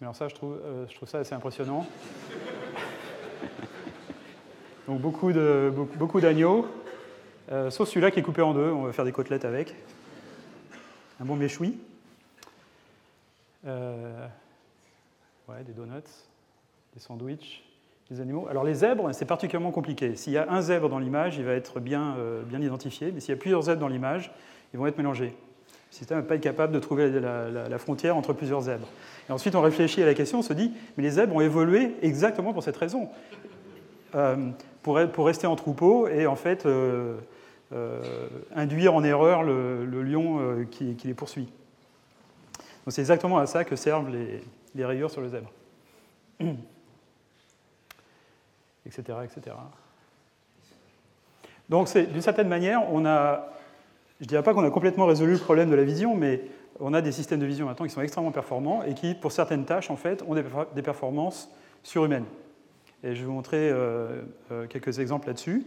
alors 0.00 0.16
ça, 0.16 0.28
je 0.28 0.34
trouve, 0.34 0.60
je 0.88 0.94
trouve 0.96 1.08
ça 1.08 1.18
assez 1.18 1.34
impressionnant. 1.34 1.86
Donc 4.88 5.00
beaucoup, 5.00 5.32
de, 5.32 5.72
beaucoup, 5.96 6.20
d'agneaux, 6.20 6.66
euh, 7.52 7.70
sauf 7.70 7.88
celui-là 7.88 8.10
qui 8.10 8.18
est 8.18 8.22
coupé 8.22 8.42
en 8.42 8.52
deux, 8.52 8.70
on 8.70 8.82
va 8.82 8.92
faire 8.92 9.04
des 9.04 9.12
côtelettes 9.12 9.44
avec. 9.44 9.74
Un 11.20 11.24
bon 11.24 11.36
méchoui. 11.36 11.78
Euh, 13.64 14.26
ouais, 15.48 15.62
des 15.62 15.72
donuts, 15.72 16.02
des 16.94 17.00
sandwichs, 17.00 17.62
Alors 18.50 18.64
les 18.64 18.74
zèbres, 18.74 19.12
c'est 19.12 19.24
particulièrement 19.24 19.70
compliqué. 19.70 20.16
S'il 20.16 20.32
y 20.32 20.38
a 20.38 20.50
un 20.50 20.60
zèbre 20.60 20.88
dans 20.88 20.98
l'image, 20.98 21.38
il 21.38 21.44
va 21.44 21.52
être 21.52 21.80
bien, 21.80 22.14
euh, 22.18 22.42
bien 22.42 22.60
identifié, 22.60 23.10
mais 23.12 23.20
s'il 23.20 23.30
y 23.30 23.38
a 23.38 23.40
plusieurs 23.40 23.62
zèbres 23.62 23.80
dans 23.80 23.88
l'image, 23.88 24.32
ils 24.74 24.78
vont 24.78 24.86
être 24.86 24.98
mélangés. 24.98 25.34
Le 25.90 25.96
système 25.96 26.18
ne 26.18 26.22
va 26.22 26.28
pas 26.28 26.38
capable 26.38 26.72
de 26.72 26.78
trouver 26.78 27.10
la, 27.20 27.78
frontière 27.78 28.16
entre 28.16 28.32
plusieurs 28.32 28.62
zèbres. 28.62 28.88
Et 29.28 29.32
ensuite, 29.32 29.54
on 29.54 29.60
réfléchit 29.60 30.02
à 30.02 30.06
la 30.06 30.14
question, 30.14 30.38
on 30.38 30.42
se 30.42 30.52
dit, 30.52 30.72
mais 30.96 31.02
les 31.02 31.10
zèbres 31.10 31.36
ont 31.36 31.40
évolué 31.40 31.94
exactement 32.02 32.52
pour 32.52 32.62
cette 32.62 32.76
raison 32.76 33.08
pour, 34.82 35.26
rester 35.26 35.46
en 35.46 35.56
troupeau 35.56 36.08
et 36.08 36.26
en 36.26 36.36
fait 36.36 36.66
euh, 36.66 37.16
euh, 37.72 38.28
induire 38.54 38.94
en 38.94 39.04
erreur 39.04 39.42
le, 39.42 40.02
lion 40.02 40.40
euh, 40.40 40.64
qui, 40.64 40.96
les 41.04 41.14
poursuit. 41.14 41.48
c'est 42.88 43.00
exactement 43.00 43.38
à 43.38 43.46
ça 43.46 43.64
que 43.64 43.76
servent 43.76 44.10
les, 44.10 44.84
rayures 44.84 45.10
sur 45.10 45.20
le 45.20 45.28
zèbre. 45.28 45.50
etc. 48.86 49.18
etc. 49.24 49.56
Donc 51.68 51.92
d'une 51.96 52.20
certaine 52.20 52.48
manière, 52.48 52.82
on 52.92 53.06
a, 53.06 53.48
je 54.20 54.24
ne 54.24 54.28
dirais 54.28 54.42
pas 54.42 54.52
qu'on 54.52 54.64
a 54.64 54.70
complètement 54.70 55.06
résolu 55.06 55.32
le 55.32 55.38
problème 55.38 55.70
de 55.70 55.74
la 55.74 55.84
vision, 55.84 56.14
mais 56.14 56.42
on 56.80 56.94
a 56.94 57.00
des 57.00 57.12
systèmes 57.12 57.40
de 57.40 57.46
vision 57.46 57.66
maintenant 57.66 57.86
qui 57.86 57.92
sont 57.92 58.02
extrêmement 58.02 58.32
performants 58.32 58.82
et 58.82 58.94
qui, 58.94 59.14
pour 59.14 59.32
certaines 59.32 59.64
tâches, 59.64 59.90
en 59.90 59.96
fait, 59.96 60.22
ont 60.26 60.34
des 60.74 60.82
performances 60.82 61.50
surhumaines. 61.82 62.26
Et 63.04 63.14
je 63.14 63.20
vais 63.20 63.26
vous 63.26 63.32
montrer 63.32 63.70
euh, 63.70 64.22
euh, 64.50 64.66
quelques 64.66 64.98
exemples 64.98 65.26
là-dessus. 65.26 65.66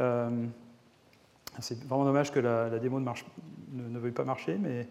Euh, 0.00 0.30
c'est 1.60 1.82
vraiment 1.84 2.04
dommage 2.04 2.32
que 2.32 2.40
la, 2.40 2.78
démo 2.78 2.98
ne, 2.98 3.08
ne, 3.72 3.98
veuille 3.98 4.12
pas 4.12 4.24
marcher, 4.24 4.58
mais 4.58 4.88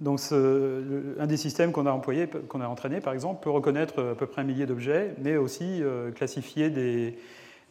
donc 0.00 0.20
un 0.32 1.26
des 1.26 1.36
systèmes 1.36 1.72
qu'on 1.72 1.86
a 1.86 1.92
employé, 1.92 2.28
qu'on 2.48 2.60
a 2.60 2.66
entraîné 2.66 3.00
par 3.00 3.12
exemple, 3.12 3.42
peut 3.42 3.50
reconnaître 3.50 4.02
à 4.02 4.14
peu 4.14 4.26
près 4.26 4.42
un 4.42 4.44
millier 4.44 4.66
d'objets, 4.66 5.14
mais 5.22 5.36
aussi 5.36 5.82
classifier 6.14 6.70
des, 6.70 7.16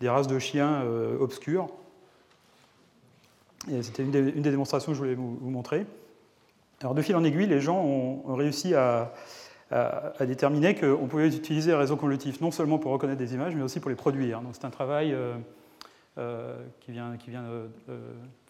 races 0.08 0.28
de 0.28 0.40
chiens 0.40 0.84
obscurs. 1.20 1.68
Et 3.72 3.84
c'était 3.84 4.04
une, 4.04 4.12
des 4.12 4.52
démonstrations 4.52 4.94
que 4.94 4.96
je 4.98 5.02
voulais 5.02 5.16
vous, 5.16 5.38
montrer. 5.42 5.86
Alors 6.82 6.94
de 6.96 7.02
fil 7.02 7.16
en 7.16 7.24
aiguille, 7.24 7.48
les 7.48 7.62
gens 7.62 7.84
ont 7.84 8.36
réussi 8.36 8.74
à, 8.74 9.14
a, 9.74 10.26
déterminé 10.26 10.76
qu'on 10.76 11.08
pouvait 11.08 11.28
utiliser 11.28 11.72
le 11.72 11.78
réseau 11.78 11.96
convolutif 11.96 12.42
non 12.42 12.52
seulement 12.52 12.78
pour 12.78 12.92
reconnaître 12.92 13.20
des 13.20 13.34
images, 13.34 13.56
mais 13.56 13.64
aussi 13.64 13.80
pour 13.80 13.90
les 13.90 13.96
produire. 13.96 14.42
Donc 14.42 14.52
c'est 14.54 14.66
un 14.66 14.70
travail 14.70 15.14
euh, 15.14 15.34
euh, 15.34 15.38
qui 16.80 16.92
vient, 16.92 17.18
qui 17.18 17.32
vient 17.32 17.44
de, 17.44 17.96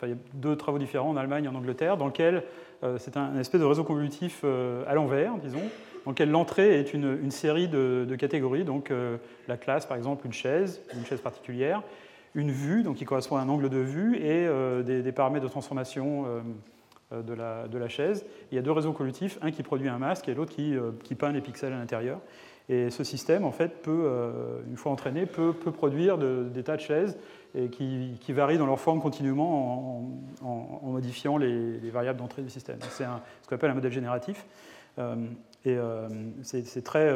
il 0.03 0.09
y 0.09 0.11
a 0.11 0.15
deux 0.33 0.55
travaux 0.55 0.77
différents 0.77 1.09
en 1.09 1.15
Allemagne 1.15 1.45
et 1.45 1.47
en 1.47 1.55
Angleterre, 1.55 1.95
dans 1.95 2.07
lequel 2.07 2.43
euh, 2.83 2.97
c'est 2.97 3.15
un, 3.15 3.39
espèce 3.39 3.61
de 3.61 3.65
réseau 3.65 3.85
convolutif 3.85 4.43
à 4.43 4.93
l'envers, 4.95 5.37
disons, 5.37 5.61
dans 6.05 6.11
lequel 6.11 6.29
l'entrée 6.29 6.79
est 6.79 6.93
une, 6.93 7.31
série 7.31 7.69
de, 7.69 8.15
catégories, 8.17 8.65
donc 8.65 8.91
la 9.47 9.57
classe 9.57 9.85
par 9.85 9.95
exemple 9.95 10.25
une 10.25 10.33
chaise, 10.33 10.81
une 10.93 11.05
chaise 11.05 11.21
particulière, 11.21 11.81
une 12.35 12.51
vue, 12.51 12.83
donc 12.83 12.97
qui 12.97 13.05
correspond 13.05 13.37
à 13.37 13.41
un 13.41 13.49
angle 13.49 13.69
de 13.69 13.77
vue, 13.77 14.17
et 14.17 14.47
des, 14.83 15.11
paramètres 15.13 15.45
de 15.45 15.51
transformation 15.51 16.25
euh, 17.13 17.21
de 17.21 17.77
la, 17.77 17.87
chaise. 17.89 18.25
Il 18.51 18.55
y 18.55 18.57
a 18.57 18.61
deux 18.61 18.71
réseaux 18.71 18.93
collectifs, 18.93 19.37
un 19.41 19.51
qui 19.51 19.61
produit 19.61 19.89
un 19.89 19.97
masque 19.97 20.29
et 20.29 20.33
l'autre 20.33 20.53
qui, 20.53 20.75
euh, 20.75 20.91
qui, 21.03 21.15
peint 21.15 21.31
les 21.31 21.41
pixels 21.41 21.73
à 21.73 21.77
l'intérieur. 21.77 22.19
Et 22.69 22.89
ce 22.89 23.03
système, 23.03 23.43
en 23.43 23.51
fait, 23.51 23.81
peut, 23.81 24.03
euh, 24.05 24.61
une 24.69 24.77
fois 24.77 24.91
entraîné, 24.91 25.25
peut, 25.25 25.53
produire 25.53 26.17
des 26.17 26.63
tas 26.63 26.77
de 26.77 26.81
chaises 26.81 27.17
qui, 27.71 28.17
varient 28.29 28.57
dans 28.57 28.65
leur 28.65 28.79
forme 28.79 29.01
continuellement 29.01 30.09
en, 30.41 30.89
modifiant 30.89 31.37
les, 31.37 31.89
variables 31.89 32.19
d'entrée 32.19 32.41
du 32.41 32.49
système. 32.49 32.77
C'est 32.89 33.03
ce 33.03 33.47
qu'on 33.47 33.55
appelle 33.55 33.71
un 33.71 33.75
modèle 33.75 33.91
génératif. 33.91 34.45
et 35.65 35.77
c'est 36.43 36.83
très, 36.83 37.13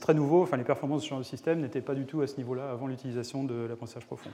très, 0.00 0.14
nouveau. 0.14 0.42
Enfin, 0.42 0.56
les 0.56 0.64
performances 0.64 1.02
de 1.02 1.04
ce 1.04 1.10
genre 1.10 1.18
de 1.18 1.24
système 1.24 1.60
n'étaient 1.60 1.82
pas 1.82 1.94
du 1.94 2.06
tout 2.06 2.22
à 2.22 2.26
ce 2.26 2.38
niveau-là 2.38 2.70
avant 2.70 2.86
l'utilisation 2.86 3.44
de 3.44 3.66
l'apprentissage 3.66 4.06
profond. 4.06 4.30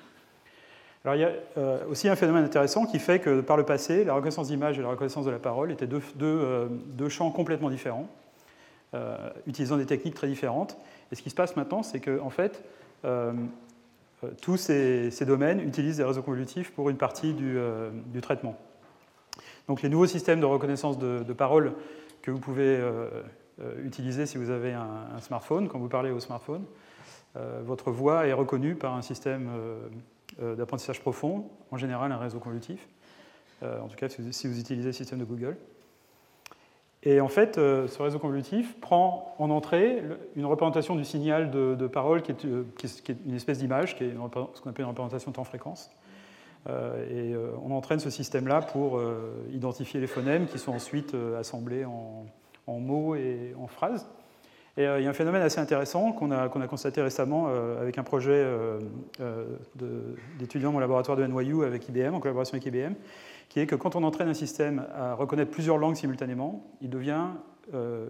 Alors 1.05 1.17
il 1.17 1.21
y 1.21 1.25
a 1.25 1.33
euh, 1.57 1.79
aussi 1.89 2.09
un 2.09 2.17
phénomène 2.17 2.45
intéressant 2.45 2.85
qui 2.85 2.99
fait 2.99 3.21
que 3.21 3.41
par 3.41 3.57
le 3.57 3.65
passé, 3.65 4.05
la 4.05 4.15
reconnaissance 4.15 4.49
d'image 4.49 4.79
et 4.79 4.83
la 4.83 4.89
reconnaissance 4.89 5.25
de 5.25 5.31
la 5.31 5.39
parole 5.39 5.71
étaient 5.71 5.87
deux, 5.87 6.03
euh, 6.23 6.69
champs 7.09 7.31
complètement 7.31 7.71
différents, 7.71 8.09
euh, 8.95 9.31
utilisant 9.47 9.77
des 9.77 9.87
techniques 9.87 10.15
très 10.15 10.29
différentes. 10.29 10.77
Et 11.13 11.15
ce 11.15 11.23
qui 11.23 11.31
se 11.31 11.35
passe 11.35 11.57
maintenant, 11.57 11.83
c'est 11.83 12.01
que 12.01 12.21
en 12.21 12.31
fait, 12.31 12.65
tous 14.43 14.57
ces, 14.57 15.11
domaines 15.27 15.61
utilisent 15.61 15.99
des 15.99 16.05
réseaux 16.05 16.23
convolutifs 16.23 16.73
pour 16.73 16.91
une 16.91 16.97
partie 16.97 17.35
du, 17.35 17.57
traitement. 18.21 18.57
Donc 19.69 19.83
les 19.83 19.89
nouveaux 19.89 20.07
systèmes 20.07 20.41
de 20.41 20.47
reconnaissance 20.47 20.99
de, 20.99 21.33
parole 21.33 21.75
que 22.23 22.31
vous 22.31 22.41
pouvez 22.41 22.79
utiliser 23.85 24.27
si 24.27 24.37
vous 24.37 24.51
avez 24.51 24.73
un, 24.73 25.21
smartphone, 25.21 25.69
quand 25.69 25.79
vous 25.79 25.89
parlez 25.89 26.11
au 26.11 26.21
smartphone, 26.21 26.65
votre 27.65 27.93
voix 27.93 28.27
est 28.27 28.33
reconnue 28.33 28.75
par 28.75 28.95
un 28.95 29.03
système 29.03 29.51
euh, 30.41 30.55
d'apprentissage 30.55 31.01
profond, 31.01 31.51
en 31.73 31.77
général 31.77 32.13
un 32.13 32.19
réseau 32.19 32.39
convolutif, 32.39 32.87
euh, 33.65 33.81
en 33.81 33.89
tout 33.89 33.97
cas 33.97 34.09
si 34.09 34.47
vous 34.47 34.61
utilisez 34.61 34.89
le 34.89 34.93
système 34.93 35.19
de 35.19 35.25
Google. 35.25 35.57
Et 37.05 37.21
en 37.21 37.29
fait, 37.29 37.59
euh, 37.59 37.87
ce 37.87 38.03
réseau 38.03 38.19
convolutif 38.19 38.79
prend 38.81 39.35
en 39.39 39.51
entrée 39.51 40.03
une 40.37 40.47
représentation 40.47 40.97
du 40.97 41.05
signal 41.05 41.51
de, 41.51 41.87
parole 41.87 42.23
qui 42.23 42.33
est, 42.33 42.45
une 42.45 43.35
espèce 43.35 43.59
d'image, 43.59 43.97
qui 43.97 44.05
est 44.05 44.11
ce 44.11 44.61
qu'on 44.61 44.71
appelle 44.71 44.85
une 44.85 44.91
représentation 44.91 45.33
temps-fréquence. 45.33 45.91
et 46.69 47.35
on 47.65 47.71
entraîne 47.71 48.01
ce 48.01 48.11
système-là 48.11 48.61
pour 48.63 49.01
identifier 49.53 50.01
les 50.01 50.07
phonèmes 50.09 50.47
qui 50.47 50.59
sont 50.59 50.73
ensuite 50.73 51.15
assemblés 51.39 51.85
en 51.85 52.79
mots 52.81 53.15
et 53.15 53.55
en 53.59 53.69
phrases. 53.69 54.07
Et 54.79 54.87
euh, 54.87 55.01
il 55.01 55.05
y 55.05 55.07
a 55.09 55.11
un 55.11 55.15
phénomène 55.15 55.43
assez 55.43 55.59
intéressant 55.59 56.13
qu'on 56.13 56.31
a, 56.31 56.49
constaté 56.69 57.03
récemment 57.03 57.49
euh, 57.49 57.83
avec 57.83 57.99
un 57.99 58.05
projet 58.05 58.31
euh, 58.33 58.79
d'étudiants 60.39 60.73
au 60.73 60.79
laboratoire 60.79 61.17
de 61.17 61.27
NYU 61.27 61.65
avec 61.65 61.89
IBM, 61.89 62.15
en 62.15 62.21
collaboration 62.21 62.55
avec 62.55 62.67
IBM, 62.67 62.95
qui 63.49 63.61
est 63.61 63.67
que 63.67 63.75
quand 63.75 63.97
on 63.97 64.05
entraîne 64.05 64.29
un 64.29 64.35
système 64.35 64.87
à 64.95 65.15
reconnaître 65.15 65.51
plusieurs 65.51 65.79
langues 65.79 65.97
simultanément, 65.97 66.65
il 66.81 66.91
devient 66.91 67.27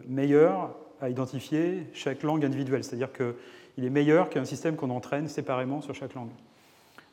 meilleur 0.06 0.74
à 1.00 1.08
identifier 1.08 1.86
chaque 1.92 2.22
langue 2.22 2.44
individuelle. 2.44 2.84
C'est-à-dire 2.84 3.12
qu'il 3.12 3.84
est 3.84 3.90
meilleur 3.90 4.30
qu'un 4.30 4.44
système 4.44 4.76
qu'on 4.76 4.90
entraîne 4.90 5.28
séparément 5.28 5.80
sur 5.80 5.94
chaque 5.94 6.14
langue. 6.14 6.30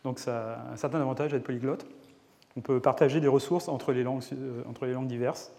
Donc 0.04 0.20
ça 0.20 0.54
a 0.54 0.74
un 0.74 0.76
certain 0.76 1.02
avantage 1.02 1.32
d'être 1.32 1.44
polyglotte. 1.44 1.86
On 2.58 2.62
peut 2.62 2.80
partager 2.80 3.20
des 3.20 3.28
ressources 3.28 3.68
entre 3.68 3.92
les 3.92 4.04
langues, 4.04 4.24
les 4.82 4.94
langues 4.94 5.08
diverses. 5.08 5.52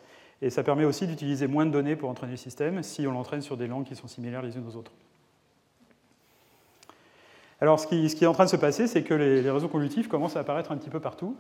Et 0.43 0.51
ça 0.51 0.63
permet 0.63 0.85
aussi 0.85 1.07
d'utiliser 1.07 1.47
moins 1.47 1.67
de 1.67 1.71
données 1.71 1.97
pour 1.97 2.11
entraîner 2.11 2.33
le 2.33 2.39
système 2.39 2.83
si 2.83 3.07
on 3.07 3.13
l'entraîne 3.13 3.43
sur 3.43 3.57
des 3.57 3.67
langues 3.67 3.85
qui 3.85 3.97
sont 3.97 4.09
similaires 4.09 4.43
les 4.43 4.57
unes 4.57 4.67
aux 4.69 4.77
autres. 4.77 4.93
Alors, 7.61 7.81
ce 7.81 7.87
qui, 7.87 8.05
est 8.05 8.27
en 8.27 8.35
train 8.35 8.45
de 8.45 8.51
se 8.51 8.57
passer, 8.57 8.87
c'est 8.87 9.03
que 9.03 9.15
les, 9.15 9.51
réseaux 9.51 9.69
convolutifs 9.69 10.09
commencent 10.09 10.37
à 10.37 10.41
apparaître 10.41 10.73
un 10.73 10.77
petit 10.77 10.91
peu 10.91 11.01
partout. 11.01 11.37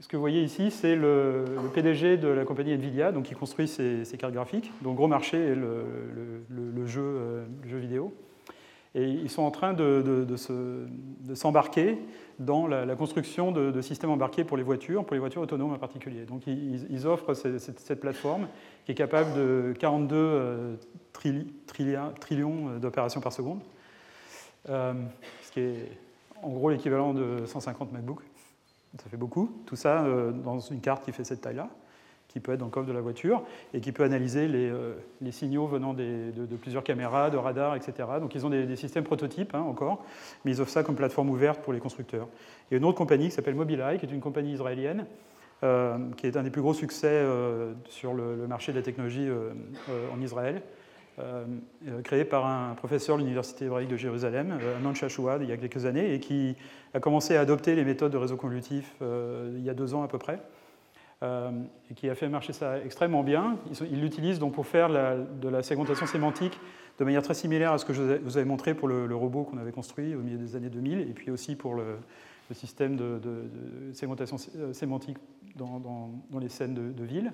Ce 0.00 0.06
que 0.06 0.16
vous 0.16 0.22
voyez 0.22 0.42
ici, 0.42 0.70
c'est 0.70 0.94
le, 0.94 1.44
PDG 1.74 2.18
de 2.18 2.28
la 2.28 2.44
compagnie 2.44 2.72
Nvidia, 2.72 3.12
donc 3.12 3.24
qui 3.24 3.34
construit 3.34 3.66
ces, 3.66 4.04
cartes 4.18 4.32
graphiques. 4.32 4.70
Donc 4.82 4.96
gros 4.96 5.08
marché 5.08 5.38
est 5.38 5.54
le, 5.54 6.86
jeu, 6.86 7.44
vidéo. 7.64 8.14
Et 8.94 9.04
ils 9.04 9.30
sont 9.30 9.42
en 9.42 9.50
train 9.50 9.74
de, 9.74 10.26
s'embarquer 11.34 11.98
dans 12.38 12.66
la, 12.66 12.94
construction 12.94 13.50
de, 13.50 13.80
systèmes 13.80 14.10
embarqués 14.10 14.44
pour 14.44 14.56
les 14.56 14.62
voitures, 14.62 15.04
pour 15.04 15.14
les 15.14 15.20
voitures 15.20 15.42
autonomes 15.42 15.72
en 15.72 15.78
particulier. 15.78 16.24
Donc 16.24 16.46
ils, 16.46 17.06
offrent 17.06 17.34
cette, 17.34 18.00
plateforme 18.00 18.46
qui 18.84 18.92
est 18.92 18.96
capable 18.96 19.34
de 19.34 19.74
42 19.78 20.16
euh, 20.16 20.76
trillions 22.20 22.78
d'opérations 22.80 23.20
par 23.20 23.32
seconde, 23.32 23.60
euh, 24.68 24.94
ce 25.42 25.52
qui 25.52 25.60
est 25.60 25.98
en 26.42 26.50
gros 26.50 26.70
l'équivalent 26.70 27.14
de 27.14 27.44
150 27.46 27.92
MacBooks. 27.92 28.22
Ça 28.98 29.08
fait 29.10 29.16
beaucoup. 29.16 29.50
Tout 29.66 29.76
ça 29.76 30.04
euh, 30.04 30.32
dans 30.32 30.60
une 30.60 30.80
carte 30.80 31.04
qui 31.04 31.12
fait 31.12 31.24
cette 31.24 31.42
taille-là, 31.42 31.68
qui 32.26 32.40
peut 32.40 32.52
être 32.52 32.58
dans 32.58 32.66
le 32.66 32.70
coffre 32.70 32.86
de 32.86 32.92
la 32.92 33.00
voiture, 33.00 33.42
et 33.74 33.80
qui 33.80 33.92
peut 33.92 34.02
analyser 34.02 34.48
les, 34.48 34.70
euh, 34.70 34.94
signaux 35.30 35.66
venant 35.66 35.94
de, 35.94 36.32
plusieurs 36.60 36.82
caméras, 36.82 37.30
de 37.30 37.36
radars, 37.36 37.76
etc. 37.76 38.08
Donc 38.20 38.34
ils 38.34 38.46
ont 38.46 38.50
des, 38.50 38.76
systèmes 38.76 39.04
prototypes 39.04 39.54
hein, 39.54 39.60
encore, 39.60 40.04
mais 40.44 40.52
ils 40.52 40.60
offrent 40.60 40.70
ça 40.70 40.82
comme 40.82 40.96
plateforme 40.96 41.30
ouverte 41.30 41.60
pour 41.60 41.72
les 41.72 41.80
constructeurs. 41.80 42.28
Il 42.70 42.74
y 42.74 42.76
a 42.76 42.78
une 42.78 42.84
autre 42.84 42.98
compagnie 42.98 43.26
qui 43.26 43.32
s'appelle 43.32 43.54
Mobileye, 43.54 43.98
qui 43.98 44.06
est 44.06 44.12
une 44.12 44.20
compagnie 44.20 44.52
israélienne, 44.52 45.06
euh, 45.64 45.98
qui 46.16 46.26
est 46.26 46.36
un 46.36 46.42
des 46.42 46.50
plus 46.50 46.62
gros 46.62 46.74
succès 46.74 47.24
sur 47.88 48.14
le, 48.14 48.46
marché 48.46 48.72
de 48.72 48.78
la 48.78 48.82
technologie 48.82 49.28
en 50.12 50.20
Israël. 50.20 50.62
Euh, 51.20 51.44
euh, 51.88 52.00
créé 52.02 52.24
par 52.24 52.46
un 52.46 52.74
professeur 52.74 53.16
de 53.16 53.22
l'Université 53.22 53.64
hébraïque 53.64 53.88
de 53.88 53.96
Jérusalem, 53.96 54.56
euh, 54.62 54.76
Anand 54.78 54.94
Shashouad, 54.94 55.42
il 55.42 55.48
y 55.48 55.52
a 55.52 55.56
quelques 55.56 55.84
années, 55.84 56.14
et 56.14 56.20
qui 56.20 56.54
a 56.94 57.00
commencé 57.00 57.36
à 57.36 57.40
adopter 57.40 57.74
les 57.74 57.84
méthodes 57.84 58.12
de 58.12 58.16
réseau 58.16 58.36
convolutif 58.36 58.94
il 59.00 59.62
y 59.62 59.70
a 59.70 59.74
deux 59.74 59.94
ans 59.94 60.02
à 60.02 60.08
peu 60.08 60.18
près, 60.18 60.40
et 61.22 61.94
qui 61.94 62.08
a 62.08 62.14
fait 62.14 62.28
marcher 62.28 62.52
ça 62.52 62.78
extrêmement 62.78 63.22
bien. 63.22 63.58
Il 63.90 64.00
l'utilise 64.00 64.38
pour 64.38 64.66
faire 64.66 64.88
de 64.88 65.48
la 65.48 65.62
segmentation 65.62 66.06
sémantique 66.06 66.58
de 66.98 67.04
manière 67.04 67.22
très 67.22 67.34
similaire 67.34 67.72
à 67.72 67.78
ce 67.78 67.84
que 67.84 67.92
je 67.92 68.02
vous 68.02 68.36
avais 68.36 68.46
montré 68.46 68.74
pour 68.74 68.88
le, 68.88 69.14
robot 69.14 69.44
qu'on 69.44 69.58
avait 69.58 69.72
construit 69.72 70.14
au 70.14 70.20
milieu 70.20 70.38
des 70.38 70.56
années 70.56 70.70
2000, 70.70 71.00
et 71.00 71.12
puis 71.12 71.30
aussi 71.30 71.56
pour 71.56 71.74
le, 71.74 71.98
système 72.52 72.96
de, 72.96 73.20
segmentation 73.92 74.36
sémantique 74.72 75.18
dans, 75.56 76.10
les 76.40 76.48
scènes 76.48 76.74
de 76.74 77.04
ville. 77.04 77.32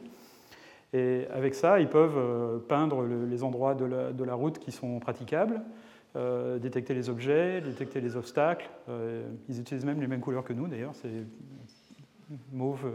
Et 0.95 1.27
avec 1.33 1.57
ça, 1.57 1.81
ils 1.81 1.89
peuvent 1.89 2.17
euh, 2.17 2.59
peindre 2.59 3.05
les 3.05 3.43
endroits 3.43 3.75
de 3.75 4.25
la, 4.25 4.35
route 4.35 4.61
qui 4.61 4.71
sont 4.71 5.01
praticables, 5.01 5.61
euh, 6.15 6.59
détecter 6.59 6.95
les 6.95 7.11
objets, 7.11 7.61
détecter 7.61 8.01
les 8.01 8.17
obstacles. 8.17 8.71
Euh, 8.89 9.27
ils 9.49 9.61
utilisent 9.61 9.85
même 9.85 10.01
les 10.01 10.07
mêmes 10.07 10.21
couleurs 10.21 10.45
que 10.45 10.53
nous, 10.53 10.69
d'ailleurs. 10.69 10.95
C'est 10.95 11.11
mauve 12.53 12.87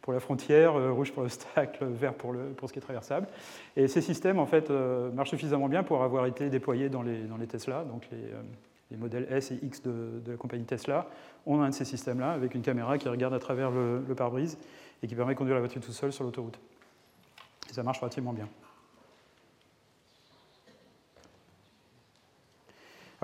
pour 0.00 0.12
la 0.12 0.20
frontière, 0.20 0.74
rouge 0.94 1.12
pour 1.12 1.24
l'obstacle, 1.24 1.84
vert 1.90 2.14
pour, 2.14 2.32
ce 2.34 2.72
qui 2.72 2.78
est 2.78 2.82
traversable. 2.82 3.26
Et 3.76 3.88
ces 3.88 4.00
systèmes, 4.00 4.38
en 4.38 4.46
fait, 4.46 4.70
marchent 5.12 5.30
suffisamment 5.30 5.68
bien 5.68 5.82
pour 5.82 6.04
avoir 6.04 6.26
été 6.26 6.48
déployés 6.48 6.88
dans 6.88 7.02
les, 7.02 7.22
dans 7.22 7.38
Tesla. 7.38 7.84
Donc 7.84 8.08
les, 8.12 8.96
modèles 8.96 9.26
S 9.30 9.50
et 9.50 9.58
X 9.62 9.82
de, 9.82 10.22
la 10.26 10.36
compagnie 10.36 10.64
Tesla 10.64 11.08
ont 11.46 11.60
un 11.60 11.70
de 11.70 11.74
ces 11.74 11.86
systèmes-là 11.86 12.32
avec 12.32 12.54
une 12.54 12.62
caméra 12.62 12.98
qui 12.98 13.08
regarde 13.08 13.34
à 13.34 13.38
travers 13.38 13.70
le 13.70 14.14
pare-brise 14.14 14.58
et 15.02 15.08
qui 15.08 15.14
permet 15.14 15.32
de 15.32 15.38
conduire 15.38 15.56
la 15.56 15.60
voiture 15.60 15.80
tout 15.80 15.92
seul 15.92 16.12
sur 16.12 16.24
l'autoroute 16.24 16.60
ça 17.72 17.82
marche 17.82 18.00
relativement 18.00 18.32
bien. 18.32 18.48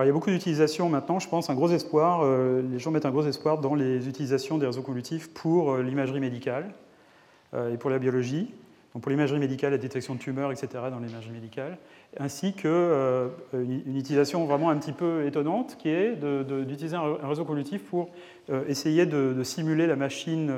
il 0.03 0.07
y 0.07 0.09
a 0.09 0.13
beaucoup 0.13 0.29
d'utilisations 0.29 0.87
maintenant, 0.87 1.19
je 1.19 1.27
pense, 1.27 1.49
un 1.49 1.55
gros 1.55 1.69
espoir, 1.69 2.21
euh, 2.23 2.61
les 2.71 2.79
gens 2.79 2.91
mettent 2.91 3.05
un 3.05 3.11
gros 3.11 3.25
espoir 3.25 3.57
dans 3.57 3.75
les 3.75 4.07
utilisations 4.07 4.57
des 4.57 4.65
réseaux 4.65 4.81
convolutifs 4.81 5.29
pour 5.33 5.73
euh, 5.73 5.83
l'imagerie 5.83 6.21
médicale 6.21 6.73
euh, 7.53 7.73
et 7.73 7.77
pour 7.77 7.89
la 7.89 7.99
biologie. 7.99 8.49
Donc 8.93 9.03
pour 9.03 9.11
l'imagerie 9.11 9.39
médicale, 9.39 9.71
la 9.71 9.77
détection 9.77 10.15
de 10.15 10.19
tumeurs, 10.19 10.51
etc. 10.51 10.67
dans 10.89 10.99
l'imagerie 10.99 11.33
médicale, 11.33 11.77
ainsi 12.17 12.53
qu'une 12.53 13.29
une 13.53 13.97
utilisation 13.97 14.45
vraiment 14.45 14.71
un 14.71 14.77
petit 14.77 14.93
peu 14.93 15.27
étonnante 15.27 15.77
qui 15.77 15.89
est 15.89 16.15
d'utiliser 16.65 16.95
un, 16.95 17.17
réseau 17.21 17.43
convolutif 17.43 17.83
pour 17.83 18.09
essayer 18.67 19.05
de, 19.05 19.43
simuler 19.43 19.85
la 19.85 19.95
machine 19.95 20.51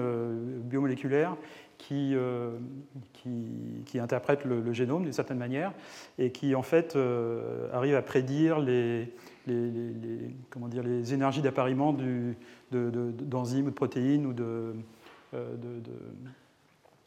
biomoléculaire 0.63 1.35
qui, 1.81 2.11
euh, 2.13 2.51
interprète 3.95 4.45
le, 4.45 4.71
génome 4.71 5.03
d'une 5.03 5.13
certaine 5.13 5.37
manière 5.37 5.73
et 6.19 6.31
qui 6.31 6.53
en 6.55 6.61
fait 6.61 6.95
euh, 6.95 7.67
arrive 7.73 7.95
à 7.95 8.01
prédire 8.01 8.59
les, 8.59 9.11
comment 10.49 10.67
dire, 10.67 10.83
les 10.83 11.13
énergies 11.13 11.41
d'appariement 11.41 11.95
d'enzymes 12.71 13.65
ou 13.65 13.69
de 13.69 13.75
protéines 13.75 14.25
ou 14.27 14.33
de, 14.33 14.75
euh, 15.33 15.55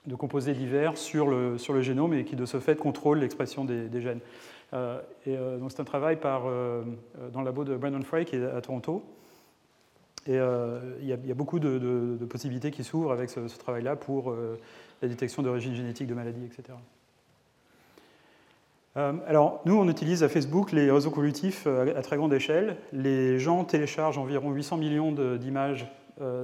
de, 0.07 0.15
composés 0.17 0.55
divers 0.55 0.99
sur 0.99 1.29
le, 1.29 1.57
sur 1.57 1.73
le 1.73 1.81
génome 1.81 2.15
et 2.15 2.25
qui 2.25 2.35
de 2.35 2.45
ce 2.45 2.59
fait 2.59 2.77
contrôle 2.77 3.21
l'expression 3.21 3.65
des, 3.65 4.01
gènes. 4.01 4.21
et 5.27 5.37
donc 5.37 5.71
c'est 5.71 5.81
un 5.81 5.85
travail 5.85 6.19
dans 6.21 7.41
le 7.41 7.45
labo 7.45 7.65
de 7.65 7.77
Brandon 7.77 8.03
Frey 8.03 8.25
qui 8.25 8.37
est 8.37 8.45
à 8.45 8.61
Toronto 8.61 9.05
et 10.27 10.39
euh, 10.39 10.81
il 11.03 11.07
y, 11.07 11.13
a 11.13 11.35
beaucoup 11.35 11.59
de, 11.59 12.17
possibilités 12.31 12.71
qui 12.71 12.83
s'ouvrent 12.83 13.13
avec 13.13 13.29
ce, 13.29 13.41
travail-là 13.59 13.95
pour 13.95 14.31
euh, 14.31 14.59
la 15.03 15.09
détection 15.09 15.43
d'origine 15.43 15.75
génétique 15.75 16.07
de 16.07 16.15
maladies, 16.15 16.47
etc. 16.47 16.79
Euh, 18.97 19.13
alors, 19.27 19.61
nous, 19.67 19.77
on 19.77 19.87
utilise 19.89 20.23
à 20.23 20.31
Facebook 20.31 20.73
les 20.73 20.91
réseaux 20.91 21.11
convolutifs 21.11 21.67
à 21.67 22.01
très 22.01 22.17
grande 22.17 22.33
échelle. 22.33 22.79
Les 22.93 23.39
gens 23.39 23.65
téléchargent 23.65 24.17
environ 24.17 24.53
800 24.53 24.79
millions 24.79 25.13
d'images 25.37 25.87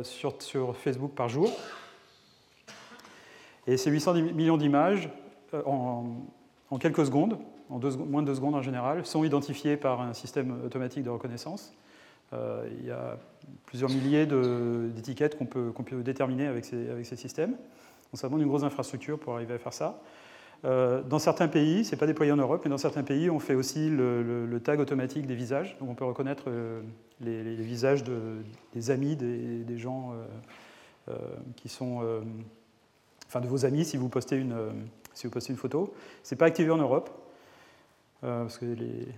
sur, 0.02 0.42
sur, 0.42 0.76
Facebook 0.76 1.12
par 1.14 1.30
jour. 1.30 1.50
Et 3.66 3.78
ces 3.78 3.90
800 3.90 4.14
millions 4.14 4.58
d'images, 4.58 5.08
en, 5.64 6.04
quelques 6.80 7.06
secondes, 7.06 7.38
en 7.70 7.78
moins 7.78 8.22
de 8.22 8.26
deux 8.26 8.34
secondes 8.34 8.56
en 8.56 8.62
général, 8.62 9.06
sont 9.06 9.24
identifiées 9.24 9.78
par 9.78 10.02
un 10.02 10.12
système 10.12 10.64
automatique 10.66 11.04
de 11.04 11.10
reconnaissance. 11.10 11.72
Euh, 12.32 12.68
il 12.78 12.86
y 12.86 12.90
a 12.90 13.18
plusieurs 13.66 13.90
milliers 13.90 14.26
d'étiquettes 14.26 15.36
qu'on 15.36 15.46
peut, 15.46 15.72
déterminer 16.02 16.46
avec 16.46 16.64
ces, 16.64 16.88
avec 16.90 17.06
ces 17.06 17.16
systèmes. 17.16 17.52
Donc 17.52 18.20
ça 18.20 18.28
demande 18.28 18.42
une 18.42 18.48
grosse 18.48 18.62
infrastructure 18.62 19.18
pour 19.18 19.34
arriver 19.34 19.54
à 19.54 19.58
faire 19.58 19.72
ça. 19.72 20.00
Euh, 20.64 21.02
dans 21.02 21.18
certains 21.18 21.48
pays, 21.48 21.84
ce 21.84 21.92
n'est 21.92 21.98
pas 21.98 22.06
déployé 22.06 22.32
en 22.32 22.36
Europe, 22.36 22.60
mais 22.64 22.70
dans 22.70 22.78
certains 22.78 23.02
pays, 23.02 23.30
on 23.30 23.38
fait 23.38 23.54
aussi 23.54 23.88
le, 23.88 24.60
tag 24.62 24.78
automatique 24.78 25.26
des 25.26 25.34
visages. 25.34 25.76
Donc 25.80 25.88
on 25.90 25.94
peut 25.94 26.04
reconnaître 26.04 26.44
euh, 26.48 26.82
les, 27.20 27.54
visages 27.56 28.04
de, 28.04 28.42
des 28.74 28.90
amis, 28.90 29.16
des, 29.16 29.78
gens 29.78 30.14
qui 31.56 31.68
sont. 31.68 32.02
enfin, 33.26 33.40
de 33.40 33.48
vos 33.48 33.64
amis 33.64 33.84
si 33.84 33.96
vous 33.96 34.08
postez 34.08 34.36
une, 34.36 34.54
photo. 35.56 35.94
Ce 36.22 36.34
n'est 36.34 36.38
pas 36.38 36.46
activé 36.46 36.70
en 36.70 36.76
Europe, 36.76 37.10
parce 38.20 38.58
que 38.58 38.66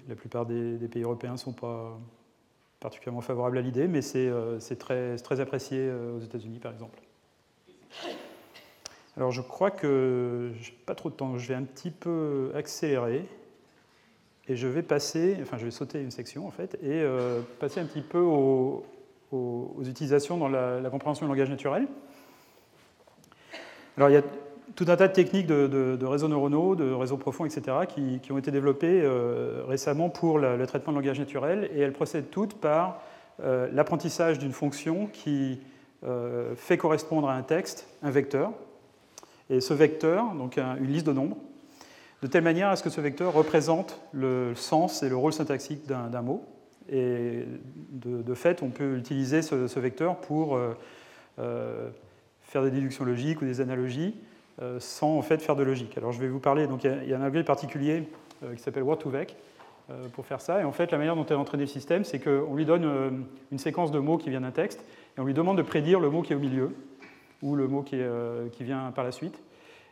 la 0.08 0.14
plupart 0.14 0.46
des 0.46 0.88
pays 0.88 1.02
européens 1.02 1.32
ne 1.32 1.36
sont 1.36 1.52
pas 1.52 1.98
particulièrement 2.82 3.20
favorable 3.20 3.56
à 3.56 3.60
l'idée, 3.62 3.88
mais 3.88 4.02
c'est 4.02 4.28
euh, 4.28 4.58
très, 4.78 5.40
apprécié 5.40 5.78
euh, 5.80 6.16
aux 6.16 6.20
États-Unis, 6.20 6.58
par 6.58 6.72
exemple. 6.72 6.98
Alors, 9.16 9.30
je 9.30 9.40
crois 9.40 9.70
que 9.70 10.50
j'ai 10.60 10.72
pas 10.72 10.94
trop 10.94 11.08
de 11.08 11.14
temps. 11.14 11.38
Je 11.38 11.48
vais 11.48 11.54
un 11.54 11.62
petit 11.62 11.90
peu 11.90 12.50
accélérer 12.54 13.26
et 14.48 14.56
je 14.56 14.66
vais 14.66 14.82
passer, 14.82 15.38
enfin, 15.40 15.56
je 15.58 15.64
vais 15.64 15.70
sauter 15.70 16.02
une 16.02 16.10
section 16.10 16.46
en 16.46 16.50
fait, 16.50 16.74
et 16.82 17.02
euh, 17.02 17.40
passer 17.60 17.78
un 17.80 17.84
petit 17.84 18.02
peu 18.02 18.18
aux, 18.18 18.84
utilisations 19.86 20.36
dans 20.36 20.48
la, 20.48 20.80
la, 20.80 20.90
compréhension 20.90 21.24
du 21.24 21.32
langage 21.32 21.48
naturel. 21.48 21.86
Alors, 23.96 24.10
il 24.10 24.14
y 24.14 24.16
a 24.16 24.22
tout 24.74 24.86
un 24.88 24.96
tas 24.96 25.08
de 25.08 25.12
techniques 25.12 25.46
de, 25.46 26.04
réseaux 26.04 26.28
neuronaux, 26.28 26.74
de 26.74 26.90
réseaux 26.92 27.16
profonds, 27.16 27.44
etc., 27.44 27.76
qui, 27.88 28.32
ont 28.32 28.38
été 28.38 28.50
développées 28.50 29.00
euh, 29.02 29.62
récemment 29.66 30.08
pour 30.08 30.38
le 30.38 30.66
traitement 30.66 30.92
de 30.92 30.98
langage 30.98 31.18
naturel, 31.18 31.70
et 31.74 31.80
elles 31.80 31.92
procèdent 31.92 32.30
toutes 32.30 32.54
par 32.54 33.00
euh, 33.42 33.68
l'apprentissage 33.72 34.38
d'une 34.38 34.52
fonction 34.52 35.06
qui 35.12 35.60
euh, 36.04 36.54
fait 36.56 36.76
correspondre 36.76 37.28
à 37.28 37.34
un 37.34 37.42
texte 37.42 37.86
un 38.02 38.10
vecteur, 38.10 38.52
et 39.50 39.60
ce 39.60 39.74
vecteur, 39.74 40.34
donc 40.34 40.56
une 40.56 40.86
liste 40.86 41.06
de 41.06 41.12
nombres, 41.12 41.36
de 42.22 42.26
telle 42.26 42.44
manière 42.44 42.68
à 42.68 42.76
ce 42.76 42.82
que 42.82 42.90
ce 42.90 43.00
vecteur 43.00 43.32
représente 43.32 44.00
le 44.12 44.54
sens 44.54 45.02
et 45.02 45.08
le 45.08 45.16
rôle 45.16 45.32
syntaxique 45.32 45.86
d'un 45.86 46.22
mot. 46.22 46.44
Et 46.88 47.44
de, 47.90 48.34
fait, 48.34 48.62
on 48.62 48.70
peut 48.70 48.96
utiliser 48.96 49.42
ce, 49.42 49.78
vecteur 49.80 50.16
pour 50.18 50.58
faire 51.36 52.62
des 52.62 52.70
déductions 52.70 53.04
logiques 53.04 53.42
ou 53.42 53.44
des 53.44 53.60
analogies 53.60 54.14
sans 54.78 55.18
en 55.18 55.22
fait 55.22 55.40
faire 55.42 55.56
de 55.56 55.62
logique. 55.62 55.96
Alors 55.98 56.12
je 56.12 56.20
vais 56.20 56.28
vous 56.28 56.38
parler, 56.38 56.66
donc 56.66 56.84
il 56.84 57.08
y, 57.08 57.14
a 57.14 57.18
un 57.18 57.22
algorithme 57.22 57.46
particulier 57.46 58.04
euh, 58.44 58.54
qui 58.54 58.62
s'appelle 58.62 58.82
Word2Vec 58.82 59.34
euh, 59.90 60.08
pour 60.12 60.26
faire 60.26 60.40
ça. 60.40 60.60
Et 60.60 60.64
en 60.64 60.72
fait, 60.72 60.90
la 60.90 60.98
manière 60.98 61.14
dont 61.14 61.26
est 61.26 61.34
entraîné 61.34 61.64
le 61.64 61.68
système, 61.68 62.04
c'est 62.04 62.18
qu'on 62.18 62.54
lui 62.54 62.64
donne 62.64 63.24
une 63.52 63.58
séquence 63.58 63.90
de 63.90 63.98
mots 63.98 64.18
qui 64.18 64.30
vient 64.30 64.40
d'un 64.40 64.50
texte 64.50 64.84
et 65.16 65.20
on 65.20 65.24
lui 65.24 65.34
demande 65.34 65.58
de 65.58 65.62
prédire 65.62 66.00
le 66.00 66.10
mot 66.10 66.22
qui 66.22 66.32
est 66.32 66.36
au 66.36 66.40
milieu 66.40 66.74
ou 67.42 67.54
le 67.54 67.68
mot 67.68 67.82
qui, 67.82 67.96
vient 68.60 68.92
par 68.92 69.04
la 69.04 69.12
suite. 69.12 69.42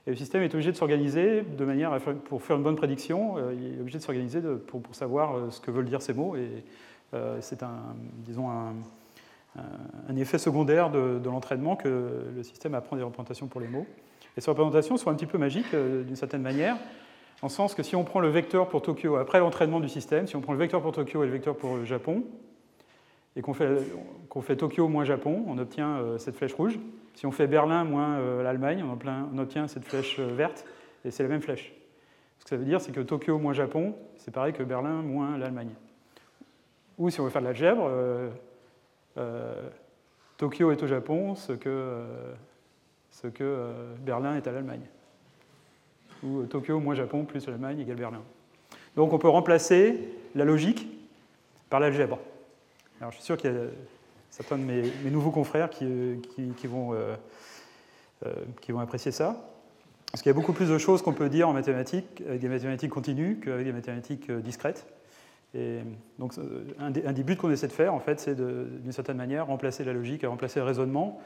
Et 0.07 0.11
le 0.11 0.17
système 0.17 0.43
est 0.43 0.53
obligé 0.55 0.73
de 0.73 0.77
s'organiser 0.77 1.43
de 1.43 1.65
manière 1.65 1.97
pour 2.25 2.43
faire 2.43 2.57
une 2.57 2.63
bonne 2.63 2.77
prédiction, 2.77 3.37
il 3.53 3.77
est 3.77 3.81
obligé 3.81 3.99
de 3.99 4.03
s'organiser 4.03 4.41
pour, 4.67 4.83
savoir 4.93 5.53
ce 5.53 5.61
que 5.61 5.71
veulent 5.71 5.85
dire 5.85 6.01
ces 6.01 6.15
mots. 6.15 6.37
Et 6.37 6.65
c'est 7.41 7.65
un, 7.65 7.97
disons, 8.19 8.49
un 8.49 10.17
effet 10.17 10.39
secondaire 10.39 10.91
de, 10.91 11.21
l'entraînement 11.25 11.75
que 11.75 12.31
le 12.35 12.43
système 12.45 12.75
apprend 12.75 12.97
des 12.97 13.03
représentations 13.03 13.49
pour 13.49 13.61
les 13.61 13.69
mots. 13.69 13.87
Et 14.37 14.41
ces 14.41 14.51
représentations 14.51 14.97
sont 14.97 15.11
un 15.11 15.15
petit 15.15 15.27
peu 15.27 15.39
magiques 15.39 15.75
d'une 15.75 16.17
certaine 16.17 16.43
manière, 16.43 16.77
en 17.43 17.49
sens 17.49 17.75
que 17.75 17.83
si 17.83 17.97
on 17.97 18.05
prend 18.05 18.21
le 18.21 18.29
vecteur 18.29 18.69
pour 18.69 18.83
Tokyo, 18.83 19.17
après 19.17 19.41
l'entraînement 19.41 19.81
du 19.81 19.89
système, 19.89 20.27
si 20.27 20.37
on 20.37 20.41
prend 20.41 20.53
le 20.53 20.59
vecteur 20.59 20.83
pour 20.83 20.93
Tokyo 20.93 21.23
et 21.23 21.27
le 21.27 21.33
vecteur 21.33 21.57
pour 21.57 21.77
le 21.77 21.85
Japon, 21.85 22.25
et 23.37 23.43
qu'on 23.43 23.55
fait, 23.55 24.57
Tokyo 24.57 24.89
moins 24.89 25.05
Japon, 25.05 25.45
on 25.47 25.59
obtient 25.59 25.99
euh, 25.99 26.19
cette 26.19 26.37
flèche 26.37 26.55
rouge. 26.55 26.79
Si 27.15 27.27
on 27.27 27.31
fait 27.31 27.47
Berlin 27.47 27.85
moins 27.85 28.19
euh, 28.19 28.43
l'Allemagne, 28.43 28.85
on, 28.85 29.39
obtient 29.39 29.69
cette 29.69 29.85
flèche 29.85 30.19
euh, 30.19 30.35
verte, 30.35 30.67
et 31.05 31.11
c'est 31.11 31.23
la 31.23 31.29
même 31.29 31.41
flèche. 31.41 31.73
Ce 32.39 32.45
que 32.45 32.51
ça 32.51 32.57
veut 32.57 32.65
dire, 32.65 32.81
c'est 32.81 32.93
que 32.93 33.01
Tokyo 33.01 33.39
moins 33.39 33.53
Japon, 33.53 33.95
c'est 34.17 34.33
pareil 34.33 34.53
que 34.53 34.63
Berlin 34.63 35.03
moins 35.03 35.39
l'Allemagne. 35.39 35.71
Ou 36.99 37.09
si 37.11 37.21
on 37.21 37.25
veut 37.25 37.31
faire 37.31 37.43
de 37.43 37.47
l'algèbre, 37.47 37.91
Tokyo 40.37 40.71
est 40.71 40.83
au 40.83 40.87
Japon, 40.87 41.35
ce 41.35 41.53
que, 41.53 42.03
ce 43.11 43.27
que 43.27 43.73
Berlin 44.05 44.37
est 44.37 44.47
à 44.47 44.53
l'Allemagne 44.53 44.87
ou 46.23 46.45
Tokyo 46.45 46.81
moins 46.81 46.95
Japon 46.95 47.25
plus 47.25 47.47
l'Allemagne 47.47 47.81
égale 47.81 47.97
Berlin. 47.97 48.23
Donc 48.97 49.13
on 49.13 49.19
peut 49.19 49.29
remplacer 49.29 50.09
la 50.35 50.45
logique 50.45 50.87
par 51.69 51.81
l'algèbre. 51.81 52.19
Alors 53.01 53.13
je 53.13 53.17
suis 53.17 53.25
sûr 53.25 53.37
qu'il 53.37 53.53
y 53.53 53.57
a 53.57 53.61
certains 54.31 54.59
de 54.59 54.65
mes, 54.65 55.11
nouveaux 55.11 55.31
confrères 55.31 55.71
qui, 55.71 55.85
vont, 56.65 56.95
euh, 56.95 57.17
euh, 58.27 58.33
qui 58.61 58.73
vont 58.73 58.81
apprécier 58.81 59.13
ça. 59.13 59.37
Parce 60.11 60.23
qu'il 60.23 60.31
y 60.31 60.35
a 60.35 60.35
beaucoup 60.35 60.53
plus 60.53 60.69
de 60.69 60.79
choses 60.79 61.03
qu'on 61.03 61.13
peut 61.13 61.29
dire 61.29 61.49
en 61.49 61.53
mathématiques 61.53 62.23
avec 62.27 62.41
des 62.41 62.49
mathématiques 62.49 62.91
continues 62.91 63.39
qu'avec 63.43 63.65
des 63.65 63.73
mathématiques 63.73 64.29
euh, 64.29 64.41
discrètes. 64.41 64.87
Et 65.55 65.81
donc, 66.21 66.35
un 66.79 66.91
des, 66.91 67.25
buts 67.25 67.37
qu'on 67.37 67.51
essaie 67.51 67.67
de 67.67 67.73
faire, 67.73 67.93
en 67.93 67.99
fait, 67.99 68.21
c'est 68.21 68.37
d'une 68.37 68.93
certaine 68.93 69.17
manière 69.17 69.49
remplacer 69.49 69.83
la 69.83 69.93
logique, 69.93 70.25
remplacer 70.25 70.61
le 70.61 70.65
raisonnement, 70.65 71.21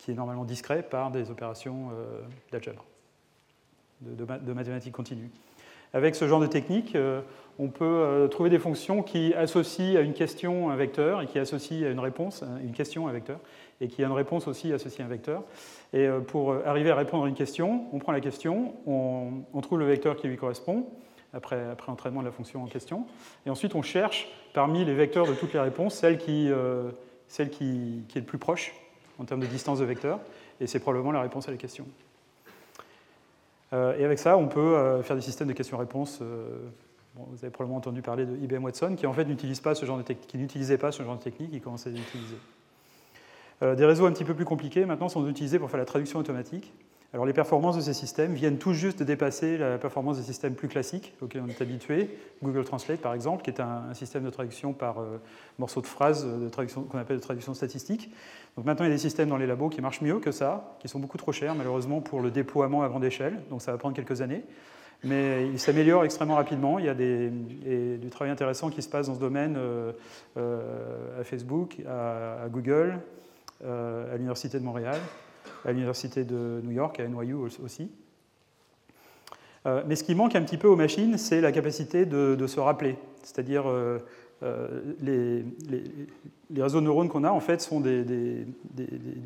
qui 0.00 0.10
est 0.10 0.14
normalement 0.14 0.44
discret, 0.44 0.82
par 0.82 1.10
des 1.10 1.30
opérations 1.30 1.90
d'algèbre 2.50 2.84
de, 4.00 4.52
mathématiques 4.52 4.92
continues. 4.92 5.30
Avec 5.92 6.14
ce 6.14 6.28
genre 6.28 6.40
de 6.40 6.46
technique, 6.46 6.94
euh, 6.94 7.20
on 7.58 7.68
peut 7.68 7.84
euh, 7.84 8.28
trouver 8.28 8.48
des 8.48 8.60
fonctions 8.60 9.02
qui 9.02 9.34
associent 9.34 9.96
à 9.96 10.00
une 10.00 10.12
question 10.12 10.70
un 10.70 10.76
vecteur 10.76 11.20
et 11.20 11.26
qui 11.26 11.38
associent 11.38 11.84
à 11.84 11.90
une 11.90 11.98
réponse 11.98 12.44
une 12.62 12.72
question 12.72 13.08
un 13.08 13.12
vecteur 13.12 13.40
et 13.80 13.88
qui 13.88 14.04
a 14.04 14.06
une 14.06 14.12
réponse 14.12 14.46
aussi 14.46 14.72
associée 14.72 15.02
à 15.02 15.06
un 15.06 15.10
vecteur. 15.10 15.42
Et 15.92 16.06
euh, 16.06 16.20
pour 16.20 16.54
arriver 16.64 16.90
à 16.90 16.94
répondre 16.94 17.24
à 17.24 17.28
une 17.28 17.34
question, 17.34 17.86
on 17.92 17.98
prend 17.98 18.12
la 18.12 18.20
question, 18.20 18.74
on, 18.86 19.60
trouve 19.62 19.80
le 19.80 19.86
vecteur 19.86 20.16
qui 20.16 20.28
lui 20.28 20.36
correspond 20.36 20.86
après, 21.32 21.68
après 21.70 21.90
entraînement 21.90 22.20
de 22.20 22.26
la 22.26 22.32
fonction 22.32 22.62
en 22.62 22.66
question, 22.66 23.06
et 23.46 23.50
ensuite 23.50 23.74
on 23.74 23.82
cherche 23.82 24.28
parmi 24.52 24.84
les 24.84 24.94
vecteurs 24.94 25.26
de 25.26 25.34
toutes 25.34 25.52
les 25.52 25.60
réponses 25.60 25.94
celle 25.94 26.18
qui, 26.18 26.50
celle 27.28 27.50
qui 27.50 28.04
est 28.14 28.18
le 28.18 28.24
plus 28.24 28.38
proche 28.38 28.74
en 29.20 29.24
termes 29.24 29.40
de 29.40 29.46
distance 29.46 29.78
de 29.78 29.84
vecteur, 29.84 30.18
et 30.60 30.66
c'est 30.66 30.80
probablement 30.80 31.12
la 31.12 31.20
réponse 31.20 31.46
à 31.48 31.50
la 31.50 31.56
question. 31.56 31.86
Euh, 33.72 33.96
et 33.98 34.04
avec 34.04 34.18
ça, 34.18 34.36
on 34.36 34.48
peut 34.48 34.60
euh, 34.60 35.02
faire 35.02 35.16
des 35.16 35.22
systèmes 35.22 35.48
de 35.48 35.52
questions-réponses. 35.52 36.18
Euh, 36.22 36.48
vous 37.14 37.38
avez 37.42 37.50
probablement 37.50 37.78
entendu 37.78 38.02
parler 38.02 38.24
de 38.24 38.36
IBM 38.36 38.64
Watson, 38.64 38.94
qui 38.96 39.06
en 39.06 39.12
fait 39.12 39.24
n'utilise 39.24 39.60
pas 39.60 39.74
ce 39.74 39.84
genre 39.84 39.98
de 39.98 40.02
qui 40.12 40.38
n'utilisait 40.38 40.78
pas 40.78 40.90
ce 40.90 41.02
genre 41.02 41.16
de 41.16 41.22
technique, 41.22 41.50
qui 41.50 41.60
commençait 41.60 41.90
à 41.90 41.92
l'utiliser. 41.92 42.36
des 43.60 43.84
réseaux 43.84 44.06
un 44.06 44.12
petit 44.12 44.24
peu 44.24 44.34
plus 44.34 44.44
compliqués 44.44 44.86
maintenant 44.86 45.08
sont 45.08 45.28
utilisés 45.28 45.58
pour 45.58 45.70
faire 45.70 45.78
la 45.78 45.84
traduction 45.84 46.18
automatique. 46.18 46.72
Alors 47.12 47.26
les 47.26 47.32
performances 47.32 47.76
de 47.76 47.80
ces 47.80 47.92
systèmes 47.92 48.34
viennent 48.34 48.58
tout 48.58 48.72
juste 48.72 49.00
de 49.00 49.04
dépasser 49.04 49.58
la 49.58 49.78
performance 49.78 50.18
des 50.18 50.22
systèmes 50.22 50.54
plus 50.54 50.68
classiques 50.68 51.12
auxquels 51.20 51.42
on 51.44 51.48
est 51.48 51.60
habitué. 51.60 52.08
Google 52.40 52.64
Translate 52.64 53.00
par 53.00 53.14
exemple, 53.14 53.42
qui 53.42 53.50
est 53.50 53.60
un, 53.60 53.92
système 53.94 54.22
de 54.22 54.30
traduction 54.30 54.72
par 54.72 55.00
euh, 55.00 55.18
morceaux 55.58 55.80
de 55.80 55.88
phrases 55.88 56.24
qu'on 56.90 56.98
appelle 56.98 57.16
de 57.16 57.22
traduction 57.22 57.52
statistique. 57.52 58.12
Donc 58.56 58.64
maintenant 58.64 58.84
il 58.84 58.88
y 58.88 58.92
a 58.92 58.94
des 58.94 59.00
systèmes 59.00 59.28
dans 59.28 59.38
les 59.38 59.48
labos 59.48 59.70
qui 59.70 59.80
marchent 59.80 60.02
mieux 60.02 60.20
que 60.20 60.30
ça, 60.30 60.76
qui 60.78 60.86
sont 60.86 61.00
beaucoup 61.00 61.18
trop 61.18 61.32
chers 61.32 61.56
malheureusement 61.56 62.00
pour 62.00 62.20
le 62.20 62.30
déploiement 62.30 62.84
à 62.84 62.88
grande 62.88 63.04
échelle, 63.04 63.40
donc 63.50 63.60
ça 63.60 63.72
va 63.72 63.78
prendre 63.78 63.96
quelques 63.96 64.20
années. 64.20 64.44
Mais 65.02 65.48
ils 65.48 65.58
s'améliorent 65.58 66.04
extrêmement 66.04 66.34
rapidement. 66.36 66.78
Il 66.78 66.84
y 66.84 66.88
a 66.88 66.94
des, 66.94 67.30
du 67.30 68.10
travail 68.10 68.30
intéressant 68.30 68.68
qui 68.68 68.82
se 68.82 68.88
passe 68.88 69.06
dans 69.06 69.14
ce 69.14 69.20
domaine 69.20 69.56
euh, 69.56 69.92
euh, 70.36 71.20
à 71.20 71.24
Facebook, 71.24 71.76
à 71.88 72.46
Google, 72.50 73.00
à 73.64 74.16
l'Université 74.16 74.58
de 74.58 74.64
Montréal 74.64 74.98
à 75.64 75.72
l'Université 75.72 76.24
de 76.24 76.60
New 76.64 76.72
York, 76.72 77.00
à 77.00 77.06
NYU 77.06 77.34
aussi. 77.34 77.90
Euh, 79.66 79.82
mais 79.86 79.96
ce 79.96 80.04
qui 80.04 80.14
manque 80.14 80.34
un 80.36 80.42
petit 80.42 80.56
peu 80.56 80.68
aux 80.68 80.76
machines, 80.76 81.18
c'est 81.18 81.40
la 81.40 81.52
capacité 81.52 82.06
de, 82.06 82.46
se 82.46 82.60
rappeler. 82.60 82.96
C'est-à-dire, 83.22 83.68
euh, 83.68 83.98
euh, 84.42 84.68
les, 85.00 85.44
réseaux 86.56 86.80
de 86.80 86.86
neurones 86.86 87.08
qu'on 87.08 87.24
a, 87.24 87.30
en 87.30 87.40
fait, 87.40 87.60
sont 87.60 87.80
des, 87.80 88.46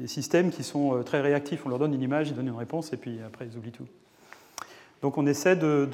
systèmes 0.06 0.50
qui 0.50 0.64
sont 0.64 1.02
très 1.04 1.20
réactifs. 1.20 1.64
On 1.66 1.68
leur 1.68 1.78
donne 1.78 1.94
une 1.94 2.02
image, 2.02 2.30
ils 2.30 2.34
donnent 2.34 2.48
une 2.48 2.56
réponse, 2.56 2.92
et 2.92 2.96
puis 2.96 3.20
après, 3.24 3.46
ils 3.50 3.56
oublient 3.56 3.72
tout. 3.72 3.86
Donc 5.02 5.18
on 5.18 5.26
essaie 5.26 5.54
de, 5.54 5.84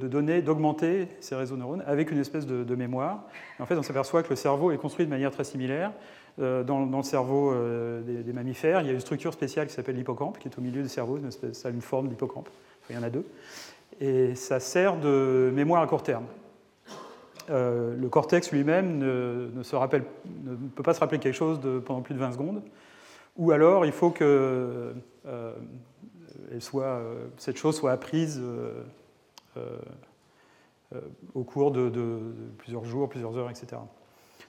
donner, 0.00 0.42
d'augmenter 0.42 1.08
ces 1.18 1.34
réseaux 1.34 1.56
de 1.56 1.60
neurones 1.60 1.82
avec 1.86 2.12
une 2.12 2.18
espèce 2.18 2.46
de, 2.46 2.74
mémoire. 2.76 3.24
en 3.58 3.66
fait, 3.66 3.76
on 3.76 3.82
s'aperçoit 3.82 4.22
que 4.22 4.30
le 4.30 4.36
cerveau 4.36 4.70
est 4.70 4.76
construit 4.76 5.04
de 5.04 5.10
manière 5.10 5.32
très 5.32 5.42
similaire. 5.42 5.92
Euh, 6.38 6.62
dans, 6.62 6.84
le 6.84 7.02
cerveau 7.02 7.52
euh, 7.52 8.02
des, 8.02 8.32
mammifères, 8.32 8.80
il 8.80 8.86
y 8.86 8.90
a 8.90 8.92
une 8.92 9.00
structure 9.00 9.32
spéciale 9.32 9.66
qui 9.66 9.74
s'appelle 9.74 9.96
l'hippocampe, 9.96 10.38
qui 10.38 10.48
est 10.48 10.58
au 10.58 10.60
milieu 10.60 10.82
du 10.82 10.88
cerveau, 10.88 11.18
ça 11.52 11.68
a 11.68 11.70
une 11.70 11.80
forme 11.80 12.08
d'hippocampe. 12.08 12.48
il 12.88 12.96
y 12.96 12.98
en 12.98 13.02
a 13.02 13.10
deux. 13.10 13.24
Et 14.00 14.34
ça 14.34 14.60
sert 14.60 14.98
de 14.98 15.50
mémoire 15.54 15.82
à 15.82 15.86
court 15.86 16.02
terme. 16.02 16.24
Euh, 17.50 17.96
le 17.96 18.08
cortex 18.08 18.52
lui-même 18.52 18.98
ne, 18.98 19.48
peut 20.74 20.82
pas 20.82 20.94
se 20.94 21.00
rappeler 21.00 21.18
quelque 21.18 21.34
chose 21.34 21.60
de, 21.60 21.78
pendant 21.78 22.00
plus 22.00 22.14
de 22.14 22.20
20 22.20 22.32
secondes. 22.32 22.62
Ou 23.36 23.50
alors, 23.50 23.84
il 23.84 23.92
faut 23.92 24.10
que 24.10 24.94
cette 27.38 27.56
chose 27.56 27.76
soit 27.76 27.92
apprise 27.92 28.42
au 31.34 31.44
cours 31.44 31.70
de, 31.70 32.20
plusieurs 32.58 32.84
jours, 32.84 33.08
plusieurs 33.08 33.36
heures, 33.36 33.50
etc. 33.50 33.76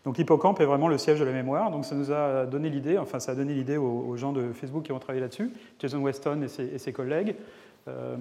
Donc 0.05 0.17
l'hippocampe 0.17 0.59
est 0.59 0.65
vraiment 0.65 0.87
le 0.87 0.97
siège 0.97 1.19
de 1.19 1.25
la 1.25 1.31
mémoire. 1.31 1.69
Donc 1.71 1.85
ça 1.85 1.95
nous 1.95 2.11
a 2.11 2.45
donné 2.45 2.69
l'idée, 2.69 2.97
enfin 2.97 3.19
ça 3.19 3.33
a 3.33 3.35
donné 3.35 3.53
l'idée 3.53 3.77
aux, 3.77 4.15
gens 4.17 4.31
de 4.31 4.51
Facebook 4.51 4.83
qui 4.83 4.91
ont 4.91 4.99
travaillé 4.99 5.21
là-dessus, 5.21 5.51
Jason 5.79 5.99
Weston 5.99 6.41
et 6.43 6.77
ses, 6.77 6.93
collègues, 6.93 7.35
euh, 7.87 8.15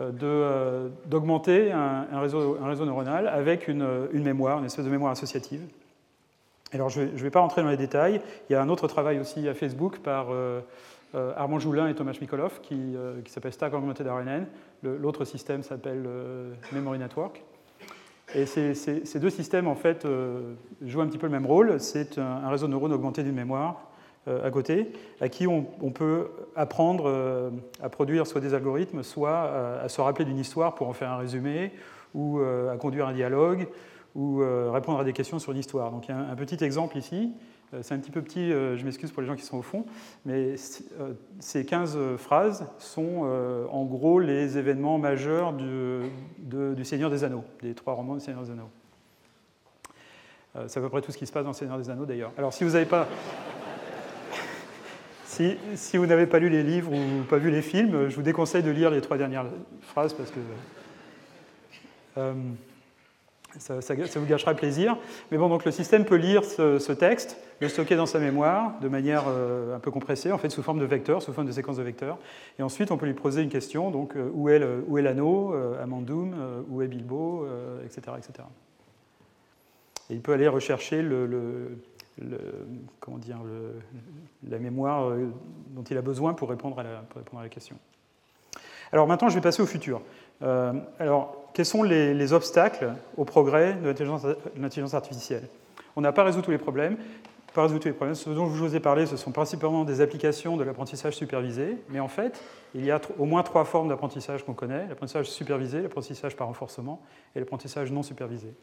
euh, 0.00 0.10
euh, 0.22 0.88
d'augmenter 1.06 1.70
un, 1.70 2.20
réseau, 2.20 2.84
neuronal 2.84 3.28
avec 3.28 3.68
une, 3.68 3.86
mémoire, 4.12 4.58
une 4.58 4.64
espèce 4.64 4.84
de 4.84 4.90
mémoire 4.90 5.12
associative. 5.12 5.62
Alors 6.72 6.88
je 6.88 7.02
ne 7.02 7.06
vais, 7.06 7.30
pas 7.30 7.40
rentrer 7.40 7.62
dans 7.62 7.70
les 7.70 7.76
détails. 7.76 8.20
Il 8.50 8.52
y 8.52 8.56
a 8.56 8.62
un 8.62 8.68
autre 8.68 8.88
travail 8.88 9.20
aussi 9.20 9.48
à 9.48 9.54
Facebook 9.54 10.00
par 10.00 10.26
Armand 11.36 11.60
Joulin 11.60 11.86
et 11.86 11.94
Thomas 11.94 12.16
Mikolov 12.20 12.60
qui, 12.62 12.96
qui 13.24 13.30
s'appelle 13.30 13.52
Stack 13.52 13.72
Augmented 13.74 14.08
RNN. 14.08 14.46
L'autre 14.82 15.24
système 15.24 15.62
s'appelle 15.62 16.04
Memory 16.72 16.98
Network. 16.98 17.44
Et 18.34 18.46
ces, 18.46 19.18
deux 19.20 19.30
systèmes, 19.30 19.68
en 19.68 19.76
fait, 19.76 20.04
euh, 20.04 20.54
jouent 20.82 21.02
un 21.02 21.06
petit 21.06 21.18
peu 21.18 21.26
le 21.26 21.32
même 21.32 21.46
rôle. 21.46 21.78
C'est 21.78 22.18
un, 22.18 22.48
réseau 22.48 22.66
de 22.66 22.72
neurones 22.72 22.92
augmenté 22.92 23.22
d'une 23.22 23.34
mémoire 23.34 23.88
euh, 24.26 24.44
à 24.44 24.50
côté, 24.50 24.90
à 25.20 25.28
qui 25.28 25.46
on, 25.46 25.62
peut 25.62 26.28
apprendre 26.56 27.04
euh, 27.06 27.50
à 27.80 27.88
produire 27.88 28.26
soit 28.26 28.40
des 28.40 28.52
algorithmes, 28.54 29.02
soit 29.04 29.80
à 29.82 29.88
se 29.88 30.00
rappeler 30.00 30.24
d'une 30.24 30.38
histoire 30.38 30.74
pour 30.74 30.88
en 30.88 30.92
faire 30.92 31.12
un 31.12 31.18
résumé, 31.18 31.72
ou 32.14 32.40
à 32.40 32.76
conduire 32.76 33.08
un 33.08 33.12
dialogue, 33.12 33.68
ou 34.14 34.38
répondre 34.70 35.00
à 35.00 35.04
des 35.04 35.12
questions 35.12 35.40
sur 35.40 35.52
l'histoire. 35.52 35.90
Donc 35.90 36.06
il 36.06 36.12
y 36.12 36.14
a 36.14 36.18
un 36.18 36.36
petit 36.36 36.62
exemple 36.64 36.96
ici. 36.96 37.32
Euh, 37.72 37.80
c'est 37.82 37.94
un 37.94 37.98
petit 37.98 38.10
peu 38.10 38.22
petit, 38.22 38.52
euh, 38.52 38.76
je 38.76 38.84
m'excuse 38.84 39.10
pour 39.10 39.22
les 39.22 39.28
gens 39.28 39.36
qui 39.36 39.44
sont 39.44 39.56
au 39.56 39.62
fond, 39.62 39.84
mais 40.24 40.54
euh, 41.00 41.12
ces 41.40 41.64
15 41.64 42.16
phrases 42.18 42.66
sont 42.78 43.24
en 43.70 43.84
gros 43.84 44.20
les 44.20 44.58
événements 44.58 44.98
majeurs 44.98 45.52
du, 45.52 46.84
Seigneur 46.84 47.10
des 47.10 47.24
Anneaux, 47.24 47.44
des 47.62 47.74
trois 47.74 47.94
romans 47.94 48.14
du 48.14 48.20
Seigneur 48.20 48.42
des 48.42 48.50
Anneaux. 48.50 48.70
C'est 50.68 50.78
à 50.78 50.82
peu 50.82 50.88
près 50.88 51.00
tout 51.00 51.10
ce 51.10 51.18
qui 51.18 51.26
se 51.26 51.32
passe 51.32 51.42
dans 51.42 51.50
le 51.50 51.54
Seigneur 51.54 51.78
des 51.78 51.90
Anneaux 51.90 52.06
d'ailleurs. 52.06 52.30
Alors 52.38 52.52
si 52.52 52.64
vous 52.64 52.70
n'avez 52.70 52.86
pas... 52.86 53.08
Si, 55.26 55.96
vous 55.96 56.06
n'avez 56.06 56.28
pas 56.28 56.38
lu 56.38 56.48
les 56.48 56.62
livres 56.62 56.92
ou 56.92 57.24
pas 57.24 57.38
vu 57.38 57.50
les 57.50 57.60
films, 57.60 58.08
je 58.08 58.14
vous 58.14 58.22
déconseille 58.22 58.62
de 58.62 58.70
lire 58.70 58.90
les 58.90 59.00
trois 59.00 59.16
dernières 59.16 59.46
phrases 59.80 60.14
parce 60.14 60.30
que 60.30 60.38
ça, 63.58 63.94
vous 63.94 64.26
gâchera 64.26 64.52
le 64.52 64.56
plaisir. 64.56 64.96
Mais 65.30 65.38
bon, 65.38 65.48
donc 65.48 65.64
le 65.64 65.70
système 65.70 66.04
peut 66.04 66.16
lire 66.16 66.44
ce, 66.44 66.92
texte, 66.92 67.36
le 67.60 67.68
stocker 67.68 67.96
dans 67.96 68.06
sa 68.06 68.18
mémoire 68.18 68.78
de 68.80 68.88
manière 68.88 69.24
euh, 69.28 69.76
un 69.76 69.78
peu 69.78 69.90
compressée, 69.90 70.32
en 70.32 70.38
fait 70.38 70.50
sous 70.50 70.62
forme 70.62 70.78
de 70.78 70.84
vecteurs, 70.84 71.22
sous 71.22 71.32
forme 71.32 71.46
de 71.46 71.52
séquence 71.52 71.76
de 71.76 71.82
vecteurs. 71.82 72.18
Et 72.58 72.62
ensuite, 72.62 72.90
on 72.90 72.96
peut 72.96 73.06
lui 73.06 73.14
poser 73.14 73.42
une 73.42 73.48
question, 73.48 73.90
donc 73.90 74.16
euh, 74.16 74.30
où 74.34 74.48
est 74.48 75.02
l'anneau, 75.02 75.54
euh, 75.54 75.82
Amandoum, 75.82 76.34
où 76.68 76.82
est 76.82 76.88
Bilbo, 76.88 77.46
etc., 77.84 78.16
etc. 78.18 78.46
Et 80.10 80.14
il 80.14 80.20
peut 80.20 80.32
aller 80.32 80.48
rechercher 80.48 81.02
le, 81.02 81.78
comment 83.00 83.18
dire, 83.18 83.38
la 84.48 84.58
mémoire 84.58 85.12
dont 85.70 85.82
il 85.82 85.96
a 85.96 86.02
besoin 86.02 86.34
pour 86.34 86.50
répondre 86.50 86.78
à 86.78 86.82
la, 86.82 86.96
pour 87.08 87.18
répondre 87.18 87.40
à 87.40 87.44
la 87.44 87.48
question. 87.48 87.76
Alors 88.94 89.08
maintenant, 89.08 89.28
je 89.28 89.34
vais 89.34 89.40
passer 89.40 89.60
au 89.60 89.66
futur. 89.66 90.00
alors, 91.00 91.50
quels 91.52 91.66
sont 91.66 91.82
les, 91.82 92.32
obstacles 92.32 92.92
au 93.16 93.24
progrès 93.24 93.74
de 93.74 93.88
l'intelligence 94.56 94.94
artificielle? 94.94 95.48
On 95.96 96.00
n'a 96.00 96.12
pas 96.12 96.22
résolu 96.22 96.44
tous 96.44 96.52
les 96.52 96.58
problèmes. 96.58 96.96
pas 97.52 97.62
résoudre 97.62 97.80
tous 97.80 97.88
les 97.88 97.94
problèmes. 97.94 98.14
Ce 98.14 98.30
dont 98.30 98.46
je 98.46 98.62
vous 98.62 98.76
ai 98.76 98.78
parlé, 98.78 99.06
ce 99.06 99.16
sont 99.16 99.32
principalement 99.32 99.82
des 99.82 100.00
applications 100.00 100.56
de 100.56 100.62
l'apprentissage 100.62 101.14
supervisé, 101.14 101.76
mais 101.88 101.98
en 101.98 102.06
fait, 102.06 102.40
il 102.72 102.84
y 102.84 102.92
a 102.92 103.00
au 103.18 103.24
moins 103.24 103.42
trois 103.42 103.64
formes 103.64 103.88
d'apprentissage 103.88 104.44
qu'on 104.44 104.54
connaît 104.54 104.86
l'apprentissage 104.86 105.26
supervisé, 105.26 105.82
l'apprentissage 105.82 106.36
par 106.36 106.46
renforcement 106.46 107.02
et 107.34 107.40
l'apprentissage 107.40 107.90
non 107.90 108.04
supervisé. 108.04 108.54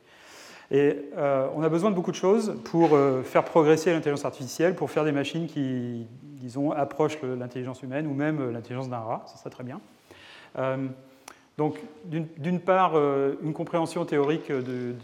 Et 0.71 1.09
euh, 1.17 1.49
on 1.53 1.63
a 1.63 1.69
besoin 1.69 1.89
de 1.89 1.95
beaucoup 1.95 2.11
de 2.11 2.15
choses 2.15 2.55
pour 2.63 2.95
euh, 2.95 3.21
faire 3.23 3.43
progresser 3.43 3.91
l'intelligence 3.91 4.23
artificielle, 4.23 4.75
pour 4.75 4.89
faire 4.89 5.03
des 5.03 5.11
machines 5.11 5.47
qui, 5.47 6.07
disons, 6.23 6.71
approchent 6.71 7.21
l'intelligence 7.21 7.83
humaine 7.83 8.07
ou 8.07 8.13
même 8.13 8.39
euh, 8.39 8.51
l'intelligence 8.53 8.87
d'un 8.87 8.99
rat, 8.99 9.25
ça 9.27 9.35
serait 9.35 9.49
très 9.49 9.65
bien. 9.65 9.81
Donc, 11.57 11.79
d'une 12.05 12.59
part, 12.59 12.95
une 12.95 13.53
compréhension 13.53 14.05
théorique 14.05 14.51
de, 14.51 14.95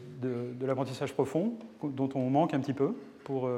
l'apprentissage 0.66 1.14
profond, 1.14 1.54
dont 1.84 2.10
on 2.16 2.30
manque 2.30 2.54
un 2.54 2.60
petit 2.60 2.74
peu. 2.74 2.94
Pour, 3.24 3.50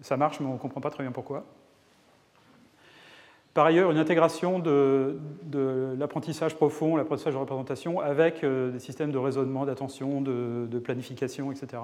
ça 0.00 0.16
marche, 0.16 0.40
mais 0.40 0.46
on 0.46 0.54
ne 0.54 0.58
comprend 0.58 0.80
pas 0.80 0.90
très 0.90 1.02
bien 1.02 1.12
pourquoi. 1.12 1.44
Par 3.54 3.66
ailleurs, 3.66 3.90
une 3.90 3.98
intégration 3.98 4.58
de, 4.58 5.18
l'apprentissage 5.98 6.54
profond, 6.54 6.96
l'apprentissage 6.96 7.34
de 7.34 7.38
représentation 7.38 8.00
avec 8.00 8.44
euh, 8.44 8.70
des 8.70 8.78
systèmes 8.78 9.12
de 9.12 9.18
raisonnement, 9.18 9.66
d'attention, 9.66 10.22
de, 10.22 10.78
planification, 10.78 11.52
etc. 11.52 11.82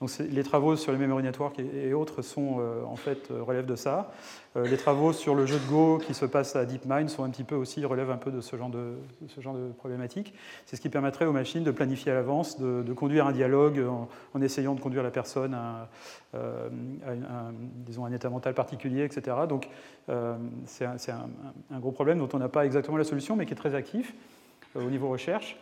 Donc 0.00 0.10
les 0.18 0.42
travaux 0.42 0.76
sur 0.76 0.92
les 0.92 0.98
memory 0.98 1.22
networks 1.22 1.58
et, 1.58 1.92
autres 1.92 2.22
sont, 2.22 2.56
euh, 2.58 2.82
en 2.84 2.96
fait, 2.96 3.30
euh, 3.30 3.42
relèvent 3.42 3.66
de 3.66 3.76
ça. 3.76 4.10
les 4.56 4.78
travaux 4.78 5.12
sur 5.12 5.34
le 5.34 5.44
jeu 5.44 5.58
de 5.58 5.70
Go 5.70 5.98
qui 5.98 6.14
se 6.14 6.24
passe 6.24 6.56
à 6.56 6.64
DeepMind 6.64 7.10
sont 7.10 7.22
un 7.22 7.28
petit 7.28 7.44
peu 7.44 7.54
aussi, 7.54 7.84
relèvent 7.84 8.10
un 8.10 8.16
peu 8.16 8.30
de 8.30 8.40
ce 8.40 8.56
genre 8.56 8.70
de, 8.70 9.72
problématique. 9.76 10.34
C'est 10.64 10.76
ce 10.76 10.80
qui 10.80 10.88
permettrait 10.88 11.26
aux 11.26 11.32
machines 11.32 11.62
de 11.62 11.70
planifier 11.70 12.12
à 12.12 12.14
l'avance, 12.14 12.58
de, 12.58 12.92
conduire 12.94 13.26
un 13.26 13.32
dialogue 13.32 13.84
en, 14.34 14.40
essayant 14.40 14.74
de 14.74 14.80
conduire 14.80 15.02
la 15.02 15.10
personne 15.10 15.54
à, 15.54 15.88
un, 16.34 17.52
disons, 17.86 18.06
un 18.06 18.12
état 18.12 18.30
mental 18.30 18.54
particulier, 18.54 19.04
etc. 19.04 19.36
Donc 19.48 19.68
c'est 20.64 20.84
un, 20.84 21.78
gros 21.78 21.92
problème 21.92 22.18
dont 22.18 22.28
on 22.32 22.38
n'a 22.38 22.48
pas 22.48 22.64
exactement 22.64 22.96
la 22.96 23.04
solution, 23.04 23.36
mais 23.36 23.46
qui 23.46 23.52
est 23.52 23.56
très 23.56 23.74
actif 23.74 24.14
au 24.74 24.90
niveau 24.90 25.08
recherche. 25.08 25.56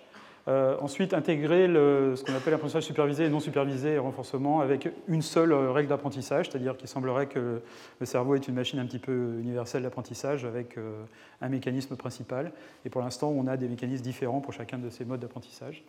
Euh, 0.48 0.76
ensuite, 0.80 1.12
intégrer 1.12 1.66
ce 1.66 2.24
qu'on 2.24 2.34
appelle 2.34 2.52
l'apprentissage 2.52 2.84
supervisé 2.84 3.24
et 3.24 3.28
non 3.28 3.40
supervisé 3.40 3.90
et 3.90 3.98
renforcement 3.98 4.60
avec 4.60 4.88
une 5.06 5.20
seule 5.20 5.52
euh, 5.52 5.72
règle 5.72 5.90
d'apprentissage, 5.90 6.48
c'est-à-dire 6.48 6.78
qu'il 6.78 6.88
semblerait 6.88 7.26
que 7.26 7.60
le 8.00 8.06
cerveau 8.06 8.34
est 8.34 8.48
une 8.48 8.54
machine 8.54 8.78
un 8.78 8.86
petit 8.86 8.98
peu 8.98 9.38
universelle 9.40 9.82
d'apprentissage 9.82 10.46
avec 10.46 10.78
euh, 10.78 11.02
un 11.42 11.50
mécanisme 11.50 11.96
principal. 11.96 12.52
Et 12.86 12.88
pour 12.88 13.02
l'instant, 13.02 13.28
on 13.28 13.46
a 13.46 13.58
des 13.58 13.68
mécanismes 13.68 14.02
différents 14.02 14.40
pour 14.40 14.54
chacun 14.54 14.78
de 14.78 14.88
ces 14.88 15.04
modes 15.04 15.20
d'apprentissage. 15.20 15.84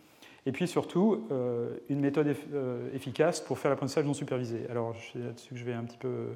Et 0.45 0.51
puis 0.51 0.67
surtout, 0.67 1.27
une 1.89 1.99
méthode 1.99 2.33
efficace 2.93 3.41
pour 3.41 3.59
faire 3.59 3.69
l'apprentissage 3.69 4.05
non 4.05 4.13
supervisé. 4.13 4.61
Alors, 4.71 4.95
c'est 5.11 5.19
là-dessus 5.19 5.53
que 5.53 5.59
je 5.59 5.65
vais 5.65 5.73
un 5.73 5.83
petit 5.83 5.97
peu 5.97 6.27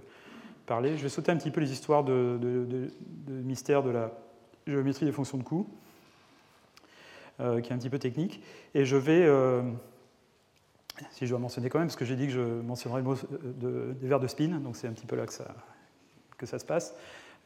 parler. 0.65 0.97
Je 0.97 1.03
vais 1.03 1.09
sauter 1.09 1.31
un 1.31 1.37
petit 1.37 1.51
peu 1.51 1.61
les 1.61 1.71
histoires 1.71 2.03
de, 2.03 2.37
de 2.41 3.33
mystère 3.33 3.81
de 3.81 3.91
la 3.91 4.11
géométrie 4.67 5.05
des 5.05 5.13
fonctions 5.13 5.37
de 5.37 5.43
coût. 5.43 5.67
Euh, 7.39 7.61
qui 7.61 7.71
est 7.71 7.73
un 7.73 7.79
petit 7.79 7.89
peu 7.89 7.97
technique. 7.97 8.43
Et 8.75 8.85
je 8.85 8.95
vais, 8.95 9.25
euh, 9.25 9.63
si 11.09 11.25
je 11.25 11.31
dois 11.31 11.39
mentionner 11.39 11.67
quand 11.67 11.79
même, 11.79 11.87
parce 11.87 11.95
que 11.95 12.05
j'ai 12.05 12.15
dit 12.15 12.27
que 12.27 12.33
je 12.33 12.61
mentionnerai 12.61 13.01
le 13.01 13.05
mot 13.05 13.15
euh, 13.15 13.93
des 13.93 14.07
vers 14.07 14.19
de 14.19 14.27
spin, 14.27 14.59
donc 14.59 14.75
c'est 14.75 14.87
un 14.87 14.91
petit 14.91 15.07
peu 15.07 15.15
là 15.15 15.25
que 15.25 16.45
ça, 16.45 16.59
se 16.59 16.63
passe, 16.63 16.93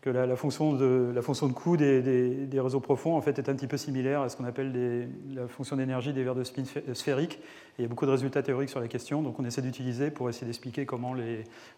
que 0.01 0.09
la, 0.09 0.35
fonction, 0.35 0.73
de, 0.73 1.13
la 1.15 1.21
fonction 1.21 1.47
de 1.47 1.53
coût 1.53 1.77
des, 1.77 2.01
des, 2.47 2.59
réseaux 2.59 2.81
profonds 2.81 3.15
en 3.15 3.21
fait, 3.21 3.39
est 3.39 3.47
un 3.47 3.55
petit 3.55 3.67
peu 3.67 3.77
similaire 3.77 4.19
à 4.23 4.27
ce 4.27 4.35
qu'on 4.35 4.43
appelle 4.43 5.07
la 5.33 5.47
fonction 5.47 5.77
d'énergie 5.77 6.11
des 6.11 6.23
vers 6.25 6.35
de 6.35 6.43
spin 6.43 6.63
sphériques. 6.93 7.35
Et 7.35 7.79
il 7.79 7.81
y 7.83 7.85
a 7.85 7.87
beaucoup 7.87 8.05
de 8.05 8.11
résultats 8.11 8.43
théoriques 8.43 8.69
sur 8.69 8.81
la 8.81 8.89
question, 8.89 9.21
donc 9.21 9.39
on 9.39 9.45
essaie 9.45 9.61
d'utiliser 9.61 10.11
pour 10.11 10.27
essayer 10.27 10.47
d'expliquer 10.47 10.85
comment 10.85 11.13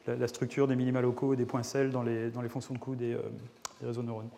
la, 0.08 0.28
structure 0.28 0.68
des 0.68 0.76
minima 0.76 1.00
locaux 1.02 1.36
et 1.36 1.38
des 1.38 1.46
points 1.46 1.60
poincelles 1.60 1.92
dans 1.92 2.02
les, 2.02 2.32
dans 2.32 2.42
les 2.42 2.50
fonctions 2.50 2.74
de 2.74 2.80
coût 2.80 2.96
des, 2.96 3.16
des 3.82 3.86
réseaux 3.86 4.02
de 4.02 4.08
neurones. 4.08 4.30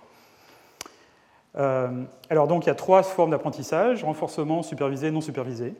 Euh, 1.57 2.03
alors 2.29 2.47
donc 2.47 2.65
il 2.65 2.67
y 2.67 2.71
a 2.71 2.75
trois 2.75 3.03
formes 3.03 3.31
d'apprentissage, 3.31 4.03
renforcement, 4.03 4.63
supervisé, 4.63 5.11
non 5.11 5.21
supervisé. 5.21 5.73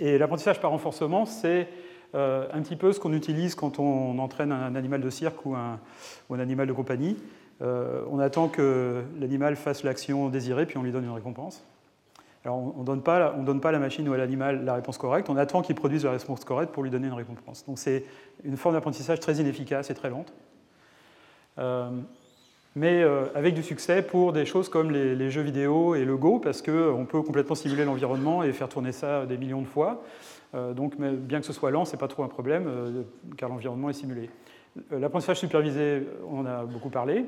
Et 0.00 0.18
l'apprentissage 0.18 0.60
par 0.60 0.70
renforcement, 0.70 1.26
c'est 1.26 1.68
euh, 2.14 2.46
un 2.52 2.62
petit 2.62 2.76
peu 2.76 2.92
ce 2.92 3.00
qu'on 3.00 3.12
utilise 3.12 3.54
quand 3.54 3.78
on 3.78 4.18
entraîne 4.18 4.52
un 4.52 4.74
animal 4.74 5.00
de 5.00 5.10
cirque 5.10 5.44
ou 5.44 5.54
un, 5.54 5.80
animal 6.38 6.66
de 6.66 6.72
compagnie. 6.72 7.16
Euh, 7.60 8.04
on 8.10 8.18
attend 8.18 8.48
que 8.48 9.02
l'animal 9.18 9.56
fasse 9.56 9.82
l'action 9.82 10.28
désirée, 10.28 10.66
puis 10.66 10.78
on 10.78 10.82
lui 10.82 10.92
donne 10.92 11.04
une 11.04 11.10
récompense. 11.10 11.64
Alors 12.44 12.56
on 12.56 12.80
ne 12.80 12.84
donne, 12.84 13.02
donne 13.44 13.60
pas 13.60 13.70
à 13.70 13.72
la 13.72 13.80
machine 13.80 14.08
ou 14.08 14.12
à 14.12 14.16
l'animal 14.16 14.64
la 14.64 14.74
réponse 14.74 14.96
correcte, 14.96 15.28
on 15.28 15.36
attend 15.36 15.60
qu'il 15.60 15.74
produise 15.74 16.04
la 16.04 16.12
réponse 16.12 16.44
correcte 16.44 16.72
pour 16.72 16.84
lui 16.84 16.90
donner 16.90 17.08
une 17.08 17.14
récompense. 17.14 17.66
Donc 17.66 17.78
c'est 17.78 18.04
une 18.44 18.56
forme 18.56 18.76
d'apprentissage 18.76 19.18
très 19.18 19.34
inefficace 19.34 19.90
et 19.90 19.94
très 19.94 20.08
lente 20.08 20.32
mais 22.74 23.02
euh, 23.02 23.26
avec 23.34 23.54
du 23.54 23.62
succès 23.62 24.02
pour 24.02 24.32
des 24.32 24.46
choses 24.46 24.68
comme 24.68 24.90
les, 24.90 25.30
jeux 25.30 25.42
vidéo 25.42 25.94
et 25.94 26.04
le 26.04 26.16
Go, 26.16 26.38
parce 26.38 26.62
qu'on 26.62 27.06
peut 27.08 27.22
complètement 27.22 27.54
simuler 27.54 27.84
l'environnement 27.84 28.42
et 28.42 28.52
faire 28.52 28.68
tourner 28.68 28.92
ça 28.92 29.26
des 29.26 29.36
millions 29.36 29.62
de 29.62 29.66
fois. 29.66 30.02
Euh, 30.54 30.72
donc, 30.72 30.96
bien 30.98 31.40
que 31.40 31.46
ce 31.46 31.52
soit 31.52 31.70
lent, 31.70 31.84
ce 31.84 31.92
n'est 31.92 31.98
pas 31.98 32.08
trop 32.08 32.22
un 32.22 32.28
problème, 32.28 32.66
euh, 32.68 33.02
car 33.36 33.48
l'environnement 33.48 33.90
est 33.90 33.94
simulé. 33.94 34.30
L'apprentissage 34.90 35.38
supervisé, 35.38 36.06
on 36.30 36.40
en 36.40 36.46
a 36.46 36.64
beaucoup 36.64 36.90
parlé, 36.90 37.24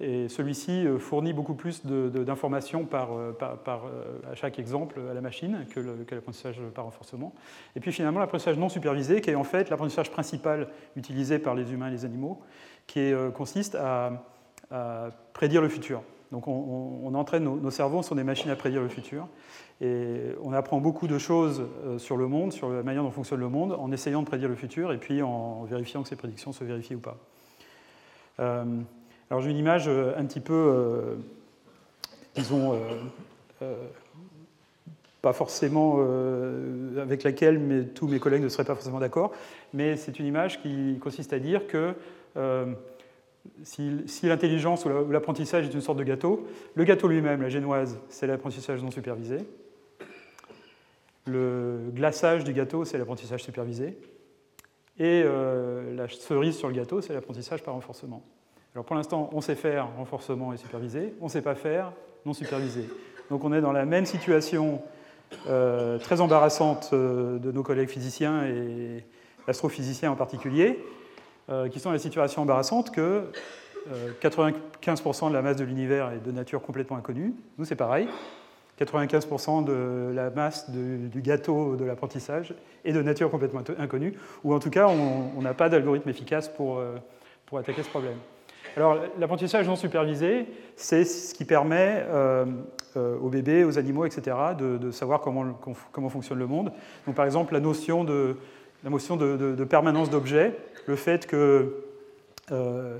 et 0.00 0.28
celui-ci 0.28 0.86
fournit 0.98 1.32
beaucoup 1.32 1.54
plus 1.54 1.86
d'informations 1.86 2.88
à 2.92 4.34
chaque 4.34 4.58
exemple 4.58 4.98
à 5.08 5.14
la 5.14 5.20
machine 5.20 5.66
que 5.70 5.78
l'apprentissage 6.12 6.60
par 6.74 6.86
renforcement. 6.86 7.32
Et 7.76 7.80
puis 7.80 7.92
finalement, 7.92 8.18
l'apprentissage 8.18 8.58
non 8.58 8.68
supervisé, 8.68 9.20
qui 9.20 9.30
est 9.30 9.36
en 9.36 9.44
fait 9.44 9.70
l'apprentissage 9.70 10.10
principal 10.10 10.66
utilisé 10.96 11.38
par 11.38 11.54
les 11.54 11.72
humains 11.72 11.88
et 11.88 11.92
les 11.92 12.04
animaux, 12.04 12.40
qui 12.88 13.12
consiste 13.34 13.76
à 13.76 14.24
à 14.70 15.10
prédire 15.32 15.62
le 15.62 15.68
futur. 15.68 16.02
Donc 16.34 16.48
on, 16.48 17.14
entraîne 17.14 17.44
nos, 17.44 17.70
cerveaux 17.70 18.02
sur 18.02 18.16
des 18.16 18.24
machines 18.24 18.50
à 18.50 18.56
prédire 18.56 18.82
le 18.82 18.88
futur. 18.88 19.28
Et 19.80 20.32
on 20.42 20.52
apprend 20.52 20.80
beaucoup 20.80 21.06
de 21.06 21.16
choses 21.16 21.62
euh, 21.84 21.98
sur 21.98 22.16
le 22.16 22.26
monde, 22.26 22.52
sur 22.52 22.70
la 22.70 22.82
manière 22.82 23.04
dont 23.04 23.12
fonctionne 23.12 23.38
le 23.38 23.48
monde, 23.48 23.72
en 23.72 23.92
essayant 23.92 24.20
de 24.20 24.26
prédire 24.26 24.48
le 24.48 24.56
futur 24.56 24.92
et 24.92 24.98
puis 24.98 25.22
en 25.22 25.62
vérifiant 25.62 26.02
que 26.02 26.08
ces 26.08 26.16
prédictions 26.16 26.52
se 26.52 26.64
vérifient 26.64 26.96
ou 26.96 27.00
pas. 27.00 27.16
Euh, 28.40 28.64
alors 29.30 29.42
j'ai 29.42 29.50
une 29.50 29.58
image 29.58 29.84
euh, 29.86 30.12
un 30.16 30.24
petit 30.24 30.40
peu, 30.40 31.16
disons, 32.34 32.80
pas 35.22 35.32
forcément 35.32 36.00
avec 37.00 37.22
laquelle 37.22 37.60
mais, 37.60 37.84
tous 37.84 38.08
mes 38.08 38.18
collègues 38.18 38.42
ne 38.42 38.48
seraient 38.48 38.64
pas 38.64 38.74
forcément 38.74 38.98
d'accord, 38.98 39.30
mais 39.72 39.96
c'est 39.96 40.18
une 40.18 40.26
image 40.26 40.60
qui 40.62 40.98
consiste 41.00 41.32
à 41.32 41.38
dire 41.38 41.68
que 41.68 41.94
si, 43.62 44.26
l'intelligence 44.26 44.84
ou 44.84 45.10
l'apprentissage 45.10 45.66
est 45.66 45.74
une 45.74 45.80
sorte 45.80 45.98
de 45.98 46.04
gâteau, 46.04 46.46
le 46.74 46.84
gâteau 46.84 47.08
lui-même, 47.08 47.42
la 47.42 47.48
génoise, 47.48 47.98
c'est 48.08 48.26
l'apprentissage 48.26 48.82
non 48.82 48.90
supervisé. 48.90 49.38
Le 51.26 51.90
glaçage 51.92 52.44
du 52.44 52.52
gâteau, 52.52 52.84
c'est 52.84 52.98
l'apprentissage 52.98 53.42
supervisé. 53.42 53.98
Et 54.98 55.22
euh, 55.24 55.94
la 55.94 56.08
cerise 56.08 56.56
sur 56.56 56.68
le 56.68 56.74
gâteau, 56.74 57.00
c'est 57.00 57.14
l'apprentissage 57.14 57.62
par 57.62 57.74
renforcement. 57.74 58.22
Alors 58.74 58.84
pour 58.84 58.96
l'instant, 58.96 59.30
on 59.32 59.40
sait 59.40 59.54
faire 59.54 59.88
renforcement 59.96 60.52
et 60.52 60.56
supervisé, 60.56 61.14
on 61.20 61.24
ne 61.24 61.30
sait 61.30 61.42
pas 61.42 61.54
faire 61.54 61.92
non 62.26 62.32
supervisé. 62.32 62.88
Donc 63.30 63.44
on 63.44 63.52
est 63.52 63.60
dans 63.60 63.72
la 63.72 63.84
même 63.84 64.06
situation 64.06 64.82
euh, 65.48 65.98
très 65.98 66.20
embarrassante 66.20 66.90
euh, 66.92 67.38
de 67.38 67.52
nos 67.52 67.62
collègues 67.62 67.88
physiciens 67.88 68.44
et 68.46 69.04
astrophysiciens 69.46 70.10
en 70.10 70.16
particulier, 70.16 70.78
qui 71.70 71.80
sont 71.80 71.90
dans 71.90 71.94
la 71.94 71.98
situation 71.98 72.42
embarrassante 72.42 72.90
que 72.90 73.30
95% 74.22 75.26
euh, 75.26 75.28
de 75.28 75.34
la 75.34 75.42
masse 75.42 75.56
de 75.56 75.64
l'univers 75.64 76.10
est 76.12 76.24
de 76.24 76.32
nature 76.32 76.62
complètement 76.62 76.96
inconnue. 76.96 77.34
Nous, 77.58 77.64
c'est 77.64 77.76
pareil. 77.76 78.08
95% 78.80 79.64
de 79.64 80.12
la 80.12 80.30
masse 80.30 80.68
du 80.68 81.22
gâteau 81.22 81.76
de 81.76 81.84
l'apprentissage 81.84 82.54
est 82.84 82.92
de 82.92 83.02
nature 83.02 83.30
complètement 83.30 83.62
inconnue, 83.78 84.14
ou 84.42 84.52
en 84.52 84.58
tout 84.58 84.70
cas, 84.70 84.88
on 84.88 85.40
n'a 85.40 85.54
pas 85.54 85.68
d'algorithme 85.68 86.08
efficace 86.08 86.48
pour, 86.48 86.78
euh, 86.78 86.96
pour 87.46 87.58
attaquer 87.58 87.84
ce 87.84 87.88
problème. 87.88 88.18
Alors, 88.76 88.98
l'apprentissage 89.16 89.68
non 89.68 89.76
supervisé, 89.76 90.46
c'est 90.74 91.04
ce 91.04 91.34
qui 91.34 91.44
permet 91.44 92.04
aux 92.96 93.28
bébés, 93.28 93.62
aux 93.62 93.78
animaux, 93.78 94.04
etc., 94.04 94.36
de, 94.58 94.90
savoir 94.90 95.20
comment, 95.20 95.44
comment, 95.92 96.08
fonctionne 96.08 96.40
le 96.40 96.48
monde. 96.48 96.72
Donc, 97.06 97.14
par 97.14 97.24
exemple, 97.24 97.52
la 97.52 97.60
notion 97.60 98.02
de, 98.02 98.36
la 98.84 98.90
notion 98.90 99.16
de, 99.16 99.64
permanence 99.64 100.10
d'objets 100.10 100.56
le 100.86 100.94
fait 100.94 101.26
que 101.26 101.84
euh, 102.52 102.98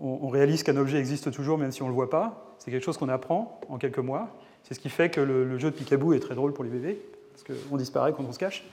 on, 0.00 0.28
réalise 0.28 0.62
qu'un 0.62 0.76
objet 0.76 0.98
existe 0.98 1.32
toujours 1.32 1.58
même 1.58 1.72
si 1.72 1.82
on 1.82 1.86
ne 1.86 1.90
le 1.90 1.96
voit 1.96 2.08
pas, 2.08 2.54
c'est 2.58 2.70
quelque 2.70 2.84
chose 2.84 2.96
qu'on 2.96 3.08
apprend 3.08 3.60
en 3.68 3.78
quelques 3.78 3.98
mois. 3.98 4.28
C'est 4.62 4.74
ce 4.74 4.80
qui 4.80 4.88
fait 4.88 5.10
que 5.10 5.20
le, 5.20 5.58
jeu 5.58 5.70
de 5.70 5.76
Picaboo 5.76 6.12
est 6.12 6.20
très 6.20 6.36
drôle 6.36 6.52
pour 6.52 6.62
les 6.62 6.70
bébés, 6.70 7.00
parce 7.32 7.42
qu'on 7.42 7.76
disparaît 7.76 8.12
quand 8.12 8.24
on 8.24 8.32
se 8.32 8.38
cache. 8.38 8.64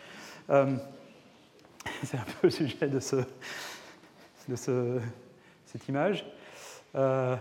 Euh, 0.52 0.76
c'est 2.04 2.18
un 2.18 2.26
peu 2.42 2.48
le 2.48 2.50
sujet 2.52 2.88
de, 2.88 3.00
ce, 3.00 3.16
de 4.48 4.56
ce, 4.56 5.00
cette 5.66 5.88
image. 5.88 6.26
Euh, 6.96 7.36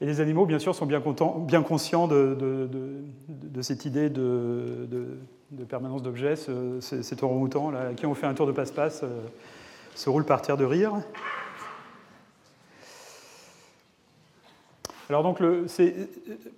et 0.00 0.06
les 0.06 0.20
animaux, 0.20 0.46
bien 0.46 0.58
sûr, 0.58 0.74
sont 0.74 0.86
bien, 0.86 1.00
conscients 1.00 2.08
de, 2.08 3.04
cette 3.60 3.84
idée 3.84 4.08
de, 4.08 5.18
permanence 5.68 6.02
d'objets. 6.02 6.36
Cet 6.80 7.22
orang-outan, 7.22 7.72
qui 7.96 8.06
ont 8.06 8.14
fait 8.14 8.26
un 8.26 8.34
tour 8.34 8.46
de 8.46 8.52
passe-passe, 8.52 9.04
se 9.94 10.10
roule 10.10 10.24
par 10.24 10.42
terre 10.42 10.56
de 10.56 10.64
rire. 10.64 10.92
Alors 15.10 15.24
donc, 15.24 15.42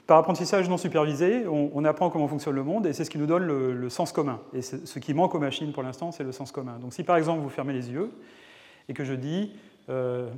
par 0.06 0.18
apprentissage 0.18 0.68
non 0.68 0.76
supervisé, 0.76 1.46
on, 1.46 1.84
apprend 1.86 2.10
comment 2.10 2.28
fonctionne 2.28 2.54
le 2.54 2.62
monde 2.62 2.86
et 2.86 2.92
c'est 2.92 3.04
ce 3.04 3.08
qui 3.08 3.16
nous 3.16 3.24
donne 3.24 3.44
le, 3.44 3.88
sens 3.88 4.12
commun. 4.12 4.40
Et 4.52 4.60
ce 4.60 4.98
qui 4.98 5.14
manque 5.14 5.34
aux 5.34 5.38
machines 5.38 5.72
pour 5.72 5.82
l'instant, 5.82 6.12
c'est 6.12 6.22
le 6.22 6.32
sens 6.32 6.52
commun. 6.52 6.78
Donc 6.78 6.92
si 6.92 7.02
par 7.02 7.16
exemple 7.16 7.40
vous 7.40 7.48
fermez 7.48 7.72
les 7.72 7.90
yeux 7.90 8.10
et 8.90 8.92
que 8.92 9.04
je 9.04 9.14
dis 9.14 9.52
euh, 9.88 10.28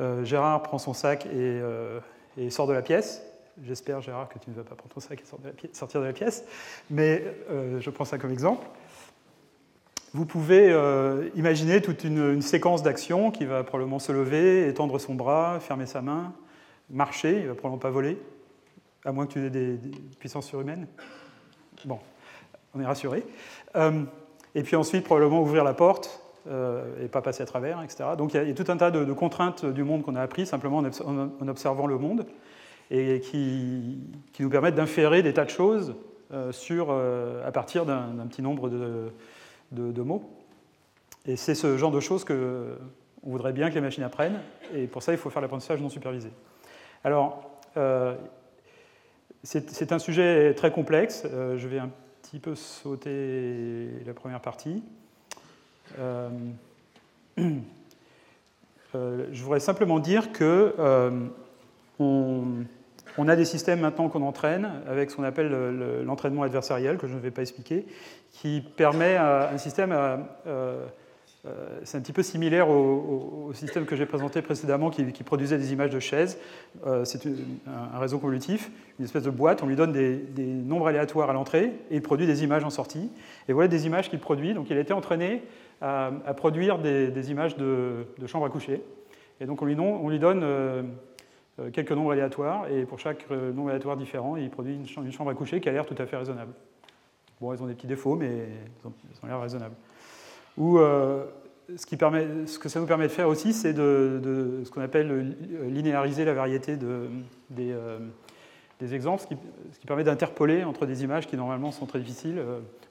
euh, 0.00 0.24
Gérard 0.24 0.62
prend 0.62 0.78
son 0.78 0.94
sac 0.94 1.26
euh, 1.26 2.00
et 2.38 2.48
sort 2.48 2.66
de 2.66 2.72
la 2.72 2.80
pièce, 2.80 3.22
j'espère 3.64 4.00
Gérard 4.00 4.28
que 4.28 4.38
tu 4.38 4.50
ne 4.50 4.54
vas 4.54 4.62
pas 4.62 4.74
prendre 4.74 5.00
sac 5.00 5.20
et 5.20 5.70
sortir 5.72 6.00
de 6.00 6.06
la 6.06 6.12
pièce, 6.12 6.44
mais 6.90 7.24
je 7.78 7.90
prends 7.90 8.04
ça 8.04 8.18
comme 8.18 8.30
exemple. 8.30 8.66
Vous 10.14 10.26
pouvez 10.26 10.74
imaginer 11.34 11.82
toute 11.82 12.04
une, 12.04 12.34
une 12.34 12.42
séquence 12.42 12.82
d'actions 12.82 13.30
qui 13.30 13.44
va 13.44 13.64
probablement 13.64 13.98
se 13.98 14.12
lever, 14.12 14.68
étendre 14.68 14.98
son 14.98 15.14
bras, 15.14 15.60
fermer 15.60 15.86
sa 15.86 16.02
main, 16.02 16.32
marcher, 16.90 17.36
il 17.36 17.42
ne 17.42 17.48
va 17.48 17.54
probablement 17.54 17.78
pas 17.78 17.90
voler, 17.90 18.18
à 19.04 19.12
moins 19.12 19.26
que 19.26 19.32
tu 19.32 19.44
aies 19.44 19.50
des, 19.50 19.78
puissances 20.18 20.46
surhumaines. 20.46 20.86
Bon, 21.84 21.98
on 22.74 22.80
est 22.80 22.86
rassuré. 22.86 23.24
Euh, 23.76 24.02
et 24.54 24.62
puis 24.62 24.76
ensuite, 24.76 25.04
probablement 25.04 25.40
ouvrir 25.40 25.64
la 25.64 25.74
porte 25.74 26.20
euh, 26.48 27.04
et 27.04 27.08
pas 27.08 27.22
passer 27.22 27.42
à 27.42 27.46
travers, 27.46 27.82
etc. 27.82 28.10
Donc 28.16 28.34
il 28.34 28.48
y, 28.48 28.50
a, 28.50 28.54
tout 28.54 28.70
un 28.70 28.76
tas 28.76 28.90
de, 28.90 29.12
contraintes 29.12 29.64
du 29.64 29.84
monde 29.84 30.02
qu'on 30.02 30.16
a 30.16 30.22
appris 30.22 30.46
simplement 30.46 30.78
en, 30.78 31.48
observant 31.48 31.86
le 31.86 31.98
monde 31.98 32.26
et 32.90 33.20
qui, 33.20 33.98
nous 34.40 34.50
permettent 34.50 34.76
d'inférer 34.76 35.22
des 35.22 35.32
tas 35.32 35.44
de 35.44 35.50
choses 35.50 35.94
euh, 36.32 36.52
sur, 36.52 36.90
à 36.90 37.52
partir 37.52 37.84
d'un 37.84 38.26
petit 38.28 38.42
nombre 38.42 38.68
de, 38.70 40.02
mots. 40.02 40.30
Et 41.26 41.36
c'est 41.36 41.54
ce 41.54 41.76
genre 41.76 41.90
de 41.90 42.00
choses 42.00 42.24
qu'on 42.24 42.76
voudrait 43.22 43.52
bien 43.52 43.68
que 43.68 43.74
les 43.74 43.80
machines 43.80 44.04
apprennent, 44.04 44.40
et 44.74 44.86
pour 44.86 45.02
ça, 45.02 45.12
il 45.12 45.18
faut 45.18 45.30
faire 45.30 45.42
l'apprentissage 45.42 45.80
non 45.80 45.88
supervisé. 45.88 46.30
Alors, 47.04 47.48
euh, 47.76 48.14
c'est 49.42 49.92
un 49.92 49.98
sujet 49.98 50.54
très 50.54 50.72
complexe. 50.72 51.22
Euh, 51.24 51.56
je 51.56 51.68
vais 51.68 51.78
un 51.78 51.90
petit 52.22 52.38
peu 52.38 52.54
sauter 52.54 53.88
la 54.04 54.14
première 54.14 54.40
partie. 54.40 54.82
Euh, 55.98 56.28
je 58.94 59.42
voudrais 59.42 59.60
simplement 59.60 60.00
dire 60.00 60.32
que 60.32 60.74
on, 62.00 62.64
a 63.26 63.34
des 63.34 63.44
systèmes 63.44 63.80
maintenant 63.80 64.08
qu'on 64.08 64.22
entraîne 64.22 64.70
avec 64.86 65.10
ce 65.10 65.16
qu'on 65.16 65.24
appelle 65.24 65.50
l'entraînement 66.04 66.44
adversariel, 66.44 66.98
que 66.98 67.08
je 67.08 67.14
ne 67.14 67.18
vais 67.18 67.32
pas 67.32 67.42
expliquer, 67.42 67.86
qui 68.30 68.62
permet 68.76 69.16
un 69.16 69.58
système 69.58 69.90
à 69.90 70.20
euh, 71.46 71.78
c'est 71.84 71.96
un 71.96 72.00
petit 72.00 72.12
peu 72.12 72.22
similaire 72.22 72.68
au, 72.68 73.52
système 73.54 73.86
que 73.86 73.96
j'ai 73.96 74.06
présenté 74.06 74.42
précédemment 74.42 74.90
qui, 74.90 75.04
produisait 75.22 75.56
des 75.56 75.72
images 75.72 75.90
de 75.90 76.00
chaises. 76.00 76.38
Euh, 76.86 77.04
c'est 77.04 77.26
un, 77.26 77.98
réseau 77.98 78.18
convolutif, 78.18 78.70
une 78.98 79.04
espèce 79.04 79.22
de 79.22 79.30
boîte. 79.30 79.62
On 79.62 79.66
lui 79.66 79.76
donne 79.76 79.92
des, 79.92 80.20
nombres 80.36 80.88
aléatoires 80.88 81.30
à 81.30 81.32
l'entrée 81.32 81.72
et 81.90 81.96
il 81.96 82.02
produit 82.02 82.26
des 82.26 82.42
images 82.44 82.64
en 82.64 82.70
sortie. 82.70 83.10
Et 83.48 83.52
voilà 83.52 83.68
des 83.68 83.86
images 83.86 84.10
qu'il 84.10 84.18
produit. 84.18 84.52
Donc 84.52 84.68
il 84.70 84.76
a 84.76 84.80
été 84.80 84.92
entraîné 84.92 85.42
à, 85.80 86.10
produire 86.36 86.78
des, 86.78 87.30
images 87.30 87.56
de, 87.56 88.04
chambre 88.26 88.46
à 88.46 88.50
coucher. 88.50 88.82
Et 89.40 89.46
donc 89.46 89.62
on 89.62 89.66
lui, 89.66 89.76
on 89.78 90.10
donne 90.18 90.42
euh, 90.42 90.82
quelques 91.72 91.92
nombres 91.92 92.12
aléatoires 92.12 92.68
et 92.70 92.84
pour 92.84 92.98
chaque 92.98 93.28
nombre 93.30 93.70
aléatoire 93.70 93.96
différent, 93.96 94.36
il 94.36 94.50
produit 94.50 94.74
une, 94.74 95.12
chambre 95.12 95.30
à 95.30 95.34
coucher 95.34 95.60
qui 95.60 95.68
a 95.68 95.72
l'air 95.72 95.86
tout 95.86 95.96
à 95.98 96.06
fait 96.06 96.16
raisonnable. 96.16 96.52
Bon, 97.40 97.52
elles 97.52 97.62
ont 97.62 97.66
des 97.66 97.74
petits 97.74 97.86
défauts, 97.86 98.16
mais 98.16 98.26
elles 98.26 99.20
ont 99.22 99.26
l'air 99.26 99.40
raisonnables. 99.40 99.74
Ou 100.56 100.78
euh, 100.78 101.24
ce, 101.76 101.86
que 101.86 102.68
ça 102.68 102.80
nous 102.80 102.86
permet 102.86 103.04
de 103.04 103.12
faire 103.12 103.28
aussi, 103.28 103.52
c'est 103.52 103.72
de, 103.72 104.62
ce 104.64 104.70
qu'on 104.70 104.80
appelle 104.82 105.10
euh, 105.10 105.68
linéariser 105.68 106.24
la 106.24 106.34
variété 106.34 106.76
de, 106.76 107.08
des, 107.50 107.70
euh, 107.70 107.98
des, 108.80 108.94
exemples, 108.94 109.22
ce 109.22 109.28
qui, 109.28 109.36
ce 109.72 109.78
qui 109.78 109.86
permet 109.86 110.04
d'interpoler 110.04 110.64
entre 110.64 110.84
des 110.84 111.04
images 111.04 111.28
qui 111.28 111.36
normalement 111.36 111.70
sont 111.70 111.86
très 111.86 112.00
difficiles. 112.00 112.42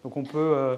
Donc 0.03 0.15
on 0.15 0.23
peut 0.23 0.77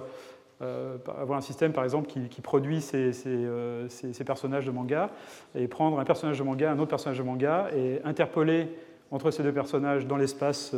avoir 0.60 1.38
un 1.38 1.42
système, 1.42 1.72
par 1.72 1.84
exemple, 1.84 2.08
qui, 2.08 2.40
produit 2.40 2.80
ces, 2.80 3.12
ces, 3.12 4.24
personnages 4.24 4.66
de 4.66 4.70
manga, 4.70 5.10
et 5.54 5.68
prendre 5.68 5.98
un 5.98 6.04
personnage 6.04 6.38
de 6.38 6.44
manga, 6.44 6.70
un 6.70 6.78
autre 6.78 6.90
personnage 6.90 7.18
de 7.18 7.22
manga, 7.22 7.68
et 7.74 8.00
interpoler 8.04 8.68
entre 9.10 9.30
ces 9.30 9.42
deux 9.42 9.52
personnages 9.52 10.06
dans 10.06 10.16
l'espace 10.16 10.74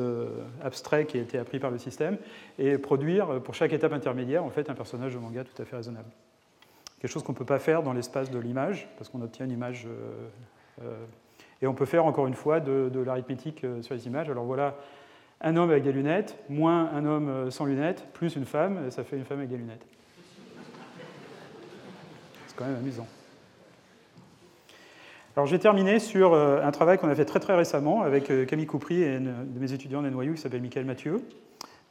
abstrait 0.63 1.07
qui 1.07 1.19
a 1.19 1.21
été 1.21 1.39
appris 1.39 1.59
par 1.59 1.71
le 1.71 1.79
système, 1.79 2.17
et 2.59 2.79
produire 2.79 3.41
pour 3.43 3.55
chaque 3.55 3.73
étape 3.73 3.93
intermédiaire 3.93 4.45
en 4.45 4.51
fait 4.51 4.71
un 4.71 4.75
personnage 4.75 5.15
de 5.15 5.19
manga 5.19 5.45
tout 5.45 5.61
à 5.61 5.65
fait 5.65 5.77
raisonnable 5.77 6.11
quelque 7.03 7.11
chose 7.11 7.25
qu'on 7.25 7.33
ne 7.33 7.37
peut 7.37 7.45
pas 7.45 7.59
faire 7.59 7.83
dans 7.83 7.93
l'espace 7.93 8.31
de 8.31 8.39
l'image, 8.39 8.89
parce 8.97 9.11
qu'on 9.11 9.23
obtient 9.23 9.45
une 9.45 9.51
image. 9.51 9.87
Euh, 9.89 10.29
euh, 10.85 11.05
et 11.61 11.67
on 11.67 11.75
peut 11.75 11.85
faire 11.85 12.07
encore 12.07 12.29
une 12.29 12.35
fois 12.35 12.61
de, 12.61 13.01
l'arithmétique 13.05 13.65
euh, 13.65 13.83
sur 13.83 13.95
les 13.95 14.07
images. 14.07 14.31
Alors 14.31 14.45
voilà, 14.45 14.77
un 15.43 15.57
homme 15.57 15.71
avec 15.71 15.83
des 15.83 15.93
lunettes, 15.93 16.37
moins 16.49 16.91
un 16.93 17.05
homme 17.05 17.51
sans 17.51 17.65
lunettes, 17.65 18.07
plus 18.13 18.37
une 18.37 18.45
femme, 18.45 18.91
ça 18.91 19.05
fait 19.05 19.17
une 19.17 19.25
femme 19.25 19.39
avec 19.39 19.51
des 19.51 19.57
lunettes. 19.57 19.85
C'est 22.47 22.57
quand 22.57 22.65
même 22.65 22.77
amusant. 22.77 23.07
Alors 25.35 25.47
j'ai 25.47 25.59
terminé 25.59 25.99
sur 25.99 26.35
un 26.35 26.71
travail 26.71 26.99
qu'on 26.99 27.09
a 27.09 27.15
fait 27.15 27.25
très 27.25 27.41
très 27.41 27.57
récemment 27.57 28.03
avec 28.03 28.31
Camille 28.47 28.67
Coupry 28.67 29.03
et 29.03 29.17
un 29.17 29.21
de 29.21 29.59
mes 29.59 29.73
étudiants 29.73 30.03
d'NYU 30.03 30.35
qui 30.35 30.41
s'appelle 30.41 30.61
Michael 30.61 30.85
Mathieu, 30.85 31.23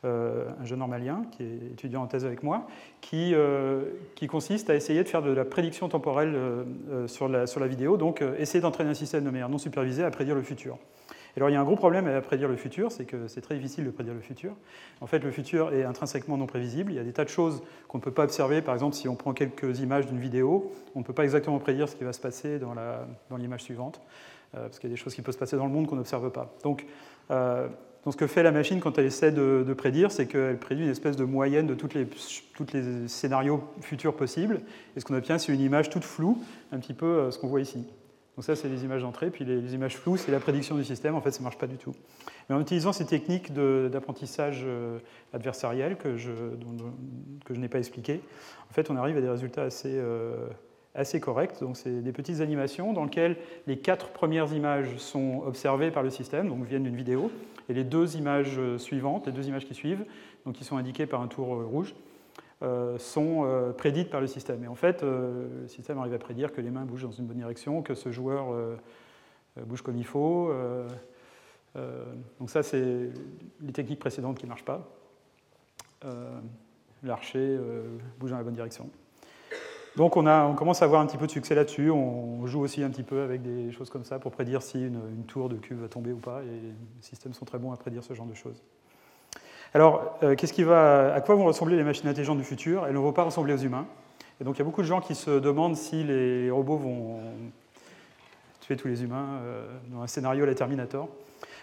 euh, 0.04 0.46
un 0.60 0.66
jeune 0.66 0.80
normalien 0.80 1.22
qui 1.32 1.44
est 1.44 1.74
étudiant 1.74 2.02
en 2.02 2.08
thèse 2.08 2.26
avec 2.26 2.42
moi, 2.42 2.66
qui, 3.02 3.36
euh, 3.36 3.84
qui 4.16 4.26
consiste 4.26 4.72
à 4.72 4.76
essayer 4.76 5.04
de 5.04 5.08
faire 5.08 5.22
de 5.22 5.30
la 5.30 5.46
prédiction 5.46 5.90
temporelle 5.90 6.34
euh, 6.34 7.08
sur, 7.08 7.30
la, 7.30 7.46
sur 7.46 7.60
la 7.60 7.68
vidéo, 7.68 7.98
donc 7.98 8.24
essayer 8.40 8.62
d'entraîner 8.62 8.90
un 8.90 8.96
système 8.96 9.24
de 9.24 9.30
manière 9.30 9.48
non 9.50 9.60
supervisée 9.60 10.04
à 10.04 10.10
prédire 10.10 10.34
le 10.34 10.42
futur. 10.42 10.80
Et 11.36 11.40
alors 11.40 11.50
il 11.50 11.54
y 11.54 11.56
a 11.56 11.62
un 11.62 11.64
gros 11.64 11.76
problème 11.76 12.08
à 12.08 12.22
prédire 12.22 12.48
le 12.48 12.56
futur, 12.56 12.92
c'est 12.92 13.06
que 13.06 13.28
c'est 13.28 13.42
très 13.42 13.56
difficile 13.56 13.86
de 13.86 13.92
prédire 13.92 14.14
le 14.14 14.20
futur. 14.20 14.56
En 15.00 15.08
fait, 15.08 15.20
le 15.20 15.32
futur 15.32 15.74
est 15.74 15.84
intrinsèquement 15.84 16.38
non 16.38 16.48
prévisible. 16.48 16.92
Il 16.92 16.96
y 16.96 17.00
a 17.00 17.04
des 17.04 17.14
tas 17.14 17.24
de 17.24 17.30
choses 17.30 17.64
qu'on 17.88 17.98
ne 17.98 18.04
peut 18.04 18.12
pas 18.12 18.24
observer. 18.24 18.62
Par 18.62 18.74
exemple, 18.74 18.96
si 18.96 19.08
on 19.08 19.16
prend 19.16 19.34
quelques 19.34 19.80
images 19.80 20.08
d'une 20.08 20.20
vidéo, 20.20 20.72
on 20.96 21.00
ne 21.00 21.04
peut 21.04 21.14
pas 21.14 21.24
exactement 21.24 21.60
prédire 21.60 21.88
ce 21.88 21.96
qui 21.96 22.04
va 22.04 22.14
se 22.14 22.20
passer 22.20 22.60
dans 22.60 23.38
l'image 23.38 23.62
suivante, 23.64 24.02
parce 24.52 24.80
qu'il 24.80 24.90
y 24.90 24.94
a 24.94 24.96
des 24.96 25.02
choses 25.02 25.16
qui 25.16 25.22
peuvent 25.22 25.34
se 25.34 25.40
passer 25.40 25.58
dans 25.58 25.66
le 25.66 25.72
monde 25.72 25.88
qu'on 25.88 25.96
n'observe 25.96 26.32
pas. 26.32 26.54
Donc 26.64 26.86
donc 28.04 28.14
ce 28.14 28.18
que 28.18 28.28
fait 28.28 28.42
la 28.42 28.52
machine 28.52 28.80
quand 28.80 28.98
elle 28.98 29.06
essaie 29.06 29.32
de, 29.32 29.74
prédire, 29.78 30.12
c'est 30.12 30.26
qu'elle 30.26 30.58
prédit 30.58 30.82
une 30.82 30.90
espèce 30.90 31.18
de 31.18 31.24
moyenne 31.24 31.68
de 31.68 31.76
tous 31.76 31.90
les 31.94 32.08
scénarios 33.08 33.64
futurs 33.82 34.16
possibles. 34.16 34.62
Et 34.96 35.00
ce 35.00 35.06
qu'on 35.06 35.16
obtient, 35.16 35.38
c'est 35.38 35.54
une 35.54 35.62
image 35.62 35.90
toute 35.90 36.04
floue, 36.04 36.42
un 36.72 36.80
petit 36.80 36.94
peu 36.94 37.06
euh, 37.06 37.32
ce 37.32 37.38
qu'on 37.38 37.48
voit 37.48 37.62
ici. 37.62 37.86
Donc 38.42 38.46
ça, 38.48 38.56
c'est 38.56 38.70
les 38.70 38.84
images 38.84 39.04
d'entrée. 39.04 39.30
Puis 39.30 39.46
les, 39.46 39.76
images 39.76 39.96
floues, 39.96 40.18
c'est 40.18 40.32
la 40.32 40.40
prédiction 40.40 40.76
du 40.76 40.84
système. 40.84 41.14
En 41.14 41.22
fait, 41.22 41.30
ça 41.30 41.42
ne 41.42 41.44
marche 41.44 41.60
pas 41.60 41.68
du 41.68 41.78
tout. 41.78 41.94
Mais 42.50 42.56
en 42.56 42.60
utilisant 42.60 42.92
ces 42.92 43.06
techniques 43.06 43.54
d'apprentissage 43.54 44.64
euh, 44.66 44.98
adversariel 45.32 45.96
que 45.96 46.18
je, 46.18 46.32
n'ai 47.52 47.68
pas 47.68 47.78
expliquées, 47.78 48.20
en 48.68 48.74
fait, 48.74 48.90
on 48.90 48.96
arrive 48.96 49.16
à 49.16 49.22
des 49.22 49.30
résultats 49.30 49.62
assez, 49.62 49.94
euh, 49.94 50.48
assez 50.96 51.20
corrects. 51.20 51.60
Donc 51.62 51.78
c'est 51.78 52.02
des 52.02 52.12
petites 52.12 52.42
animations 52.42 52.94
dans 52.94 53.04
lesquelles 53.04 53.38
les 53.68 53.78
quatre 53.78 54.08
premières 54.10 54.52
images 54.52 54.98
sont 54.98 55.44
observées 55.46 55.92
par 55.92 56.02
le 56.02 56.10
système, 56.10 56.50
donc 56.50 56.66
viennent 56.66 56.86
d'une 56.86 56.96
vidéo. 56.96 57.30
Et 57.70 57.76
les 57.76 57.84
deux 57.84 58.18
images 58.18 58.60
suivantes, 58.78 59.28
les 59.28 59.34
deux 59.34 59.50
images 59.50 59.68
qui 59.68 59.76
suivent, 59.76 60.04
donc 60.48 60.56
qui 60.56 60.64
sont 60.64 60.78
indiquées 60.78 61.06
par 61.06 61.22
un 61.22 61.28
tour 61.28 61.54
euh, 61.54 61.64
rouge, 61.64 61.94
euh, 62.62 62.98
sont 62.98 63.44
euh, 63.44 63.72
prédites 63.72 64.10
par 64.10 64.22
le 64.22 64.28
système. 64.28 64.64
Et 64.64 64.68
en 64.68 64.76
fait, 64.76 65.02
le 65.02 65.68
système 65.68 65.98
arrive 66.00 66.14
à 66.14 66.20
prédire 66.20 66.52
que 66.54 66.62
les 66.62 66.70
mains 66.70 66.86
bougent 66.86 67.04
dans 67.04 67.12
une 67.12 67.26
bonne 67.26 67.38
direction, 67.38 67.82
que 67.82 67.96
ce 67.96 68.12
joueur 68.12 68.56
bouge 69.66 69.82
comme 69.82 69.98
il 69.98 70.06
faut. 70.06 70.52
donc 72.40 72.50
ça, 72.50 72.64
c'est 72.64 73.10
les 73.62 73.74
techniques 73.74 74.00
précédentes 74.00 74.38
qui 74.38 74.46
ne 74.46 74.50
marchent 74.50 74.66
pas. 74.66 74.88
L'archer 77.04 77.60
bouge 78.20 78.32
dans 78.32 78.38
la 78.38 78.44
bonne 78.44 78.54
direction. 78.54 78.90
Donc 79.98 80.16
on, 80.16 80.26
a, 80.26 80.46
on, 80.46 80.56
commence 80.56 80.82
à 80.82 80.86
avoir 80.86 81.02
un 81.02 81.06
petit 81.06 81.18
peu 81.18 81.28
de 81.28 81.32
succès 81.32 81.54
là-dessus. 81.54 81.92
On 81.92 82.46
joue 82.48 82.62
aussi 82.62 82.82
un 82.82 82.90
petit 82.90 83.04
peu 83.04 83.22
avec 83.22 83.42
des 83.42 83.72
choses 83.72 83.90
comme 83.90 84.06
ça 84.06 84.20
pour 84.20 84.32
prédire 84.32 84.62
si 84.62 84.86
une, 84.86 85.26
tour 85.28 85.50
de 85.50 85.58
cube 85.58 85.80
va 85.80 85.90
tomber 85.90 86.14
ou 86.14 86.18
pas. 86.18 86.42
Et 86.44 86.46
les 86.46 86.74
systèmes 87.02 87.34
sont 87.34 87.46
très 87.46 87.58
bons 87.58 87.74
à 87.74 87.78
prédire 87.78 88.04
ce 88.04 88.14
genre 88.14 88.26
de 88.26 88.34
choses. 88.34 88.62
Alors, 89.74 90.20
euh, 90.24 90.36
à 91.16 91.22
quoi 91.22 91.36
vont 91.36 91.46
ressembler 91.46 91.78
les 91.78 91.84
machines 91.84 92.10
intelligentes 92.10 92.38
du 92.38 92.44
futur? 92.44 92.86
Elles 92.86 92.94
ne 92.94 93.00
vont 93.00 93.14
pas 93.14 93.24
ressembler 93.24 93.54
aux 93.54 93.58
humains. 93.58 93.88
Et 94.40 94.44
donc 94.44 94.56
il 94.56 94.60
y 94.60 94.62
a 94.64 94.66
beaucoup 94.66 94.82
de 94.82 94.88
gens 94.88 95.00
qui 95.02 95.16
se 95.16 95.40
demandent 95.40 95.78
si 95.78 96.04
les 96.04 96.52
robots 96.52 96.78
vont 96.78 97.20
tuer 98.60 98.76
tous 98.76 98.88
les 98.88 99.04
humains 99.04 99.40
euh, 99.44 99.66
dans 99.90 100.02
un 100.02 100.08
scénario 100.08 100.46
la 100.46 100.56
Terminator. 100.56 101.08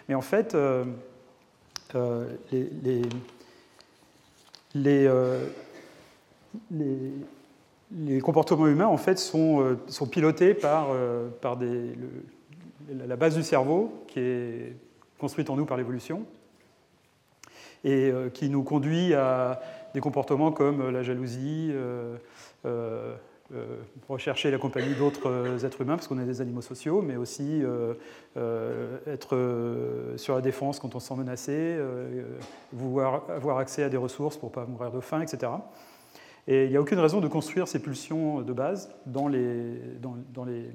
Mais 0.07 0.15
en 0.15 0.21
fait, 0.21 0.55
euh, 0.55 0.85
les, 2.73 3.01
comportements 8.21 8.67
humains 8.67 8.87
en 8.87 8.97
fait 8.97 9.19
sont, 9.19 9.77
pilotés 10.09 10.55
par, 10.55 10.87
la 12.89 13.15
base 13.15 13.35
du 13.35 13.43
cerveau 13.43 14.03
qui 14.07 14.19
est 14.19 14.75
construite 15.19 15.51
en 15.51 15.57
nous 15.57 15.65
par 15.65 15.77
l'évolution 15.77 16.25
et 17.83 18.11
euh, 18.11 18.29
qui 18.29 18.49
nous 18.49 18.63
conduit 18.63 19.13
à 19.13 19.61
des 19.93 20.01
comportements 20.01 20.51
comme 20.51 20.89
la 20.89 21.01
jalousie, 21.01 21.73
rechercher 24.07 24.51
la 24.51 24.59
compagnie 24.59 24.93
d'autres 24.93 25.65
êtres 25.65 25.81
humains, 25.81 25.95
parce 25.95 26.07
qu'on 26.07 26.19
est 26.19 26.25
des 26.25 26.41
animaux 26.41 26.61
sociaux, 26.61 27.01
mais 27.01 27.15
aussi 27.15 27.63
être 29.07 30.13
sur 30.15 30.35
la 30.35 30.41
défense 30.41 30.79
quand 30.79 30.93
on 30.93 30.99
se 30.99 31.07
sent 31.07 31.15
menacé, 31.15 31.79
vouloir 32.71 33.23
avoir 33.29 33.57
accès 33.57 33.81
à 33.81 33.89
des 33.89 33.97
ressources 33.97 34.37
pour 34.37 34.49
ne 34.49 34.53
pas 34.53 34.65
mourir 34.65 34.91
de 34.91 34.99
faim, 34.99 35.21
etc. 35.21 35.53
Et 36.47 36.65
il 36.65 36.69
n'y 36.69 36.77
a 36.77 36.81
aucune 36.81 36.99
raison 36.99 37.19
de 37.19 37.27
construire 37.27 37.67
ces 37.67 37.79
pulsions 37.79 38.41
de 38.41 38.53
base 38.53 38.93
dans 39.07 39.27
les, 39.27 39.81
dans, 39.99 40.45
les, 40.45 40.69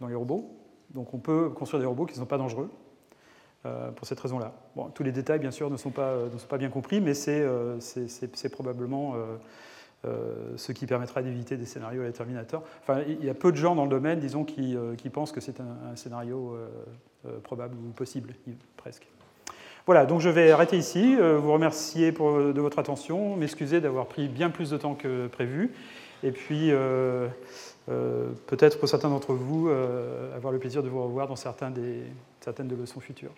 dans 0.00 0.08
les 0.08 0.14
robots. 0.16 0.50
Donc 0.90 1.14
on 1.14 1.18
peut 1.18 1.50
construire 1.50 1.80
des 1.80 1.86
robots 1.86 2.06
qui 2.06 2.14
ne 2.14 2.18
sont 2.18 2.26
pas 2.26 2.38
dangereux 2.38 2.68
euh, 2.68 2.85
pour 3.96 4.06
cette 4.06 4.20
raison-là. 4.20 4.52
Tous 4.94 5.02
les 5.02 5.10
détails, 5.10 5.40
bien 5.40 5.50
sûr, 5.50 5.70
ne 5.70 5.76
sont 5.76 5.90
pas, 5.90 6.14
pas 6.48 6.58
bien 6.58 6.68
compris, 6.68 7.00
mais 7.00 7.14
c'est 7.14 7.40
euh, 7.40 7.78
probablement 8.52 9.16
euh, 10.04 10.56
ce 10.56 10.70
qui 10.70 10.86
permettra 10.86 11.20
d'éviter 11.20 11.56
des 11.56 11.66
scénarios 11.66 12.02
à 12.02 12.04
la 12.04 12.12
Terminator. 12.12 12.62
Enfin, 12.82 13.02
il 13.08 13.24
y 13.24 13.30
a 13.30 13.34
peu 13.34 13.50
de 13.50 13.56
gens 13.56 13.74
dans 13.74 13.84
le 13.84 13.90
domaine, 13.90 14.20
disons, 14.20 14.44
qui, 14.44 14.76
pensent 15.12 15.32
que 15.32 15.40
c'est 15.40 15.60
un, 15.60 15.96
scénario 15.96 16.56
probable 17.42 17.74
ou 17.76 17.90
possible, 17.90 18.34
presque. 18.76 19.08
Voilà, 19.86 20.04
donc 20.04 20.20
je 20.20 20.28
vais 20.28 20.50
arrêter 20.50 20.76
ici, 20.76 21.14
euh, 21.16 21.38
vous 21.38 21.52
remercier 21.52 22.10
pour, 22.10 22.36
de 22.36 22.60
votre 22.60 22.80
attention, 22.80 23.36
m'excuser 23.36 23.80
d'avoir 23.80 24.06
pris 24.06 24.26
bien 24.26 24.50
plus 24.50 24.70
de 24.70 24.76
temps 24.76 24.94
que 24.94 25.28
prévu, 25.28 25.70
et 26.24 26.32
puis 26.32 26.72
euh, 26.72 27.28
euh, 27.88 28.30
peut-être 28.48 28.80
pour 28.80 28.88
certains 28.88 29.10
d'entre 29.10 29.32
vous 29.32 29.70
avoir 30.34 30.52
le 30.52 30.58
plaisir 30.58 30.82
de 30.82 30.88
vous 30.88 31.00
revoir 31.04 31.28
dans 31.28 31.36
certains 31.36 31.70
des, 31.70 32.02
certaines 32.46 32.68
des 32.68 32.76
leçons 32.76 33.00
futures. 33.00 33.34